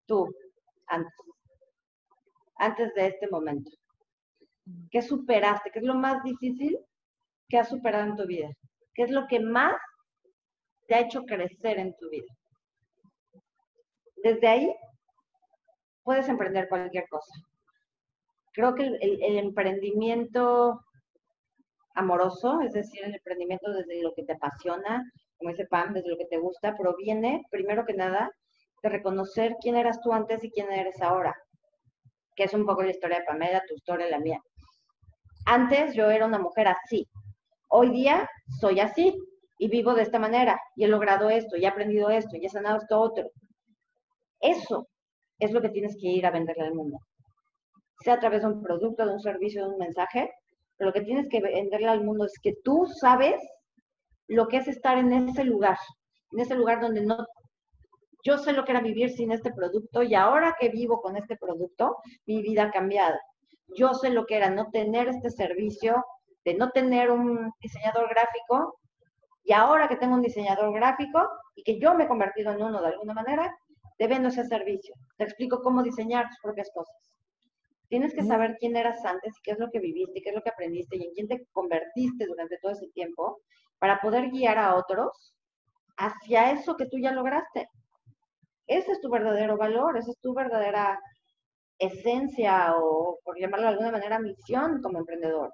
tú 0.05 0.33
antes, 0.87 1.13
antes 2.57 2.93
de 2.95 3.07
este 3.07 3.27
momento. 3.29 3.71
¿Qué 4.91 5.01
superaste? 5.01 5.71
¿Qué 5.71 5.79
es 5.79 5.85
lo 5.85 5.95
más 5.95 6.23
difícil 6.23 6.77
que 7.47 7.57
has 7.57 7.69
superado 7.69 8.05
en 8.05 8.15
tu 8.15 8.25
vida? 8.25 8.49
¿Qué 8.93 9.03
es 9.03 9.11
lo 9.11 9.27
que 9.27 9.39
más 9.39 9.75
te 10.87 10.95
ha 10.95 11.01
hecho 11.01 11.23
crecer 11.23 11.79
en 11.79 11.95
tu 11.97 12.09
vida. 12.09 12.33
Desde 14.23 14.47
ahí 14.47 14.75
puedes 16.03 16.27
emprender 16.29 16.67
cualquier 16.69 17.07
cosa. 17.09 17.33
Creo 18.53 18.73
que 18.73 18.85
el, 18.85 19.37
emprendimiento 19.37 20.81
amoroso, 21.93 22.61
es 22.61 22.73
decir, 22.73 23.03
el 23.03 23.13
emprendimiento 23.13 23.71
desde 23.71 24.01
lo 24.01 24.13
que 24.15 24.23
te 24.23 24.33
apasiona, 24.33 25.03
como 25.37 25.51
ese 25.51 25.65
Pam, 25.65 25.93
desde 25.93 26.09
lo 26.09 26.17
que 26.17 26.25
te 26.25 26.37
gusta, 26.37 26.75
proviene, 26.75 27.43
primero 27.51 27.85
que 27.85 27.93
nada, 27.93 28.31
de 28.83 28.89
reconocer 28.89 29.55
quién 29.61 29.75
eras 29.75 30.01
tú 30.01 30.13
antes 30.13 30.43
y 30.43 30.51
quién 30.51 30.71
eres 30.71 31.01
ahora, 31.01 31.35
que 32.35 32.43
es 32.43 32.53
un 32.53 32.65
poco 32.65 32.83
la 32.83 32.91
historia 32.91 33.19
de 33.19 33.25
Pamela, 33.25 33.63
tu 33.67 33.75
historia, 33.75 34.09
la 34.09 34.19
mía. 34.19 34.39
Antes 35.45 35.93
yo 35.93 36.09
era 36.09 36.25
una 36.25 36.39
mujer 36.39 36.67
así, 36.67 37.07
hoy 37.69 37.89
día 37.91 38.29
soy 38.59 38.79
así, 38.79 39.15
y 39.57 39.69
vivo 39.69 39.93
de 39.93 40.03
esta 40.03 40.19
manera 40.19 40.59
y 40.75 40.83
he 40.83 40.87
logrado 40.87 41.29
esto 41.29 41.57
y 41.57 41.65
he 41.65 41.67
aprendido 41.67 42.09
esto 42.09 42.37
y 42.37 42.45
he 42.45 42.49
sanado 42.49 42.77
esto 42.77 42.99
otro. 42.99 43.29
Eso 44.39 44.87
es 45.39 45.51
lo 45.51 45.61
que 45.61 45.69
tienes 45.69 45.97
que 45.99 46.07
ir 46.07 46.25
a 46.25 46.31
venderle 46.31 46.63
al 46.63 46.73
mundo. 46.73 46.99
Sea 48.03 48.15
a 48.15 48.19
través 48.19 48.41
de 48.41 48.47
un 48.47 48.61
producto, 48.61 49.05
de 49.05 49.13
un 49.13 49.19
servicio, 49.19 49.65
de 49.65 49.73
un 49.73 49.79
mensaje, 49.79 50.31
pero 50.77 50.89
lo 50.89 50.93
que 50.93 51.01
tienes 51.01 51.27
que 51.29 51.41
venderle 51.41 51.87
al 51.87 52.03
mundo 52.03 52.25
es 52.25 52.33
que 52.41 52.53
tú 52.63 52.85
sabes 52.99 53.41
lo 54.27 54.47
que 54.47 54.57
es 54.57 54.67
estar 54.67 54.97
en 54.97 55.11
ese 55.13 55.43
lugar, 55.43 55.77
en 56.31 56.39
ese 56.39 56.55
lugar 56.55 56.81
donde 56.81 57.01
no... 57.05 57.25
Yo 58.23 58.37
sé 58.37 58.51
lo 58.51 58.65
que 58.65 58.71
era 58.71 58.81
vivir 58.81 59.11
sin 59.11 59.31
este 59.31 59.53
producto 59.53 60.03
y 60.03 60.15
ahora 60.15 60.55
que 60.59 60.69
vivo 60.69 61.01
con 61.01 61.15
este 61.15 61.37
producto, 61.37 61.97
mi 62.25 62.41
vida 62.41 62.63
ha 62.63 62.71
cambiado. 62.71 63.17
Yo 63.75 63.93
sé 63.93 64.09
lo 64.09 64.25
que 64.25 64.35
era 64.35 64.49
no 64.49 64.69
tener 64.69 65.07
este 65.07 65.29
servicio, 65.29 66.03
de 66.43 66.55
no 66.55 66.71
tener 66.71 67.11
un 67.11 67.51
diseñador 67.61 68.09
gráfico 68.09 68.79
y 69.43 69.53
ahora 69.53 69.87
que 69.87 69.95
tengo 69.95 70.15
un 70.15 70.21
diseñador 70.21 70.73
gráfico 70.73 71.25
y 71.55 71.63
que 71.63 71.79
yo 71.79 71.93
me 71.93 72.03
he 72.03 72.07
convertido 72.07 72.51
en 72.51 72.61
uno 72.61 72.81
de 72.81 72.87
alguna 72.87 73.13
manera, 73.13 73.55
te 73.97 74.07
vendo 74.07 74.29
ese 74.29 74.45
servicio, 74.45 74.93
te 75.17 75.23
explico 75.23 75.61
cómo 75.61 75.81
diseñar 75.81 76.27
tus 76.27 76.39
propias 76.41 76.69
cosas. 76.73 76.95
Tienes 77.87 78.13
que 78.13 78.23
saber 78.23 78.57
quién 78.59 78.75
eras 78.75 79.03
antes 79.05 79.33
y 79.37 79.41
qué 79.41 79.51
es 79.51 79.59
lo 79.59 79.69
que 79.69 79.79
viviste, 79.79 80.19
y 80.19 80.21
qué 80.21 80.29
es 80.29 80.35
lo 80.35 80.41
que 80.41 80.49
aprendiste 80.49 80.97
y 80.97 81.05
en 81.05 81.13
quién 81.13 81.27
te 81.27 81.45
convertiste 81.53 82.25
durante 82.25 82.57
todo 82.61 82.73
ese 82.73 82.87
tiempo 82.89 83.39
para 83.79 83.99
poder 83.99 84.29
guiar 84.29 84.57
a 84.57 84.75
otros 84.75 85.35
hacia 85.97 86.51
eso 86.51 86.75
que 86.75 86.85
tú 86.85 86.97
ya 86.99 87.11
lograste. 87.11 87.69
Ese 88.67 88.91
es 88.91 89.01
tu 89.01 89.09
verdadero 89.09 89.57
valor, 89.57 89.97
esa 89.97 90.11
es 90.11 90.19
tu 90.19 90.33
verdadera 90.33 90.99
esencia 91.79 92.75
o, 92.75 93.19
por 93.23 93.39
llamarlo 93.39 93.67
de 93.67 93.71
alguna 93.73 93.91
manera, 93.91 94.19
misión 94.19 94.81
como 94.81 94.99
emprendedor. 94.99 95.53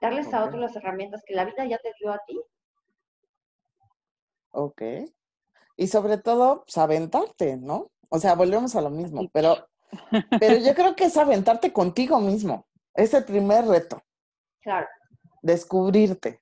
Darles 0.00 0.32
a 0.32 0.44
otros 0.44 0.60
las 0.60 0.74
herramientas 0.76 1.22
que 1.26 1.34
la 1.34 1.44
vida 1.44 1.64
ya 1.66 1.78
te 1.78 1.92
dio 2.00 2.10
a 2.10 2.18
ti. 2.26 2.40
Ok. 4.52 4.82
Y 5.76 5.86
sobre 5.86 6.18
todo, 6.18 6.64
pues, 6.64 6.78
aventarte, 6.78 7.56
¿no? 7.56 7.90
O 8.08 8.18
sea, 8.18 8.34
volvemos 8.34 8.74
a 8.76 8.80
lo 8.80 8.90
mismo, 8.90 9.28
pero, 9.32 9.68
pero 10.40 10.56
yo 10.56 10.74
creo 10.74 10.96
que 10.96 11.04
es 11.04 11.16
aventarte 11.16 11.72
contigo 11.72 12.18
mismo. 12.18 12.66
Es 12.94 13.14
el 13.14 13.24
primer 13.24 13.66
reto. 13.66 14.02
Claro. 14.60 14.88
Descubrirte. 15.42 16.40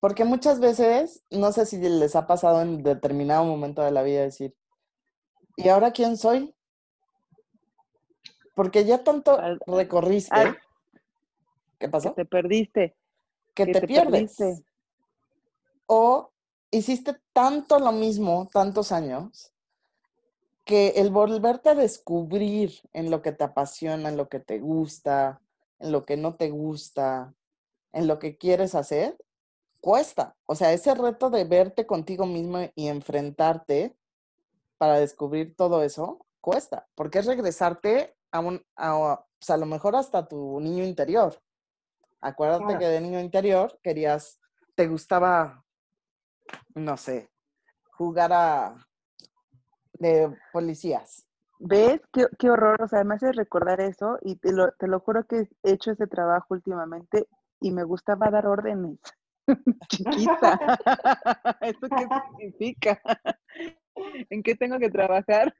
Porque 0.00 0.24
muchas 0.24 0.60
veces, 0.60 1.24
no 1.30 1.52
sé 1.52 1.66
si 1.66 1.78
les 1.78 2.14
ha 2.14 2.26
pasado 2.26 2.62
en 2.62 2.82
determinado 2.82 3.44
momento 3.44 3.82
de 3.82 3.90
la 3.90 4.02
vida 4.02 4.22
decir, 4.22 4.54
¿y 5.56 5.68
ahora 5.68 5.90
quién 5.90 6.16
soy? 6.16 6.54
Porque 8.54 8.84
ya 8.84 9.02
tanto 9.02 9.40
recorriste. 9.66 10.56
¿Qué 11.78 11.88
pasó? 11.88 12.14
Que 12.14 12.22
te 12.22 12.28
perdiste. 12.28 12.96
Que, 13.54 13.66
te, 13.66 13.86
pierdes. 13.86 14.36
O 15.86 16.30
hiciste 16.70 17.16
tanto 17.32 17.78
lo 17.78 17.92
mismo, 17.92 18.48
tantos 18.52 18.92
años, 18.92 19.52
que 20.64 20.88
el 20.96 21.10
volverte 21.10 21.70
a 21.70 21.74
descubrir 21.74 22.72
en 22.92 23.10
lo 23.10 23.22
que 23.22 23.32
te 23.32 23.42
apasiona, 23.42 24.10
en 24.10 24.16
lo 24.16 24.28
que 24.28 24.38
te 24.38 24.58
gusta, 24.58 25.40
en 25.78 25.92
lo 25.92 26.04
que 26.04 26.16
no 26.16 26.36
te 26.36 26.50
gusta, 26.50 27.34
en 27.92 28.06
lo 28.06 28.18
que 28.18 28.36
quieres 28.36 28.74
hacer, 28.74 29.16
cuesta. 29.80 30.36
O 30.46 30.54
sea, 30.54 30.72
ese 30.72 30.94
reto 30.94 31.30
de 31.30 31.44
verte 31.44 31.86
contigo 31.86 32.26
mismo 32.26 32.58
y 32.74 32.88
enfrentarte 32.88 33.96
para 34.78 34.98
descubrir 34.98 35.56
todo 35.56 35.82
eso, 35.82 36.24
cuesta, 36.40 36.86
porque 36.94 37.18
es 37.18 37.26
regresarte 37.26 38.16
a 38.30 38.40
un, 38.40 38.64
a, 38.76 39.24
pues, 39.38 39.50
a 39.50 39.56
lo 39.56 39.66
mejor 39.66 39.96
hasta 39.96 40.26
tu 40.26 40.60
niño 40.60 40.84
interior. 40.84 41.40
Acuérdate 42.20 42.78
que 42.78 42.86
de 42.86 43.00
niño 43.00 43.20
interior 43.20 43.78
querías, 43.82 44.40
te 44.74 44.88
gustaba, 44.88 45.64
no 46.74 46.96
sé, 46.96 47.30
jugar 47.92 48.32
a 48.32 48.88
de 49.94 50.36
policías. 50.52 51.26
¿Ves? 51.58 52.00
Qué, 52.12 52.26
qué 52.38 52.50
horror. 52.50 52.82
O 52.82 52.88
sea, 52.88 53.02
me 53.04 53.16
hace 53.16 53.32
recordar 53.32 53.80
eso 53.80 54.18
y 54.22 54.36
te 54.36 54.52
lo, 54.52 54.72
te 54.72 54.86
lo 54.86 55.00
juro 55.00 55.26
que 55.26 55.48
he 55.62 55.72
hecho 55.72 55.90
ese 55.90 56.06
trabajo 56.06 56.54
últimamente 56.54 57.28
y 57.60 57.72
me 57.72 57.82
gustaba 57.82 58.30
dar 58.30 58.46
órdenes. 58.46 58.98
Chiquita. 59.88 60.78
¿Esto 61.60 61.88
qué 61.88 62.06
significa? 62.30 63.00
¿En 64.30 64.42
qué 64.42 64.54
tengo 64.54 64.78
que 64.78 64.90
trabajar? 64.90 65.54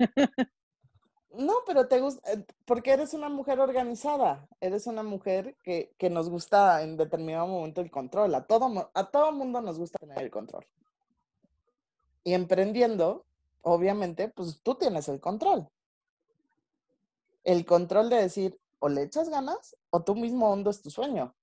No, 1.32 1.54
pero 1.66 1.88
te 1.88 2.00
gusta, 2.00 2.32
eh, 2.32 2.44
porque 2.64 2.92
eres 2.92 3.14
una 3.14 3.28
mujer 3.28 3.60
organizada, 3.60 4.48
eres 4.60 4.86
una 4.86 5.02
mujer 5.02 5.56
que, 5.62 5.92
que, 5.98 6.10
nos 6.10 6.28
gusta 6.30 6.82
en 6.82 6.96
determinado 6.96 7.46
momento 7.46 7.80
el 7.80 7.90
control, 7.90 8.34
a 8.34 8.44
todo, 8.46 8.90
a 8.94 9.10
todo 9.10 9.32
mundo 9.32 9.60
nos 9.60 9.78
gusta 9.78 9.98
tener 9.98 10.18
el 10.18 10.30
control. 10.30 10.66
Y 12.24 12.34
emprendiendo, 12.34 13.24
obviamente, 13.62 14.28
pues 14.28 14.60
tú 14.62 14.74
tienes 14.74 15.08
el 15.08 15.20
control. 15.20 15.68
El 17.44 17.64
control 17.64 18.10
de 18.10 18.16
decir, 18.16 18.58
o 18.80 18.88
le 18.88 19.02
echas 19.02 19.28
ganas, 19.28 19.76
o 19.90 20.02
tú 20.02 20.14
mismo 20.14 20.50
hondas 20.50 20.82
tu 20.82 20.90
sueño 20.90 21.34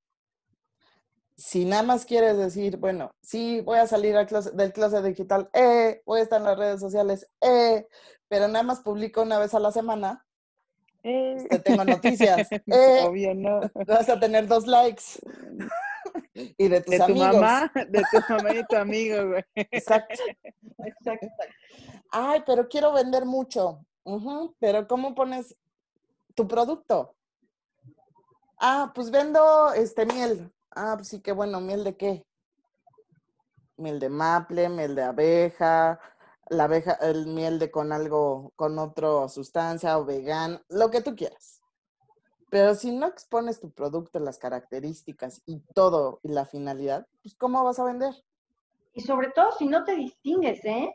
si 1.38 1.66
nada 1.66 1.84
más 1.84 2.06
quieres 2.06 2.38
decir, 2.38 2.78
bueno, 2.78 3.12
sí, 3.22 3.62
voy 3.62 3.80
a 3.80 3.88
salir 3.88 4.16
del 4.16 4.74
clase 4.74 5.02
digital, 5.02 5.49
eh, 5.53 6.02
voy 6.06 6.20
a 6.20 6.24
estar 6.24 6.40
en 6.40 6.48
las 6.48 6.57
redes 6.57 6.80
sociales, 6.80 7.28
eh, 7.41 7.88
pero 8.28 8.48
nada 8.48 8.64
más 8.64 8.80
publico 8.80 9.22
una 9.22 9.40
vez 9.40 9.53
a 9.53 9.60
la 9.60 9.72
semana, 9.72 10.26
eh. 11.07 11.45
te 11.49 11.60
tengo 11.60 11.86
noticias. 11.86 12.48
Eh, 12.68 13.03
Obvio 13.06 13.36
no. 13.36 13.62
Vas 13.86 14.10
a 14.10 14.20
tener 14.20 14.48
dos 14.48 14.66
likes. 14.66 15.03
y 16.34 16.68
de 16.68 16.82
tus 16.82 16.91
de 16.91 16.98
tu 16.98 17.03
amigos. 17.03 17.36
mamá, 17.36 17.72
de 17.76 18.03
tu 18.12 18.34
mamá 18.34 18.53
y 18.56 18.66
tu 18.66 18.76
amigo, 18.76 19.28
güey. 19.28 19.44
Exacto. 19.56 20.16
Exacto. 20.80 21.28
Ay, 22.10 22.44
pero 22.45 22.68
quiero 22.68 22.91
vender 22.91 23.26
mucho. 23.26 23.86
pero 24.60 24.88
¿cómo 24.88 25.14
pones 25.14 25.56
tu 26.34 26.48
producto? 26.48 27.16
Ah, 28.57 28.91
pues 28.95 29.12
vendo 29.12 29.74
este 29.74 30.06
miel. 30.07 30.52
Ah, 30.76 30.94
pues 30.98 31.08
sí, 31.08 31.22
qué 31.22 31.32
bueno, 31.32 31.62
miel 31.62 31.86
de 31.86 31.96
qué? 31.96 32.26
Miel 33.78 34.00
de 34.00 34.10
maple, 34.10 34.68
miel 34.68 34.94
de 34.94 35.04
abeja, 35.04 36.00
la 36.50 36.66
abeja, 36.66 36.94
el 37.02 37.28
miel 37.28 37.60
de 37.60 37.72
con 37.72 37.94
algo, 37.94 38.52
con 38.58 38.78
otra 38.78 39.30
sustancia 39.30 39.98
o 39.98 40.06
vegan, 40.06 40.62
lo 40.70 40.92
que 40.92 41.02
tú 41.02 41.16
quieras. 41.16 41.62
Pero 42.50 42.76
si 42.76 42.92
no 42.92 43.08
expones 43.08 43.60
tu 43.60 43.72
producto, 43.72 44.20
las 44.20 44.38
características 44.38 45.42
y 45.46 45.62
todo 45.74 46.20
y 46.24 46.30
la 46.30 46.46
finalidad, 46.46 47.08
pues 47.24 47.36
¿cómo 47.36 47.64
vas 47.64 47.80
a 47.80 47.86
vender? 47.86 48.14
Y 48.94 49.02
sobre 49.02 49.32
todo 49.32 49.52
si 49.54 49.68
no 49.68 49.84
te 49.84 49.96
distingues, 49.96 50.64
¿eh? 50.66 50.94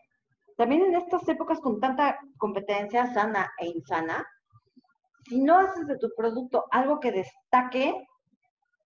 También 0.56 0.82
en 0.82 0.94
estas 0.94 1.26
épocas 1.28 1.58
con 1.60 1.80
tanta 1.80 2.18
competencia 2.36 3.12
sana 3.14 3.50
e 3.58 3.66
insana, 3.66 4.26
si 5.26 5.40
no 5.40 5.58
haces 5.58 5.86
de 5.86 5.98
tu 5.98 6.10
producto 6.14 6.66
algo 6.70 7.00
que 7.00 7.12
destaque, 7.12 7.94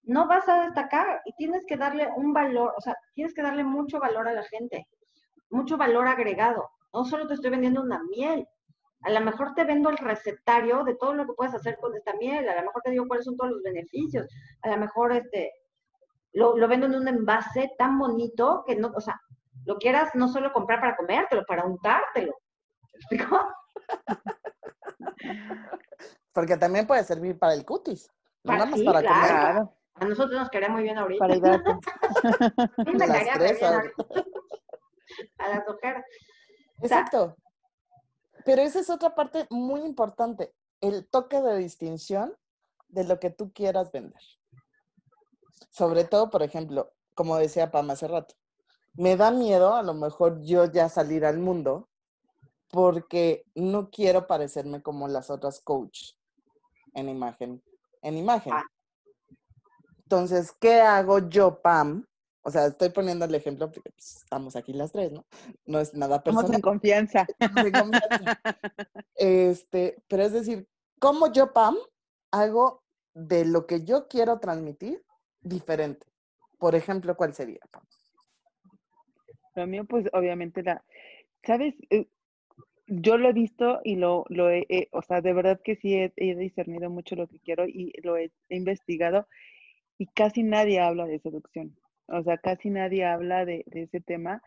no 0.03 0.27
vas 0.27 0.47
a 0.47 0.63
destacar 0.63 1.21
y 1.25 1.33
tienes 1.33 1.65
que 1.65 1.77
darle 1.77 2.09
un 2.15 2.33
valor, 2.33 2.73
o 2.77 2.81
sea, 2.81 2.95
tienes 3.13 3.33
que 3.33 3.41
darle 3.41 3.63
mucho 3.63 3.99
valor 3.99 4.27
a 4.27 4.33
la 4.33 4.43
gente, 4.43 4.87
mucho 5.49 5.77
valor 5.77 6.07
agregado. 6.07 6.69
No 6.93 7.05
solo 7.05 7.27
te 7.27 7.35
estoy 7.35 7.51
vendiendo 7.51 7.81
una 7.81 8.01
miel, 8.03 8.47
a 9.01 9.11
lo 9.11 9.21
mejor 9.21 9.53
te 9.53 9.63
vendo 9.63 9.89
el 9.89 9.97
recetario 9.97 10.83
de 10.83 10.95
todo 10.95 11.13
lo 11.13 11.25
que 11.25 11.33
puedes 11.33 11.53
hacer 11.53 11.77
con 11.79 11.95
esta 11.95 12.13
miel, 12.15 12.49
a 12.49 12.55
lo 12.55 12.63
mejor 12.63 12.81
te 12.83 12.91
digo 12.91 13.07
cuáles 13.07 13.25
son 13.25 13.37
todos 13.37 13.51
los 13.51 13.61
beneficios, 13.61 14.27
a 14.61 14.69
lo 14.69 14.77
mejor 14.77 15.13
este, 15.13 15.51
lo, 16.33 16.57
lo 16.57 16.67
vendo 16.67 16.87
en 16.87 16.95
un 16.95 17.07
envase 17.07 17.71
tan 17.77 17.97
bonito 17.97 18.63
que 18.65 18.75
no, 18.75 18.91
o 18.95 19.01
sea, 19.01 19.21
lo 19.65 19.77
quieras 19.77 20.09
no 20.15 20.27
solo 20.27 20.51
comprar 20.51 20.79
para 20.79 20.97
comértelo, 20.97 21.45
para 21.45 21.65
untártelo. 21.65 22.33
¿Me 22.93 22.99
explico? 22.99 23.39
Porque 26.33 26.57
también 26.57 26.87
puede 26.87 27.03
servir 27.03 27.37
para 27.37 27.53
el 27.53 27.65
cutis, 27.65 28.09
no 28.43 28.53
nada 28.53 28.65
más 28.65 28.81
para 28.81 29.03
comer. 29.03 29.67
A 29.99 30.05
nosotros 30.05 30.39
nos 30.39 30.49
quería 30.49 30.69
muy 30.69 30.83
bien 30.83 30.97
ahorita. 30.97 31.27
Me 31.27 31.39
muy 31.39 31.49
bien. 31.49 31.67
A 35.37 35.49
las 35.49 35.67
ojeras. 35.67 36.05
Exacto. 36.81 37.35
Pero 38.45 38.61
esa 38.61 38.79
es 38.79 38.89
otra 38.89 39.15
parte 39.15 39.45
muy 39.49 39.81
importante, 39.81 40.53
el 40.81 41.07
toque 41.07 41.41
de 41.41 41.57
distinción 41.57 42.35
de 42.87 43.03
lo 43.03 43.19
que 43.19 43.29
tú 43.29 43.51
quieras 43.51 43.91
vender. 43.91 44.21
Sobre 45.69 46.05
todo, 46.05 46.29
por 46.29 46.41
ejemplo, 46.41 46.91
como 47.13 47.37
decía 47.37 47.69
Pam 47.69 47.91
hace 47.91 48.07
rato, 48.07 48.35
me 48.93 49.17
da 49.17 49.31
miedo 49.31 49.75
a 49.75 49.83
lo 49.83 49.93
mejor 49.93 50.41
yo 50.41 50.65
ya 50.65 50.89
salir 50.89 51.25
al 51.25 51.37
mundo 51.37 51.89
porque 52.69 53.45
no 53.55 53.89
quiero 53.89 54.25
parecerme 54.27 54.81
como 54.81 55.07
las 55.07 55.29
otras 55.29 55.59
coach 55.59 56.13
en 56.93 57.09
imagen. 57.09 57.61
En 58.01 58.17
imagen. 58.17 58.53
Ah. 58.53 58.63
Entonces, 60.11 60.51
¿qué 60.59 60.81
hago 60.81 61.29
yo, 61.29 61.61
Pam? 61.61 62.03
O 62.41 62.49
sea, 62.49 62.65
estoy 62.65 62.89
poniendo 62.89 63.25
el 63.25 63.35
ejemplo 63.35 63.69
porque 63.71 63.91
pues, 63.91 64.15
estamos 64.15 64.55
aquí 64.55 64.73
las 64.73 64.91
tres, 64.91 65.11
¿no? 65.11 65.23
No 65.67 65.79
es 65.79 65.93
nada 65.93 66.23
personal. 66.23 66.45
Estamos 66.45 66.55
en 66.55 66.61
confianza. 66.61 67.27
confianza. 67.37 68.41
Este, 69.13 70.01
pero 70.07 70.23
es 70.23 70.33
decir, 70.33 70.67
¿cómo 70.97 71.31
yo, 71.31 71.53
Pam, 71.53 71.75
hago 72.31 72.81
de 73.13 73.45
lo 73.45 73.67
que 73.67 73.83
yo 73.85 74.07
quiero 74.07 74.39
transmitir 74.39 75.05
diferente? 75.41 76.07
Por 76.57 76.73
ejemplo, 76.73 77.15
¿cuál 77.15 77.35
sería, 77.35 77.59
Pam? 77.69 77.83
Lo 79.53 79.67
mío, 79.67 79.85
pues, 79.85 80.07
obviamente, 80.11 80.63
la, 80.63 80.83
¿sabes? 81.45 81.75
Eh, 81.91 82.07
yo 82.87 83.19
lo 83.19 83.29
he 83.29 83.33
visto 83.33 83.79
y 83.83 83.95
lo, 83.95 84.25
lo 84.29 84.49
he, 84.49 84.89
o 84.91 85.03
sea, 85.03 85.21
de 85.21 85.33
verdad 85.33 85.61
que 85.63 85.75
sí 85.75 85.93
he, 85.93 86.11
he, 86.15 86.33
discernido 86.33 86.89
mucho 86.89 87.15
lo 87.15 87.27
que 87.27 87.39
quiero 87.39 87.67
y 87.67 87.93
lo 88.01 88.17
he 88.17 88.31
investigado 88.49 89.27
y 89.99 90.07
casi 90.07 90.41
nadie 90.43 90.79
habla 90.79 91.05
de 91.05 91.19
seducción. 91.19 91.75
O 92.07 92.23
sea, 92.23 92.37
casi 92.37 92.71
nadie 92.71 93.05
habla 93.05 93.45
de, 93.45 93.65
ese 93.69 93.99
tema. 93.99 94.41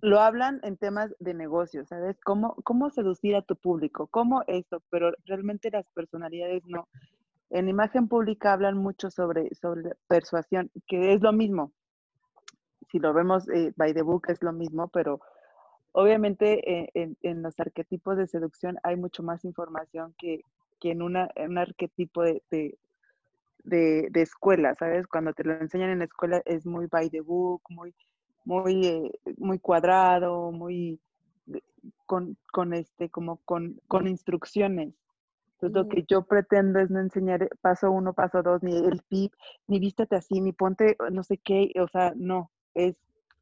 Lo 0.00 0.20
hablan 0.20 0.60
en 0.64 0.76
temas 0.76 1.14
de 1.20 1.32
negocio, 1.32 1.86
¿sabes? 1.86 2.18
¿Cómo, 2.22 2.56
cómo 2.64 2.90
seducir 2.90 3.36
a 3.36 3.42
tu 3.42 3.56
público, 3.56 4.08
cómo 4.08 4.42
esto, 4.48 4.82
pero 4.90 5.12
realmente 5.24 5.70
las 5.70 5.86
personalidades 5.94 6.62
no. 6.66 6.88
En 7.50 7.68
imagen 7.68 8.08
pública 8.08 8.52
hablan 8.52 8.76
mucho 8.76 9.10
sobre, 9.10 9.54
sobre 9.54 9.92
persuasión, 10.08 10.70
que 10.88 11.14
es 11.14 11.22
lo 11.22 11.32
mismo. 11.32 11.72
Si 12.90 12.98
lo 12.98 13.14
vemos 13.14 13.48
eh, 13.48 13.72
by 13.76 13.94
the 13.94 14.02
book 14.02 14.26
es 14.28 14.42
lo 14.42 14.52
mismo, 14.52 14.88
pero 14.88 15.20
obviamente 15.92 16.88
eh, 16.90 17.14
en, 17.22 17.42
los 17.42 17.58
arquetipos 17.60 18.16
de 18.16 18.26
seducción 18.26 18.76
hay 18.82 18.96
mucho 18.96 19.22
más 19.22 19.44
información 19.44 20.14
que, 20.18 20.40
en, 20.82 21.00
una, 21.00 21.30
un 21.36 21.56
arquetipo 21.56 22.22
de, 22.22 22.76
escuela, 23.64 24.74
¿sabes? 24.74 25.06
Cuando 25.06 25.32
te 25.32 25.44
lo 25.44 25.54
enseñan 25.54 25.90
en 25.90 26.00
la 26.00 26.04
escuela 26.04 26.42
es 26.44 26.66
muy 26.66 26.86
by 26.86 27.10
the 27.10 27.20
book, 27.20 27.62
muy, 27.70 27.94
muy, 28.44 28.86
eh, 28.86 29.12
muy 29.38 29.58
cuadrado, 29.58 30.52
muy 30.52 31.00
con, 32.06 32.36
con 32.52 32.74
este, 32.74 33.08
como 33.10 33.38
con, 33.44 33.80
con 33.88 34.06
instrucciones. 34.06 34.94
Entonces, 35.54 35.76
lo 35.76 35.88
que 35.88 36.04
yo 36.06 36.22
pretendo 36.22 36.78
es 36.80 36.90
no 36.90 37.00
enseñar 37.00 37.48
paso 37.60 37.90
uno, 37.90 38.12
paso 38.12 38.42
dos, 38.42 38.62
ni 38.62 38.76
el 38.76 39.02
tip, 39.04 39.32
ni 39.66 39.78
vístete 39.78 40.16
así, 40.16 40.40
ni 40.40 40.52
ponte 40.52 40.96
no 41.10 41.22
sé 41.22 41.38
qué, 41.38 41.72
o 41.80 41.88
sea, 41.88 42.12
no, 42.16 42.50
es 42.74 42.96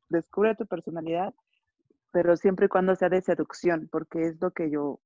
descubre 0.09 0.55
tu 0.55 0.67
personalidad, 0.67 1.35
pero 2.13 2.37
siempre 2.37 2.67
y 2.67 2.69
cuando 2.69 2.95
sea 2.95 3.09
de 3.09 3.23
seducción, 3.23 3.89
porque 3.91 4.23
es 4.23 4.41
lo 4.41 4.51
que 4.51 4.71
yo, 4.71 5.01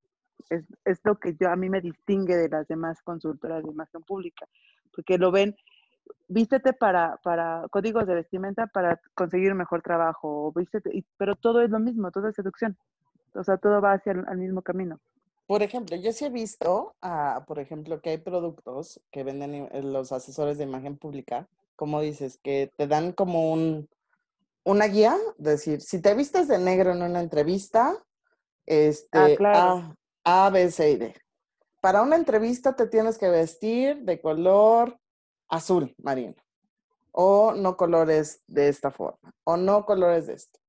es, 0.49 0.65
es 0.85 0.99
lo 1.05 1.17
que 1.17 1.35
yo 1.39 1.49
a 1.49 1.55
mí 1.55 1.69
me 1.69 1.81
distingue 1.81 2.35
de 2.35 2.49
las 2.49 2.67
demás 2.67 3.01
consultoras 3.01 3.63
de 3.63 3.71
imagen 3.71 4.03
pública, 4.03 4.45
porque 4.97 5.19
lo 5.19 5.31
ven, 5.31 5.55
vístete 6.27 6.73
para, 6.73 7.17
para 7.23 7.67
códigos 7.69 8.07
de 8.07 8.15
vestimenta 8.15 8.65
para 8.65 8.99
conseguir 9.13 9.51
un 9.51 9.59
mejor 9.59 9.83
trabajo, 9.83 10.51
vístete, 10.55 11.05
pero 11.17 11.35
todo 11.35 11.61
es 11.61 11.69
lo 11.69 11.79
mismo, 11.79 12.11
todo 12.11 12.27
es 12.27 12.35
seducción, 12.35 12.75
o 13.35 13.43
sea, 13.43 13.57
todo 13.57 13.79
va 13.79 13.93
hacia 13.93 14.13
el 14.13 14.37
mismo 14.37 14.63
camino. 14.63 14.99
Por 15.45 15.61
ejemplo, 15.61 15.95
yo 15.95 16.11
sí 16.11 16.25
he 16.25 16.29
visto, 16.29 16.95
ah, 17.01 17.43
por 17.47 17.59
ejemplo, 17.59 18.01
que 18.01 18.09
hay 18.09 18.17
productos 18.17 18.99
que 19.11 19.23
venden 19.23 19.69
los 19.93 20.11
asesores 20.11 20.57
de 20.57 20.63
imagen 20.63 20.97
pública, 20.97 21.47
como 21.75 22.01
dices, 22.01 22.39
que 22.41 22.71
te 22.75 22.87
dan 22.87 23.11
como 23.11 23.53
un, 23.53 23.87
una 24.63 24.85
guía, 24.87 25.15
decir, 25.37 25.81
si 25.81 26.01
te 26.01 26.15
vistes 26.15 26.47
de 26.47 26.57
negro 26.57 26.91
en 26.91 27.03
una 27.03 27.21
entrevista, 27.21 27.93
ah, 27.95 28.03
este, 28.65 29.37
a, 29.45 29.95
a, 30.23 30.49
B, 30.49 30.71
C 30.71 30.91
y 30.91 30.95
D. 30.97 31.15
Para 31.87 32.01
una 32.01 32.17
entrevista 32.17 32.75
te 32.75 32.85
tienes 32.85 33.17
que 33.17 33.29
vestir 33.29 34.01
de 34.01 34.19
color 34.19 34.99
azul 35.47 35.95
marino, 35.99 36.35
o 37.13 37.53
no 37.53 37.77
colores 37.77 38.43
de 38.45 38.67
esta 38.67 38.91
forma, 38.91 39.33
o 39.45 39.55
no 39.55 39.85
colores 39.85 40.27
de 40.27 40.33
esto. 40.33 40.59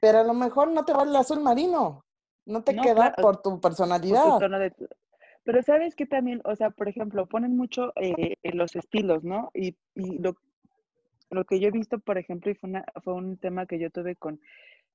Pero 0.00 0.18
a 0.18 0.24
lo 0.24 0.34
mejor 0.34 0.72
no 0.72 0.84
te 0.84 0.92
va 0.92 1.04
el 1.04 1.14
azul 1.14 1.38
marino, 1.38 2.04
no 2.44 2.64
te 2.64 2.74
queda 2.74 3.12
por 3.12 3.40
tu 3.40 3.60
personalidad. 3.60 4.40
pero 5.44 5.62
sabes 5.62 5.94
que 5.94 6.06
también, 6.06 6.40
o 6.44 6.56
sea, 6.56 6.70
por 6.70 6.88
ejemplo, 6.88 7.26
ponen 7.26 7.56
mucho 7.56 7.92
eh, 7.94 8.34
los 8.52 8.74
estilos, 8.74 9.22
¿no? 9.22 9.52
Y, 9.54 9.76
lo, 9.94 10.34
lo, 11.30 11.44
que 11.44 11.60
yo 11.60 11.68
he 11.68 11.70
visto, 11.70 12.00
por 12.00 12.18
ejemplo, 12.18 12.50
y 12.50 12.56
fue, 12.56 12.70
una, 12.70 12.84
fue 13.04 13.14
un 13.14 13.36
tema 13.36 13.66
que 13.66 13.78
yo 13.78 13.90
tuve 13.92 14.16
con, 14.16 14.40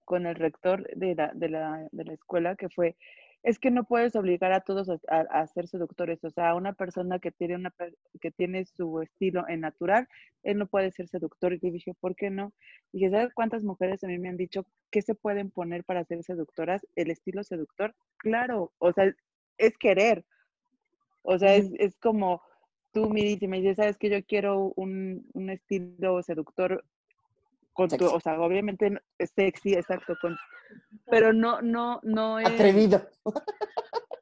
con 0.03 0.25
el 0.25 0.35
rector 0.35 0.85
de 0.93 1.15
la, 1.15 1.31
de 1.33 1.47
la, 1.47 1.87
de 1.89 2.03
la 2.03 2.11
escuela, 2.11 2.57
que 2.57 2.67
fue, 2.67 2.97
es 3.43 3.59
que 3.59 3.71
no 3.71 3.83
puedes 3.83 4.15
obligar 4.15 4.53
a 4.53 4.61
todos 4.61 4.89
a, 4.89 5.47
ser 5.47 5.67
seductores. 5.67 6.23
O 6.23 6.29
sea, 6.29 6.55
una 6.55 6.71
persona 6.71 7.19
que 7.19 7.31
tiene, 7.31 7.55
una, 7.55 7.73
que 8.21 8.31
tiene 8.31 8.65
su 8.65 9.01
estilo 9.01 9.47
en 9.49 9.59
natural, 9.59 10.07
él 10.43 10.57
no 10.57 10.67
puede 10.67 10.91
ser 10.91 11.09
seductor. 11.09 11.53
Y 11.53 11.69
dije, 11.69 11.93
¿por 11.99 12.15
qué 12.15 12.29
no? 12.29 12.53
Y 12.93 12.99
dije, 12.99 13.11
¿sabes 13.11 13.33
cuántas 13.33 13.63
mujeres 13.63 14.01
a 14.03 14.07
mí 14.07 14.17
me 14.17 14.29
han 14.29 14.37
dicho 14.37 14.65
que 14.91 15.01
se 15.01 15.13
pueden 15.13 15.51
poner 15.51 15.83
para 15.83 16.05
ser 16.05 16.23
seductoras? 16.23 16.87
El 16.95 17.11
estilo 17.11 17.43
seductor. 17.43 17.93
Claro, 18.17 18.71
o 18.79 18.93
sea, 18.93 19.13
es 19.57 19.77
querer. 19.77 20.25
O 21.21 21.37
sea, 21.37 21.55
es, 21.55 21.69
es 21.79 21.97
como 21.97 22.41
tú 22.93 23.09
me 23.09 23.21
dices, 23.21 23.49
me 23.49 23.59
dices, 23.59 23.75
¿sabes 23.75 23.97
que 23.97 24.09
yo 24.09 24.23
quiero 24.23 24.71
un, 24.77 25.27
un 25.33 25.49
estilo 25.49 26.23
seductor 26.23 26.85
con 27.73 27.89
tu, 27.89 28.05
o 28.05 28.19
sea, 28.19 28.39
obviamente 28.39 29.01
es 29.17 29.31
sexy, 29.35 29.73
exacto, 29.73 30.15
con, 30.21 30.37
pero 31.09 31.33
no, 31.33 31.61
no, 31.61 31.99
no 32.03 32.39
es... 32.39 32.47
Atrevido. 32.47 33.07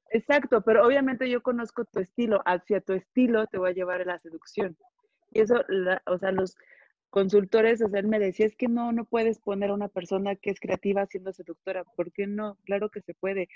Exacto, 0.09 0.61
pero 0.61 0.85
obviamente 0.85 1.29
yo 1.29 1.41
conozco 1.41 1.85
tu 1.85 1.99
estilo, 1.99 2.41
hacia 2.45 2.81
tu 2.81 2.93
estilo 2.93 3.47
te 3.47 3.57
voy 3.57 3.69
a 3.69 3.73
llevar 3.73 4.01
a 4.01 4.05
la 4.05 4.19
seducción. 4.19 4.77
Y 5.31 5.39
eso, 5.39 5.63
o 6.05 6.17
sea, 6.17 6.31
los 6.33 6.57
consultores, 7.09 7.81
o 7.81 7.87
sea, 7.87 8.01
él 8.01 8.07
me 8.07 8.19
decía, 8.19 8.45
es 8.45 8.55
que 8.55 8.67
no, 8.67 8.91
no 8.91 9.05
puedes 9.05 9.39
poner 9.39 9.69
a 9.69 9.73
una 9.73 9.87
persona 9.87 10.35
que 10.35 10.49
es 10.49 10.59
creativa 10.59 11.05
siendo 11.05 11.31
seductora, 11.31 11.85
¿por 11.95 12.11
qué 12.11 12.27
no? 12.27 12.57
Claro 12.65 12.89
que 12.89 13.01
se 13.01 13.13
puede. 13.13 13.47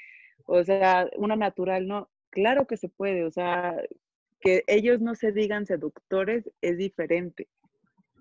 O 0.46 0.64
sea, 0.64 1.10
una 1.18 1.36
natural, 1.36 1.88
no, 1.88 2.10
claro 2.30 2.68
que 2.68 2.78
se 2.78 2.88
puede, 2.88 3.26
o 3.26 3.32
sea, 3.32 3.76
que 4.40 4.64
ellos 4.68 5.02
no 5.02 5.16
se 5.16 5.34
digan 5.34 5.66
seductores 5.66 6.50
es 6.62 6.78
diferente 6.78 7.50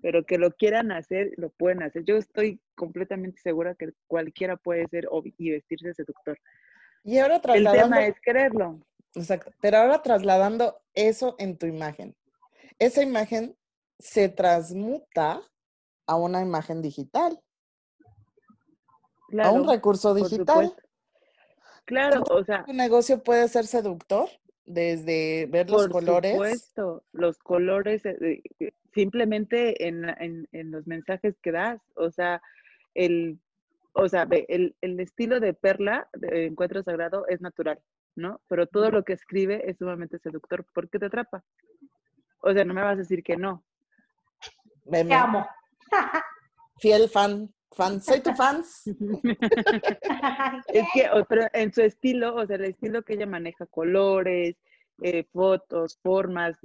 pero 0.05 0.23
que 0.23 0.37
lo 0.37 0.51
quieran 0.51 0.91
hacer, 0.91 1.31
lo 1.35 1.49
pueden 1.49 1.81
hacer. 1.81 2.03
Yo 2.03 2.15
estoy 2.15 2.61
completamente 2.75 3.41
segura 3.41 3.73
que 3.73 3.89
cualquiera 4.05 4.55
puede 4.55 4.87
ser 4.87 5.09
y 5.39 5.49
vestirse 5.49 5.95
seductor. 5.95 6.37
Y 7.03 7.17
ahora 7.17 7.41
trasladando... 7.41 7.85
El 7.85 7.89
tema 7.89 8.05
es 8.05 8.21
quererlo. 8.21 8.85
Exacto. 9.15 9.51
Pero 9.61 9.77
ahora 9.77 10.03
trasladando 10.03 10.79
eso 10.93 11.35
en 11.39 11.57
tu 11.57 11.65
imagen. 11.65 12.15
Esa 12.77 13.01
imagen 13.01 13.57
se 13.97 14.29
transmuta 14.29 15.41
a 16.05 16.15
una 16.17 16.39
imagen 16.39 16.83
digital. 16.83 17.41
a 19.41 19.49
un 19.49 19.67
recurso 19.67 20.13
digital. 20.13 20.71
Claro, 21.85 22.21
o 22.29 22.43
sea. 22.43 22.63
¿Tu 22.63 22.73
negocio 22.73 23.23
puede 23.23 23.47
ser 23.47 23.65
seductor? 23.65 24.29
Desde 24.65 25.47
ver 25.51 25.69
los 25.69 25.87
colores. 25.87 26.35
Por 26.35 26.47
supuesto, 26.47 27.03
los 27.11 27.37
colores, 27.37 28.03
eh, 28.05 28.41
simplemente 28.93 29.87
en, 29.87 30.05
en, 30.51 30.71
los 30.71 30.87
mensajes 30.87 31.37
que 31.41 31.51
das, 31.51 31.79
o 31.95 32.09
sea, 32.09 32.41
el, 32.95 33.39
o 33.93 34.09
sea, 34.09 34.27
el, 34.47 34.75
el 34.81 34.99
estilo 34.99 35.39
de 35.39 35.53
Perla 35.53 36.09
de 36.13 36.47
Encuentro 36.47 36.81
Sagrado 36.81 37.27
es 37.27 37.41
natural, 37.41 37.79
¿no? 38.15 38.41
Pero 38.47 38.65
todo 38.65 38.89
lo 38.89 39.03
que 39.03 39.13
escribe 39.13 39.69
es 39.69 39.77
sumamente 39.77 40.17
seductor 40.17 40.65
porque 40.73 40.97
te 40.97 41.05
atrapa. 41.05 41.43
O 42.39 42.53
sea, 42.53 42.65
no 42.65 42.73
me 42.73 42.81
vas 42.81 42.93
a 42.93 42.97
decir 42.97 43.23
que 43.23 43.37
no. 43.37 43.63
Te 44.89 45.13
amo. 45.13 45.47
Fiel 46.79 47.09
fan, 47.09 47.53
fan, 47.75 48.01
soy 48.01 48.21
tu 48.21 48.33
fan. 48.33 48.63
es 50.67 50.87
que, 50.93 51.09
pero 51.27 51.47
en 51.53 51.73
su 51.73 51.81
estilo, 51.81 52.35
o 52.35 52.45
sea, 52.45 52.55
el 52.55 52.65
estilo 52.65 53.03
que 53.03 53.13
ella 53.13 53.27
maneja 53.27 53.65
colores, 53.65 54.55
eh, 55.01 55.25
fotos, 55.33 55.99
formas, 56.01 56.57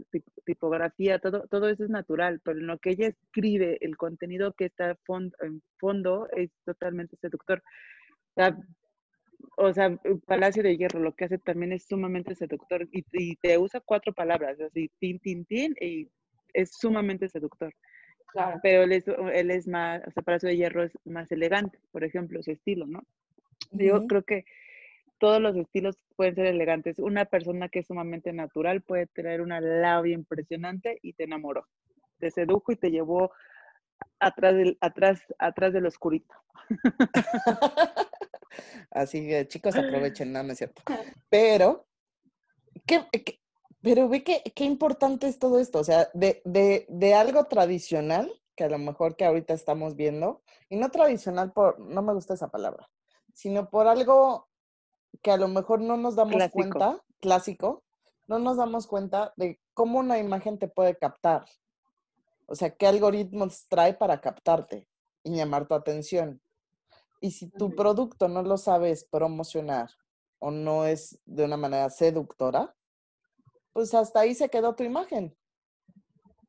tipografía, 0.44 1.18
todo, 1.18 1.48
todo 1.48 1.68
eso 1.68 1.84
es 1.84 1.90
natural, 1.90 2.40
pero 2.44 2.60
en 2.60 2.68
lo 2.68 2.78
que 2.78 2.90
ella 2.90 3.08
escribe, 3.08 3.78
el 3.80 3.96
contenido 3.96 4.52
que 4.52 4.66
está 4.66 4.96
en 5.40 5.62
fondo 5.78 6.28
es 6.36 6.50
totalmente 6.64 7.16
seductor. 7.16 7.60
O 9.56 9.72
sea, 9.72 9.98
Palacio 10.26 10.62
de 10.62 10.76
Hierro 10.76 11.00
lo 11.00 11.14
que 11.14 11.24
hace 11.24 11.38
también 11.38 11.72
es 11.72 11.86
sumamente 11.86 12.34
seductor 12.34 12.88
y, 12.92 13.34
te 13.36 13.58
usa 13.58 13.80
cuatro 13.80 14.12
palabras, 14.12 14.60
así, 14.60 14.90
tin, 15.00 15.18
tin, 15.18 15.44
tin, 15.46 15.74
y 15.80 16.08
es 16.52 16.70
sumamente 16.78 17.28
seductor. 17.28 17.74
Claro. 18.32 18.60
Pero 18.62 18.82
él 18.84 18.92
es, 18.92 19.04
él 19.08 19.50
es 19.50 19.66
más, 19.66 20.02
o 20.06 20.10
sea, 20.10 20.22
Palacio 20.22 20.48
de 20.48 20.56
Hierro 20.56 20.84
es 20.84 20.92
más 21.04 21.30
elegante, 21.32 21.78
por 21.90 22.04
ejemplo, 22.04 22.42
su 22.42 22.52
estilo, 22.52 22.86
¿no? 22.86 23.02
Yo 23.72 24.06
creo 24.06 24.22
que 24.22 24.44
todos 25.18 25.40
los 25.40 25.56
estilos 25.56 25.96
pueden 26.16 26.34
ser 26.34 26.46
elegantes. 26.46 26.98
Una 26.98 27.26
persona 27.26 27.68
que 27.68 27.80
es 27.80 27.86
sumamente 27.86 28.32
natural 28.32 28.80
puede 28.80 29.06
tener 29.06 29.42
una 29.42 29.60
labia 29.60 30.14
impresionante 30.14 30.98
y 31.02 31.12
te 31.12 31.24
enamoró. 31.24 31.66
Te 32.18 32.30
sedujo 32.30 32.72
y 32.72 32.76
te 32.76 32.90
llevó 32.90 33.30
atrás 34.18 34.54
del, 34.54 34.78
atrás, 34.80 35.20
atrás 35.38 35.72
del 35.72 35.86
oscurito. 35.86 36.34
Así 38.90 39.26
que 39.26 39.46
chicos, 39.46 39.76
aprovechen, 39.76 40.32
no, 40.32 40.42
no 40.42 40.52
es 40.52 40.58
cierto. 40.58 40.82
Pero, 41.28 41.86
¿qué, 42.86 43.04
pero 43.82 44.08
ve 44.08 44.22
qué, 44.24 44.42
qué 44.54 44.64
importante 44.64 45.26
es 45.26 45.38
todo 45.38 45.58
esto. 45.58 45.78
O 45.78 45.84
sea, 45.84 46.10
de, 46.14 46.42
de, 46.44 46.86
de 46.88 47.14
algo 47.14 47.44
tradicional, 47.44 48.30
que 48.54 48.64
a 48.64 48.68
lo 48.68 48.78
mejor 48.78 49.16
que 49.16 49.24
ahorita 49.24 49.54
estamos 49.54 49.96
viendo, 49.96 50.42
y 50.68 50.76
no 50.76 50.90
tradicional 50.90 51.52
por, 51.52 51.78
no 51.78 52.02
me 52.02 52.12
gusta 52.12 52.34
esa 52.34 52.50
palabra, 52.50 52.90
sino 53.32 53.70
por 53.70 53.86
algo 53.86 54.48
que 55.22 55.30
a 55.30 55.36
lo 55.36 55.48
mejor 55.48 55.80
no 55.80 55.96
nos 55.96 56.16
damos 56.16 56.42
cuenta, 56.50 57.02
clásico, 57.20 57.82
no 58.28 58.38
nos 58.38 58.56
damos 58.56 58.86
cuenta 58.86 59.32
de 59.36 59.60
cómo 59.74 59.98
una 59.98 60.18
imagen 60.18 60.58
te 60.58 60.68
puede 60.68 60.96
captar. 60.96 61.46
O 62.46 62.54
sea, 62.54 62.70
qué 62.70 62.86
algoritmos 62.86 63.66
trae 63.68 63.94
para 63.94 64.20
captarte 64.20 64.88
y 65.22 65.34
llamar 65.34 65.66
tu 65.66 65.74
atención. 65.74 66.40
Y 67.20 67.32
si 67.32 67.48
tu 67.50 67.74
producto 67.74 68.28
no 68.28 68.42
lo 68.42 68.56
sabes 68.56 69.04
promocionar 69.04 69.90
o 70.38 70.50
no 70.50 70.86
es 70.86 71.20
de 71.26 71.44
una 71.44 71.56
manera 71.56 71.90
seductora, 71.90 72.74
pues 73.72 73.94
hasta 73.94 74.20
ahí 74.20 74.34
se 74.34 74.48
quedó 74.48 74.74
tu 74.74 74.82
imagen. 74.82 75.36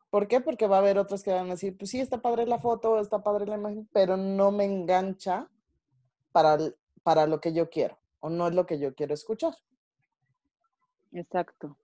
¿Por 0.09 0.27
qué? 0.27 0.41
Porque 0.41 0.67
va 0.67 0.77
a 0.77 0.79
haber 0.79 0.97
otros 0.97 1.23
que 1.23 1.31
van 1.31 1.47
a 1.47 1.51
decir, 1.51 1.77
pues 1.77 1.91
sí, 1.91 1.99
está 1.99 2.21
padre 2.21 2.45
la 2.45 2.59
foto, 2.59 2.99
está 2.99 3.23
padre 3.23 3.45
la 3.45 3.55
imagen, 3.55 3.87
pero 3.93 4.17
no 4.17 4.51
me 4.51 4.65
engancha 4.65 5.49
para, 6.31 6.57
para 7.03 7.27
lo 7.27 7.39
que 7.39 7.53
yo 7.53 7.69
quiero 7.69 7.97
o 8.19 8.29
no 8.29 8.47
es 8.47 8.53
lo 8.53 8.65
que 8.65 8.79
yo 8.79 8.93
quiero 8.95 9.13
escuchar. 9.13 9.53
Exacto. 11.11 11.77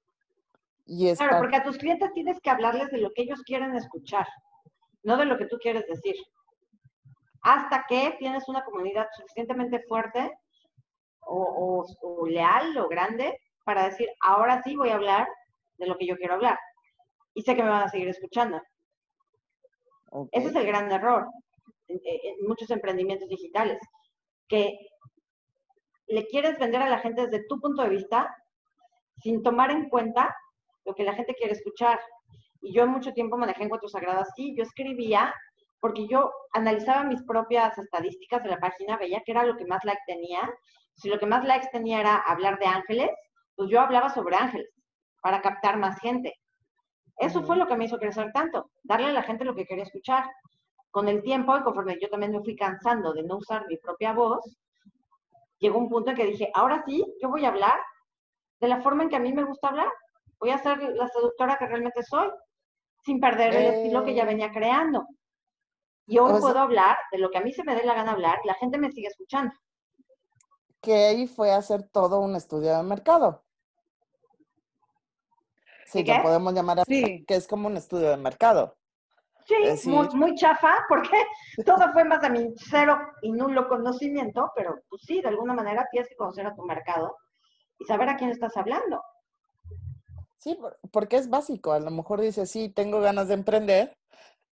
Y 0.85 1.13
claro, 1.15 1.39
porque 1.39 1.57
a 1.57 1.63
tus 1.63 1.77
clientes 1.77 2.13
tienes 2.13 2.39
que 2.39 2.49
hablarles 2.49 2.89
de 2.91 2.99
lo 2.99 3.11
que 3.13 3.23
ellos 3.23 3.41
quieren 3.43 3.75
escuchar, 3.75 4.25
no 5.03 5.17
de 5.17 5.25
lo 5.25 5.37
que 5.37 5.47
tú 5.47 5.57
quieres 5.57 5.85
decir. 5.87 6.15
hasta 7.41 7.85
que 7.87 8.15
tienes 8.19 8.47
una 8.49 8.63
comunidad 8.63 9.07
suficientemente 9.15 9.81
fuerte 9.87 10.31
o, 11.21 11.85
leal 12.27 12.77
o 12.77 12.87
grande 12.87 13.39
para 13.67 13.83
decir, 13.83 14.07
ahora 14.21 14.63
sí 14.63 14.77
voy 14.77 14.89
a 14.89 14.95
hablar 14.95 15.27
de 15.77 15.87
lo 15.87 15.97
que 15.97 16.07
yo 16.07 16.15
quiero 16.15 16.35
hablar. 16.35 16.57
Y 17.33 17.41
sé 17.41 17.53
que 17.53 17.63
me 17.63 17.69
van 17.69 17.83
a 17.83 17.89
seguir 17.89 18.07
escuchando. 18.07 18.61
Ese 20.31 20.47
es 20.47 20.55
el 20.55 20.65
gran 20.65 20.89
error 20.89 21.27
en, 21.89 21.99
muchos 22.47 22.71
emprendimientos 22.71 23.27
digitales, 23.27 23.77
que 24.47 24.73
le 26.07 26.25
quieres 26.27 26.57
vender 26.57 26.81
a 26.81 26.89
la 26.89 26.99
gente 26.99 27.27
desde 27.27 27.45
tu 27.47 27.59
punto 27.59 27.83
de 27.83 27.89
vista 27.89 28.33
sin 29.17 29.43
tomar 29.43 29.69
en 29.71 29.89
cuenta 29.89 30.33
lo 30.85 30.95
que 30.95 31.03
la 31.03 31.13
gente 31.13 31.35
quiere 31.35 31.51
escuchar. 31.51 31.99
Y 32.61 32.73
yo 32.73 32.87
mucho 32.87 33.11
tiempo 33.11 33.37
manejé 33.37 33.65
encuentros 33.65 33.91
sagrados 33.91 34.29
así, 34.29 34.55
yo 34.55 34.63
escribía 34.63 35.35
porque 35.81 36.07
yo 36.07 36.31
analizaba 36.53 37.03
mis 37.03 37.21
propias 37.23 37.77
estadísticas 37.77 38.41
de 38.43 38.49
la 38.49 38.59
página, 38.59 38.97
veía 38.97 39.21
que 39.25 39.33
era 39.33 39.43
lo 39.43 39.57
que 39.57 39.65
más 39.65 39.83
like 39.83 40.01
tenía. 40.07 40.49
Si 40.95 41.09
lo 41.09 41.19
que 41.19 41.25
más 41.25 41.43
likes 41.43 41.67
tenía 41.73 41.99
era 41.99 42.15
hablar 42.15 42.57
de 42.59 42.65
ángeles, 42.65 43.11
pues 43.57 43.69
yo 43.69 43.81
hablaba 43.81 44.09
sobre 44.13 44.37
ángeles 44.37 44.69
para 45.21 45.41
captar 45.41 45.77
más 45.77 45.99
gente. 45.99 46.33
Eso 47.17 47.41
fue 47.43 47.57
lo 47.57 47.67
que 47.67 47.75
me 47.75 47.85
hizo 47.85 47.97
crecer 47.97 48.31
tanto, 48.31 48.69
darle 48.83 49.07
a 49.07 49.13
la 49.13 49.23
gente 49.23 49.43
lo 49.43 49.55
que 49.55 49.65
quería 49.65 49.83
escuchar. 49.83 50.25
Con 50.91 51.09
el 51.09 51.21
tiempo, 51.21 51.57
y 51.57 51.63
conforme 51.63 51.97
yo 51.99 52.07
también 52.09 52.31
me 52.31 52.41
fui 52.41 52.55
cansando 52.55 53.11
de 53.13 53.23
no 53.23 53.37
usar 53.37 53.65
mi 53.67 53.77
propia 53.77 54.13
voz, 54.13 54.39
llegó 55.59 55.79
un 55.79 55.89
punto 55.89 56.11
en 56.11 56.15
que 56.15 56.25
dije, 56.25 56.49
ahora 56.53 56.83
sí, 56.85 57.03
yo 57.21 57.29
voy 57.29 57.43
a 57.45 57.49
hablar 57.49 57.79
de 58.59 58.67
la 58.67 58.81
forma 58.81 59.03
en 59.03 59.09
que 59.09 59.15
a 59.15 59.19
mí 59.19 59.33
me 59.33 59.43
gusta 59.43 59.69
hablar. 59.69 59.89
Voy 60.39 60.51
a 60.51 60.59
ser 60.59 60.77
la 60.95 61.07
seductora 61.07 61.57
que 61.57 61.67
realmente 61.67 62.03
soy, 62.03 62.29
sin 63.03 63.19
perder 63.19 63.55
el 63.55 63.73
estilo 63.73 64.03
que 64.03 64.13
ya 64.13 64.23
eh. 64.23 64.27
venía 64.27 64.51
creando. 64.51 65.05
Y 66.05 66.19
hoy 66.19 66.39
puedo 66.39 66.59
hablar 66.59 66.95
de 67.11 67.17
lo 67.17 67.29
que 67.29 67.39
a 67.39 67.41
mí 67.41 67.51
se 67.51 67.63
me 67.63 67.75
dé 67.75 67.83
la 67.83 67.95
gana 67.95 68.13
hablar 68.13 68.39
y 68.43 68.47
la 68.47 68.53
gente 68.53 68.77
me 68.77 68.91
sigue 68.91 69.07
escuchando. 69.07 69.53
Que 70.81 71.07
ahí 71.07 71.27
fue 71.27 71.51
hacer 71.51 71.89
todo 71.89 72.19
un 72.21 72.35
estudio 72.35 72.77
de 72.77 72.83
mercado. 72.83 73.43
Sí, 75.87 76.03
que 76.03 76.19
podemos 76.21 76.53
llamar 76.53 76.81
así, 76.81 77.23
que 77.25 77.35
es 77.35 77.47
como 77.47 77.67
un 77.67 77.77
estudio 77.77 78.09
de 78.09 78.17
mercado. 78.17 78.75
Sí, 79.45 79.89
muy, 79.89 80.09
muy, 80.09 80.35
chafa, 80.35 80.75
porque 80.89 81.17
todo 81.65 81.91
fue 81.93 82.03
más 82.03 82.21
de 82.21 82.29
mi 82.29 82.53
cero 82.57 82.99
y 83.21 83.31
nulo 83.31 83.69
conocimiento, 83.69 84.51
pero 84.53 84.81
pues 84.89 85.03
sí, 85.03 85.21
de 85.21 85.29
alguna 85.29 85.53
manera 85.53 85.87
tienes 85.89 86.09
que 86.09 86.17
conocer 86.17 86.45
a 86.45 86.53
tu 86.53 86.63
mercado 86.63 87.15
y 87.79 87.85
saber 87.85 88.09
a 88.09 88.17
quién 88.17 88.31
estás 88.31 88.57
hablando. 88.57 89.01
Sí, 90.37 90.59
porque 90.91 91.15
es 91.15 91.29
básico. 91.29 91.71
A 91.71 91.79
lo 91.79 91.89
mejor 91.89 92.19
dices, 92.19 92.51
sí, 92.51 92.67
tengo 92.67 92.99
ganas 92.99 93.29
de 93.29 93.35
emprender, 93.35 93.97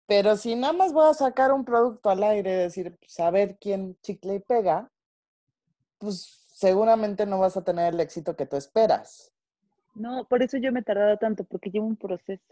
pero 0.08 0.38
si 0.38 0.56
nada 0.56 0.72
más 0.72 0.94
voy 0.94 1.10
a 1.10 1.14
sacar 1.14 1.52
un 1.52 1.66
producto 1.66 2.10
al 2.10 2.24
aire, 2.24 2.52
decir, 2.52 2.98
saber 3.08 3.50
pues, 3.50 3.58
quién 3.60 3.98
chicle 4.02 4.36
y 4.36 4.40
pega, 4.40 4.90
pues 5.98 6.48
seguramente 6.54 7.26
no 7.26 7.40
vas 7.40 7.58
a 7.58 7.64
tener 7.66 7.94
el 7.94 8.00
éxito 8.00 8.38
que 8.38 8.46
tú 8.46 8.56
esperas. 8.56 9.35
No, 9.96 10.26
por 10.26 10.44
eso 10.44 10.58
yo 10.58 10.72
me 10.72 10.82
he 10.82 10.84
tardado 10.84 11.18
tanto, 11.18 11.46
porque 11.46 11.72
llevo 11.72 11.88
un 11.88 11.96
proceso, 11.96 12.44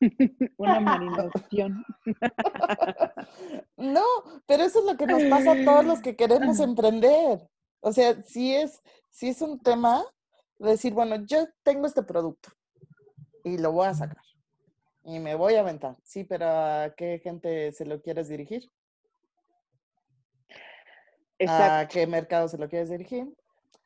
una 0.58 0.78
marinación. 0.78 1.84
no, 3.76 4.04
pero 4.46 4.62
eso 4.64 4.80
es 4.80 4.84
lo 4.84 4.96
que 4.96 5.06
nos 5.06 5.22
pasa 5.24 5.52
a 5.52 5.64
todos 5.64 5.84
los 5.84 6.00
que 6.00 6.16
queremos 6.16 6.60
emprender. 6.60 7.48
O 7.80 7.92
sea, 7.92 8.22
si 8.22 8.54
es, 8.54 8.82
si 9.10 9.28
es 9.28 9.40
un 9.40 9.58
tema 9.58 10.04
de 10.58 10.70
decir, 10.70 10.92
bueno, 10.92 11.16
yo 11.24 11.48
tengo 11.62 11.86
este 11.86 12.02
producto 12.02 12.50
y 13.42 13.58
lo 13.58 13.72
voy 13.72 13.86
a 13.86 13.94
sacar 13.94 14.22
y 15.04 15.18
me 15.18 15.34
voy 15.34 15.54
a 15.54 15.60
aventar. 15.60 15.96
Sí, 16.02 16.24
pero 16.24 16.46
¿a 16.48 16.94
qué 16.96 17.20
gente 17.22 17.72
se 17.72 17.84
lo 17.84 18.00
quieres 18.00 18.28
dirigir? 18.28 18.70
¿A 21.48 21.88
qué 21.90 22.06
mercado 22.06 22.46
se 22.48 22.58
lo 22.58 22.68
quieres 22.68 22.90
dirigir? 22.90 23.26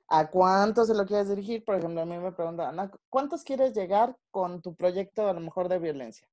¿A 0.09 0.31
cuánto 0.31 0.85
se 0.85 0.95
lo 0.95 1.05
quieres 1.05 1.29
dirigir? 1.29 1.65
Por 1.65 1.77
ejemplo, 1.77 2.01
a 2.01 2.07
mí 2.07 2.17
me 2.17 2.33
preguntan, 2.33 2.93
¿cuántos 3.11 3.43
quieres 3.43 3.75
llegar 3.75 4.17
con 4.31 4.63
tu 4.63 4.75
proyecto 4.75 5.29
a 5.29 5.33
lo 5.33 5.41
mejor 5.41 5.69
de 5.69 5.79
violencia? 5.79 6.29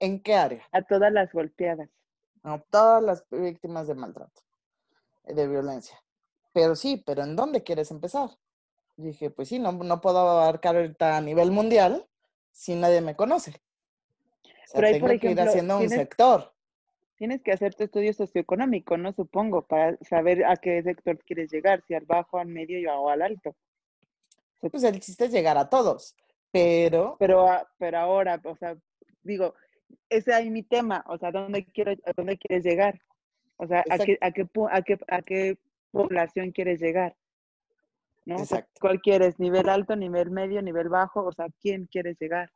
¿En 0.00 0.22
qué 0.22 0.34
área? 0.34 0.62
A 0.72 0.82
todas 0.82 1.12
las 1.12 1.32
golpeadas. 1.32 1.88
A 2.42 2.58
todas 2.70 3.02
las 3.02 3.24
víctimas 3.30 3.88
de 3.88 3.94
maltrato, 3.94 4.40
de 5.24 5.46
violencia. 5.46 6.02
Pero 6.52 6.76
sí, 6.76 7.02
pero 7.04 7.22
¿en 7.22 7.36
dónde 7.36 7.62
quieres 7.62 7.90
empezar? 7.90 8.30
dije, 8.98 9.30
pues 9.30 9.48
sí, 9.48 9.58
no, 9.58 9.72
no 9.72 10.00
puedo 10.00 10.18
abarcar 10.18 10.76
ahorita 10.76 11.16
a 11.16 11.20
nivel 11.20 11.50
mundial 11.50 12.06
si 12.50 12.74
nadie 12.74 13.00
me 13.00 13.16
conoce. 13.16 13.62
Pero 14.72 14.86
ahí, 14.86 15.00
por 15.00 15.10
ejemplo, 15.10 15.20
que 15.20 15.30
ir 15.30 15.40
haciendo 15.40 15.78
un 15.78 15.88
sector. 15.88 16.52
Tienes 17.18 17.42
que 17.42 17.52
hacer 17.52 17.74
tu 17.74 17.84
estudio 17.84 18.12
socioeconómico, 18.12 18.96
¿no? 18.96 19.12
Supongo, 19.12 19.62
para 19.62 19.96
saber 19.98 20.44
a 20.44 20.56
qué 20.56 20.82
sector 20.82 21.18
quieres 21.18 21.50
llegar, 21.50 21.82
si 21.86 21.94
al 21.94 22.06
bajo, 22.06 22.38
al 22.38 22.46
medio 22.46 22.92
o 22.98 23.10
al 23.10 23.22
alto. 23.22 23.54
Pues 24.60 24.84
el 24.84 25.00
chiste 25.00 25.26
es 25.26 25.32
llegar 25.32 25.58
a 25.58 25.68
todos, 25.68 26.16
pero... 26.50 27.16
Pero, 27.18 27.48
pero 27.76 27.98
ahora, 27.98 28.40
o 28.44 28.56
sea, 28.56 28.76
digo, 29.22 29.54
ese 30.08 30.38
es 30.38 30.50
mi 30.50 30.62
tema, 30.62 31.04
o 31.08 31.18
sea, 31.18 31.30
¿dónde, 31.30 31.64
quiero, 31.66 31.92
a 31.92 32.12
dónde 32.16 32.38
quieres 32.38 32.64
llegar? 32.64 33.00
O 33.56 33.66
sea, 33.66 33.84
¿a 33.90 33.98
qué, 33.98 34.16
a, 34.20 34.30
qué, 34.30 34.48
a, 34.70 34.82
qué, 34.82 34.98
¿a 35.08 35.22
qué 35.22 35.58
población 35.90 36.52
quieres 36.52 36.80
llegar? 36.80 37.16
¿no? 38.28 38.36
¿Cuál 38.78 39.00
quieres? 39.00 39.38
¿Nivel 39.38 39.68
alto, 39.68 39.96
nivel 39.96 40.30
medio, 40.30 40.60
nivel 40.60 40.88
bajo? 40.88 41.24
O 41.24 41.32
sea, 41.32 41.46
¿quién 41.60 41.86
quieres 41.86 42.18
llegar? 42.20 42.50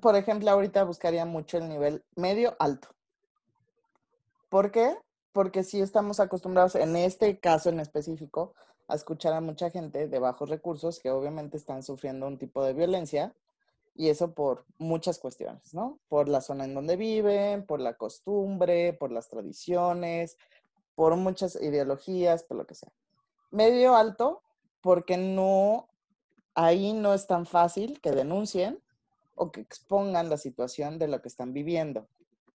Por 0.00 0.16
ejemplo, 0.16 0.50
ahorita 0.50 0.84
buscaría 0.84 1.24
mucho 1.24 1.58
el 1.58 1.68
nivel 1.68 2.04
medio 2.16 2.56
alto. 2.58 2.88
¿Por 4.48 4.70
qué? 4.70 4.96
Porque 5.32 5.62
sí 5.62 5.80
estamos 5.80 6.20
acostumbrados, 6.20 6.74
en 6.74 6.96
este 6.96 7.38
caso 7.38 7.68
en 7.68 7.80
específico, 7.80 8.54
a 8.88 8.94
escuchar 8.94 9.32
a 9.32 9.40
mucha 9.40 9.70
gente 9.70 10.08
de 10.08 10.18
bajos 10.18 10.48
recursos 10.48 11.00
que 11.00 11.10
obviamente 11.10 11.56
están 11.56 11.82
sufriendo 11.82 12.26
un 12.26 12.38
tipo 12.38 12.64
de 12.64 12.74
violencia 12.74 13.34
y 13.94 14.08
eso 14.08 14.34
por 14.34 14.64
muchas 14.78 15.18
cuestiones, 15.18 15.74
¿no? 15.74 15.98
Por 16.08 16.28
la 16.28 16.40
zona 16.40 16.64
en 16.64 16.74
donde 16.74 16.96
viven, 16.96 17.64
por 17.66 17.80
la 17.80 17.94
costumbre, 17.94 18.92
por 18.94 19.12
las 19.12 19.28
tradiciones, 19.28 20.36
por 20.94 21.16
muchas 21.16 21.56
ideologías, 21.56 22.42
por 22.44 22.56
lo 22.56 22.66
que 22.66 22.74
sea. 22.74 22.92
Medio 23.50 23.94
alto, 23.94 24.42
porque 24.80 25.16
no, 25.16 25.88
ahí 26.54 26.92
no 26.92 27.14
es 27.14 27.26
tan 27.26 27.46
fácil 27.46 28.00
que 28.00 28.12
denuncien 28.12 28.82
o 29.34 29.50
que 29.50 29.60
expongan 29.60 30.28
la 30.28 30.36
situación 30.36 30.98
de 30.98 31.08
lo 31.08 31.20
que 31.22 31.28
están 31.28 31.52
viviendo, 31.52 32.06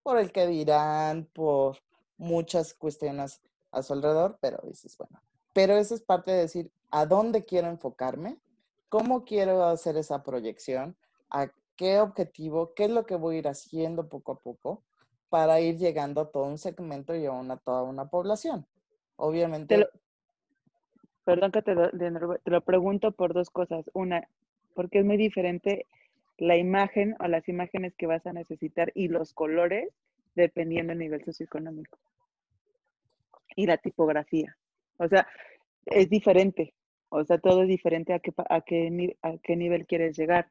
por 0.04 0.18
el 0.18 0.32
que 0.32 0.48
dirán, 0.48 1.28
por 1.34 1.78
muchas 2.18 2.74
cuestiones 2.74 3.42
a 3.72 3.84
su 3.84 3.94
alrededor, 3.94 4.38
pero 4.42 4.60
dices, 4.64 4.98
bueno, 4.98 5.22
pero 5.54 5.76
eso 5.76 5.96
es 5.96 6.02
parte 6.02 6.32
de 6.32 6.40
decir 6.40 6.72
a 6.92 7.06
dónde 7.06 7.46
quiero 7.46 7.68
enfocarme, 7.68 8.38
cómo 8.90 9.26
quiero 9.26 9.64
hacer 9.66 9.98
esa 9.98 10.24
proyección, 10.24 10.96
a 11.30 11.52
qué 11.76 12.00
objetivo, 12.00 12.74
qué 12.74 12.86
es 12.86 12.92
lo 12.92 13.06
que 13.06 13.16
voy 13.16 13.36
a 13.36 13.40
ir 13.40 13.48
haciendo 13.48 14.08
poco 14.08 14.34
a 14.34 14.40
poco 14.40 14.84
para 15.30 15.60
ir 15.60 15.78
llegando 15.78 16.22
a 16.22 16.32
todo 16.32 16.46
un 16.46 16.58
segmento 16.58 17.16
y 17.16 17.26
a 17.26 17.32
una, 17.32 17.58
toda 17.58 17.84
una 17.84 18.10
población. 18.10 18.66
Obviamente. 19.18 19.88
perdón 21.26 21.52
que 21.52 21.62
te 21.62 21.76
te 21.76 22.52
lo 22.52 22.62
pregunto 22.62 23.12
por 23.12 23.34
dos 23.34 23.50
cosas. 23.50 23.90
Una, 23.94 24.28
porque 24.74 25.00
es 25.00 25.06
muy 25.06 25.18
diferente 25.18 25.86
la 26.38 26.58
imagen 26.58 27.16
o 27.20 27.28
las 27.28 27.48
imágenes 27.50 27.96
que 27.96 28.08
vas 28.08 28.26
a 28.26 28.34
necesitar 28.34 28.92
y 28.96 29.08
los 29.08 29.34
colores 29.34 29.92
dependiendo 30.36 30.92
del 30.92 31.00
nivel 31.00 31.24
socioeconómico. 31.24 31.98
Y 33.56 33.66
la 33.66 33.78
tipografía. 33.78 34.56
O 34.98 35.08
sea, 35.08 35.28
es 35.86 36.10
diferente. 36.10 36.74
O 37.10 37.24
sea, 37.24 37.40
todo 37.40 37.64
es 37.64 37.68
diferente 37.68 38.14
a 38.14 38.20
qué, 38.20 38.34
a 38.50 38.62
qué, 38.62 39.18
a 39.22 39.38
qué 39.38 39.56
nivel 39.56 39.88
quieres 39.88 40.16
llegar. 40.16 40.50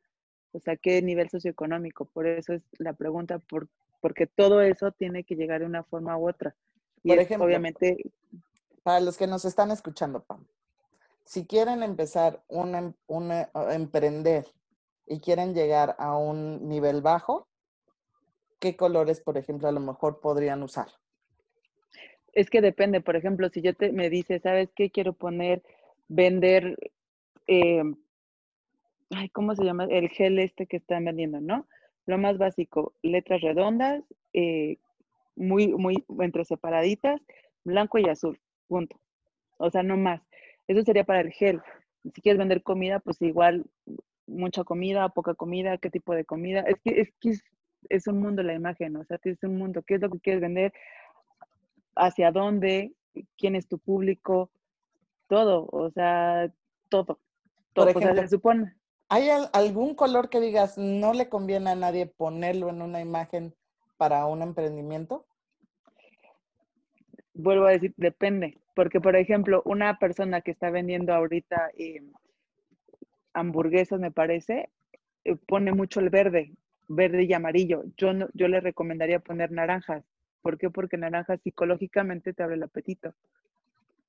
O 0.53 0.59
sea, 0.59 0.77
qué 0.77 1.01
nivel 1.03 1.31
socioeconómico. 1.31 2.07
Por 2.07 2.27
eso 2.27 2.55
es 2.55 2.63
la 2.79 2.95
pregunta, 2.95 3.39
por, 3.39 3.69
porque 4.01 4.27
todo 4.27 4.61
eso 4.61 4.91
tiene 4.93 5.25
que 5.25 5.37
llegar 5.37 5.61
de 5.61 5.67
una 5.67 5.85
forma 5.85 6.17
u 6.17 6.29
otra. 6.29 6.57
Y 7.03 7.11
por 7.11 7.19
ejemplo, 7.19 7.47
obviamente... 7.47 7.97
Para 8.83 9.01
los 9.01 9.17
que 9.17 9.27
nos 9.27 9.45
están 9.45 9.71
escuchando, 9.71 10.25
Pam, 10.25 10.45
si 11.25 11.45
quieren 11.45 11.83
empezar 11.83 12.43
un, 12.49 12.75
em, 12.75 12.93
un, 13.09 13.33
eh, 13.33 13.49
emprender 13.71 14.47
y 15.07 15.21
quieren 15.21 15.55
llegar 15.55 15.95
a 15.99 16.17
un 16.17 16.69
nivel 16.69 17.01
bajo, 17.01 17.47
¿qué 18.59 18.77
colores, 18.77 19.21
por 19.21 19.39
ejemplo, 19.39 19.69
a 19.69 19.73
lo 19.73 19.81
mejor 19.81 20.21
podrían 20.21 20.63
usar? 20.63 20.89
Es 22.33 22.51
que 22.51 22.61
depende, 22.61 23.01
por 23.01 23.17
ejemplo, 23.17 23.49
si 23.49 23.63
yo 23.63 23.75
te, 23.75 23.93
me 23.93 24.11
dice, 24.11 24.41
¿sabes 24.41 24.71
qué? 24.75 24.91
Quiero 24.91 25.13
poner, 25.13 25.63
vender, 26.09 26.77
eh, 27.47 27.83
ay, 29.11 29.29
¿cómo 29.31 29.55
se 29.55 29.65
llama? 29.65 29.85
El 29.85 30.09
gel 30.11 30.39
este 30.39 30.67
que 30.67 30.77
están 30.77 31.05
vendiendo, 31.05 31.41
¿no? 31.41 31.67
Lo 32.05 32.19
más 32.19 32.37
básico, 32.39 32.93
letras 33.03 33.41
redondas, 33.41 34.03
eh, 34.33 34.77
muy, 35.35 35.69
muy 35.69 36.05
entre 36.21 36.45
separaditas, 36.45 37.21
blanco 37.65 37.99
y 37.99 38.09
azul, 38.09 38.39
punto. 38.69 38.99
O 39.59 39.71
sea, 39.71 39.83
no 39.83 39.97
más. 39.97 40.21
Eso 40.69 40.83
sería 40.83 41.05
para 41.05 41.21
el 41.21 41.31
gel. 41.31 41.63
Si 42.15 42.21
quieres 42.21 42.39
vender 42.39 42.63
comida, 42.63 43.01
pues 43.01 43.21
igual 43.23 43.65
mucha 44.27 44.65
comida, 44.65 45.09
poca 45.09 45.35
comida, 45.35 45.79
qué 45.79 45.91
tipo 45.91 46.15
de 46.15 46.25
comida. 46.25 46.61
Es 46.61 46.77
que 46.83 47.01
es, 47.01 47.09
que 47.21 47.37
es, 47.89 48.07
un 48.07 48.21
mundo 48.21 48.43
la 48.43 48.55
imagen, 48.55 48.97
o 48.97 49.05
sea, 49.05 49.19
es 49.23 49.43
un 49.43 49.57
mundo, 49.57 49.83
qué 49.83 49.95
es 49.95 50.01
lo 50.01 50.11
que 50.11 50.21
quieres 50.21 50.43
vender, 50.43 50.73
hacia 51.95 52.31
dónde, 52.31 52.93
quién 53.37 53.57
es 53.57 53.69
tu 53.69 53.79
público, 53.79 54.51
todo, 55.29 55.69
o 55.71 55.91
sea, 55.91 56.53
todo. 56.89 57.19
todo 57.73 57.93
Por 57.93 58.03
ejemplo, 58.03 58.23
se 58.23 58.29
supone. 58.29 58.75
¿Hay 59.09 59.29
algún 59.53 59.95
color 59.95 60.29
que 60.29 60.41
digas 60.41 60.77
no 60.77 61.13
le 61.13 61.29
conviene 61.29 61.71
a 61.71 61.77
nadie 61.77 62.07
ponerlo 62.07 62.71
en 62.71 62.83
una 62.83 63.01
imagen 63.01 63.55
para 63.97 64.27
un 64.27 64.43
emprendimiento? 64.43 65.25
Vuelvo 67.33 67.67
a 67.67 67.71
decir, 67.71 67.95
depende, 67.97 68.59
porque 68.75 69.01
por 69.01 69.15
ejemplo, 69.15 69.63
una 69.65 69.99
persona 69.99 70.41
que 70.41 70.51
está 70.51 70.71
vendiendo 70.71 71.15
ahorita 71.15 71.71
eh, 71.79 72.03
hamburguesas, 73.37 74.01
me 74.01 74.11
parece, 74.11 74.71
eh, 75.25 75.37
pone 75.47 75.73
mucho 75.73 76.01
el 76.01 76.11
verde, 76.11 76.53
verde 76.89 77.25
y 77.25 77.33
amarillo. 77.33 77.85
Yo, 77.97 78.13
no, 78.13 78.29
yo 78.35 78.49
le 78.49 78.61
recomendaría 78.61 79.21
poner 79.21 79.53
naranjas. 79.53 80.05
¿Por 80.43 80.59
qué? 80.59 80.71
Porque 80.71 80.97
naranja 80.97 81.37
psicológicamente 81.37 82.33
te 82.33 82.43
abre 82.43 82.57
el 82.57 82.63
apetito. 82.63 83.15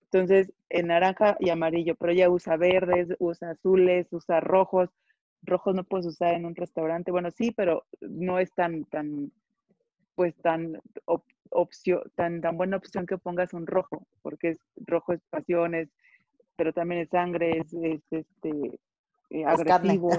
Entonces, 0.05 0.51
en 0.69 0.87
naranja 0.87 1.35
y 1.39 1.49
amarillo, 1.49 1.95
pero 1.95 2.13
ella 2.13 2.29
usa 2.29 2.55
verdes, 2.55 3.09
usa 3.19 3.51
azules, 3.51 4.07
usa 4.11 4.39
rojos. 4.39 4.89
Rojos 5.43 5.75
no 5.75 5.83
puedes 5.83 6.05
usar 6.05 6.33
en 6.35 6.45
un 6.45 6.55
restaurante. 6.55 7.11
Bueno, 7.11 7.29
sí, 7.31 7.51
pero 7.51 7.85
no 8.01 8.39
es 8.39 8.53
tan, 8.53 8.85
tan, 8.85 9.31
pues 10.15 10.35
tan 10.37 10.79
opción, 11.49 12.01
tan, 12.15 12.41
tan 12.41 12.55
buena 12.55 12.77
opción 12.77 13.05
que 13.05 13.17
pongas 13.17 13.53
un 13.53 13.67
rojo, 13.67 14.07
porque 14.21 14.49
es 14.49 14.59
rojo 14.77 15.13
es 15.13 15.21
pasiones, 15.29 15.89
pero 16.55 16.71
también 16.73 17.01
es 17.01 17.09
sangre, 17.09 17.59
es, 17.59 17.73
este 18.11 18.79
eh, 19.29 19.45
agresivo, 19.45 20.11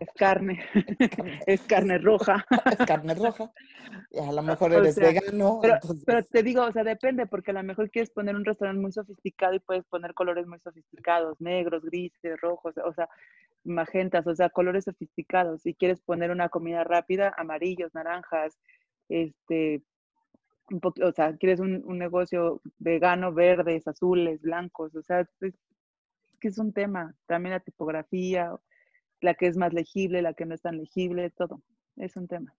es 0.00 0.08
carne, 0.16 0.60
es 1.46 1.62
carne 1.62 1.98
roja. 1.98 2.44
Es 2.70 2.86
carne 2.86 3.14
roja. 3.14 3.50
Y 4.10 4.18
a 4.18 4.32
lo 4.32 4.42
mejor 4.42 4.72
eres 4.72 4.96
vegano. 4.96 5.60
Pero, 6.04 6.22
te 6.24 6.42
digo, 6.42 6.62
o 6.64 6.72
sea, 6.72 6.84
depende, 6.84 7.26
porque 7.26 7.50
a 7.50 7.54
lo 7.54 7.62
mejor 7.62 7.90
quieres 7.90 8.10
poner 8.10 8.36
un 8.36 8.44
restaurante 8.44 8.80
muy 8.80 8.92
sofisticado 8.92 9.54
y 9.54 9.60
puedes 9.60 9.84
poner 9.86 10.14
colores 10.14 10.46
muy 10.46 10.58
sofisticados, 10.60 11.40
negros, 11.40 11.82
grises, 11.84 12.40
rojos, 12.40 12.74
o 12.84 12.92
sea, 12.92 13.08
magentas, 13.64 14.26
o 14.26 14.34
sea, 14.34 14.50
colores 14.50 14.84
sofisticados. 14.84 15.62
Si 15.62 15.74
quieres 15.74 16.00
poner 16.00 16.30
una 16.30 16.48
comida 16.48 16.84
rápida, 16.84 17.34
amarillos, 17.36 17.94
naranjas, 17.94 18.58
este, 19.08 19.82
un 20.70 20.80
o 20.84 21.12
sea, 21.12 21.34
quieres 21.36 21.60
un, 21.60 21.82
un, 21.86 21.98
negocio 21.98 22.60
vegano, 22.78 23.32
verdes, 23.32 23.88
azules, 23.88 24.42
blancos, 24.42 24.94
o 24.94 25.02
sea, 25.02 25.26
es, 25.40 25.54
que 26.38 26.48
es 26.48 26.58
un 26.58 26.72
tema. 26.72 27.14
También 27.26 27.52
la 27.54 27.60
tipografía, 27.60 28.54
la 29.20 29.34
que 29.34 29.46
es 29.46 29.56
más 29.56 29.72
legible, 29.72 30.22
la 30.22 30.34
que 30.34 30.46
no 30.46 30.54
es 30.54 30.62
tan 30.62 30.78
legible, 30.78 31.30
todo. 31.30 31.62
Es 31.96 32.16
un 32.16 32.28
tema. 32.28 32.54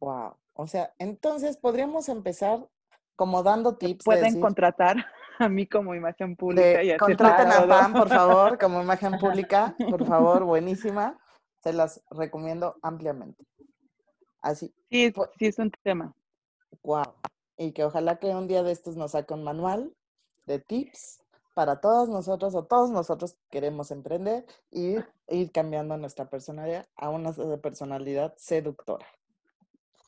Wow. 0.00 0.36
O 0.54 0.66
sea, 0.66 0.92
entonces 0.98 1.56
podríamos 1.56 2.08
empezar 2.08 2.68
como 3.16 3.42
dando 3.42 3.76
tips. 3.76 4.04
Pueden 4.04 4.40
contratar 4.40 4.96
a 5.38 5.48
mí 5.48 5.66
como 5.66 5.94
imagen 5.94 6.36
pública. 6.36 6.82
y 6.82 6.96
contraten 6.96 7.48
a 7.48 7.66
Pam, 7.66 7.92
por 7.92 8.08
favor, 8.08 8.58
como 8.58 8.82
imagen 8.82 9.18
pública. 9.18 9.74
Por 9.90 10.06
favor, 10.06 10.44
buenísima. 10.44 11.18
Se 11.62 11.72
las 11.72 12.02
recomiendo 12.10 12.76
ampliamente. 12.82 13.44
Así. 14.42 14.74
Sí, 14.90 15.12
sí 15.38 15.46
es 15.46 15.58
un 15.58 15.70
tema. 15.82 16.14
Wow. 16.82 17.14
Y 17.56 17.72
que 17.72 17.84
ojalá 17.84 18.16
que 18.18 18.26
un 18.28 18.48
día 18.48 18.62
de 18.62 18.72
estos 18.72 18.96
nos 18.96 19.12
saque 19.12 19.32
un 19.32 19.44
manual 19.44 19.94
de 20.44 20.58
tips 20.58 21.23
para 21.54 21.80
todos 21.80 22.08
nosotros 22.08 22.54
o 22.54 22.64
todos 22.64 22.90
nosotros 22.90 23.36
queremos 23.48 23.90
emprender 23.90 24.44
y 24.70 24.96
ir 25.28 25.52
cambiando 25.52 25.96
nuestra 25.96 26.28
personalidad 26.28 26.86
a 26.96 27.08
una 27.08 27.32
personalidad 27.62 28.34
seductora. 28.36 29.06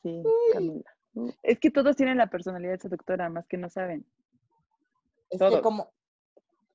Sí, 0.01 0.23
Camila. 0.53 0.93
Es 1.41 1.59
que 1.59 1.71
todos 1.71 1.95
tienen 1.95 2.17
la 2.17 2.27
personalidad 2.27 2.77
seductora, 2.79 3.29
más 3.29 3.47
que 3.47 3.57
no 3.57 3.69
saben. 3.69 4.05
Es 5.29 5.39
que 5.39 5.61
como, 5.61 5.89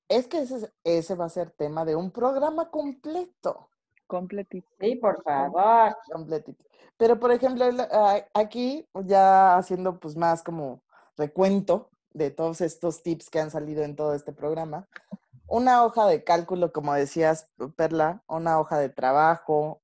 es 0.09 0.27
que 0.27 0.41
ese, 0.41 0.73
ese 0.85 1.15
va 1.15 1.27
a 1.27 1.31
ser 1.31 1.51
tema 1.51 1.85
de 1.85 1.95
un 1.95 2.11
programa 2.11 2.71
completo. 2.71 3.69
Completito. 4.07 4.69
Sí, 4.81 4.97
por 4.97 5.23
favor. 5.23 5.97
Completito. 6.11 6.65
Pero, 6.97 7.19
por 7.19 7.33
ejemplo, 7.33 7.65
aquí, 8.35 8.87
ya 9.05 9.57
haciendo 9.57 9.99
pues 9.99 10.17
más 10.17 10.43
como 10.43 10.83
recuento 11.17 11.91
de 12.15 12.31
todos 12.31 12.61
estos 12.61 13.03
tips 13.03 13.31
que 13.31 13.41
han 13.41 13.51
salido 13.51 13.83
en 13.83 13.97
todo 13.97 14.15
este 14.15 14.33
programa, 14.33 14.89
una 15.47 15.85
hoja 15.85 16.07
de 16.07 16.25
cálculo, 16.25 16.73
como 16.73 16.95
decías, 16.95 17.49
Perla, 17.77 18.23
una 18.27 18.59
hoja 18.59 18.79
de 18.79 18.89
trabajo, 18.89 19.83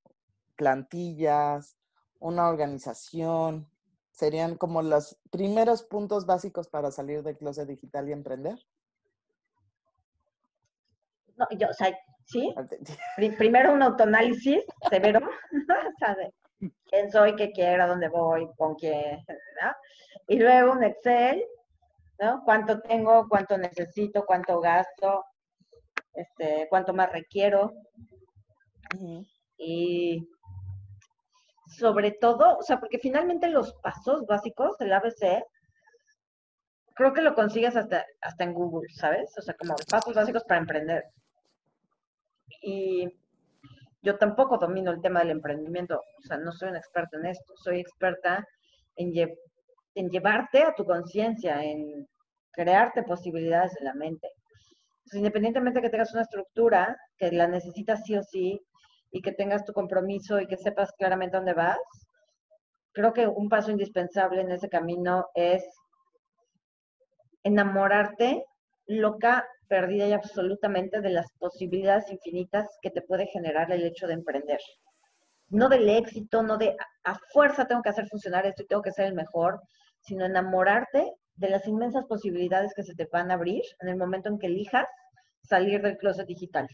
plantillas, 0.56 1.76
una 2.18 2.48
organización, 2.48 3.68
serían 4.10 4.56
como 4.56 4.82
los 4.82 5.18
primeros 5.30 5.82
puntos 5.82 6.26
básicos 6.26 6.68
para 6.68 6.90
salir 6.90 7.22
del 7.22 7.36
closet 7.36 7.68
digital 7.68 8.08
y 8.08 8.12
emprender. 8.12 8.58
No, 11.36 11.46
yo, 11.56 11.68
o 11.68 11.74
sea, 11.74 11.96
sí. 12.24 12.54
Primero 13.36 13.72
un 13.72 13.82
autoanálisis 13.82 14.64
severo, 14.90 15.20
¿sabes? 16.00 16.32
quién 16.90 17.10
soy, 17.10 17.36
qué 17.36 17.52
quiero, 17.52 17.86
dónde 17.86 18.08
voy, 18.08 18.48
con 18.56 18.74
quién, 18.74 19.24
¿no? 19.28 19.72
Y 20.26 20.38
luego 20.38 20.72
un 20.72 20.84
Excel 20.84 21.44
¿no? 22.20 22.42
Cuánto 22.44 22.80
tengo, 22.80 23.26
cuánto 23.28 23.56
necesito, 23.56 24.24
cuánto 24.26 24.60
gasto, 24.60 25.24
este, 26.14 26.66
cuánto 26.68 26.92
más 26.94 27.12
requiero. 27.12 27.72
Y 29.56 30.28
sobre 31.66 32.12
todo, 32.12 32.58
o 32.58 32.62
sea, 32.62 32.80
porque 32.80 32.98
finalmente 32.98 33.48
los 33.48 33.74
pasos 33.74 34.26
básicos 34.26 34.76
del 34.78 34.92
ABC, 34.92 35.44
creo 36.94 37.12
que 37.12 37.22
lo 37.22 37.34
consigues 37.34 37.76
hasta, 37.76 38.04
hasta 38.20 38.44
en 38.44 38.54
Google, 38.54 38.88
¿sabes? 38.94 39.36
O 39.38 39.42
sea, 39.42 39.54
como 39.54 39.74
pasos 39.88 40.14
básicos 40.14 40.42
para 40.44 40.60
emprender. 40.60 41.04
Y 42.62 43.08
yo 44.02 44.16
tampoco 44.16 44.58
domino 44.58 44.90
el 44.90 45.00
tema 45.00 45.20
del 45.20 45.30
emprendimiento, 45.30 46.00
o 46.00 46.22
sea, 46.22 46.38
no 46.38 46.52
soy 46.52 46.70
una 46.70 46.78
experta 46.78 47.16
en 47.18 47.26
esto, 47.26 47.54
soy 47.56 47.80
experta 47.80 48.46
en, 48.96 49.12
en 49.94 50.08
llevarte 50.10 50.62
a 50.62 50.74
tu 50.74 50.84
conciencia, 50.84 51.62
en 51.64 52.06
crearte 52.52 53.02
posibilidades 53.02 53.76
en 53.78 53.84
la 53.84 53.94
mente. 53.94 54.28
independientemente 55.12 55.78
de 55.78 55.82
que 55.82 55.90
tengas 55.90 56.12
una 56.12 56.22
estructura, 56.22 56.96
que 57.16 57.32
la 57.32 57.46
necesitas 57.46 58.02
sí 58.04 58.16
o 58.16 58.22
sí, 58.22 58.60
y 59.10 59.22
que 59.22 59.32
tengas 59.32 59.64
tu 59.64 59.72
compromiso 59.72 60.38
y 60.38 60.46
que 60.46 60.58
sepas 60.58 60.92
claramente 60.98 61.36
dónde 61.36 61.54
vas, 61.54 61.78
creo 62.92 63.12
que 63.14 63.26
un 63.26 63.48
paso 63.48 63.70
indispensable 63.70 64.42
en 64.42 64.50
ese 64.50 64.68
camino 64.68 65.26
es 65.34 65.64
enamorarte 67.42 68.44
loca, 68.86 69.46
perdida 69.68 70.06
y 70.08 70.12
absolutamente 70.12 71.00
de 71.00 71.10
las 71.10 71.30
posibilidades 71.38 72.10
infinitas 72.10 72.66
que 72.82 72.90
te 72.90 73.02
puede 73.02 73.26
generar 73.26 73.70
el 73.72 73.84
hecho 73.84 74.06
de 74.06 74.14
emprender 74.14 74.60
no 75.50 75.68
del 75.68 75.88
éxito, 75.88 76.42
no 76.42 76.56
de 76.56 76.76
a, 77.04 77.18
fuerza 77.32 77.66
tengo 77.66 77.82
que 77.82 77.88
hacer 77.88 78.06
funcionar 78.08 78.46
esto 78.46 78.62
y 78.62 78.66
tengo 78.66 78.82
que 78.82 78.92
ser 78.92 79.06
el 79.06 79.14
mejor, 79.14 79.60
sino 80.08 80.24
enamorarte 80.24 81.12
de 81.36 81.50
las 81.50 81.66
inmensas 81.66 82.04
posibilidades 82.06 82.72
que 82.74 82.82
se 82.82 82.94
te 82.94 83.08
van 83.12 83.30
a 83.30 83.34
abrir 83.34 83.62
en 83.80 83.88
el 83.88 83.96
momento 83.96 84.28
en 84.28 84.38
que 84.38 84.48
elijas 84.48 84.88
salir 85.42 85.80
del 85.82 85.96
closet 85.96 86.26
digital. 86.26 86.66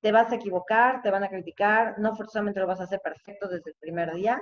Te 0.00 0.10
vas 0.10 0.32
a 0.32 0.34
equivocar, 0.34 1.00
te 1.02 1.10
van 1.10 1.22
a 1.22 1.28
criticar, 1.28 1.98
no 1.98 2.16
forzosamente 2.16 2.60
lo 2.60 2.66
vas 2.66 2.80
a 2.80 2.84
hacer 2.84 3.00
perfecto 3.00 3.48
desde 3.48 3.70
el 3.70 3.76
primer 3.78 4.12
día, 4.14 4.40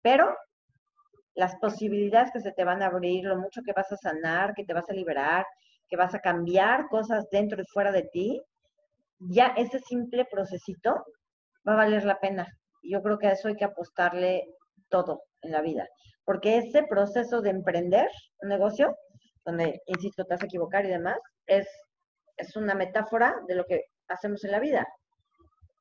pero 0.00 0.36
las 1.34 1.56
posibilidades 1.56 2.30
que 2.30 2.40
se 2.40 2.52
te 2.52 2.64
van 2.64 2.82
a 2.82 2.86
abrir, 2.86 3.24
lo 3.24 3.36
mucho 3.36 3.62
que 3.62 3.72
vas 3.72 3.90
a 3.90 3.96
sanar, 3.96 4.54
que 4.54 4.64
te 4.64 4.74
vas 4.74 4.88
a 4.88 4.92
liberar, 4.92 5.44
que 5.88 5.96
vas 5.96 6.14
a 6.14 6.20
cambiar 6.20 6.86
cosas 6.88 7.26
dentro 7.30 7.60
y 7.60 7.66
fuera 7.66 7.90
de 7.90 8.02
ti, 8.12 8.40
ya 9.18 9.48
ese 9.56 9.80
simple 9.80 10.24
procesito 10.24 11.04
va 11.66 11.72
a 11.72 11.76
valer 11.76 12.04
la 12.04 12.20
pena 12.20 12.46
yo 12.82 13.02
creo 13.02 13.18
que 13.18 13.28
a 13.28 13.32
eso 13.32 13.48
hay 13.48 13.56
que 13.56 13.64
apostarle 13.64 14.54
todo 14.88 15.22
en 15.42 15.52
la 15.52 15.60
vida, 15.60 15.88
porque 16.24 16.58
ese 16.58 16.84
proceso 16.84 17.40
de 17.40 17.50
emprender 17.50 18.08
un 18.40 18.48
negocio, 18.48 18.96
donde, 19.44 19.80
insisto, 19.86 20.24
te 20.24 20.34
vas 20.34 20.42
a 20.42 20.46
equivocar 20.46 20.84
y 20.84 20.88
demás, 20.88 21.18
es, 21.46 21.66
es 22.36 22.56
una 22.56 22.74
metáfora 22.74 23.34
de 23.48 23.56
lo 23.56 23.64
que 23.64 23.82
hacemos 24.08 24.44
en 24.44 24.52
la 24.52 24.60
vida. 24.60 24.86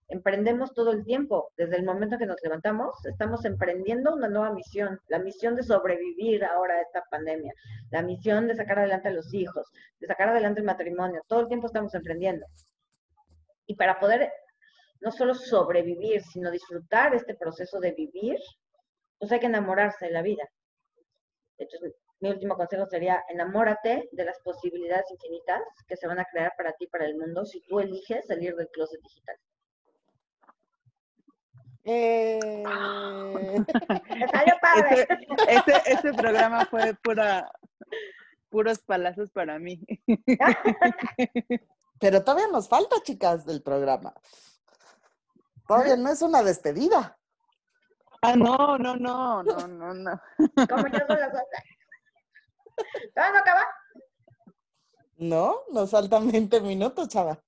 Emprendemos 0.07 0.73
todo 0.73 0.91
el 0.91 1.05
tiempo, 1.05 1.51
desde 1.55 1.77
el 1.77 1.85
momento 1.85 2.17
que 2.17 2.25
nos 2.25 2.35
levantamos, 2.43 2.93
estamos 3.05 3.45
emprendiendo 3.45 4.13
una 4.13 4.27
nueva 4.27 4.51
misión, 4.51 4.99
la 5.07 5.19
misión 5.19 5.55
de 5.55 5.63
sobrevivir 5.63 6.43
ahora 6.43 6.75
a 6.75 6.81
esta 6.81 7.03
pandemia, 7.09 7.53
la 7.91 8.01
misión 8.01 8.45
de 8.47 8.55
sacar 8.55 8.79
adelante 8.79 9.07
a 9.07 9.13
los 9.13 9.33
hijos, 9.33 9.71
de 9.99 10.07
sacar 10.07 10.27
adelante 10.27 10.59
el 10.59 10.65
matrimonio, 10.65 11.21
todo 11.27 11.41
el 11.41 11.47
tiempo 11.47 11.67
estamos 11.67 11.93
emprendiendo. 11.95 12.45
Y 13.67 13.75
para 13.75 13.99
poder 13.99 14.29
no 15.01 15.11
solo 15.11 15.33
sobrevivir, 15.33 16.21
sino 16.23 16.51
disfrutar 16.51 17.15
este 17.15 17.35
proceso 17.35 17.79
de 17.79 17.91
vivir, 17.93 18.37
pues 19.21 19.31
hay 19.31 19.39
que 19.39 19.45
enamorarse 19.45 20.05
de 20.07 20.11
la 20.11 20.23
vida. 20.23 20.43
Entonces, 21.59 21.93
mi 22.19 22.31
último 22.31 22.55
consejo 22.55 22.87
sería, 22.87 23.23
enamórate 23.29 24.09
de 24.11 24.25
las 24.25 24.39
posibilidades 24.39 25.05
infinitas 25.11 25.61
que 25.87 25.95
se 25.95 26.07
van 26.07 26.19
a 26.19 26.25
crear 26.25 26.51
para 26.57 26.73
ti, 26.73 26.87
para 26.87 27.05
el 27.05 27.15
mundo, 27.15 27.45
si 27.45 27.61
tú 27.61 27.79
eliges 27.79 28.25
salir 28.25 28.55
del 28.55 28.67
closet 28.69 28.99
digital. 28.99 29.35
Eh... 31.83 32.63
salió 34.31 34.55
padre. 34.59 35.07
Ese, 35.47 35.93
ese, 35.93 36.13
programa 36.13 36.65
fue 36.65 36.95
pura 37.03 37.47
puros 38.49 38.79
palazos 38.79 39.29
para 39.29 39.59
mí. 39.59 39.79
Pero 41.99 42.23
todavía 42.23 42.47
nos 42.47 42.67
falta, 42.67 42.95
chicas, 43.03 43.45
del 43.45 43.61
programa. 43.61 44.15
Todavía 45.67 45.95
no 45.95 46.09
es 46.09 46.23
una 46.23 46.41
despedida. 46.41 47.19
Ah, 48.21 48.35
no, 48.35 48.77
no, 48.77 48.95
no, 48.95 49.43
no, 49.43 49.67
no, 49.67 49.93
no. 49.93 50.21
Como 50.69 50.87
yo 50.87 50.99
soy 51.07 51.17
las 51.17 51.33
¿Todavía 53.13 53.33
no 53.33 53.39
acaba? 53.39 53.67
No, 55.17 55.55
nos 55.71 55.91
faltan 55.91 56.31
20 56.31 56.61
minutos, 56.61 57.09
chava. 57.09 57.39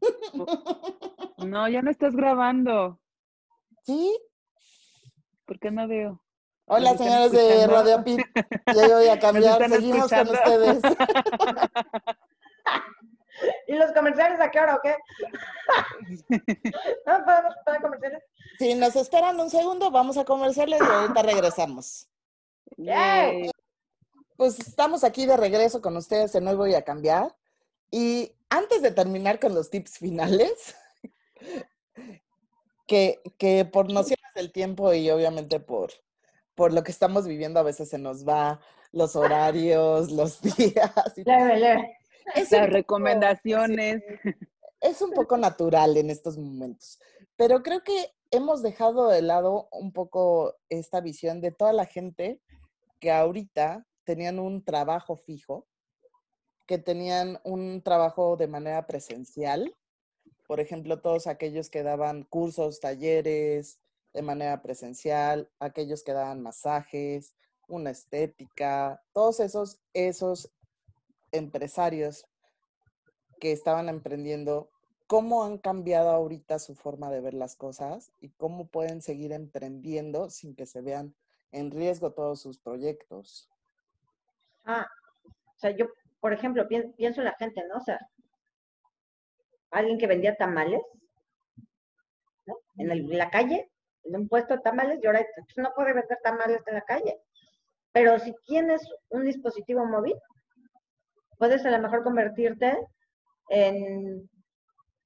No, 1.38 1.68
ya 1.68 1.82
no 1.82 1.90
estás 1.90 2.16
grabando. 2.16 3.00
¿Sí? 3.84 4.18
¿Por 5.44 5.60
qué 5.60 5.70
no 5.70 5.86
veo? 5.86 6.20
Hola, 6.66 6.92
¿Nos 6.92 7.00
están 7.00 7.30
señores 7.30 7.32
de? 7.32 7.66
Radio 7.68 8.04
Pit. 8.04 8.20
Ya 8.66 8.88
yo 8.88 8.96
voy 8.96 9.08
a 9.08 9.18
cambiar. 9.20 9.68
Seguimos 9.68 10.10
con 10.10 10.28
ustedes. 10.28 10.82
¿Y 13.66 13.74
los 13.74 13.92
comerciales 13.92 14.40
a 14.40 14.50
qué 14.50 14.60
hora 14.60 14.76
o 14.76 14.80
qué? 14.82 14.96
¿No 17.06 17.24
podemos 17.24 17.54
comerciales? 17.80 18.22
Si 18.58 18.74
nos 18.74 18.96
esperan 18.96 19.38
un 19.38 19.50
segundo, 19.50 19.90
vamos 19.90 20.16
a 20.16 20.24
comerciales 20.24 20.80
y 20.80 20.84
ahorita 20.84 21.22
regresamos. 21.22 22.08
Yay. 22.76 23.50
Pues 24.36 24.58
estamos 24.60 25.04
aquí 25.04 25.26
de 25.26 25.36
regreso 25.36 25.80
con 25.80 25.96
ustedes 25.96 26.34
en 26.34 26.46
Hoy 26.46 26.56
Voy 26.56 26.74
a 26.74 26.82
Cambiar. 26.82 27.34
Y 27.90 28.32
antes 28.50 28.82
de 28.82 28.90
terminar 28.90 29.40
con 29.40 29.54
los 29.54 29.70
tips 29.70 29.98
finales, 29.98 30.76
que, 32.86 33.20
que 33.38 33.64
por 33.64 33.92
nociones 33.92 34.32
del 34.34 34.52
tiempo 34.52 34.92
y 34.92 35.10
obviamente 35.10 35.60
por, 35.60 35.92
por 36.54 36.72
lo 36.72 36.82
que 36.82 36.92
estamos 36.92 37.26
viviendo, 37.26 37.60
a 37.60 37.64
veces 37.64 37.88
se 37.88 37.98
nos 37.98 38.26
va 38.26 38.60
los 38.92 39.16
horarios, 39.16 40.10
los 40.10 40.40
días. 40.56 40.92
y 41.16 41.24
Leve, 41.24 41.56
leve. 41.56 41.97
Es 42.34 42.50
Las 42.50 42.60
poco- 42.62 42.72
recomendaciones. 42.72 44.02
es 44.80 45.02
un 45.02 45.10
poco 45.12 45.36
natural 45.36 45.96
en 45.96 46.10
estos 46.10 46.38
momentos, 46.38 46.98
pero 47.36 47.62
creo 47.62 47.82
que 47.82 48.12
hemos 48.30 48.62
dejado 48.62 49.08
de 49.08 49.22
lado 49.22 49.68
un 49.72 49.92
poco 49.92 50.54
esta 50.68 51.00
visión 51.00 51.40
de 51.40 51.50
toda 51.50 51.72
la 51.72 51.86
gente 51.86 52.40
que 53.00 53.10
ahorita 53.10 53.86
tenían 54.04 54.38
un 54.38 54.64
trabajo 54.64 55.16
fijo, 55.16 55.66
que 56.66 56.78
tenían 56.78 57.40
un 57.44 57.82
trabajo 57.82 58.36
de 58.36 58.46
manera 58.46 58.86
presencial, 58.86 59.74
por 60.46 60.60
ejemplo, 60.60 61.00
todos 61.00 61.26
aquellos 61.26 61.70
que 61.70 61.82
daban 61.82 62.22
cursos, 62.24 62.80
talleres 62.80 63.80
de 64.14 64.22
manera 64.22 64.62
presencial, 64.62 65.50
aquellos 65.58 66.02
que 66.02 66.12
daban 66.12 66.40
masajes, 66.42 67.34
una 67.68 67.90
estética, 67.90 69.02
todos 69.12 69.40
esos, 69.40 69.78
esos 69.92 70.50
empresarios 71.32 72.26
que 73.40 73.52
estaban 73.52 73.88
emprendiendo, 73.88 74.70
cómo 75.06 75.44
han 75.44 75.58
cambiado 75.58 76.10
ahorita 76.10 76.58
su 76.58 76.74
forma 76.74 77.10
de 77.10 77.20
ver 77.20 77.34
las 77.34 77.56
cosas 77.56 78.12
y 78.20 78.30
cómo 78.30 78.66
pueden 78.66 79.00
seguir 79.00 79.32
emprendiendo 79.32 80.28
sin 80.30 80.54
que 80.54 80.66
se 80.66 80.82
vean 80.82 81.14
en 81.52 81.70
riesgo 81.70 82.12
todos 82.12 82.40
sus 82.40 82.58
proyectos. 82.58 83.48
Ah, 84.64 84.86
o 85.26 85.58
sea, 85.58 85.70
yo, 85.70 85.86
por 86.20 86.32
ejemplo, 86.32 86.66
pien- 86.68 86.94
pienso 86.96 87.20
en 87.20 87.26
la 87.26 87.36
gente, 87.38 87.62
¿no? 87.68 87.76
O 87.76 87.80
sea, 87.80 87.98
alguien 89.70 89.98
que 89.98 90.06
vendía 90.06 90.36
tamales, 90.36 90.82
¿no? 92.46 92.56
En, 92.76 92.90
en 92.90 93.18
la 93.18 93.30
calle, 93.30 93.70
en 94.04 94.16
un 94.16 94.28
puesto 94.28 94.54
de 94.56 94.60
tamales, 94.60 94.98
y 95.02 95.06
ahora 95.06 95.24
pues, 95.34 95.56
no 95.56 95.72
puede 95.74 95.94
vender 95.94 96.18
tamales 96.22 96.60
en 96.66 96.74
la 96.74 96.82
calle. 96.82 97.20
Pero 97.92 98.18
si 98.18 98.34
tienes 98.46 98.82
un 99.10 99.24
dispositivo 99.24 99.86
móvil, 99.86 100.14
puedes 101.38 101.64
a 101.64 101.70
lo 101.70 101.78
mejor 101.78 102.02
convertirte 102.02 102.76
en 103.50 104.28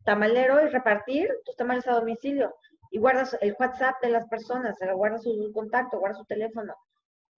tamalero 0.05 0.65
y 0.65 0.69
repartir 0.69 1.29
tus 1.45 1.57
tamales 1.57 1.87
a 1.87 1.93
domicilio. 1.93 2.55
Y 2.91 2.99
guardas 2.99 3.37
el 3.41 3.55
WhatsApp 3.59 4.03
de 4.03 4.11
las 4.11 4.27
personas, 4.29 4.77
lo 4.81 4.97
guardas 4.97 5.23
su 5.23 5.51
contacto, 5.55 5.99
guardas 5.99 6.19
su 6.19 6.25
teléfono 6.27 6.75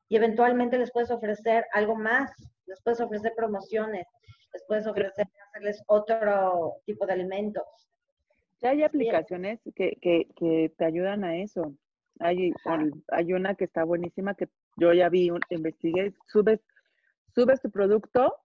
y 0.09 0.17
eventualmente 0.17 0.79
les 0.79 0.93
puedes 0.93 1.11
ofrecer 1.11 1.65
algo 1.73 1.97
más, 1.97 2.31
les 2.67 2.81
puedes 2.83 3.01
ofrecer 3.01 3.33
promociones, 3.37 4.07
les 4.53 4.65
puedes 4.67 4.87
ofrecer 4.87 5.27
hacerles 5.49 5.83
otro 5.87 6.75
tipo 6.85 7.07
de 7.07 7.15
alimentos. 7.15 7.65
Ya 8.61 8.71
hay 8.71 8.83
aplicaciones 8.83 9.61
que, 9.75 9.97
que, 10.01 10.29
que 10.37 10.73
te 10.77 10.85
ayudan 10.85 11.25
a 11.25 11.37
eso. 11.37 11.75
Hay, 12.21 12.53
hay 13.09 13.33
una 13.33 13.55
que 13.55 13.65
está 13.65 13.85
buenísima 13.85 14.35
que 14.35 14.49
yo 14.77 14.93
ya 14.93 15.09
vi, 15.09 15.31
investigué, 15.51 16.15
subes, 16.29 16.61
subes 17.35 17.61
tu 17.61 17.71
producto 17.71 18.37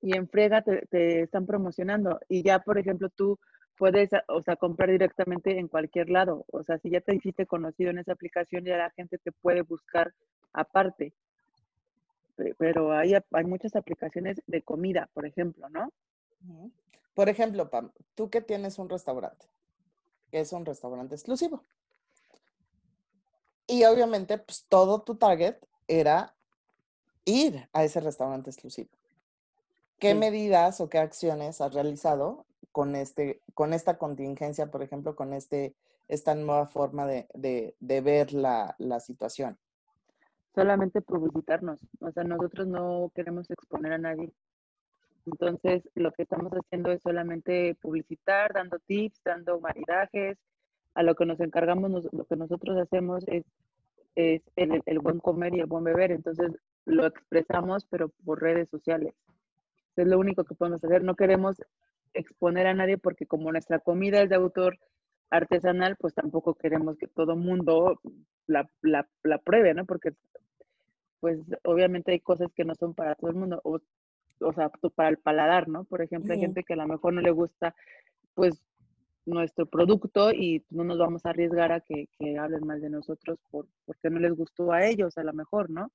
y 0.00 0.16
en 0.16 0.28
frega 0.28 0.62
te, 0.62 0.86
te 0.86 1.22
están 1.22 1.46
promocionando. 1.46 2.20
Y 2.28 2.42
ya, 2.42 2.58
por 2.60 2.78
ejemplo, 2.78 3.08
tú 3.10 3.38
puedes, 3.78 4.10
o 4.28 4.42
sea, 4.42 4.56
comprar 4.56 4.90
directamente 4.90 5.58
en 5.58 5.68
cualquier 5.68 6.08
lado. 6.10 6.44
O 6.52 6.62
sea, 6.62 6.78
si 6.78 6.90
ya 6.90 7.00
te 7.00 7.14
hiciste 7.14 7.46
conocido 7.46 7.90
en 7.90 7.98
esa 7.98 8.12
aplicación, 8.12 8.64
ya 8.64 8.76
la 8.76 8.90
gente 8.90 9.18
te 9.18 9.32
puede 9.32 9.62
buscar 9.62 10.12
aparte. 10.52 11.12
Pe- 12.36 12.54
Pero 12.58 12.92
hay, 12.92 13.14
hay 13.32 13.44
muchas 13.44 13.74
aplicaciones 13.76 14.40
de 14.46 14.62
comida, 14.62 15.08
por 15.14 15.26
ejemplo, 15.26 15.68
¿no? 15.70 15.90
Por 17.14 17.28
ejemplo, 17.28 17.70
Pam, 17.70 17.90
tú 18.14 18.28
que 18.28 18.40
tienes 18.42 18.78
un 18.78 18.88
restaurante, 18.88 19.46
es 20.32 20.52
un 20.52 20.64
restaurante 20.66 21.14
exclusivo. 21.14 21.64
Y 23.66 23.84
obviamente, 23.84 24.38
pues 24.38 24.64
todo 24.68 25.02
tu 25.02 25.16
target 25.16 25.56
era 25.88 26.34
ir 27.24 27.68
a 27.72 27.84
ese 27.84 28.00
restaurante 28.00 28.50
exclusivo. 28.50 28.90
¿Qué 29.98 30.12
Sí. 30.12 30.18
medidas 30.18 30.80
o 30.80 30.88
qué 30.88 30.98
acciones 30.98 31.60
has 31.60 31.72
realizado 31.74 32.44
con, 32.72 32.94
este, 32.94 33.40
con 33.54 33.72
esta 33.72 33.96
contingencia, 33.98 34.70
por 34.70 34.82
ejemplo, 34.82 35.16
con 35.16 35.32
este, 35.32 35.74
esta 36.08 36.34
nueva 36.34 36.66
forma 36.66 37.06
de, 37.06 37.26
de- 37.34 37.74
de 37.80 38.00
ver 38.00 38.32
la, 38.32 38.74
la 38.78 39.00
situación? 39.00 39.58
solamente 40.54 41.02
publicitarnos. 41.02 41.78
O 42.00 42.10
sea, 42.12 42.24
nosotros 42.24 42.66
no 42.66 43.12
queremos 43.14 43.50
exponer 43.50 43.92
a 43.92 43.98
nadie. 43.98 44.32
Entonces, 45.26 45.82
lo 45.94 46.12
que 46.12 46.22
estamos 46.22 46.50
haciendo 46.52 46.90
es 46.92 47.02
solamente 47.02 47.74
publicitar, 47.82 48.54
dando 48.54 48.78
tips, 48.86 49.20
dando 49.22 49.60
maridajes. 49.60 50.38
A 50.94 51.02
lo 51.02 51.14
que 51.14 51.26
nos 51.26 51.38
encargamos, 51.40 51.90
nos- 51.90 52.10
lo 52.10 52.24
que 52.24 52.36
nosotros 52.36 52.78
hacemos 52.78 53.22
es, 53.28 53.44
es 54.14 54.40
el, 54.56 54.80
el 54.86 54.98
buen 55.00 55.18
comer 55.20 55.54
y 55.54 55.60
el 55.60 55.66
buen 55.66 55.84
beber. 55.84 56.10
Entonces, 56.10 56.50
lo 56.86 57.04
expresamos, 57.04 57.84
pero 57.90 58.08
por 58.24 58.40
redes 58.40 58.70
sociales. 58.70 59.12
Es 59.96 60.06
lo 60.06 60.18
único 60.18 60.44
que 60.44 60.54
podemos 60.54 60.82
hacer. 60.84 61.02
No 61.02 61.14
queremos 61.14 61.56
exponer 62.14 62.66
a 62.66 62.74
nadie 62.74 62.98
porque 62.98 63.26
como 63.26 63.52
nuestra 63.52 63.78
comida 63.78 64.22
es 64.22 64.28
de 64.28 64.36
autor 64.36 64.78
artesanal, 65.30 65.96
pues 65.96 66.14
tampoco 66.14 66.54
queremos 66.54 66.96
que 66.96 67.08
todo 67.08 67.36
mundo 67.36 68.00
la, 68.46 68.68
la, 68.82 69.08
la 69.22 69.38
pruebe, 69.38 69.74
¿no? 69.74 69.84
Porque 69.84 70.12
pues 71.20 71.40
obviamente 71.64 72.12
hay 72.12 72.20
cosas 72.20 72.52
que 72.54 72.64
no 72.64 72.74
son 72.74 72.94
para 72.94 73.14
todo 73.14 73.30
el 73.30 73.36
mundo, 73.36 73.60
o, 73.64 73.80
o 74.40 74.52
sea, 74.52 74.70
para 74.94 75.08
el 75.08 75.18
paladar, 75.18 75.68
¿no? 75.68 75.84
Por 75.84 76.02
ejemplo, 76.02 76.32
hay 76.32 76.40
gente 76.40 76.62
que 76.62 76.74
a 76.74 76.76
lo 76.76 76.86
mejor 76.86 77.14
no 77.14 77.20
le 77.20 77.30
gusta, 77.30 77.74
pues, 78.34 78.62
nuestro 79.24 79.66
producto 79.66 80.30
y 80.30 80.64
no 80.70 80.84
nos 80.84 80.98
vamos 80.98 81.26
a 81.26 81.30
arriesgar 81.30 81.72
a 81.72 81.80
que, 81.80 82.08
que 82.16 82.38
hablen 82.38 82.64
mal 82.64 82.80
de 82.80 82.90
nosotros 82.90 83.40
por, 83.50 83.66
porque 83.84 84.08
no 84.08 84.20
les 84.20 84.32
gustó 84.34 84.70
a 84.72 84.86
ellos, 84.86 85.18
a 85.18 85.24
lo 85.24 85.32
mejor, 85.32 85.68
¿no? 85.68 85.90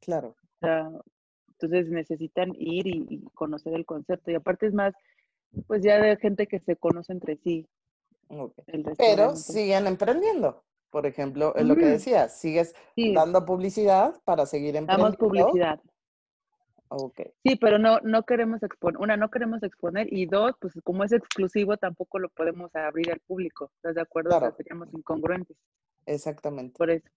Claro. 0.00 0.34
O 0.56 0.58
sea, 0.58 0.90
entonces 1.62 1.90
necesitan 1.90 2.52
ir 2.58 2.86
y, 2.86 3.06
y 3.08 3.20
conocer 3.34 3.74
el 3.74 3.86
concepto. 3.86 4.30
Y 4.30 4.34
aparte 4.34 4.66
es 4.66 4.74
más, 4.74 4.94
pues 5.66 5.82
ya 5.82 6.00
de 6.00 6.16
gente 6.16 6.46
que 6.46 6.60
se 6.60 6.76
conoce 6.76 7.12
entre 7.12 7.36
sí. 7.36 7.66
Pero 8.96 9.36
siguen 9.36 9.86
emprendiendo. 9.86 10.64
Por 10.90 11.06
ejemplo, 11.06 11.54
es 11.56 11.64
lo 11.66 11.74
que 11.74 11.82
Ujú. 11.82 11.92
decías, 11.92 12.38
sigues 12.38 12.74
Sí, 12.94 13.14
dando 13.14 13.46
publicidad 13.46 14.20
para 14.24 14.44
seguir 14.44 14.76
emprendiendo. 14.76 15.16
damos 15.16 15.16
publicidad. 15.16 15.80
Ok. 16.88 17.20
Sí, 17.42 17.56
pero 17.56 17.78
no, 17.78 17.98
no 18.00 18.24
queremos 18.24 18.62
exponer, 18.62 19.00
una, 19.00 19.16
no 19.16 19.30
queremos 19.30 19.62
exponer 19.62 20.12
y 20.12 20.26
dos, 20.26 20.52
pues 20.60 20.74
como 20.84 21.02
es 21.04 21.12
exclusivo 21.12 21.78
tampoco 21.78 22.18
lo 22.18 22.28
podemos 22.28 22.74
abrir 22.76 23.10
al 23.10 23.20
público, 23.20 23.70
¿estás 23.76 23.94
de 23.94 24.02
acuerdo? 24.02 24.28
O 24.28 24.32
sea, 24.32 24.40
Claro. 24.40 24.56
seríamos 24.56 24.92
incongruentes, 24.92 25.56
Exactamente. 26.04 26.76
por 26.76 26.90
eso. 26.90 27.08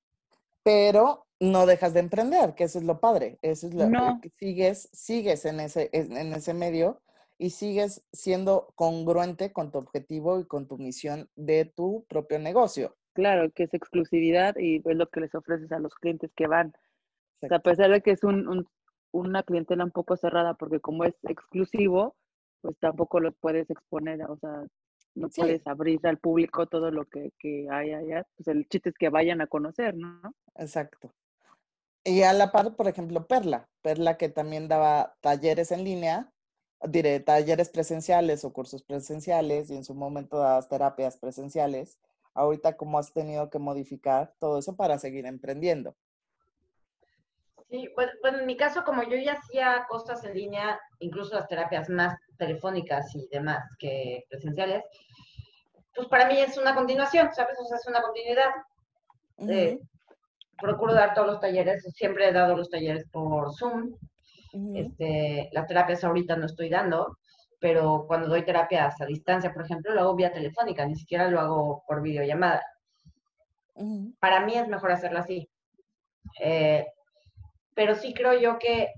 Pero 0.65 1.27
no 1.39 1.65
dejas 1.67 1.93
de 1.93 2.01
emprender, 2.01 2.55
que 2.55 2.65
eso 2.65 2.79
es 2.79 2.85
lo 2.85 2.99
padre. 2.99 3.37
Eso 3.41 3.67
es 3.67 3.75
lo 3.75 3.87
No. 3.89 4.19
que 4.21 4.31
sigues, 4.39 4.89
sigues 4.91 5.45
en 5.45 5.59
ese, 5.61 5.89
en 5.93 6.33
ese 6.33 6.53
medio 6.53 7.01
y 7.37 7.51
sigues 7.51 8.03
siendo 8.11 8.67
congruente 8.75 9.53
con 9.53 9.71
tu 9.71 9.77
objetivo 9.77 10.39
y 10.39 10.45
con 10.45 10.67
tu 10.67 10.77
misión 10.77 11.29
de 11.35 11.65
tu 11.65 12.05
propio 12.09 12.39
negocio. 12.39 12.95
Claro, 13.13 13.49
que 13.51 13.63
es 13.63 13.73
exclusividad 13.73 14.55
y 14.57 14.77
es 14.77 14.95
lo 14.97 15.07
que 15.09 15.21
les 15.21 15.35
ofreces 15.35 15.71
a 15.71 15.79
los 15.79 15.93
clientes 15.95 16.31
que 16.35 16.47
van. 16.47 16.73
O 17.41 17.47
sea, 17.47 17.57
a 17.57 17.61
pesar 17.61 17.91
de 17.91 18.01
que 18.01 18.11
es 18.11 18.23
un, 18.23 18.47
un- 18.47 18.67
una 19.11 19.43
clientela 19.43 19.85
un 19.85 19.91
poco 19.91 20.17
cerrada, 20.17 20.55
porque 20.55 20.81
como 20.81 21.05
es 21.05 21.15
exclusivo, 21.23 22.15
pues 22.61 22.77
tampoco 22.79 23.19
los 23.21 23.35
puedes 23.39 23.69
exponer, 23.69 24.21
o 24.23 24.37
sea, 24.37 24.65
no 25.15 25.29
Sí. 25.29 25.41
puedes 25.41 25.65
abrir 25.67 26.05
al 26.07 26.17
público 26.17 26.67
todo 26.67 26.91
lo 26.91 27.05
que, 27.05 27.31
que 27.39 27.67
hay 27.71 27.93
allá. 27.93 28.25
Pues 28.35 28.47
el 28.47 28.67
chiste 28.67 28.89
es 28.89 28.95
que 28.97 29.09
vayan 29.09 29.41
a 29.41 29.47
conocer, 29.47 29.95
¿no? 29.95 30.21
Exacto. 30.55 31.11
Y 32.03 32.21
a 32.21 32.33
la 32.33 32.51
par, 32.51 32.75
por 32.75 32.87
ejemplo, 32.87 33.25
Perla. 33.27 33.67
Perla 33.81 34.17
que 34.17 34.29
también 34.29 34.67
daba 34.67 35.15
talleres 35.21 35.71
en 35.71 35.83
línea, 35.83 36.31
diré, 36.87 37.19
talleres 37.19 37.69
presenciales 37.69 38.45
o 38.45 38.53
cursos 38.53 38.83
presenciales 38.83 39.71
y 39.71 39.75
en 39.75 39.83
su 39.83 39.95
momento 39.95 40.37
dabas 40.37 40.67
terapias 40.69 41.17
presenciales. 41.17 41.99
Ahorita, 42.35 42.77
¿cómo 42.77 42.99
has 42.99 43.13
tenido 43.13 43.49
que 43.49 43.59
modificar 43.59 44.35
todo 44.39 44.59
eso 44.59 44.75
para 44.75 44.99
seguir 44.99 45.25
emprendiendo? 45.25 45.95
Sí, 47.69 47.89
bueno, 47.95 48.39
en 48.39 48.45
mi 48.45 48.55
caso, 48.55 48.83
como 48.83 49.03
yo 49.03 49.17
ya 49.17 49.33
hacía 49.33 49.85
cosas 49.89 50.23
en 50.23 50.35
línea, 50.35 50.79
incluso 50.99 51.35
las 51.35 51.47
terapias 51.47 51.89
más 51.89 52.15
telefónicas 52.37 53.13
y 53.15 53.27
demás 53.31 53.63
que 53.79 54.23
presenciales, 54.29 54.83
pues 55.95 56.07
para 56.07 56.27
mí 56.27 56.37
es 56.39 56.57
una 56.57 56.75
continuación, 56.75 57.33
¿sabes? 57.33 57.57
O 57.59 57.65
sea, 57.65 57.77
es 57.77 57.87
una 57.87 58.01
continuidad. 58.01 58.49
Eh, 59.49 59.79
procuro 60.61 60.93
dar 60.93 61.13
todos 61.13 61.27
los 61.27 61.39
talleres, 61.39 61.83
siempre 61.95 62.29
he 62.29 62.33
dado 62.33 62.55
los 62.55 62.69
talleres 62.69 63.05
por 63.11 63.53
Zoom. 63.55 63.95
este, 64.73 65.49
las 65.51 65.67
terapias 65.67 66.03
ahorita 66.03 66.35
no 66.37 66.45
estoy 66.45 66.69
dando, 66.69 67.17
pero 67.59 68.05
cuando 68.07 68.27
doy 68.27 68.45
terapias 68.45 68.99
a 69.01 69.05
distancia, 69.05 69.53
por 69.53 69.65
ejemplo, 69.65 69.93
lo 69.93 70.01
hago 70.01 70.15
vía 70.15 70.31
telefónica, 70.31 70.85
ni 70.85 70.95
siquiera 70.95 71.29
lo 71.29 71.39
hago 71.39 71.83
por 71.87 72.01
videollamada. 72.01 72.63
Para 74.19 74.41
mí 74.45 74.55
es 74.55 74.67
mejor 74.67 74.91
hacerlo 74.91 75.19
así. 75.19 75.49
Eh, 76.39 76.85
pero 77.75 77.93
sí 77.95 78.13
creo 78.13 78.39
yo 78.39 78.57
que 78.57 78.93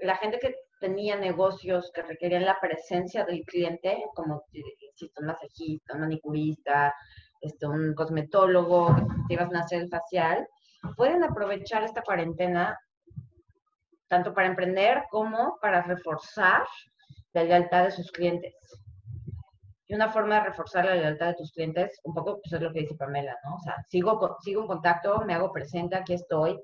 la 0.00 0.16
gente 0.16 0.38
que 0.40 0.54
tenía 0.80 1.16
negocios 1.16 1.90
que 1.94 2.02
requerían 2.02 2.44
la 2.44 2.58
presencia 2.60 3.24
del 3.24 3.44
cliente, 3.44 4.04
como, 4.14 4.44
insisto, 4.52 5.20
un 5.20 5.28
masajista, 5.28 5.94
un 5.94 6.00
manicurista, 6.00 6.92
este, 7.40 7.66
un 7.66 7.94
cosmetólogo, 7.94 8.94
te 9.28 9.34
ibas 9.34 9.54
a 9.54 9.60
hacer 9.60 9.82
el 9.82 9.88
facial, 9.88 10.46
pueden 10.96 11.22
aprovechar 11.24 11.84
esta 11.84 12.02
cuarentena 12.02 12.78
tanto 14.08 14.34
para 14.34 14.48
emprender 14.48 15.04
como 15.10 15.58
para 15.60 15.82
reforzar 15.82 16.64
la 17.32 17.44
lealtad 17.44 17.84
de 17.84 17.90
sus 17.90 18.10
clientes. 18.10 18.54
Y 19.86 19.94
una 19.94 20.10
forma 20.10 20.36
de 20.36 20.44
reforzar 20.48 20.84
la 20.84 20.94
lealtad 20.94 21.28
de 21.28 21.34
tus 21.34 21.52
clientes, 21.52 22.00
un 22.04 22.14
poco, 22.14 22.40
pues 22.40 22.52
es 22.52 22.60
lo 22.60 22.72
que 22.72 22.80
dice 22.80 22.94
Pamela, 22.94 23.36
¿no? 23.44 23.56
O 23.56 23.60
sea, 23.60 23.76
sigo, 23.88 24.36
sigo 24.40 24.62
en 24.62 24.68
contacto, 24.68 25.22
me 25.26 25.34
hago 25.34 25.52
presente, 25.52 25.96
aquí 25.96 26.14
estoy, 26.14 26.58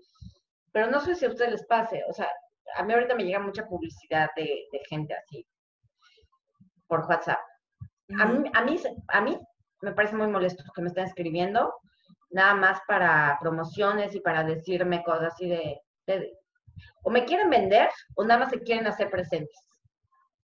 pero 0.72 0.90
no 0.90 1.00
sé 1.00 1.14
si 1.14 1.26
a 1.26 1.28
ustedes 1.28 1.52
les 1.52 1.66
pase, 1.66 2.02
o 2.08 2.12
sea, 2.12 2.28
a 2.76 2.84
mí 2.84 2.92
ahorita 2.92 3.14
me 3.14 3.24
llega 3.24 3.40
mucha 3.40 3.66
publicidad 3.66 4.30
de, 4.36 4.68
gente 4.88 5.14
así 5.14 5.46
por 6.86 7.06
WhatsApp. 7.06 7.38
A 8.18 8.26
mí, 8.26 8.50
a, 8.52 8.64
mí, 8.64 8.80
a 9.08 9.20
mí 9.20 9.38
me 9.82 9.92
parece 9.92 10.16
muy 10.16 10.26
molesto 10.26 10.64
que 10.74 10.82
me 10.82 10.88
estén 10.88 11.04
escribiendo, 11.04 11.72
nada 12.30 12.54
más 12.54 12.80
para 12.86 13.38
promociones 13.40 14.14
y 14.14 14.20
para 14.20 14.44
decirme 14.44 15.02
cosas 15.04 15.32
así 15.34 15.48
de, 15.48 15.80
o 17.02 17.10
me 17.10 17.24
quieren 17.24 17.50
vender 17.50 17.88
o 18.16 18.24
nada 18.24 18.40
más 18.40 18.50
se 18.50 18.60
quieren 18.60 18.86
hacer 18.86 19.10
presentes. 19.10 19.56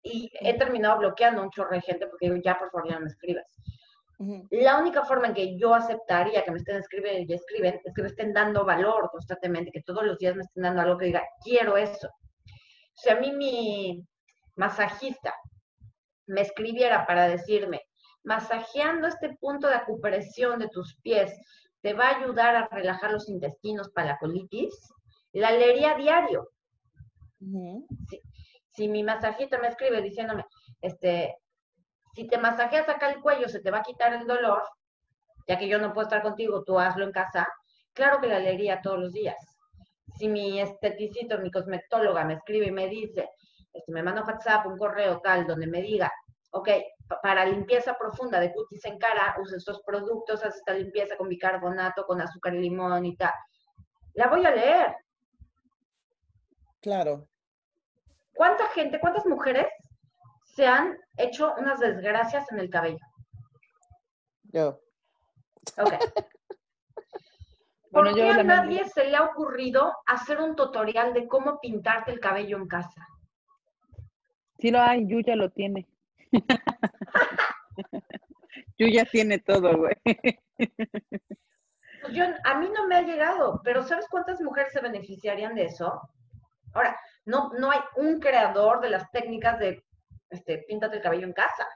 Y 0.02 0.30
he 0.40 0.56
terminado 0.56 0.98
bloqueando 0.98 1.42
un 1.42 1.50
chorro 1.50 1.72
de 1.72 1.82
gente 1.82 2.06
porque 2.06 2.30
digo, 2.30 2.40
ya 2.42 2.58
por 2.58 2.70
favor 2.70 2.88
ya 2.88 2.94
no 2.94 3.02
me 3.02 3.08
escribas. 3.08 3.44
La 4.50 4.78
única 4.78 5.02
forma 5.02 5.28
en 5.28 5.34
que 5.34 5.56
yo 5.56 5.74
aceptaría 5.74 6.44
que 6.44 6.50
me 6.50 6.58
estén 6.58 6.76
escribiendo 6.76 7.32
y 7.32 7.34
escriben 7.34 7.80
es 7.82 7.94
que 7.94 8.02
me 8.02 8.08
estén 8.08 8.34
dando 8.34 8.66
valor 8.66 9.08
constantemente, 9.10 9.72
que 9.72 9.82
todos 9.82 10.04
los 10.04 10.18
días 10.18 10.36
me 10.36 10.42
estén 10.42 10.64
dando 10.64 10.82
algo 10.82 10.98
que 10.98 11.06
diga, 11.06 11.22
quiero 11.42 11.78
eso. 11.78 12.10
Sea, 12.92 13.16
a 13.16 13.20
mí 13.20 13.32
mi 13.32 14.06
masajista 14.56 15.34
me 16.26 16.42
escribiera 16.42 17.06
para 17.06 17.28
decirme, 17.28 17.80
masajeando 18.22 19.06
este 19.06 19.36
punto 19.40 19.68
de 19.68 19.76
acupresión 19.76 20.58
de 20.58 20.68
tus 20.68 20.96
pies 20.96 21.34
te 21.80 21.94
va 21.94 22.08
a 22.08 22.18
ayudar 22.18 22.56
a 22.56 22.68
relajar 22.68 23.12
los 23.12 23.26
intestinos 23.30 23.88
para 23.88 24.08
la 24.08 24.18
colitis, 24.18 24.74
la 25.32 25.50
leería 25.52 25.94
diario. 25.94 26.50
si, 27.38 28.20
si, 28.68 28.88
mi 28.88 29.02
masajista 29.02 29.58
me 29.58 29.68
escribe 29.68 30.02
diciéndome, 30.02 30.44
este, 30.82 31.38
si 32.14 32.26
te 32.26 32.38
masajeas 32.38 32.88
acá 32.88 33.10
el 33.10 33.20
cuello, 33.20 33.48
se 33.48 33.60
te 33.60 33.70
va 33.70 33.78
a 33.78 33.82
quitar 33.82 34.12
el 34.12 34.26
dolor, 34.26 34.62
ya 35.46 35.58
que 35.58 35.68
yo 35.68 35.78
no 35.78 35.92
puedo 35.92 36.06
estar 36.06 36.22
contigo, 36.22 36.64
tú 36.64 36.78
hazlo 36.78 37.04
en 37.04 37.12
casa, 37.12 37.46
claro 37.92 38.20
que 38.20 38.28
la 38.28 38.38
leería 38.38 38.80
todos 38.82 38.98
los 38.98 39.12
días. 39.12 39.36
Si 40.18 40.28
mi 40.28 40.60
esteticito, 40.60 41.38
mi 41.38 41.50
cosmetóloga 41.50 42.24
me 42.24 42.34
escribe 42.34 42.66
y 42.66 42.72
me 42.72 42.88
dice, 42.88 43.30
este, 43.72 43.92
me 43.92 44.02
manda 44.02 44.22
un 44.22 44.28
WhatsApp, 44.28 44.66
un 44.66 44.76
correo 44.76 45.20
tal, 45.20 45.46
donde 45.46 45.66
me 45.66 45.80
diga, 45.80 46.12
ok, 46.52 46.68
para 47.22 47.44
limpieza 47.44 47.96
profunda 47.96 48.40
de 48.40 48.52
cutis 48.52 48.84
en 48.84 48.98
cara, 48.98 49.36
usa 49.40 49.56
estos 49.56 49.82
productos, 49.82 50.44
haz 50.44 50.56
esta 50.56 50.74
limpieza 50.74 51.16
con 51.16 51.28
bicarbonato, 51.28 52.04
con 52.04 52.20
azúcar 52.20 52.54
y 52.54 52.60
limón 52.60 53.06
y 53.06 53.16
tal. 53.16 53.32
La 54.14 54.28
voy 54.28 54.44
a 54.44 54.50
leer. 54.50 54.96
Claro. 56.80 57.28
¿Cuánta 58.32 58.66
gente, 58.68 59.00
cuántas 59.00 59.26
mujeres 59.26 59.66
se 60.60 60.66
han 60.66 60.98
hecho 61.16 61.54
unas 61.56 61.80
desgracias 61.80 62.52
en 62.52 62.58
el 62.58 62.68
cabello. 62.68 62.98
Yo. 64.42 64.78
Ok. 65.78 65.94
¿Por 67.90 68.14
qué 68.14 68.28
a 68.28 68.42
nadie 68.42 68.86
se 68.90 69.06
le 69.06 69.16
ha 69.16 69.24
ocurrido 69.24 69.90
hacer 70.04 70.38
un 70.38 70.54
tutorial 70.54 71.14
de 71.14 71.26
cómo 71.26 71.58
pintarte 71.60 72.10
el 72.10 72.20
cabello 72.20 72.58
en 72.58 72.68
casa? 72.68 73.08
Sí 74.58 74.70
lo 74.70 74.82
hay, 74.82 75.08
Yuya 75.08 75.34
lo 75.34 75.50
tiene. 75.50 75.88
Yuya 78.78 79.06
tiene 79.06 79.38
todo, 79.38 79.78
güey. 79.78 79.96
Pues 80.04 82.12
yo, 82.12 82.24
a 82.44 82.58
mí 82.58 82.68
no 82.68 82.86
me 82.86 82.96
ha 82.96 83.02
llegado, 83.02 83.62
pero 83.64 83.82
¿sabes 83.82 84.06
cuántas 84.10 84.42
mujeres 84.42 84.74
se 84.74 84.82
beneficiarían 84.82 85.54
de 85.54 85.64
eso? 85.64 86.02
Ahora, 86.74 87.00
no, 87.24 87.50
no 87.58 87.70
hay 87.70 87.80
un 87.96 88.20
creador 88.20 88.82
de 88.82 88.90
las 88.90 89.10
técnicas 89.10 89.58
de 89.58 89.82
este, 90.30 90.64
píntate 90.68 90.96
el 90.96 91.02
cabello 91.02 91.26
en 91.26 91.32
casa. 91.32 91.66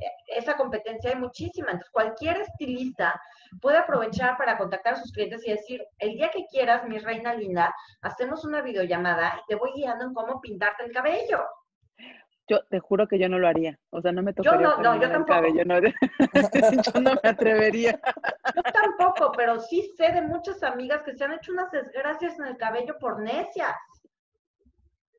E, 0.00 0.38
esa 0.38 0.56
competencia 0.56 1.10
hay 1.10 1.16
muchísima. 1.16 1.70
Entonces, 1.70 1.90
cualquier 1.90 2.38
estilista 2.38 3.20
puede 3.60 3.78
aprovechar 3.78 4.36
para 4.36 4.56
contactar 4.56 4.94
a 4.94 4.96
sus 4.96 5.12
clientes 5.12 5.46
y 5.46 5.50
decir, 5.50 5.84
el 5.98 6.14
día 6.14 6.30
que 6.30 6.46
quieras, 6.46 6.86
mi 6.88 6.98
reina 6.98 7.34
linda, 7.34 7.74
hacemos 8.00 8.44
una 8.44 8.62
videollamada 8.62 9.40
y 9.40 9.46
te 9.48 9.54
voy 9.54 9.72
guiando 9.74 10.04
en 10.04 10.14
cómo 10.14 10.40
pintarte 10.40 10.84
el 10.84 10.92
cabello. 10.92 11.40
Yo 12.48 12.60
te 12.68 12.80
juro 12.80 13.06
que 13.06 13.18
yo 13.18 13.28
no 13.28 13.38
lo 13.38 13.46
haría. 13.46 13.78
O 13.90 14.00
sea, 14.00 14.12
no 14.12 14.22
me 14.22 14.32
tocaría. 14.32 14.60
Yo 14.60 14.76
no, 14.76 14.82
no, 14.82 15.00
yo 15.00 15.08
tampoco. 15.08 15.32
Cabello, 15.32 15.64
no. 15.64 15.80
yo 15.80 17.00
no 17.00 17.12
me 17.22 17.30
atrevería. 17.30 18.00
Yo 18.54 18.62
tampoco, 18.72 19.32
pero 19.36 19.60
sí 19.60 19.92
sé 19.96 20.12
de 20.12 20.22
muchas 20.22 20.62
amigas 20.62 21.02
que 21.02 21.14
se 21.14 21.24
han 21.24 21.32
hecho 21.32 21.52
unas 21.52 21.70
desgracias 21.70 22.38
en 22.38 22.46
el 22.46 22.56
cabello 22.56 22.98
por 22.98 23.22
necias. 23.22 23.76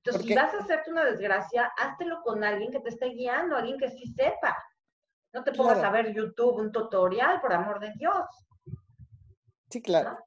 Entonces, 0.05 0.27
si 0.27 0.35
vas 0.35 0.53
a 0.53 0.59
hacerte 0.59 0.91
una 0.91 1.05
desgracia, 1.05 1.71
háztelo 1.77 2.21
con 2.23 2.43
alguien 2.43 2.71
que 2.71 2.81
te 2.81 2.89
esté 2.89 3.07
guiando, 3.07 3.55
alguien 3.55 3.77
que 3.77 3.89
sí 3.89 4.05
sepa. 4.07 4.57
No 5.31 5.43
te 5.43 5.53
pongas 5.53 5.81
a 5.81 5.89
ver 5.89 6.13
YouTube, 6.13 6.57
un 6.57 6.71
tutorial, 6.71 7.39
por 7.39 7.53
amor 7.53 7.79
de 7.79 7.91
Dios. 7.97 8.25
Sí, 9.69 9.81
claro. 9.81 10.17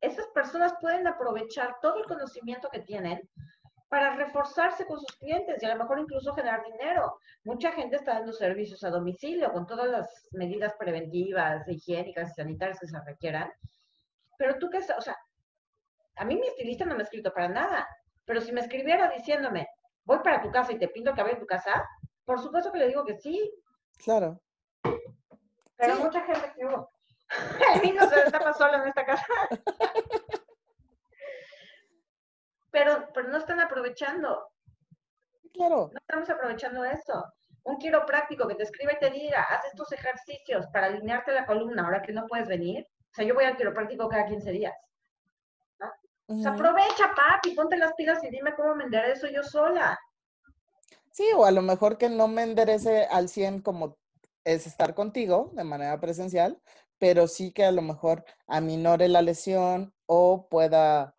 Esas 0.00 0.26
personas 0.28 0.74
pueden 0.80 1.06
aprovechar 1.08 1.76
todo 1.82 1.96
el 1.96 2.04
conocimiento 2.04 2.68
que 2.70 2.80
tienen 2.80 3.28
para 3.88 4.14
reforzarse 4.14 4.86
con 4.86 5.00
sus 5.00 5.16
clientes 5.16 5.60
y 5.62 5.66
a 5.66 5.74
lo 5.74 5.82
mejor 5.82 5.98
incluso 5.98 6.32
generar 6.34 6.62
dinero. 6.64 7.18
Mucha 7.44 7.72
gente 7.72 7.96
está 7.96 8.14
dando 8.14 8.32
servicios 8.32 8.84
a 8.84 8.90
domicilio 8.90 9.52
con 9.52 9.66
todas 9.66 9.88
las 9.88 10.28
medidas 10.32 10.74
preventivas, 10.78 11.66
higiénicas 11.66 12.30
y 12.30 12.34
sanitarias 12.34 12.78
que 12.78 12.86
se 12.86 13.00
requieran. 13.00 13.50
Pero 14.38 14.58
tú 14.58 14.70
qué, 14.70 14.78
o 14.78 15.00
sea, 15.00 15.16
a 16.16 16.24
mí 16.24 16.36
mi 16.36 16.46
estilista 16.46 16.84
no 16.84 16.94
me 16.94 17.00
ha 17.00 17.04
escrito 17.04 17.32
para 17.32 17.48
nada. 17.48 17.88
Pero 18.28 18.42
si 18.42 18.52
me 18.52 18.60
escribiera 18.60 19.08
diciéndome, 19.08 19.66
voy 20.04 20.18
para 20.18 20.42
tu 20.42 20.50
casa 20.50 20.70
y 20.72 20.78
te 20.78 20.88
pinto 20.88 21.10
el 21.10 21.16
cabello 21.16 21.36
en 21.36 21.40
tu 21.40 21.46
casa, 21.46 21.88
por 22.26 22.38
supuesto 22.38 22.70
que 22.70 22.78
le 22.78 22.88
digo 22.88 23.02
que 23.02 23.16
sí. 23.16 23.50
Claro. 23.96 24.38
Pero 25.76 25.96
mucha 25.96 26.20
gente 26.20 26.52
que. 26.54 26.62
El 27.74 27.82
niño 27.82 28.06
se 28.06 28.16
destapa 28.16 28.52
solo 28.52 28.74
en 28.74 28.88
esta 28.88 29.06
casa. 29.06 29.26
pero, 32.70 33.08
pero 33.14 33.28
no 33.28 33.38
están 33.38 33.60
aprovechando. 33.60 34.50
Claro. 35.54 35.88
No 35.90 35.98
estamos 35.98 36.28
aprovechando 36.28 36.84
eso. 36.84 37.32
Un 37.64 37.78
quiropráctico 37.78 38.46
que 38.46 38.56
te 38.56 38.64
escribe 38.64 38.92
y 38.92 38.98
te 38.98 39.10
diga, 39.10 39.42
haz 39.42 39.64
estos 39.64 39.90
ejercicios 39.92 40.66
para 40.70 40.88
alinearte 40.88 41.32
la 41.32 41.46
columna 41.46 41.84
ahora 41.84 42.02
que 42.02 42.12
no 42.12 42.26
puedes 42.26 42.46
venir. 42.46 42.86
O 43.10 43.14
sea, 43.14 43.24
yo 43.24 43.34
voy 43.34 43.44
al 43.44 43.56
quiropráctico 43.56 44.06
cada 44.06 44.26
15 44.26 44.50
días 44.50 44.74
aprovecha, 46.28 47.14
papi, 47.14 47.54
ponte 47.54 47.76
las 47.76 47.94
pilas 47.94 48.22
y 48.24 48.30
dime 48.30 48.54
cómo 48.54 48.74
me 48.74 48.84
enderezo 48.84 49.26
yo 49.28 49.42
sola. 49.42 49.98
Sí, 51.10 51.26
o 51.36 51.44
a 51.44 51.50
lo 51.50 51.62
mejor 51.62 51.98
que 51.98 52.08
no 52.08 52.28
me 52.28 52.42
enderece 52.42 53.06
al 53.06 53.28
100 53.28 53.62
como 53.62 53.96
es 54.44 54.66
estar 54.66 54.94
contigo 54.94 55.50
de 55.54 55.64
manera 55.64 55.98
presencial, 56.00 56.60
pero 56.98 57.26
sí 57.26 57.52
que 57.52 57.64
a 57.64 57.72
lo 57.72 57.82
mejor 57.82 58.24
aminore 58.46 59.08
la 59.08 59.22
lesión 59.22 59.92
o 60.06 60.48
pueda, 60.48 61.14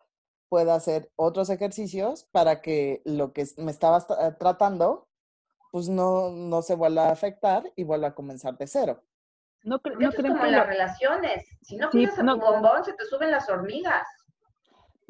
pueda 0.48 0.74
hacer 0.74 1.10
otros 1.16 1.50
ejercicios 1.50 2.24
para 2.32 2.60
que 2.60 3.02
lo 3.04 3.32
que 3.32 3.46
me 3.56 3.70
estaba 3.70 3.98
eh, 3.98 4.32
tratando 4.38 5.08
pues 5.70 5.88
no, 5.88 6.30
no 6.30 6.62
se 6.62 6.74
vuelva 6.74 7.08
a 7.08 7.12
afectar 7.12 7.62
y 7.76 7.84
vuelva 7.84 8.08
a 8.08 8.14
comenzar 8.14 8.56
de 8.58 8.66
cero. 8.66 9.04
No, 9.62 9.80
no 9.98 10.08
es 10.08 10.16
como 10.16 10.44
en 10.44 10.52
las 10.52 10.66
relaciones. 10.66 11.46
Si 11.62 11.76
no 11.76 11.90
cuidas 11.90 12.18
a 12.18 12.22
tu 12.22 12.40
bombón, 12.40 12.84
se 12.84 12.94
te 12.94 13.04
suben 13.04 13.30
las 13.30 13.48
hormigas. 13.48 14.06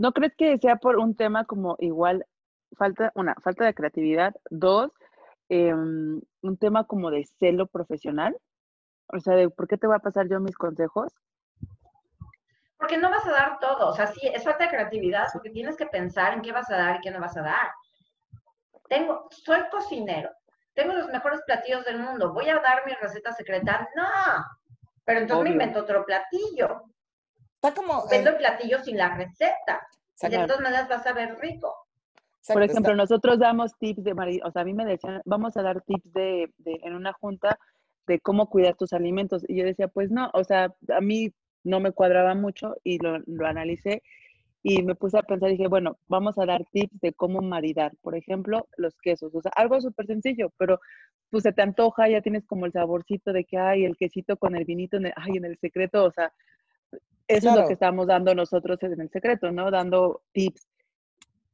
¿No 0.00 0.12
crees 0.12 0.34
que 0.34 0.56
sea 0.56 0.76
por 0.76 0.96
un 0.96 1.14
tema 1.14 1.44
como 1.44 1.76
igual 1.78 2.24
falta, 2.78 3.12
una, 3.14 3.34
falta 3.34 3.66
de 3.66 3.74
creatividad, 3.74 4.34
dos, 4.48 4.90
em, 5.50 6.22
un 6.40 6.56
tema 6.56 6.84
como 6.84 7.10
de 7.10 7.26
celo 7.38 7.66
profesional? 7.66 8.34
O 9.08 9.20
sea, 9.20 9.34
de 9.34 9.50
por 9.50 9.68
qué 9.68 9.76
te 9.76 9.86
voy 9.86 9.96
a 9.96 9.98
pasar 9.98 10.26
yo 10.26 10.40
mis 10.40 10.56
consejos. 10.56 11.12
Porque 12.78 12.96
no 12.96 13.10
vas 13.10 13.26
a 13.26 13.32
dar 13.32 13.58
todo, 13.58 13.88
o 13.88 13.92
sea, 13.92 14.06
sí, 14.06 14.26
es 14.26 14.42
falta 14.42 14.64
de 14.64 14.70
creatividad, 14.70 15.26
porque 15.34 15.50
tienes 15.50 15.76
que 15.76 15.84
pensar 15.84 16.32
en 16.32 16.40
qué 16.40 16.52
vas 16.52 16.70
a 16.70 16.78
dar 16.78 16.96
y 16.96 17.00
qué 17.00 17.10
no 17.10 17.20
vas 17.20 17.36
a 17.36 17.42
dar. 17.42 17.70
Tengo, 18.88 19.28
soy 19.28 19.68
cocinero, 19.70 20.30
tengo 20.72 20.94
los 20.94 21.08
mejores 21.08 21.42
platillos 21.44 21.84
del 21.84 22.00
mundo, 22.00 22.32
voy 22.32 22.48
a 22.48 22.58
dar 22.58 22.86
mi 22.86 22.94
receta 22.94 23.32
secreta, 23.32 23.86
no, 23.94 24.46
pero 25.04 25.20
entonces 25.20 25.44
me 25.44 25.50
invento 25.50 25.80
otro 25.80 26.06
platillo. 26.06 26.84
Está 27.62 27.74
como... 27.74 28.06
Vendo 28.10 28.30
el 28.30 28.36
platillo 28.36 28.82
sin 28.82 28.96
la 28.96 29.14
receta, 29.14 29.86
y 30.22 30.28
de 30.28 30.46
todas 30.46 30.60
maneras 30.60 30.88
vas 30.88 31.06
a 31.06 31.12
ver 31.12 31.36
rico. 31.38 31.74
Por 32.48 32.62
ejemplo, 32.62 32.94
nosotros 32.94 33.38
damos 33.38 33.76
tips 33.78 34.02
de, 34.02 34.40
o 34.44 34.50
sea, 34.50 34.62
a 34.62 34.64
mí 34.64 34.72
me 34.72 34.86
decían, 34.86 35.20
vamos 35.26 35.56
a 35.56 35.62
dar 35.62 35.82
tips 35.82 36.12
de, 36.12 36.50
de, 36.56 36.80
en 36.82 36.94
una 36.94 37.12
junta 37.12 37.58
de 38.06 38.18
cómo 38.20 38.48
cuidar 38.48 38.76
tus 38.76 38.94
alimentos. 38.94 39.44
Y 39.46 39.56
yo 39.56 39.64
decía, 39.64 39.88
pues 39.88 40.10
no, 40.10 40.30
o 40.32 40.42
sea, 40.42 40.74
a 40.88 41.00
mí 41.02 41.34
no 41.62 41.80
me 41.80 41.92
cuadraba 41.92 42.34
mucho 42.34 42.76
y 42.82 42.98
lo, 42.98 43.18
lo 43.26 43.46
analicé 43.46 44.02
y 44.62 44.82
me 44.82 44.94
puse 44.94 45.18
a 45.18 45.22
pensar, 45.22 45.50
dije, 45.50 45.68
bueno, 45.68 45.98
vamos 46.08 46.38
a 46.38 46.46
dar 46.46 46.64
tips 46.72 47.00
de 47.00 47.12
cómo 47.12 47.40
maridar, 47.40 47.92
por 48.02 48.14
ejemplo, 48.14 48.68
los 48.76 48.96
quesos, 48.98 49.34
o 49.34 49.40
sea, 49.40 49.52
algo 49.54 49.80
súper 49.80 50.06
sencillo, 50.06 50.52
pero 50.58 50.80
pues 51.30 51.44
se 51.44 51.52
te 51.52 51.62
antoja, 51.62 52.08
ya 52.08 52.20
tienes 52.20 52.44
como 52.44 52.66
el 52.66 52.72
saborcito 52.72 53.32
de 53.32 53.44
que 53.44 53.56
hay 53.56 53.84
el 53.84 53.96
quesito 53.96 54.36
con 54.36 54.56
el 54.56 54.64
vinito, 54.64 54.96
en 54.96 55.06
el, 55.06 55.12
ay, 55.16 55.36
en 55.36 55.44
el 55.44 55.58
secreto, 55.58 56.04
o 56.04 56.10
sea, 56.10 56.32
eso 57.28 57.50
es 57.50 57.56
lo 57.56 57.66
que 57.66 57.74
estamos 57.74 58.06
dando 58.06 58.34
nosotros 58.34 58.82
en 58.82 59.00
el 59.00 59.10
secreto, 59.10 59.52
¿no? 59.52 59.70
Dando 59.70 60.22
tips 60.32 60.66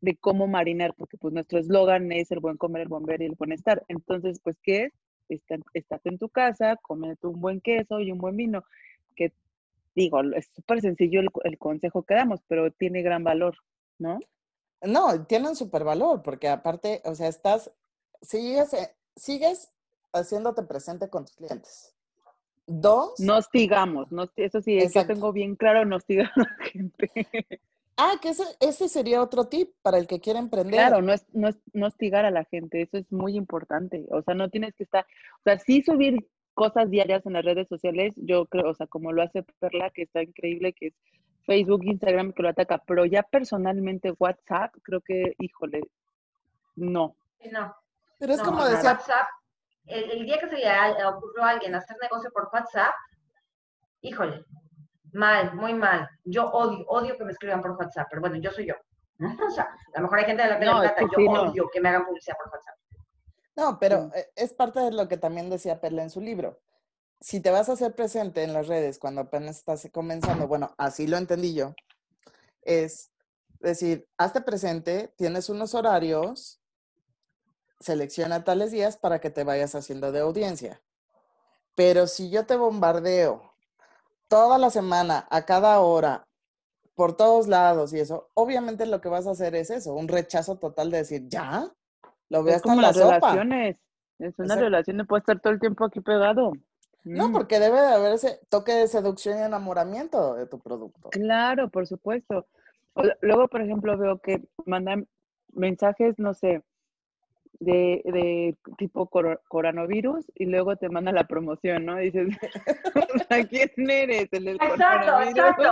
de 0.01 0.17
cómo 0.17 0.47
marinar, 0.47 0.95
porque 0.95 1.17
pues 1.17 1.35
nuestro 1.35 1.59
eslogan 1.59 2.11
es 2.13 2.31
el 2.31 2.41
buen 2.41 2.57
comer, 2.57 2.83
el 2.83 2.89
buen 2.89 3.05
ver 3.05 3.23
y 3.23 3.27
el 3.27 3.35
buen 3.35 3.53
estar. 3.53 3.85
Entonces, 3.89 4.41
pues, 4.43 4.57
¿qué 4.63 4.85
es? 4.85 4.93
Está, 5.29 5.57
estate 5.75 6.09
en 6.09 6.19
tu 6.19 6.29
casa, 6.29 6.77
comete 6.77 7.27
un 7.27 7.41
buen 7.41 7.61
queso 7.61 8.01
y 8.01 8.13
un 8.13 8.19
buen 8.19 8.37
vino, 8.37 8.65
que 9.17 9.33
digo, 9.95 10.21
es 10.35 10.49
súper 10.55 10.81
sencillo 10.81 11.21
el, 11.43 11.59
consejo 11.59 12.05
que 12.05 12.15
damos, 12.15 12.41
pero 12.47 12.71
tiene 12.71 13.03
gran 13.03 13.25
valor, 13.25 13.57
¿no? 13.99 14.21
No, 14.83 15.27
tiene 15.27 15.49
un 15.49 15.57
súper 15.57 15.83
valor, 15.83 16.23
porque 16.23 16.49
aparte, 16.49 17.03
o 17.05 17.15
sea, 17.17 17.27
estás, 17.27 17.73
sigues, 18.23 18.73
eh, 18.75 18.95
sigues 19.17 19.73
haciéndote 20.13 20.63
presente 20.63 21.09
con 21.09 21.25
tus 21.25 21.35
clientes. 21.35 21.96
Dos. 22.67 23.21
No 23.21 23.37
hostigamos, 23.37 24.11
no, 24.11 24.29
eso 24.37 24.61
sí, 24.61 24.77
es 24.77 24.93
que 24.93 25.05
tengo 25.05 25.33
bien 25.33 25.55
claro, 25.55 25.85
no 25.85 25.97
hostigar 25.97 26.33
a 26.35 26.41
la 26.41 26.57
gente. 26.73 27.11
Ah, 27.97 28.15
que 28.21 28.31
ese, 28.31 28.45
ese, 28.61 28.89
sería 28.89 29.23
otro 29.23 29.47
tip 29.47 29.71
para 29.83 29.99
el 29.99 30.07
que 30.07 30.21
quiere 30.21 30.39
emprender. 30.39 30.75
Claro, 30.75 31.01
no 31.01 31.13
es, 31.13 31.25
no 31.33 31.49
es 31.49 31.57
no 31.73 31.87
hostigar 31.87 32.25
a 32.25 32.31
la 32.31 32.45
gente, 32.45 32.83
eso 32.83 32.99
es 32.99 33.11
muy 33.11 33.37
importante. 33.37 34.05
O 34.11 34.21
sea, 34.23 34.35
no 34.35 34.51
tienes 34.51 34.75
que 34.75 34.85
estar, 34.85 35.07
o 35.39 35.43
sea, 35.45 35.59
sí 35.59 35.83
subir 35.83 36.27
cosas 36.55 36.91
diarias 36.91 37.25
en 37.27 37.35
las 37.35 37.45
redes 37.45 37.69
sociales, 37.69 38.15
yo 38.17 38.47
creo, 38.47 38.71
o 38.71 38.75
sea, 38.75 38.87
como 38.87 39.13
lo 39.13 39.23
hace 39.23 39.45
Perla, 39.61 39.91
que 39.91 40.03
está 40.03 40.23
increíble, 40.23 40.73
que 40.73 40.89
es 40.89 40.95
Facebook, 41.45 41.85
Instagram, 41.85 42.33
que 42.33 42.43
lo 42.43 42.49
ataca, 42.49 42.83
pero 42.87 43.05
ya 43.05 43.23
personalmente 43.23 44.15
WhatsApp, 44.19 44.75
creo 44.83 45.01
que, 45.01 45.35
híjole, 45.39 45.83
no. 46.75 47.15
No. 47.53 47.75
Pero 48.19 48.33
es 48.33 48.43
como 48.43 48.65
decía... 48.65 48.93
WhatsApp, 48.93 49.27
el, 49.87 50.25
día 50.25 50.39
que 50.39 50.49
se 50.49 50.57
le 50.57 51.05
ocurrió 51.05 51.45
a 51.45 51.51
alguien 51.51 51.75
hacer 51.75 51.97
negocio 52.01 52.31
por 52.33 52.49
WhatsApp, 52.53 52.93
híjole, 54.01 54.45
mal, 55.13 55.55
muy 55.55 55.75
mal. 55.75 56.09
Yo 56.25 56.51
odio, 56.51 56.85
odio 56.89 57.17
que 57.17 57.25
me 57.25 57.33
escriban 57.33 57.63
por 57.63 57.73
WhatsApp, 57.73 58.07
pero 58.11 58.21
bueno, 58.21 58.37
yo 58.37 58.51
soy 58.51 58.67
yo. 58.67 58.75
O 59.47 59.51
sea, 59.51 59.69
a 59.95 60.01
lo 60.01 60.03
mejor 60.03 60.19
hay 60.19 60.25
gente 60.27 60.43
de 60.43 60.49
la, 60.49 60.59
de 60.59 60.67
plata, 60.67 61.01
yo 61.01 61.31
odio 61.31 61.71
que 61.73 61.81
me 61.81 61.89
hagan 61.89 62.05
publicidad 62.05 62.37
por 62.43 62.53
WhatsApp. 62.53 62.77
No, 63.57 63.79
pero 63.79 64.11
e, 64.15 64.31
es 64.37 64.53
parte 64.53 64.81
de 64.81 64.93
lo 64.93 65.09
que 65.09 65.17
también 65.17 65.49
decía 65.49 65.81
Perla 65.81 66.03
en 66.03 66.11
su 66.11 66.21
libro. 66.21 66.61
Si 67.21 67.41
te 67.41 67.51
vas 67.51 67.71
a 67.71 67.73
hacer 67.73 67.95
presente 67.95 68.43
en 68.43 68.53
las 68.53 68.69
redes 68.69 68.99
cuando 68.99 69.23
apenas 69.23 69.57
estás 69.57 69.89
comenzando, 69.91 70.47
bueno, 70.47 70.75
así 70.77 71.07
lo 71.07 71.17
entendí 71.17 71.55
yo, 71.55 71.75
es 72.61 73.11
decir, 73.59 74.07
hazte 74.19 74.43
presente, 74.43 75.15
tienes 75.17 75.49
unos 75.49 75.75
horarios, 75.75 76.61
selecciona 77.81 78.45
tales 78.45 78.73
días 78.73 78.97
para 78.97 79.21
que 79.21 79.31
te 79.31 79.45
vayas 79.45 79.75
haciendo 79.75 80.13
de 80.13 80.21
audiencia. 80.21 80.83
Pero 81.75 82.07
si 82.07 82.31
yo 82.31 82.47
te 82.47 82.57
bombardeo 82.57 83.55
toda 84.29 84.59
la 84.59 84.71
semana, 84.71 85.27
a 85.31 85.45
cada 85.45 85.81
hora, 85.81 86.27
por 86.95 87.17
todos 87.17 87.47
lados 87.47 87.93
y 87.93 88.01
eso, 88.01 88.31
obviamente 88.35 88.87
lo 88.87 89.01
que 89.01 89.11
vas 89.11 89.27
a 89.27 89.33
hacer 89.33 89.55
es 89.55 89.71
eso, 89.71 89.95
un 89.95 90.09
rechazo 90.09 90.57
total 90.57 90.91
de 90.91 90.99
decir, 90.99 91.29
¿ya? 91.29 91.71
Lo 92.31 92.41
en 92.41 92.47
la 92.47 92.83
las 92.83 92.97
relaciones. 92.97 93.83
Es 94.19 94.39
una 94.39 94.57
relación, 94.57 94.97
no 94.97 95.05
puede 95.05 95.21
estar 95.21 95.39
todo 95.41 95.53
el 95.53 95.61
tiempo 95.61 95.85
aquí 95.85 96.01
pegado. 96.01 96.53
No, 97.05 97.29
mm. 97.29 97.33
porque 97.33 97.61
debe 97.61 97.81
de 97.81 97.89
haber 97.89 98.15
ese 98.15 98.41
toque 98.49 98.73
de 98.73 98.89
seducción 98.89 99.39
y 99.39 99.43
enamoramiento 99.43 100.35
de 100.35 100.47
tu 100.47 100.59
producto. 100.59 101.11
Claro, 101.11 101.69
por 101.69 101.87
supuesto. 101.87 102.47
Luego, 103.21 103.47
por 103.49 103.61
ejemplo, 103.61 103.97
veo 103.99 104.19
que 104.19 104.43
mandan 104.65 105.07
mensajes, 105.53 106.19
no 106.19 106.33
sé, 106.33 106.63
de, 107.61 108.03
de 108.05 108.57
tipo 108.79 109.09
coronavirus 109.49 110.25
y 110.35 110.47
luego 110.47 110.77
te 110.77 110.89
manda 110.89 111.13
la 111.13 111.27
promoción, 111.27 111.87
¿no? 111.87 111.97
Dices, 111.97 112.29
¿a 113.31 113.45
quién 113.45 113.71
eres? 113.91 114.29
¿El 114.33 114.45
del 114.45 114.57
exacto, 114.57 115.69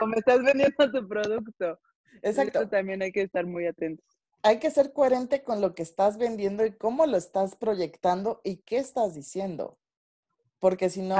O 0.00 0.06
me 0.06 0.16
estás 0.16 0.42
vendiendo 0.42 0.90
tu 0.90 1.06
producto. 1.08 1.78
Exacto. 2.22 2.68
también 2.68 3.02
hay 3.02 3.12
que 3.12 3.22
estar 3.22 3.46
muy 3.46 3.66
atentos 3.66 4.04
hay 4.42 4.58
que 4.58 4.70
ser 4.70 4.92
coherente 4.92 5.42
con 5.42 5.60
lo 5.60 5.74
que 5.74 5.82
estás 5.82 6.16
vendiendo 6.16 6.64
y 6.64 6.72
cómo 6.72 7.06
lo 7.06 7.16
estás 7.16 7.56
proyectando 7.56 8.40
y 8.44 8.58
qué 8.58 8.78
estás 8.78 9.14
diciendo. 9.14 9.78
Porque 10.58 10.90
si 10.90 11.02
no, 11.02 11.16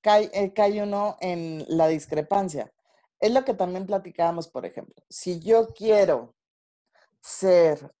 cae, 0.00 0.30
eh, 0.32 0.52
cae, 0.52 0.82
uno 0.82 1.16
en 1.20 1.64
la 1.68 1.88
discrepancia. 1.88 2.72
Es 3.18 3.32
lo 3.32 3.44
que 3.44 3.54
también 3.54 3.86
platicábamos, 3.86 4.48
por 4.48 4.64
ejemplo. 4.64 4.94
Si 5.08 5.40
yo 5.40 5.68
quiero 5.68 6.34
ser, 7.20 7.92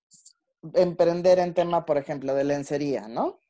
emprender 0.74 1.38
en 1.38 1.54
tema, 1.54 1.84
por 1.84 1.98
ejemplo, 1.98 2.34
de 2.34 2.44
lencería, 2.44 3.08
¿no? 3.08 3.40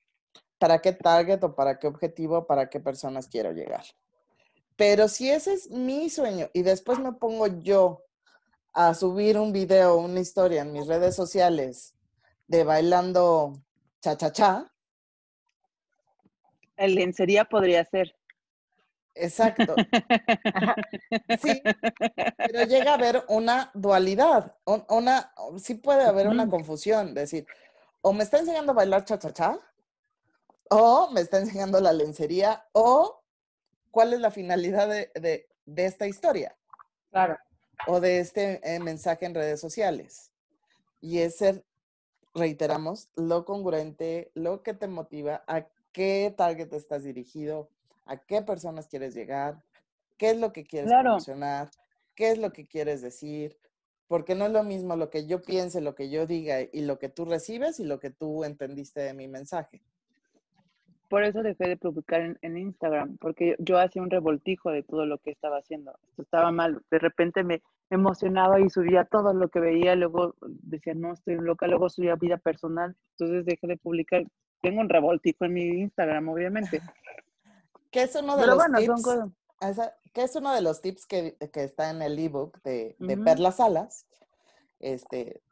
¿Para 0.58 0.80
qué 0.80 0.92
target 0.92 1.42
o 1.42 1.54
para 1.54 1.78
qué 1.78 1.86
objetivo, 1.86 2.46
para 2.46 2.68
qué 2.68 2.80
personas 2.80 3.28
quiero 3.28 3.52
llegar? 3.52 3.84
Pero 4.76 5.08
si 5.08 5.30
ese 5.30 5.54
es 5.54 5.70
mi 5.70 6.08
sueño 6.08 6.48
y 6.52 6.62
después 6.62 6.98
me 6.98 7.12
pongo 7.12 7.46
yo 7.46 8.04
a 8.72 8.94
subir 8.94 9.38
un 9.38 9.52
video, 9.52 9.96
una 9.96 10.20
historia 10.20 10.62
en 10.62 10.72
mis 10.72 10.86
redes 10.86 11.16
sociales 11.16 11.94
de 12.46 12.64
bailando 12.64 13.52
cha-cha-cha. 14.00 14.72
El 16.76 16.94
lencería 16.94 17.44
podría 17.44 17.84
ser. 17.84 18.19
Exacto. 19.20 19.74
Sí, 21.42 21.62
pero 22.36 22.64
llega 22.64 22.92
a 22.92 22.94
haber 22.94 23.24
una 23.28 23.70
dualidad, 23.74 24.56
una, 24.64 25.32
sí 25.58 25.74
puede 25.74 26.04
haber 26.04 26.28
una 26.28 26.48
confusión, 26.48 27.14
decir, 27.14 27.46
o 28.00 28.12
me 28.12 28.24
está 28.24 28.38
enseñando 28.38 28.72
a 28.72 28.76
bailar 28.76 29.04
cha-cha-cha, 29.04 29.58
o 30.70 31.10
me 31.10 31.20
está 31.20 31.38
enseñando 31.38 31.80
la 31.80 31.92
lencería, 31.92 32.66
o 32.72 33.22
cuál 33.90 34.12
es 34.12 34.20
la 34.20 34.30
finalidad 34.30 34.88
de, 34.88 35.10
de 35.14 35.84
esta 35.84 36.06
historia. 36.06 36.56
Claro 37.10 37.38
o 37.86 38.00
de 38.00 38.20
este 38.20 38.60
eh, 38.62 38.80
mensaje 38.80 39.26
en 39.26 39.34
redes 39.34 39.60
sociales. 39.60 40.32
Y 41.00 41.18
es 41.18 41.36
ser, 41.36 41.64
reiteramos, 42.34 43.08
lo 43.16 43.44
congruente, 43.44 44.30
lo 44.34 44.62
que 44.62 44.74
te 44.74 44.86
motiva, 44.86 45.44
a 45.46 45.66
qué 45.92 46.32
target 46.36 46.72
estás 46.72 47.04
dirigido, 47.04 47.68
a 48.04 48.16
qué 48.16 48.42
personas 48.42 48.88
quieres 48.88 49.14
llegar, 49.14 49.62
qué 50.16 50.30
es 50.30 50.38
lo 50.38 50.52
que 50.52 50.64
quieres 50.64 50.92
promocionar, 50.92 51.70
qué 52.14 52.30
es 52.30 52.38
lo 52.38 52.52
que 52.52 52.66
quieres 52.66 53.02
decir, 53.02 53.56
porque 54.06 54.34
no 54.34 54.46
es 54.46 54.52
lo 54.52 54.64
mismo 54.64 54.96
lo 54.96 55.10
que 55.10 55.26
yo 55.26 55.40
piense, 55.42 55.80
lo 55.80 55.94
que 55.94 56.10
yo 56.10 56.26
diga 56.26 56.60
y 56.60 56.82
lo 56.82 56.98
que 56.98 57.08
tú 57.08 57.24
recibes 57.24 57.80
y 57.80 57.84
lo 57.84 58.00
que 58.00 58.10
tú 58.10 58.44
entendiste 58.44 59.00
de 59.00 59.14
mi 59.14 59.28
mensaje 59.28 59.82
por 61.10 61.24
eso 61.24 61.42
dejé 61.42 61.68
de 61.68 61.76
publicar 61.76 62.38
en, 62.40 62.56
Instagram, 62.56 63.18
porque 63.18 63.56
yo 63.58 63.80
hacía 63.80 64.00
un 64.00 64.10
revoltijo 64.10 64.70
de 64.70 64.84
todo 64.84 65.06
lo 65.06 65.18
que 65.18 65.32
estaba 65.32 65.58
haciendo. 65.58 65.92
Esto 66.08 66.22
estaba 66.22 66.52
mal. 66.52 66.82
De 66.88 67.00
repente 67.00 67.42
me 67.42 67.62
emocionaba 67.90 68.60
y 68.60 68.70
subía 68.70 69.04
todo 69.04 69.34
lo 69.34 69.48
que 69.48 69.58
veía, 69.58 69.96
luego 69.96 70.36
decía, 70.40 70.94
no, 70.94 71.12
estoy 71.12 71.34
loca, 71.34 71.66
luego 71.66 71.90
subía 71.90 72.14
vida 72.14 72.36
personal. 72.36 72.94
Entonces 73.18 73.44
dejé 73.44 73.66
de 73.66 73.76
publicar. 73.76 74.24
Tengo 74.62 74.80
un 74.80 74.88
revoltijo 74.88 75.44
en 75.46 75.52
mi 75.52 75.62
Instagram, 75.80 76.28
obviamente. 76.28 76.80
¿Qué 77.90 78.02
es 78.02 78.14
uno 78.14 78.36
de 78.36 78.46
los 78.46 78.58
tips? 78.76 79.02
¿Qué 80.12 80.22
es 80.22 80.34
uno 80.36 80.52
de 80.52 80.60
los 80.60 80.80
tips 80.80 81.06
que, 81.06 81.36
está 81.40 81.90
en 81.90 82.02
el 82.02 82.18
ebook 82.18 82.62
de, 82.62 82.96
de 82.98 83.52
Salas? 83.52 84.06
Este, 84.78 85.42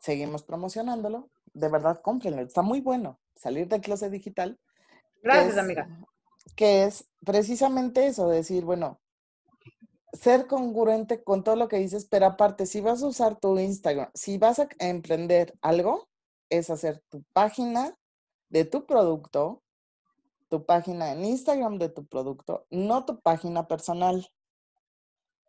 seguimos 0.00 0.42
promocionándolo. 0.42 1.30
De 1.54 1.68
verdad, 1.68 2.00
cómprenlo. 2.02 2.42
Está 2.42 2.62
muy 2.62 2.80
bueno. 2.80 3.20
Salir 3.34 3.68
del 3.68 3.80
closet 3.80 4.10
digital 4.10 4.58
Gracias, 5.22 5.56
amiga. 5.56 5.88
Que 6.56 6.84
es 6.84 7.08
precisamente 7.24 8.06
eso, 8.06 8.28
decir, 8.28 8.64
bueno, 8.64 9.00
ser 10.12 10.46
congruente 10.46 11.22
con 11.22 11.44
todo 11.44 11.56
lo 11.56 11.68
que 11.68 11.78
dices, 11.78 12.06
pero 12.10 12.26
aparte, 12.26 12.66
si 12.66 12.80
vas 12.80 13.02
a 13.02 13.06
usar 13.06 13.38
tu 13.38 13.58
Instagram, 13.58 14.10
si 14.14 14.38
vas 14.38 14.58
a 14.58 14.68
emprender 14.80 15.54
algo, 15.62 16.08
es 16.50 16.70
hacer 16.70 17.02
tu 17.08 17.22
página 17.32 17.96
de 18.50 18.64
tu 18.64 18.84
producto, 18.84 19.61
tu 20.52 20.66
página 20.66 21.12
en 21.12 21.24
Instagram 21.24 21.78
de 21.78 21.88
tu 21.88 22.06
producto, 22.06 22.66
no 22.68 23.06
tu 23.06 23.22
página 23.22 23.66
personal. 23.66 24.28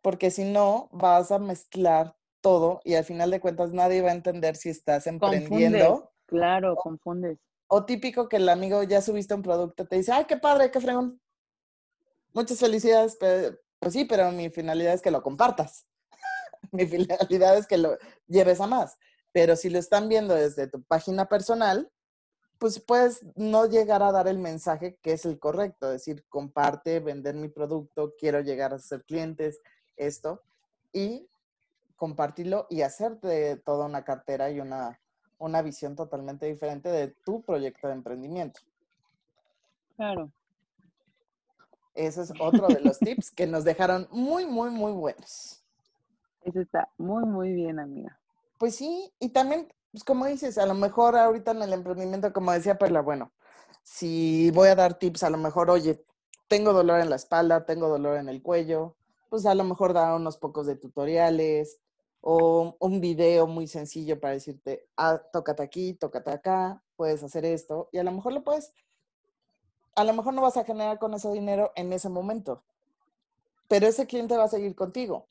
Porque 0.00 0.30
si 0.30 0.44
no, 0.44 0.88
vas 0.92 1.30
a 1.30 1.38
mezclar 1.38 2.16
todo 2.40 2.80
y 2.84 2.94
al 2.94 3.04
final 3.04 3.30
de 3.30 3.38
cuentas 3.38 3.74
nadie 3.74 4.00
va 4.00 4.08
a 4.08 4.14
entender 4.14 4.56
si 4.56 4.70
estás 4.70 5.06
emprendiendo. 5.06 6.10
claro, 6.24 6.74
confundes. 6.76 7.38
O 7.66 7.84
típico 7.84 8.30
que 8.30 8.36
el 8.36 8.48
amigo 8.48 8.82
ya 8.82 9.02
subiste 9.02 9.34
un 9.34 9.42
producto, 9.42 9.86
te 9.86 9.96
dice, 9.96 10.10
ay, 10.10 10.24
qué 10.24 10.38
padre, 10.38 10.70
qué 10.70 10.80
fregón. 10.80 11.20
Muchas 12.32 12.58
felicidades, 12.58 13.18
pues 13.18 13.92
sí, 13.92 14.06
pero 14.06 14.32
mi 14.32 14.48
finalidad 14.48 14.94
es 14.94 15.02
que 15.02 15.10
lo 15.10 15.22
compartas. 15.22 15.86
mi 16.72 16.86
finalidad 16.86 17.58
es 17.58 17.66
que 17.66 17.76
lo 17.76 17.98
lleves 18.26 18.58
a 18.58 18.66
más. 18.66 18.96
Pero 19.32 19.54
si 19.54 19.68
lo 19.68 19.78
están 19.78 20.08
viendo 20.08 20.34
desde 20.34 20.66
tu 20.66 20.82
página 20.82 21.28
personal, 21.28 21.92
pues 22.64 22.80
puedes 22.80 23.26
no 23.36 23.66
llegar 23.66 24.02
a 24.02 24.10
dar 24.10 24.26
el 24.26 24.38
mensaje 24.38 24.96
que 25.02 25.12
es 25.12 25.26
el 25.26 25.38
correcto, 25.38 25.90
decir, 25.90 26.24
comparte, 26.30 26.98
vender 26.98 27.34
mi 27.34 27.48
producto, 27.48 28.14
quiero 28.18 28.40
llegar 28.40 28.72
a 28.72 28.78
ser 28.78 29.04
clientes, 29.04 29.60
esto, 29.98 30.40
y 30.90 31.28
compartirlo 31.94 32.66
y 32.70 32.80
hacerte 32.80 33.58
toda 33.58 33.84
una 33.84 34.02
cartera 34.02 34.50
y 34.50 34.60
una, 34.60 34.98
una 35.36 35.60
visión 35.60 35.94
totalmente 35.94 36.46
diferente 36.46 36.88
de 36.88 37.08
tu 37.08 37.42
proyecto 37.42 37.88
de 37.88 37.92
emprendimiento. 37.92 38.62
Claro. 39.96 40.32
Ese 41.92 42.22
es 42.22 42.32
otro 42.40 42.68
de 42.68 42.80
los 42.80 42.98
tips 42.98 43.30
que 43.30 43.46
nos 43.46 43.64
dejaron 43.64 44.08
muy, 44.10 44.46
muy, 44.46 44.70
muy 44.70 44.92
buenos. 44.92 45.62
Eso 46.40 46.62
está 46.62 46.88
muy, 46.96 47.26
muy 47.26 47.52
bien, 47.52 47.78
amiga. 47.78 48.18
Pues 48.56 48.74
sí, 48.74 49.12
y 49.20 49.28
también, 49.28 49.70
pues 49.94 50.02
como 50.02 50.26
dices, 50.26 50.58
a 50.58 50.66
lo 50.66 50.74
mejor 50.74 51.16
ahorita 51.16 51.52
en 51.52 51.62
el 51.62 51.72
emprendimiento, 51.72 52.32
como 52.32 52.50
decía 52.50 52.78
Perla, 52.78 53.00
bueno, 53.00 53.30
si 53.84 54.50
voy 54.50 54.66
a 54.66 54.74
dar 54.74 54.98
tips, 54.98 55.22
a 55.22 55.30
lo 55.30 55.38
mejor, 55.38 55.70
oye, 55.70 56.04
tengo 56.48 56.72
dolor 56.72 56.98
en 57.00 57.10
la 57.10 57.14
espalda, 57.14 57.64
tengo 57.64 57.88
dolor 57.88 58.16
en 58.16 58.28
el 58.28 58.42
cuello, 58.42 58.96
pues 59.30 59.46
a 59.46 59.54
lo 59.54 59.62
mejor 59.62 59.92
da 59.92 60.16
unos 60.16 60.36
pocos 60.36 60.66
de 60.66 60.74
tutoriales 60.74 61.78
o 62.20 62.76
un 62.80 63.00
video 63.00 63.46
muy 63.46 63.68
sencillo 63.68 64.18
para 64.18 64.34
decirte, 64.34 64.84
ah, 64.96 65.22
tócate 65.32 65.62
aquí, 65.62 65.94
tócate 65.94 66.32
acá, 66.32 66.82
puedes 66.96 67.22
hacer 67.22 67.44
esto, 67.44 67.88
y 67.92 67.98
a 67.98 68.02
lo 68.02 68.10
mejor 68.10 68.32
lo 68.32 68.42
puedes 68.42 68.72
a 69.94 70.02
lo 70.02 70.12
mejor 70.12 70.34
no 70.34 70.42
vas 70.42 70.56
a 70.56 70.64
generar 70.64 70.98
con 70.98 71.14
ese 71.14 71.30
dinero 71.30 71.70
en 71.76 71.92
ese 71.92 72.08
momento, 72.08 72.64
pero 73.68 73.86
ese 73.86 74.08
cliente 74.08 74.36
va 74.36 74.42
a 74.42 74.48
seguir 74.48 74.74
contigo 74.74 75.28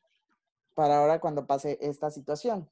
para 0.73 0.99
ahora 0.99 1.19
cuando 1.19 1.45
pase 1.45 1.77
esta 1.81 2.10
situación. 2.11 2.69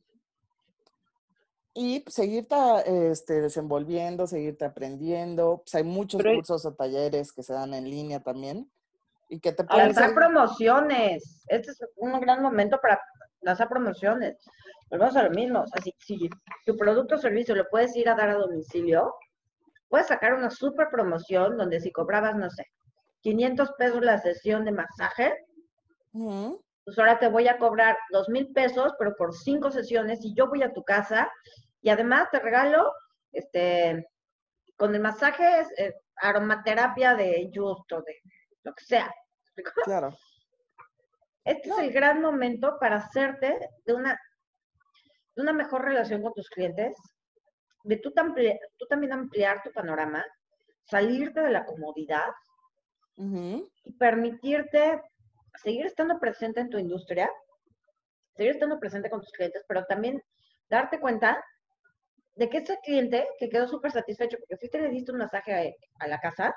Y 1.74 2.04
seguirte 2.08 2.56
este, 2.86 3.42
desenvolviendo, 3.42 4.28
seguirte 4.28 4.66
aprendiendo. 4.66 5.62
Pues 5.64 5.76
hay 5.76 5.84
muchos 5.84 6.22
cursos 6.22 6.66
o 6.66 6.74
talleres 6.74 7.32
que 7.32 7.44
se 7.44 7.54
dan 7.54 7.74
en 7.74 7.90
línea 7.90 8.22
también. 8.22 8.70
Y 9.30 9.40
que 9.40 9.54
te 9.54 9.64
pueden 9.64 9.88
lanzar 9.88 10.14
promociones. 10.14 11.44
Este 11.48 11.72
es 11.72 11.80
un 11.96 12.20
gran 12.20 12.42
momento 12.42 12.78
para 12.82 13.00
lanzar 13.40 13.70
promociones. 13.70 14.38
Volvemos 14.90 15.16
a 15.16 15.24
lo 15.24 15.30
mismo. 15.32 15.64
Así, 15.72 15.94
si 16.00 16.30
tu 16.66 16.76
producto 16.76 17.16
o 17.16 17.18
servicio 17.18 17.56
lo 17.56 17.66
puedes 17.70 17.96
ir 17.96 18.10
a 18.10 18.16
dar 18.16 18.30
a 18.30 18.36
domicilio, 18.36 19.14
puedes 19.88 20.08
sacar 20.08 20.34
una 20.34 20.50
super 20.50 20.90
promoción 20.90 21.58
donde 21.58 21.80
si 21.80 21.92
cobrabas, 21.92 22.36
no 22.36 22.50
sé, 22.50 22.66
500 23.22 23.72
pesos 23.78 24.02
la 24.02 24.18
sesión 24.20 24.66
de 24.66 24.72
masaje, 24.74 25.34
pues 26.84 26.98
ahora 26.98 27.20
te 27.20 27.28
voy 27.28 27.48
a 27.48 27.58
cobrar 27.58 27.98
2 28.12 28.30
mil 28.30 28.52
pesos, 28.54 28.94
pero 28.98 29.16
por 29.16 29.34
cinco 29.34 29.72
sesiones 29.72 30.20
y 30.24 30.34
yo 30.34 30.48
voy 30.48 30.64
a 30.64 30.74
tu 30.74 30.84
casa 30.84 31.32
y 31.82 31.90
además 31.90 32.30
te 32.32 32.40
regalo, 32.40 32.92
este, 33.32 34.08
con 34.76 34.94
el 34.96 35.02
masaje, 35.02 35.66
eh, 35.78 35.94
aromaterapia 36.16 37.16
de 37.16 37.50
justo, 37.54 38.02
de 38.02 38.16
lo 38.64 38.74
que 38.74 38.84
sea. 38.84 39.14
Claro. 39.84 40.16
Este 41.44 41.70
es 41.70 41.78
el 41.80 41.92
gran 41.92 42.22
momento 42.22 42.78
para 42.80 42.98
hacerte 42.98 43.58
de 43.86 43.94
una, 43.94 44.20
de 45.36 45.42
una 45.42 45.54
mejor 45.54 45.84
relación 45.84 46.22
con 46.22 46.34
tus 46.34 46.50
clientes, 46.50 46.96
de 47.84 47.98
tú, 47.98 48.14
tú 48.78 48.86
también 48.88 49.14
ampliar 49.14 49.62
tu 49.64 49.72
panorama, 49.72 50.24
salirte 50.84 51.42
de 51.42 51.52
la 51.52 51.66
comodidad 51.66 52.30
y 53.18 53.94
permitirte 54.00 55.02
seguir 55.56 55.86
estando 55.86 56.20
presente 56.20 56.60
en 56.60 56.70
tu 56.70 56.78
industria, 56.78 57.30
seguir 58.36 58.52
estando 58.52 58.80
presente 58.80 59.10
con 59.10 59.22
tus 59.22 59.32
clientes, 59.32 59.64
pero 59.68 59.86
también 59.86 60.22
darte 60.70 61.00
cuenta 61.00 61.44
de 62.36 62.50
que 62.50 62.60
ese 62.60 62.80
cliente 62.84 63.28
que 63.38 63.50
quedó 63.50 63.68
súper 63.68 63.92
satisfecho 63.92 64.38
porque 64.38 64.58
fuiste 64.58 64.80
le 64.80 64.90
diste 64.90 65.12
un 65.12 65.18
masaje 65.18 65.76
a, 66.00 66.08
la 66.08 66.20
casa, 66.20 66.56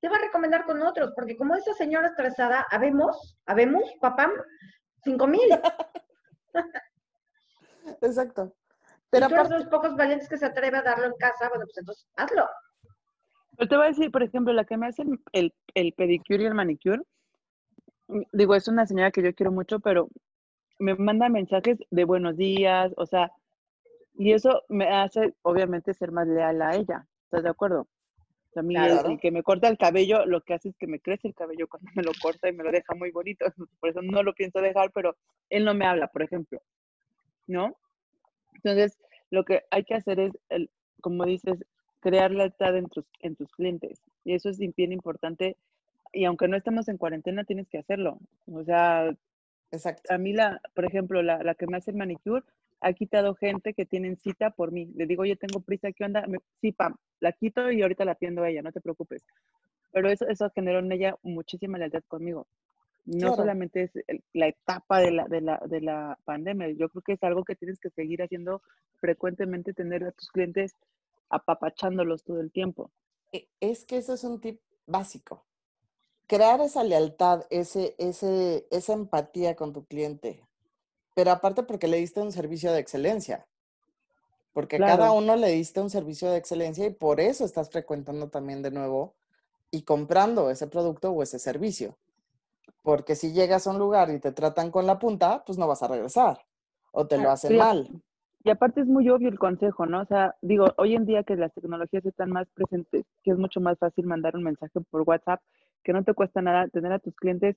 te 0.00 0.08
va 0.08 0.16
a 0.16 0.20
recomendar 0.20 0.64
con 0.64 0.82
otros, 0.82 1.12
porque 1.14 1.36
como 1.36 1.54
esa 1.54 1.72
señora 1.74 2.08
estresada, 2.08 2.66
habemos, 2.70 3.38
habemos, 3.46 3.84
papá, 4.00 4.30
cinco 5.04 5.28
mil. 5.28 5.48
Exacto. 8.00 8.54
Pero 9.10 9.28
tú 9.28 9.34
eres 9.34 9.50
los 9.50 9.66
pocos 9.66 9.94
valientes 9.94 10.28
que 10.28 10.38
se 10.38 10.46
atreve 10.46 10.78
a 10.78 10.82
darlo 10.82 11.06
en 11.06 11.14
casa, 11.18 11.48
bueno, 11.50 11.66
pues 11.66 11.78
entonces 11.78 12.08
hazlo. 12.16 12.48
Pero 13.56 13.68
te 13.68 13.76
voy 13.76 13.84
a 13.84 13.88
decir, 13.90 14.10
por 14.10 14.22
ejemplo, 14.22 14.52
la 14.52 14.64
que 14.64 14.76
me 14.76 14.88
hace 14.88 15.04
el, 15.32 15.54
el 15.74 15.92
pedicure 15.92 16.42
y 16.42 16.46
el 16.46 16.54
manicure, 16.54 17.02
digo, 18.32 18.54
es 18.54 18.68
una 18.68 18.86
señora 18.86 19.10
que 19.10 19.22
yo 19.22 19.34
quiero 19.34 19.52
mucho, 19.52 19.80
pero 19.80 20.08
me 20.78 20.94
manda 20.94 21.28
mensajes 21.28 21.78
de 21.90 22.04
buenos 22.04 22.36
días, 22.36 22.92
o 22.96 23.06
sea, 23.06 23.32
y 24.14 24.32
eso 24.32 24.62
me 24.68 24.88
hace, 24.88 25.34
obviamente, 25.42 25.94
ser 25.94 26.12
más 26.12 26.26
leal 26.26 26.60
a 26.62 26.74
ella. 26.76 27.06
¿Estás 27.24 27.44
de 27.44 27.50
acuerdo? 27.50 27.86
a 28.54 28.62
mí, 28.62 28.74
el, 28.76 29.18
que 29.18 29.30
me 29.30 29.42
corta 29.42 29.68
el 29.68 29.78
cabello, 29.78 30.26
lo 30.26 30.42
que 30.42 30.54
hace 30.54 30.68
es 30.68 30.76
que 30.76 30.86
me 30.86 31.00
crece 31.00 31.28
el 31.28 31.34
cabello 31.34 31.68
cuando 31.68 31.90
me 31.94 32.02
lo 32.02 32.12
corta 32.20 32.48
y 32.48 32.52
me 32.52 32.64
lo 32.64 32.70
deja 32.70 32.94
muy 32.94 33.10
bonito. 33.10 33.46
Por 33.80 33.90
eso 33.90 34.02
no 34.02 34.22
lo 34.22 34.34
pienso 34.34 34.60
dejar, 34.60 34.90
pero 34.92 35.16
él 35.48 35.64
no 35.64 35.74
me 35.74 35.86
habla, 35.86 36.08
por 36.08 36.22
ejemplo. 36.22 36.60
¿No? 37.46 37.74
Entonces, 38.54 38.98
lo 39.30 39.44
que 39.44 39.62
hay 39.70 39.84
que 39.84 39.94
hacer 39.94 40.20
es, 40.20 40.32
el, 40.50 40.70
como 41.00 41.24
dices, 41.24 41.64
crear 42.00 42.30
lealtad 42.30 42.76
en 42.76 42.88
tus, 42.88 43.04
en 43.20 43.36
tus 43.36 43.50
clientes. 43.52 44.02
Y 44.24 44.34
eso 44.34 44.50
es 44.50 44.58
bien 44.58 44.92
importante. 44.92 45.56
Y 46.12 46.24
aunque 46.24 46.48
no 46.48 46.56
estemos 46.56 46.88
en 46.88 46.98
cuarentena, 46.98 47.44
tienes 47.44 47.68
que 47.68 47.78
hacerlo. 47.78 48.18
O 48.46 48.62
sea, 48.64 49.14
Exacto. 49.70 50.12
a 50.12 50.18
mí, 50.18 50.32
la, 50.32 50.60
por 50.74 50.84
ejemplo, 50.84 51.22
la, 51.22 51.42
la 51.42 51.54
que 51.54 51.66
me 51.66 51.78
hace 51.78 51.90
el 51.90 51.96
manicure, 51.96 52.44
ha 52.82 52.92
quitado 52.92 53.34
gente 53.34 53.74
que 53.74 53.86
tienen 53.86 54.16
cita 54.16 54.50
por 54.50 54.72
mí. 54.72 54.90
Le 54.94 55.06
digo, 55.06 55.22
oye, 55.22 55.36
tengo 55.36 55.60
prisa, 55.60 55.92
¿qué 55.92 56.04
onda? 56.04 56.26
sí, 56.60 56.72
pam, 56.72 56.96
la 57.20 57.32
quito 57.32 57.70
y 57.70 57.80
ahorita 57.80 58.04
la 58.04 58.12
atiendo 58.12 58.42
a 58.42 58.50
ella, 58.50 58.62
no 58.62 58.72
te 58.72 58.80
preocupes. 58.80 59.24
Pero 59.92 60.08
eso, 60.08 60.26
eso 60.28 60.50
generó 60.50 60.80
en 60.80 60.90
ella 60.90 61.16
muchísima 61.22 61.78
lealtad 61.78 62.02
conmigo. 62.08 62.46
No 63.04 63.34
solamente 63.34 63.82
es 63.82 63.90
la 64.32 64.48
etapa 64.48 65.00
de 65.00 65.10
la, 65.10 65.26
de, 65.26 65.40
la, 65.40 65.60
de 65.66 65.80
la 65.80 66.18
pandemia, 66.24 66.70
yo 66.70 66.88
creo 66.88 67.02
que 67.02 67.12
es 67.14 67.22
algo 67.22 67.44
que 67.44 67.56
tienes 67.56 67.80
que 67.80 67.90
seguir 67.90 68.22
haciendo 68.22 68.62
frecuentemente, 69.00 69.72
tener 69.72 70.04
a 70.04 70.12
tus 70.12 70.28
clientes 70.28 70.76
apapachándolos 71.28 72.22
todo 72.22 72.40
el 72.40 72.52
tiempo. 72.52 72.92
E, 73.32 73.48
es 73.58 73.84
que 73.84 73.96
eso 73.96 74.14
es 74.14 74.22
un 74.22 74.40
tip 74.40 74.60
básico. 74.86 75.44
Crear 76.26 76.60
esa 76.60 76.84
lealtad, 76.84 77.44
ese, 77.50 77.94
ese, 77.98 78.66
esa 78.70 78.92
empatía 78.92 79.54
con 79.56 79.72
tu 79.72 79.84
cliente, 79.84 80.46
pero 81.14 81.30
aparte 81.30 81.62
porque 81.62 81.88
le 81.88 81.98
diste 81.98 82.20
un 82.20 82.32
servicio 82.32 82.72
de 82.72 82.78
excelencia, 82.78 83.46
porque 84.52 84.78
cada 84.78 85.12
uno 85.12 85.36
le 85.36 85.48
diste 85.48 85.80
un 85.80 85.90
servicio 85.90 86.30
de 86.30 86.38
excelencia 86.38 86.86
y 86.86 86.90
por 86.90 87.20
eso 87.20 87.44
estás 87.44 87.70
frecuentando 87.70 88.28
también 88.28 88.62
de 88.62 88.70
nuevo 88.70 89.14
y 89.70 89.82
comprando 89.82 90.50
ese 90.50 90.66
producto 90.66 91.10
o 91.10 91.22
ese 91.22 91.38
servicio. 91.38 91.96
Porque 92.82 93.14
si 93.14 93.32
llegas 93.32 93.66
a 93.66 93.70
un 93.70 93.78
lugar 93.78 94.10
y 94.10 94.18
te 94.18 94.32
tratan 94.32 94.70
con 94.70 94.86
la 94.86 94.98
punta, 94.98 95.42
pues 95.46 95.56
no 95.56 95.66
vas 95.66 95.82
a 95.82 95.88
regresar 95.88 96.44
o 96.92 97.06
te 97.06 97.18
lo 97.18 97.30
hacen 97.30 97.56
mal. 97.56 97.88
Y 98.44 98.50
aparte 98.50 98.80
es 98.80 98.86
muy 98.86 99.08
obvio 99.08 99.28
el 99.28 99.38
consejo, 99.38 99.86
¿no? 99.86 100.02
O 100.02 100.06
sea, 100.06 100.34
digo, 100.42 100.66
hoy 100.76 100.94
en 100.94 101.06
día 101.06 101.22
que 101.22 101.36
las 101.36 101.52
tecnologías 101.54 102.04
están 102.04 102.30
más 102.30 102.48
presentes, 102.54 103.04
que 103.22 103.30
es 103.30 103.38
mucho 103.38 103.60
más 103.60 103.78
fácil 103.78 104.06
mandar 104.06 104.36
un 104.36 104.42
mensaje 104.42 104.80
por 104.90 105.02
WhatsApp, 105.02 105.40
que 105.82 105.92
no 105.92 106.04
te 106.04 106.14
cuesta 106.14 106.42
nada 106.42 106.68
tener 106.68 106.92
a 106.92 106.98
tus 106.98 107.14
clientes, 107.16 107.56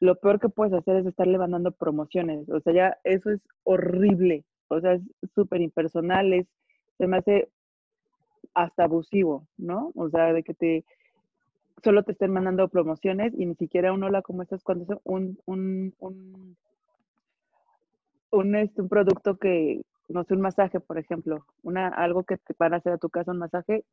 lo 0.00 0.16
peor 0.16 0.40
que 0.40 0.48
puedes 0.48 0.72
hacer 0.72 0.96
es 0.96 1.06
estarle 1.06 1.38
mandando 1.38 1.72
promociones. 1.72 2.48
O 2.48 2.60
sea, 2.60 2.72
ya 2.72 2.98
eso 3.04 3.30
es 3.30 3.40
horrible. 3.64 4.44
O 4.68 4.80
sea, 4.80 4.94
es 4.94 5.02
súper 5.34 5.60
impersonal, 5.60 6.32
es, 6.32 6.46
se 6.98 7.06
me 7.06 7.18
hace 7.18 7.48
hasta 8.54 8.84
abusivo, 8.84 9.46
¿no? 9.56 9.92
O 9.94 10.08
sea, 10.10 10.32
de 10.32 10.42
que 10.42 10.54
te 10.54 10.84
solo 11.82 12.02
te 12.02 12.12
estén 12.12 12.32
mandando 12.32 12.68
promociones 12.68 13.32
y 13.36 13.46
ni 13.46 13.54
siquiera 13.54 13.92
un 13.92 14.02
hola, 14.02 14.22
¿cómo 14.22 14.42
estás? 14.42 14.62
Cuando 14.64 14.84
es 14.84 15.00
un, 15.04 15.38
un, 15.46 15.94
un, 16.00 16.56
un, 18.30 18.56
este, 18.56 18.82
un 18.82 18.88
producto 18.88 19.36
que, 19.36 19.82
no 20.08 20.24
sé, 20.24 20.34
un 20.34 20.40
masaje, 20.40 20.80
por 20.80 20.98
ejemplo, 20.98 21.46
una, 21.62 21.88
algo 21.88 22.24
que 22.24 22.36
te 22.36 22.54
van 22.58 22.74
a 22.74 22.78
hacer 22.78 22.92
a 22.92 22.98
tu 22.98 23.08
casa 23.10 23.30
un 23.30 23.38
masaje, 23.38 23.84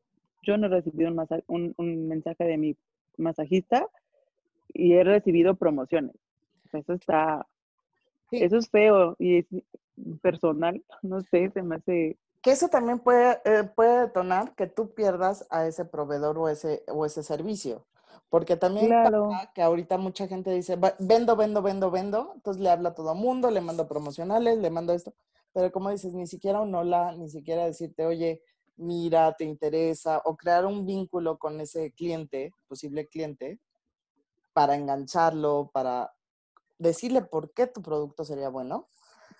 yo 0.41 0.57
no 0.57 0.67
he 0.67 0.69
recibido 0.69 1.11
un, 1.11 1.27
un, 1.47 1.73
un 1.77 2.07
mensaje 2.07 2.43
de 2.43 2.57
mi 2.57 2.75
masajista 3.17 3.87
y 4.73 4.93
he 4.93 5.03
recibido 5.03 5.55
promociones. 5.55 6.15
eso 6.73 6.93
está, 6.93 7.47
eso 8.31 8.57
es 8.57 8.69
feo 8.69 9.15
y 9.19 9.39
es 9.39 9.45
personal, 10.21 10.83
no 11.01 11.21
sé, 11.21 11.49
se 11.51 11.61
me 11.63 11.75
hace... 11.75 12.17
Que 12.41 12.51
eso 12.51 12.67
también 12.69 12.99
puede, 12.99 13.39
eh, 13.45 13.63
puede 13.75 14.01
detonar 14.01 14.53
que 14.55 14.67
tú 14.67 14.93
pierdas 14.93 15.47
a 15.49 15.65
ese 15.65 15.83
proveedor 15.85 16.37
o 16.37 16.47
ese, 16.47 16.83
o 16.87 17.05
ese 17.05 17.23
servicio. 17.23 17.87
Porque 18.29 18.55
también 18.55 18.87
Claro. 18.87 19.29
pasa 19.29 19.51
que 19.53 19.61
ahorita 19.61 19.97
mucha 19.97 20.27
gente 20.27 20.51
dice, 20.51 20.75
"Va- 20.75 20.95
vendo, 20.99 21.35
vendo, 21.35 21.61
vendo, 21.61 21.89
vendo, 21.89 22.33
entonces 22.35 22.61
le 22.61 22.69
habla 22.69 22.89
a 22.89 22.93
todo 22.95 23.15
mundo, 23.15 23.49
le 23.49 23.61
mando 23.61 23.87
promocionales, 23.87 24.57
le 24.59 24.69
mando 24.69 24.93
esto, 24.93 25.13
pero 25.53 25.71
como 25.71 25.89
dices, 25.89 26.13
ni 26.13 26.27
siquiera 26.27 26.61
un 26.61 26.75
hola, 26.75 27.13
ni 27.17 27.29
siquiera 27.29 27.65
decirte, 27.65 28.05
oye, 28.05 28.41
mira, 28.77 29.33
te 29.33 29.45
interesa, 29.45 30.21
o 30.25 30.35
crear 30.35 30.65
un 30.65 30.85
vínculo 30.85 31.37
con 31.37 31.59
ese 31.61 31.91
cliente, 31.91 32.53
posible 32.67 33.07
cliente, 33.07 33.59
para 34.53 34.75
engancharlo, 34.75 35.69
para 35.73 36.11
decirle 36.77 37.21
por 37.21 37.53
qué 37.53 37.67
tu 37.67 37.81
producto 37.81 38.23
sería 38.23 38.49
bueno. 38.49 38.87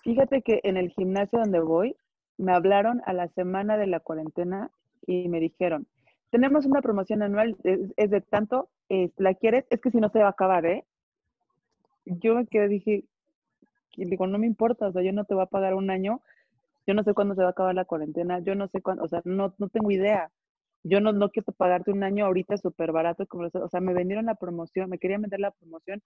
Fíjate 0.02 0.42
que 0.42 0.60
en 0.62 0.76
el 0.76 0.90
gimnasio 0.90 1.38
donde 1.38 1.60
voy, 1.60 1.96
me 2.38 2.52
hablaron 2.52 3.02
a 3.06 3.12
la 3.12 3.28
semana 3.28 3.76
de 3.76 3.86
la 3.86 4.00
cuarentena 4.00 4.70
y 5.06 5.28
me 5.28 5.40
dijeron, 5.40 5.86
tenemos 6.30 6.66
una 6.66 6.82
promoción 6.82 7.22
anual, 7.22 7.56
es, 7.64 7.80
es 7.96 8.10
de 8.10 8.20
tanto, 8.20 8.68
eh, 8.88 9.10
¿la 9.16 9.34
quieres? 9.34 9.64
Es 9.70 9.80
que 9.80 9.90
si 9.90 9.98
no 9.98 10.10
se 10.10 10.18
va 10.18 10.26
a 10.26 10.30
acabar, 10.30 10.66
¿eh? 10.66 10.84
Yo 12.04 12.34
me 12.34 12.46
quedé, 12.46 12.68
dije, 12.68 13.04
digo, 13.96 14.26
no 14.26 14.38
me 14.38 14.46
importa, 14.46 14.88
o 14.88 14.92
sea, 14.92 15.02
yo 15.02 15.12
no 15.12 15.24
te 15.24 15.34
voy 15.34 15.42
a 15.42 15.46
pagar 15.46 15.74
un 15.74 15.90
año, 15.90 16.20
yo 16.86 16.94
no 16.94 17.02
sé 17.02 17.14
cuándo 17.14 17.34
se 17.34 17.42
va 17.42 17.48
a 17.48 17.50
acabar 17.50 17.74
la 17.74 17.84
cuarentena, 17.84 18.38
yo 18.40 18.54
no 18.54 18.68
sé 18.68 18.80
cuándo, 18.80 19.04
o 19.04 19.08
sea, 19.08 19.20
no, 19.24 19.54
no 19.58 19.68
tengo 19.68 19.90
idea. 19.90 20.30
Yo 20.84 21.00
no, 21.00 21.12
no 21.12 21.30
quiero 21.30 21.52
pagarte 21.52 21.90
un 21.90 22.04
año 22.04 22.26
ahorita 22.26 22.56
súper 22.58 22.92
barato, 22.92 23.26
como, 23.26 23.48
o 23.52 23.68
sea, 23.68 23.80
me 23.80 23.92
vendieron 23.92 24.26
la 24.26 24.36
promoción, 24.36 24.88
me 24.88 24.98
querían 24.98 25.22
vender 25.22 25.40
la 25.40 25.50
promoción 25.50 26.00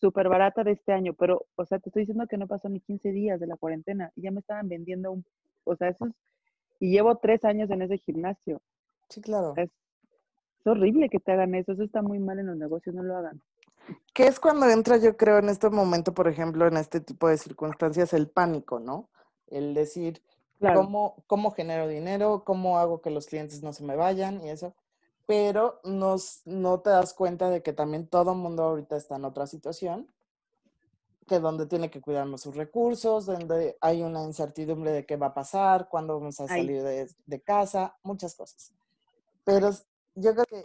súper 0.00 0.28
barata 0.28 0.64
de 0.64 0.72
este 0.72 0.92
año, 0.92 1.14
pero, 1.14 1.46
o 1.56 1.64
sea, 1.64 1.78
te 1.78 1.88
estoy 1.88 2.02
diciendo 2.02 2.26
que 2.28 2.36
no 2.36 2.46
pasó 2.46 2.68
ni 2.68 2.80
15 2.80 3.10
días 3.10 3.40
de 3.40 3.46
la 3.46 3.56
cuarentena 3.56 4.12
y 4.14 4.22
ya 4.22 4.30
me 4.30 4.40
estaban 4.40 4.68
vendiendo 4.68 5.12
un, 5.12 5.24
o 5.64 5.74
sea, 5.76 5.88
eso 5.88 6.06
es, 6.06 6.12
y 6.78 6.90
llevo 6.92 7.16
tres 7.16 7.44
años 7.44 7.70
en 7.70 7.82
ese 7.82 7.98
gimnasio. 7.98 8.60
Sí, 9.08 9.20
claro. 9.20 9.54
Es, 9.56 9.70
es 10.60 10.66
horrible 10.66 11.08
que 11.08 11.18
te 11.18 11.32
hagan 11.32 11.54
eso, 11.54 11.72
eso 11.72 11.82
está 11.82 12.02
muy 12.02 12.18
mal 12.18 12.38
en 12.38 12.46
los 12.46 12.56
negocios, 12.56 12.94
no 12.94 13.02
lo 13.02 13.16
hagan. 13.16 13.40
Que 14.12 14.26
es 14.26 14.38
cuando 14.38 14.68
entra, 14.68 14.98
yo 14.98 15.16
creo, 15.16 15.38
en 15.38 15.48
este 15.48 15.70
momento, 15.70 16.12
por 16.12 16.28
ejemplo, 16.28 16.66
en 16.66 16.76
este 16.76 17.00
tipo 17.00 17.28
de 17.28 17.38
circunstancias, 17.38 18.12
el 18.12 18.28
pánico, 18.28 18.78
¿no? 18.78 19.08
El 19.50 19.74
decir, 19.74 20.22
Claro, 20.58 20.80
¿cómo, 20.80 21.22
cómo 21.26 21.52
genero 21.52 21.86
dinero? 21.86 22.42
¿Cómo 22.44 22.78
hago 22.78 23.00
que 23.00 23.10
los 23.10 23.26
clientes 23.26 23.62
no 23.62 23.72
se 23.72 23.84
me 23.84 23.96
vayan? 23.96 24.44
Y 24.44 24.50
eso. 24.50 24.74
Pero 25.26 25.80
nos, 25.84 26.42
no 26.46 26.80
te 26.80 26.90
das 26.90 27.14
cuenta 27.14 27.50
de 27.50 27.62
que 27.62 27.72
también 27.72 28.08
todo 28.08 28.32
el 28.32 28.38
mundo 28.38 28.64
ahorita 28.64 28.96
está 28.96 29.16
en 29.16 29.24
otra 29.24 29.46
situación, 29.46 30.08
que 31.26 31.38
donde 31.38 31.66
tiene 31.66 31.90
que 31.90 32.00
cuidar 32.00 32.26
sus 32.38 32.56
recursos, 32.56 33.26
donde 33.26 33.76
hay 33.80 34.02
una 34.02 34.24
incertidumbre 34.24 34.90
de 34.90 35.06
qué 35.06 35.16
va 35.16 35.26
a 35.28 35.34
pasar, 35.34 35.88
cuándo 35.88 36.18
vamos 36.18 36.40
a 36.40 36.48
salir 36.48 36.82
de, 36.82 37.08
de 37.26 37.40
casa, 37.42 37.96
muchas 38.02 38.34
cosas. 38.34 38.72
Pero 39.44 39.70
yo 40.14 40.34
creo 40.34 40.46
que 40.46 40.62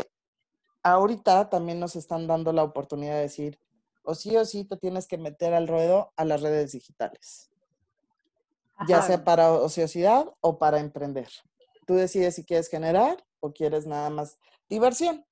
ahorita 0.81 1.49
también 1.49 1.79
nos 1.79 1.95
están 1.95 2.25
dando 2.25 2.53
la 2.53 2.63
oportunidad 2.63 3.15
de 3.15 3.21
decir, 3.21 3.59
o 4.03 4.15
sí 4.15 4.35
o 4.37 4.45
sí 4.45 4.63
te 4.63 4.77
tienes 4.77 5.07
que 5.07 5.17
meter 5.17 5.53
al 5.53 5.67
ruedo 5.67 6.13
a 6.15 6.25
las 6.25 6.41
redes 6.41 6.71
digitales, 6.71 7.51
ya 8.87 9.01
sea 9.01 9.23
para 9.23 9.51
ociosidad 9.51 10.25
o 10.41 10.57
para 10.57 10.79
emprender. 10.79 11.27
Tú 11.85 11.95
decides 11.95 12.35
si 12.35 12.45
quieres 12.45 12.69
generar 12.69 13.23
o 13.39 13.53
quieres 13.53 13.85
nada 13.85 14.09
más 14.09 14.37
diversión. 14.69 15.25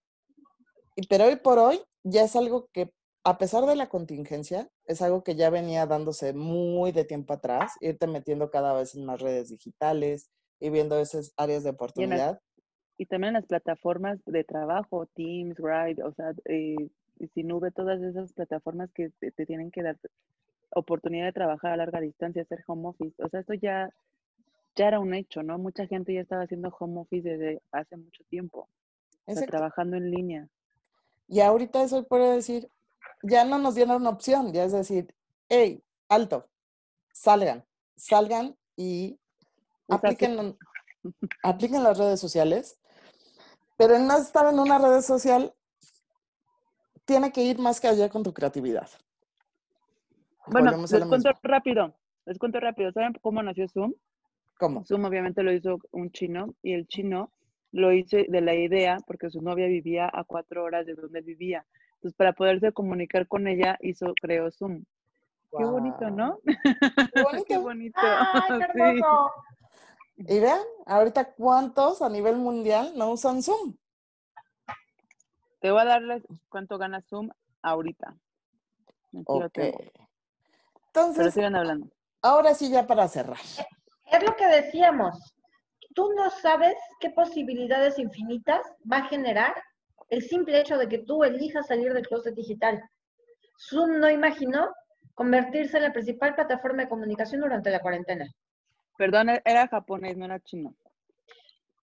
Y 0.96 1.08
pero 1.08 1.26
hoy 1.26 1.38
por 1.38 1.60
hoy 1.60 1.82
ya 2.04 2.24
es 2.24 2.36
algo 2.36 2.68
que, 2.74 2.94
a 3.24 3.38
pesar 3.38 3.66
de 3.66 3.76
la 3.76 3.88
contingencia, 3.88 4.70
es 4.86 5.02
algo 5.02 5.24
que 5.24 5.36
ya 5.36 5.50
venía 5.50 5.86
dándose 5.86 6.34
muy 6.34 6.92
de 6.92 7.06
tiempo 7.06 7.34
atrás, 7.34 7.74
irte 7.80 8.08
metiendo 8.08 8.52
cada 8.52 8.74
vez 8.74 8.96
en 8.96 9.06
más 9.06 9.22
redes 9.22 9.50
digitales 9.50 10.30
y 10.60 10.70
viendo 10.70 11.00
esas 11.00 11.34
áreas 11.38 11.64
de 11.64 11.70
y, 11.70 11.74
oportunidad. 11.74 12.42
y 12.98 13.06
también 13.06 13.30
en 13.30 13.42
las 13.42 13.46
plataformas 13.46 14.20
de 14.26 14.44
trabajo, 14.44 15.08
Teams, 15.16 15.56
Ride, 15.58 16.04
o 16.04 16.14
sea, 16.14 16.34
eh, 16.46 16.76
y 17.20 17.28
sin 17.30 17.48
nube, 17.48 17.72
todas 17.72 18.02
esas 18.02 18.34
plataformas 18.34 18.92
que 18.94 19.12
te, 19.20 19.32
te 19.32 19.46
tienen 19.46 19.72
que 19.72 19.84
dar 19.84 19.98
oportunidad 20.76 21.26
de 21.26 21.34
trabajar 21.34 21.72
a 21.72 21.78
larga 21.78 22.00
distancia, 22.00 22.42
hacer 22.42 22.64
home 22.68 22.90
office, 22.90 23.16
o 23.24 23.30
sea, 23.30 23.40
esto 23.42 23.54
ya, 23.54 23.90
ya 24.76 24.88
era 24.88 25.00
un 25.00 25.14
hecho, 25.14 25.44
¿no? 25.44 25.58
Mucha 25.58 25.86
gente 25.88 26.14
ya 26.14 26.22
estaba 26.22 26.44
haciendo 26.44 26.70
home 26.80 27.02
office 27.02 27.28
desde 27.28 27.62
hace 27.72 27.98
mucho 27.98 28.24
tiempo, 28.30 28.60
o 28.62 28.68
sea, 29.26 29.34
Exacto. 29.34 29.52
trabajando 29.52 29.98
en 29.98 30.12
línea. 30.12 30.48
Y 31.28 31.40
ahorita 31.42 31.84
eso 31.84 32.04
puede 32.04 32.36
decir, 32.36 32.70
ya 33.24 33.46
no 33.46 33.58
nos 33.58 33.76
dieron 33.76 34.06
opción, 34.08 34.52
ya 34.54 34.64
es 34.64 34.72
decir, 34.72 35.14
hey, 35.50 35.82
alto, 36.10 36.48
salgan, 37.14 37.64
salgan 37.96 38.56
y 38.76 39.18
apliquen, 39.90 40.40
en- 40.40 40.58
apliquen 41.44 41.84
las 41.84 41.98
redes 41.98 42.20
sociales, 42.20 42.80
pero 43.78 43.96
en 43.96 44.08
no 44.08 44.18
estar 44.18 44.46
en 44.52 44.60
una 44.60 44.78
red 44.78 45.02
social 45.02 45.54
tiene 47.06 47.32
que 47.32 47.44
ir 47.44 47.60
más 47.60 47.80
que 47.80 47.88
allá 47.88 48.10
con 48.10 48.24
tu 48.24 48.34
creatividad. 48.34 48.90
Bueno, 50.52 50.72
les 50.90 51.06
cuento 51.06 51.32
rápido, 51.44 51.96
les 52.26 52.38
cuento 52.38 52.60
rápido. 52.60 52.92
¿Saben 52.92 53.14
cómo 53.22 53.42
nació 53.42 53.68
Zoom? 53.70 53.94
¿Cómo? 54.60 54.84
Zoom 54.86 55.06
obviamente 55.06 55.44
lo 55.44 55.54
hizo 55.54 55.80
un 55.92 56.12
chino 56.12 56.54
y 56.62 56.74
el 56.74 56.88
chino 56.88 57.32
lo 57.72 57.94
hizo 57.94 58.18
de 58.28 58.42
la 58.42 58.54
idea 58.54 58.98
porque 59.08 59.30
su 59.30 59.42
novia 59.42 59.68
vivía 59.68 60.10
a 60.12 60.24
cuatro 60.26 60.64
horas 60.64 60.86
de 60.86 60.94
donde 60.94 61.22
vivía. 61.22 61.66
Entonces, 61.96 62.16
para 62.18 62.34
poderse 62.34 62.72
comunicar 62.72 63.28
con 63.28 63.48
ella, 63.48 63.78
hizo, 63.82 64.14
creó 64.22 64.52
Zoom. 64.52 64.84
Qué 65.58 65.64
bonito. 65.66 66.10
¿no? 66.10 66.40
Qué 66.44 66.54
Qué 67.16 67.22
bonito. 67.22 67.62
bonito. 67.62 68.00
¡Ay, 68.02 68.60
qué 68.60 68.66
Sí. 68.74 68.80
hermoso! 68.80 69.32
Y 70.18 70.40
vean, 70.40 70.62
ahorita 70.86 71.34
cuántos 71.34 72.02
a 72.02 72.10
nivel 72.10 72.36
mundial 72.38 72.92
no 72.96 73.12
usan 73.12 73.42
Zoom. 73.42 73.76
Te 75.60 75.72
voy 75.72 75.82
a 75.82 75.86
darles 75.86 76.24
cuánto 76.50 76.78
gana 76.78 77.02
Zoom 77.02 77.30
ahorita. 77.62 78.08
Aquí 78.08 79.40
lo 79.40 79.46
Ok. 79.46 79.60
Tengo. 80.92 81.08
Pero 81.08 81.08
Entonces, 81.28 81.34
sigan 81.34 81.56
hablando. 81.56 81.88
ahora 82.22 82.54
sí 82.54 82.70
ya 82.72 82.86
para 82.88 83.08
cerrar. 83.08 83.38
Es 84.12 84.24
lo 84.24 84.36
que 84.36 84.46
decíamos. 84.48 85.34
Tú 85.94 86.10
no 86.16 86.30
sabes 86.30 86.76
qué 87.00 87.10
posibilidades 87.10 88.00
infinitas 88.00 88.62
va 88.92 88.98
a 88.98 89.08
generar 89.08 89.54
el 90.10 90.22
simple 90.22 90.60
hecho 90.60 90.78
de 90.78 90.88
que 90.88 91.00
tú 91.00 91.24
elijas 91.24 91.68
salir 91.68 91.94
del 91.94 92.08
closet 92.08 92.34
digital. 92.36 92.82
Zoom 93.70 94.00
no 94.00 94.10
imaginó 94.10 94.70
convertirse 95.16 95.78
en 95.78 95.84
la 95.84 95.94
principal 95.94 96.34
plataforma 96.36 96.84
de 96.84 96.90
comunicación 96.90 97.42
durante 97.42 97.70
la 97.70 97.80
cuarentena. 97.80 98.26
Perdón, 98.98 99.30
e- 99.30 99.42
era 99.46 99.68
japonés, 99.68 100.16
no 100.18 100.26
era 100.26 100.40
chino. 100.40 100.74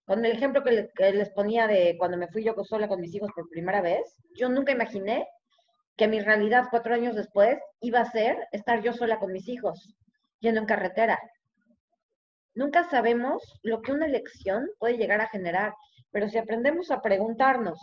Con 0.07 0.25
el 0.25 0.33
ejemplo 0.33 0.63
que 0.65 1.13
les 1.13 1.31
ponía 1.31 1.67
de 1.67 1.97
cuando 1.99 2.17
me 2.17 2.29
fui 2.29 2.43
yo 2.43 2.55
sola 2.65 2.89
con 2.89 3.01
mis 3.01 3.15
hijos 3.15 3.31
por 3.35 3.49
primera 3.51 3.83
vez, 3.83 4.17
yo 4.35 4.49
nunca 4.49 4.73
imaginé 4.73 5.27
que 5.99 6.09
mi 6.09 6.21
realidad 6.21 6.69
cuatro 6.71 6.95
años 6.95 7.17
después 7.17 7.59
iba 7.81 8.01
a 8.01 8.11
ser 8.11 8.47
estar 8.53 8.83
yo 8.83 8.93
sola 8.93 9.19
con 9.19 9.33
mis 9.33 9.49
hijos, 9.49 9.97
yendo 10.39 10.61
en 10.61 10.67
carretera. 10.67 11.19
Nunca 12.55 12.85
sabemos 12.85 13.59
lo 13.65 13.83
que 13.83 13.93
una 13.93 14.07
elección 14.07 14.69
puede 14.79 14.97
llegar 14.97 15.21
a 15.21 15.29
generar, 15.29 15.75
pero 16.13 16.29
si 16.29 16.39
aprendemos 16.39 16.93
a 16.93 17.03
preguntarnos 17.03 17.79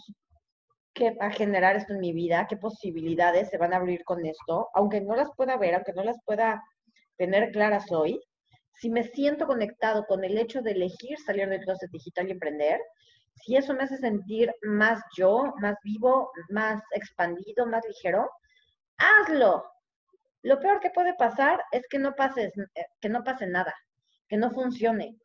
qué 0.94 1.12
va 1.12 1.28
a 1.28 1.32
generar 1.32 1.76
esto 1.76 1.94
en 1.94 2.00
mi 2.00 2.14
vida, 2.14 2.48
qué 2.50 2.56
posibilidades 2.56 3.50
se 3.50 3.58
van 3.58 3.74
a 3.74 3.78
abrir 3.78 4.06
con 4.06 4.26
esto, 4.26 4.70
aunque 4.74 5.02
no 5.02 5.18
las 5.18 5.30
pueda 5.36 5.58
ver, 5.58 5.76
aunque 5.76 5.94
no 5.94 6.04
las 6.04 6.18
pueda 6.26 6.64
tener 7.18 7.52
claras 7.52 7.92
hoy, 7.92 8.22
si 8.76 8.90
me 8.90 9.04
siento 9.04 9.46
conectado 9.46 10.06
con 10.06 10.24
el 10.24 10.38
hecho 10.38 10.62
de 10.62 10.72
elegir 10.72 11.18
salir 11.20 11.50
del 11.50 11.62
closet 11.62 11.92
digital 11.92 12.30
y 12.30 12.32
emprender, 12.32 12.80
si 13.36 13.56
eso 13.56 13.74
me 13.74 13.84
hace 13.84 13.98
sentir 13.98 14.52
más 14.64 15.02
yo, 15.18 15.54
más 15.62 15.76
vivo, 15.84 16.32
más 16.50 16.82
expandido, 16.92 17.66
más 17.68 17.84
ligero, 17.88 18.30
hazlo. 18.98 19.66
Lo 20.42 20.60
peor 20.60 20.80
que 20.80 20.92
puede 20.92 21.14
pasar 21.16 21.64
es 21.72 21.88
que 21.90 22.00
no 22.00 22.14
pases, 22.16 22.54
eh, 22.58 22.86
que 23.02 23.10
no 23.10 23.24
pase 23.24 23.48
nada, 23.48 23.74
que 24.28 24.38
no 24.38 24.52
funcione. 24.52 25.18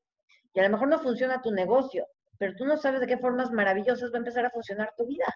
Y 0.54 0.60
a 0.60 0.64
lo 0.64 0.70
mejor 0.70 0.88
no 0.88 0.98
funciona 0.98 1.42
tu 1.42 1.50
negocio, 1.50 2.06
pero 2.38 2.54
tú 2.56 2.64
no 2.64 2.76
sabes 2.76 3.00
de 3.00 3.06
qué 3.06 3.18
formas 3.18 3.52
maravillosas 3.52 4.10
va 4.10 4.16
a 4.16 4.18
empezar 4.18 4.46
a 4.46 4.50
funcionar 4.50 4.92
tu 4.96 5.06
vida. 5.06 5.26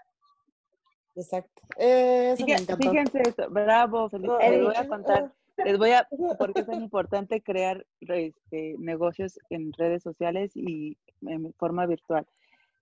Exacto. 1.15 1.63
Eso 1.77 2.45
me 2.45 2.47
Fíjense, 2.47 2.77
fíjense 2.77 3.23
esto, 3.23 3.49
bravo, 3.51 4.09
feliz. 4.09 4.31
Oh, 4.31 4.39
Les 4.39 4.63
voy 4.63 4.75
a 4.75 4.83
eh, 4.83 4.89
contar, 4.89 5.33
les 5.65 5.79
voy 5.79 5.91
a, 5.93 6.09
porque 6.39 6.61
es 6.61 6.67
tan 6.67 6.83
importante 6.83 7.41
crear 7.41 7.87
este, 8.01 8.75
negocios 8.79 9.39
en 9.51 9.73
redes 9.75 10.03
sociales 10.03 10.51
y 10.55 10.99
en 11.23 11.53
forma 11.55 11.87
virtual. 11.87 12.27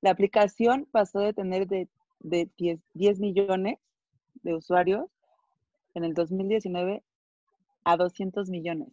La 0.03 0.11
aplicación 0.11 0.87
pasó 0.91 1.21
de 1.21 1.33
tener 1.33 1.67
de, 1.67 1.89
de 2.21 2.51
10, 2.59 2.81
10 2.95 3.21
millones 3.21 3.79
de 4.43 4.55
usuarios 4.55 5.07
en 5.95 6.05
el 6.05 6.13
2019 6.15 7.03
a 7.85 7.97
200 7.97 8.51
millones. 8.51 8.89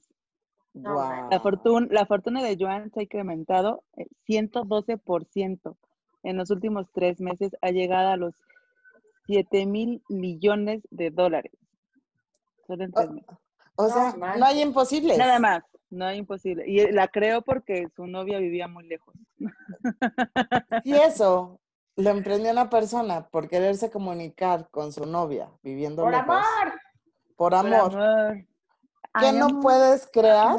No. 0.74 0.96
La, 1.30 1.40
fortuna, 1.40 1.88
la 1.90 2.06
fortuna 2.06 2.44
de 2.44 2.56
Joan 2.60 2.92
se 2.92 3.00
ha 3.00 3.04
incrementado 3.04 3.84
eh, 3.98 4.06
112%. 4.28 5.76
En 6.24 6.38
los 6.38 6.52
últimos 6.52 6.88
tres 6.94 7.20
meses 7.20 7.56
ha 7.62 7.72
llegado 7.72 8.10
a 8.10 8.18
los 8.18 8.36
7 9.26 9.66
mil 9.66 10.04
millones 10.10 10.82
de 10.92 11.10
dólares. 11.10 11.54
Solo. 12.68 12.86
O 13.76 13.88
No 13.88 13.90
sea, 13.90 14.12
no 14.12 14.18
manches. 14.20 14.44
hay 14.44 14.62
imposibles. 14.62 15.18
Nada 15.18 15.40
más, 15.40 15.64
no 15.90 16.06
hay 16.06 16.18
imposible. 16.20 16.64
Y 16.68 16.80
eh, 16.82 16.92
la 16.92 17.08
creo 17.08 17.42
porque 17.42 17.88
su 17.96 18.08
novia 18.08 18.40
vivía 18.40 18.68
muy 18.68 18.86
lejos. 18.88 19.14
Y 20.84 20.94
eso 20.94 21.60
lo 21.96 22.10
emprendió 22.12 22.52
una 22.52 22.70
persona 22.70 23.28
por 23.30 23.48
quererse 23.50 23.92
comunicar 23.92 24.70
con 24.72 24.92
su 24.94 25.06
novia 25.06 25.52
viviendo 25.62 26.04
Por 26.04 26.12
lejos. 26.14 26.28
amor. 26.30 26.74
Por 27.36 27.54
Por 27.54 27.56
amor. 27.56 27.92
¿Qué 29.20 29.28
Ay, 29.28 29.38
no 29.38 29.46
amor, 29.46 29.62
puedes 29.62 30.08
crear. 30.12 30.58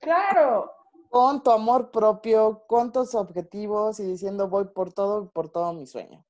Claro. 0.00 0.70
con 1.10 1.42
tu 1.42 1.50
amor 1.50 1.90
propio, 1.90 2.64
con 2.66 2.92
tus 2.92 3.14
objetivos 3.14 4.00
y 4.00 4.04
diciendo 4.04 4.48
voy 4.48 4.66
por 4.66 4.92
todo, 4.92 5.30
por 5.30 5.48
todo 5.48 5.72
mi 5.72 5.86
sueño? 5.86 6.24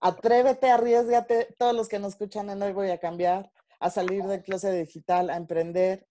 Atrévete, 0.00 0.70
arriesgate, 0.70 1.54
todos 1.58 1.74
los 1.74 1.88
que 1.88 1.98
nos 1.98 2.12
escuchan 2.12 2.50
en 2.50 2.62
hoy 2.62 2.72
voy 2.72 2.90
a 2.90 2.98
cambiar, 2.98 3.50
a 3.80 3.90
salir 3.90 4.22
del 4.24 4.42
closet 4.42 4.74
digital, 4.78 5.30
a 5.30 5.36
emprender, 5.36 6.06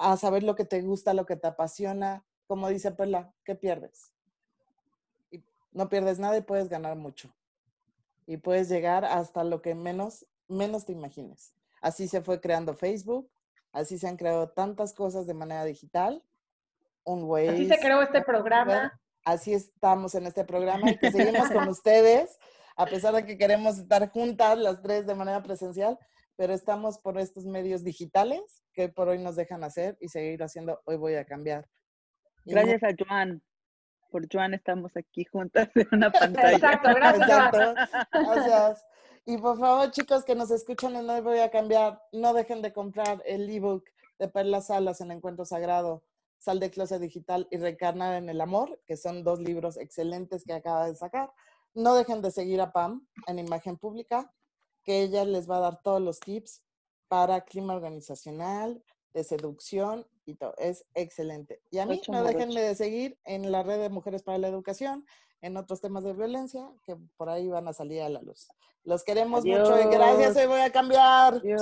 a 0.00 0.16
saber 0.16 0.42
lo 0.42 0.56
que 0.56 0.64
te 0.64 0.80
gusta, 0.80 1.12
lo 1.12 1.26
que 1.26 1.36
te 1.36 1.46
apasiona. 1.46 2.24
Como 2.46 2.68
dice 2.68 2.90
Perla, 2.90 3.32
¿qué 3.44 3.54
pierdes? 3.54 4.10
Y 5.30 5.44
no 5.72 5.88
pierdes 5.88 6.18
nada 6.18 6.36
y 6.38 6.40
puedes 6.40 6.68
ganar 6.68 6.96
mucho. 6.96 7.32
Y 8.26 8.38
puedes 8.38 8.68
llegar 8.68 9.04
hasta 9.04 9.44
lo 9.44 9.60
que 9.60 9.74
menos, 9.74 10.26
menos 10.48 10.86
te 10.86 10.92
imagines. 10.92 11.54
Así 11.82 12.08
se 12.08 12.22
fue 12.22 12.40
creando 12.40 12.74
Facebook, 12.74 13.30
así 13.72 13.98
se 13.98 14.08
han 14.08 14.16
creado 14.16 14.48
tantas 14.48 14.94
cosas 14.94 15.26
de 15.26 15.34
manera 15.34 15.64
digital. 15.64 16.24
Un 17.04 17.18
Así 17.18 17.64
se 17.64 17.70
Waze, 17.70 17.80
creó 17.80 18.02
este 18.02 18.22
programa. 18.22 18.98
Así 19.24 19.52
estamos 19.52 20.14
en 20.14 20.26
este 20.26 20.44
programa 20.44 20.90
y 20.90 20.96
que 20.96 21.10
seguimos 21.12 21.50
con 21.50 21.68
ustedes, 21.68 22.38
a 22.74 22.86
pesar 22.86 23.14
de 23.14 23.26
que 23.26 23.36
queremos 23.36 23.78
estar 23.78 24.10
juntas 24.10 24.56
las 24.56 24.80
tres 24.80 25.06
de 25.06 25.14
manera 25.14 25.42
presencial, 25.42 25.98
pero 26.40 26.54
estamos 26.54 26.98
por 26.98 27.18
estos 27.18 27.44
medios 27.44 27.84
digitales 27.84 28.64
que 28.72 28.88
por 28.88 29.08
hoy 29.08 29.18
nos 29.18 29.36
dejan 29.36 29.62
hacer 29.62 29.98
y 30.00 30.08
seguir 30.08 30.42
haciendo 30.42 30.80
Hoy 30.86 30.96
voy 30.96 31.14
a 31.16 31.26
cambiar. 31.26 31.68
Gracias 32.46 32.82
a 32.82 32.94
Joan. 32.98 33.42
Por 34.10 34.26
Joan 34.32 34.54
estamos 34.54 34.96
aquí 34.96 35.26
juntas 35.26 35.68
en 35.74 35.86
una 35.92 36.10
pantalla. 36.10 36.52
Exacto, 36.56 36.88
gracias. 36.94 37.28
Exacto. 37.28 37.74
Gracias. 38.10 38.86
Y 39.26 39.36
por 39.36 39.58
favor, 39.58 39.90
chicos 39.90 40.24
que 40.24 40.34
nos 40.34 40.50
escuchan 40.50 40.96
en 40.96 41.10
Hoy 41.10 41.20
Voy 41.20 41.40
a 41.40 41.50
Cambiar, 41.50 42.00
no 42.10 42.32
dejen 42.32 42.62
de 42.62 42.72
comprar 42.72 43.22
el 43.26 43.50
ebook 43.50 43.84
de 44.18 44.28
Perlas 44.28 44.68
Salas 44.68 45.02
en 45.02 45.10
Encuentro 45.10 45.44
Sagrado, 45.44 46.04
Sal 46.38 46.58
de 46.58 46.70
Closet 46.70 47.02
Digital 47.02 47.48
y 47.50 47.58
Reencarnar 47.58 48.14
en 48.14 48.30
el 48.30 48.40
Amor, 48.40 48.80
que 48.86 48.96
son 48.96 49.24
dos 49.24 49.40
libros 49.40 49.76
excelentes 49.76 50.44
que 50.44 50.54
acaba 50.54 50.86
de 50.86 50.96
sacar. 50.96 51.30
No 51.74 51.94
dejen 51.94 52.22
de 52.22 52.30
seguir 52.30 52.62
a 52.62 52.72
Pam 52.72 53.06
en 53.26 53.38
Imagen 53.38 53.76
Pública, 53.76 54.32
que 54.82 55.02
ella 55.02 55.24
les 55.24 55.48
va 55.48 55.58
a 55.58 55.60
dar 55.60 55.82
todos 55.82 56.00
los 56.00 56.20
tips 56.20 56.62
para 57.08 57.42
clima 57.42 57.74
organizacional, 57.74 58.82
de 59.12 59.24
seducción 59.24 60.06
y 60.24 60.34
todo. 60.34 60.54
Es 60.58 60.84
excelente. 60.94 61.60
Y 61.70 61.78
a 61.78 61.86
mí 61.86 62.00
no 62.08 62.22
morocho. 62.22 62.46
de 62.46 62.74
seguir 62.74 63.18
en 63.24 63.50
la 63.50 63.62
red 63.62 63.80
de 63.80 63.88
Mujeres 63.88 64.22
para 64.22 64.38
la 64.38 64.48
Educación, 64.48 65.04
en 65.40 65.56
otros 65.56 65.80
temas 65.80 66.04
de 66.04 66.12
violencia 66.12 66.70
que 66.84 66.96
por 67.16 67.28
ahí 67.28 67.48
van 67.48 67.66
a 67.66 67.72
salir 67.72 68.02
a 68.02 68.08
la 68.08 68.20
luz. 68.22 68.48
Los 68.84 69.04
queremos 69.04 69.44
mucho 69.44 69.80
y 69.80 69.84
gracias. 69.92 70.36
Hoy 70.36 70.46
voy 70.46 70.60
a 70.60 70.70
cambiar. 70.70 71.34
Adiós. 71.34 71.60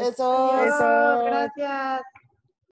Eso. 0.00 0.52
Adiós, 0.52 0.74
Eso. 0.74 1.24
gracias. 1.24 2.02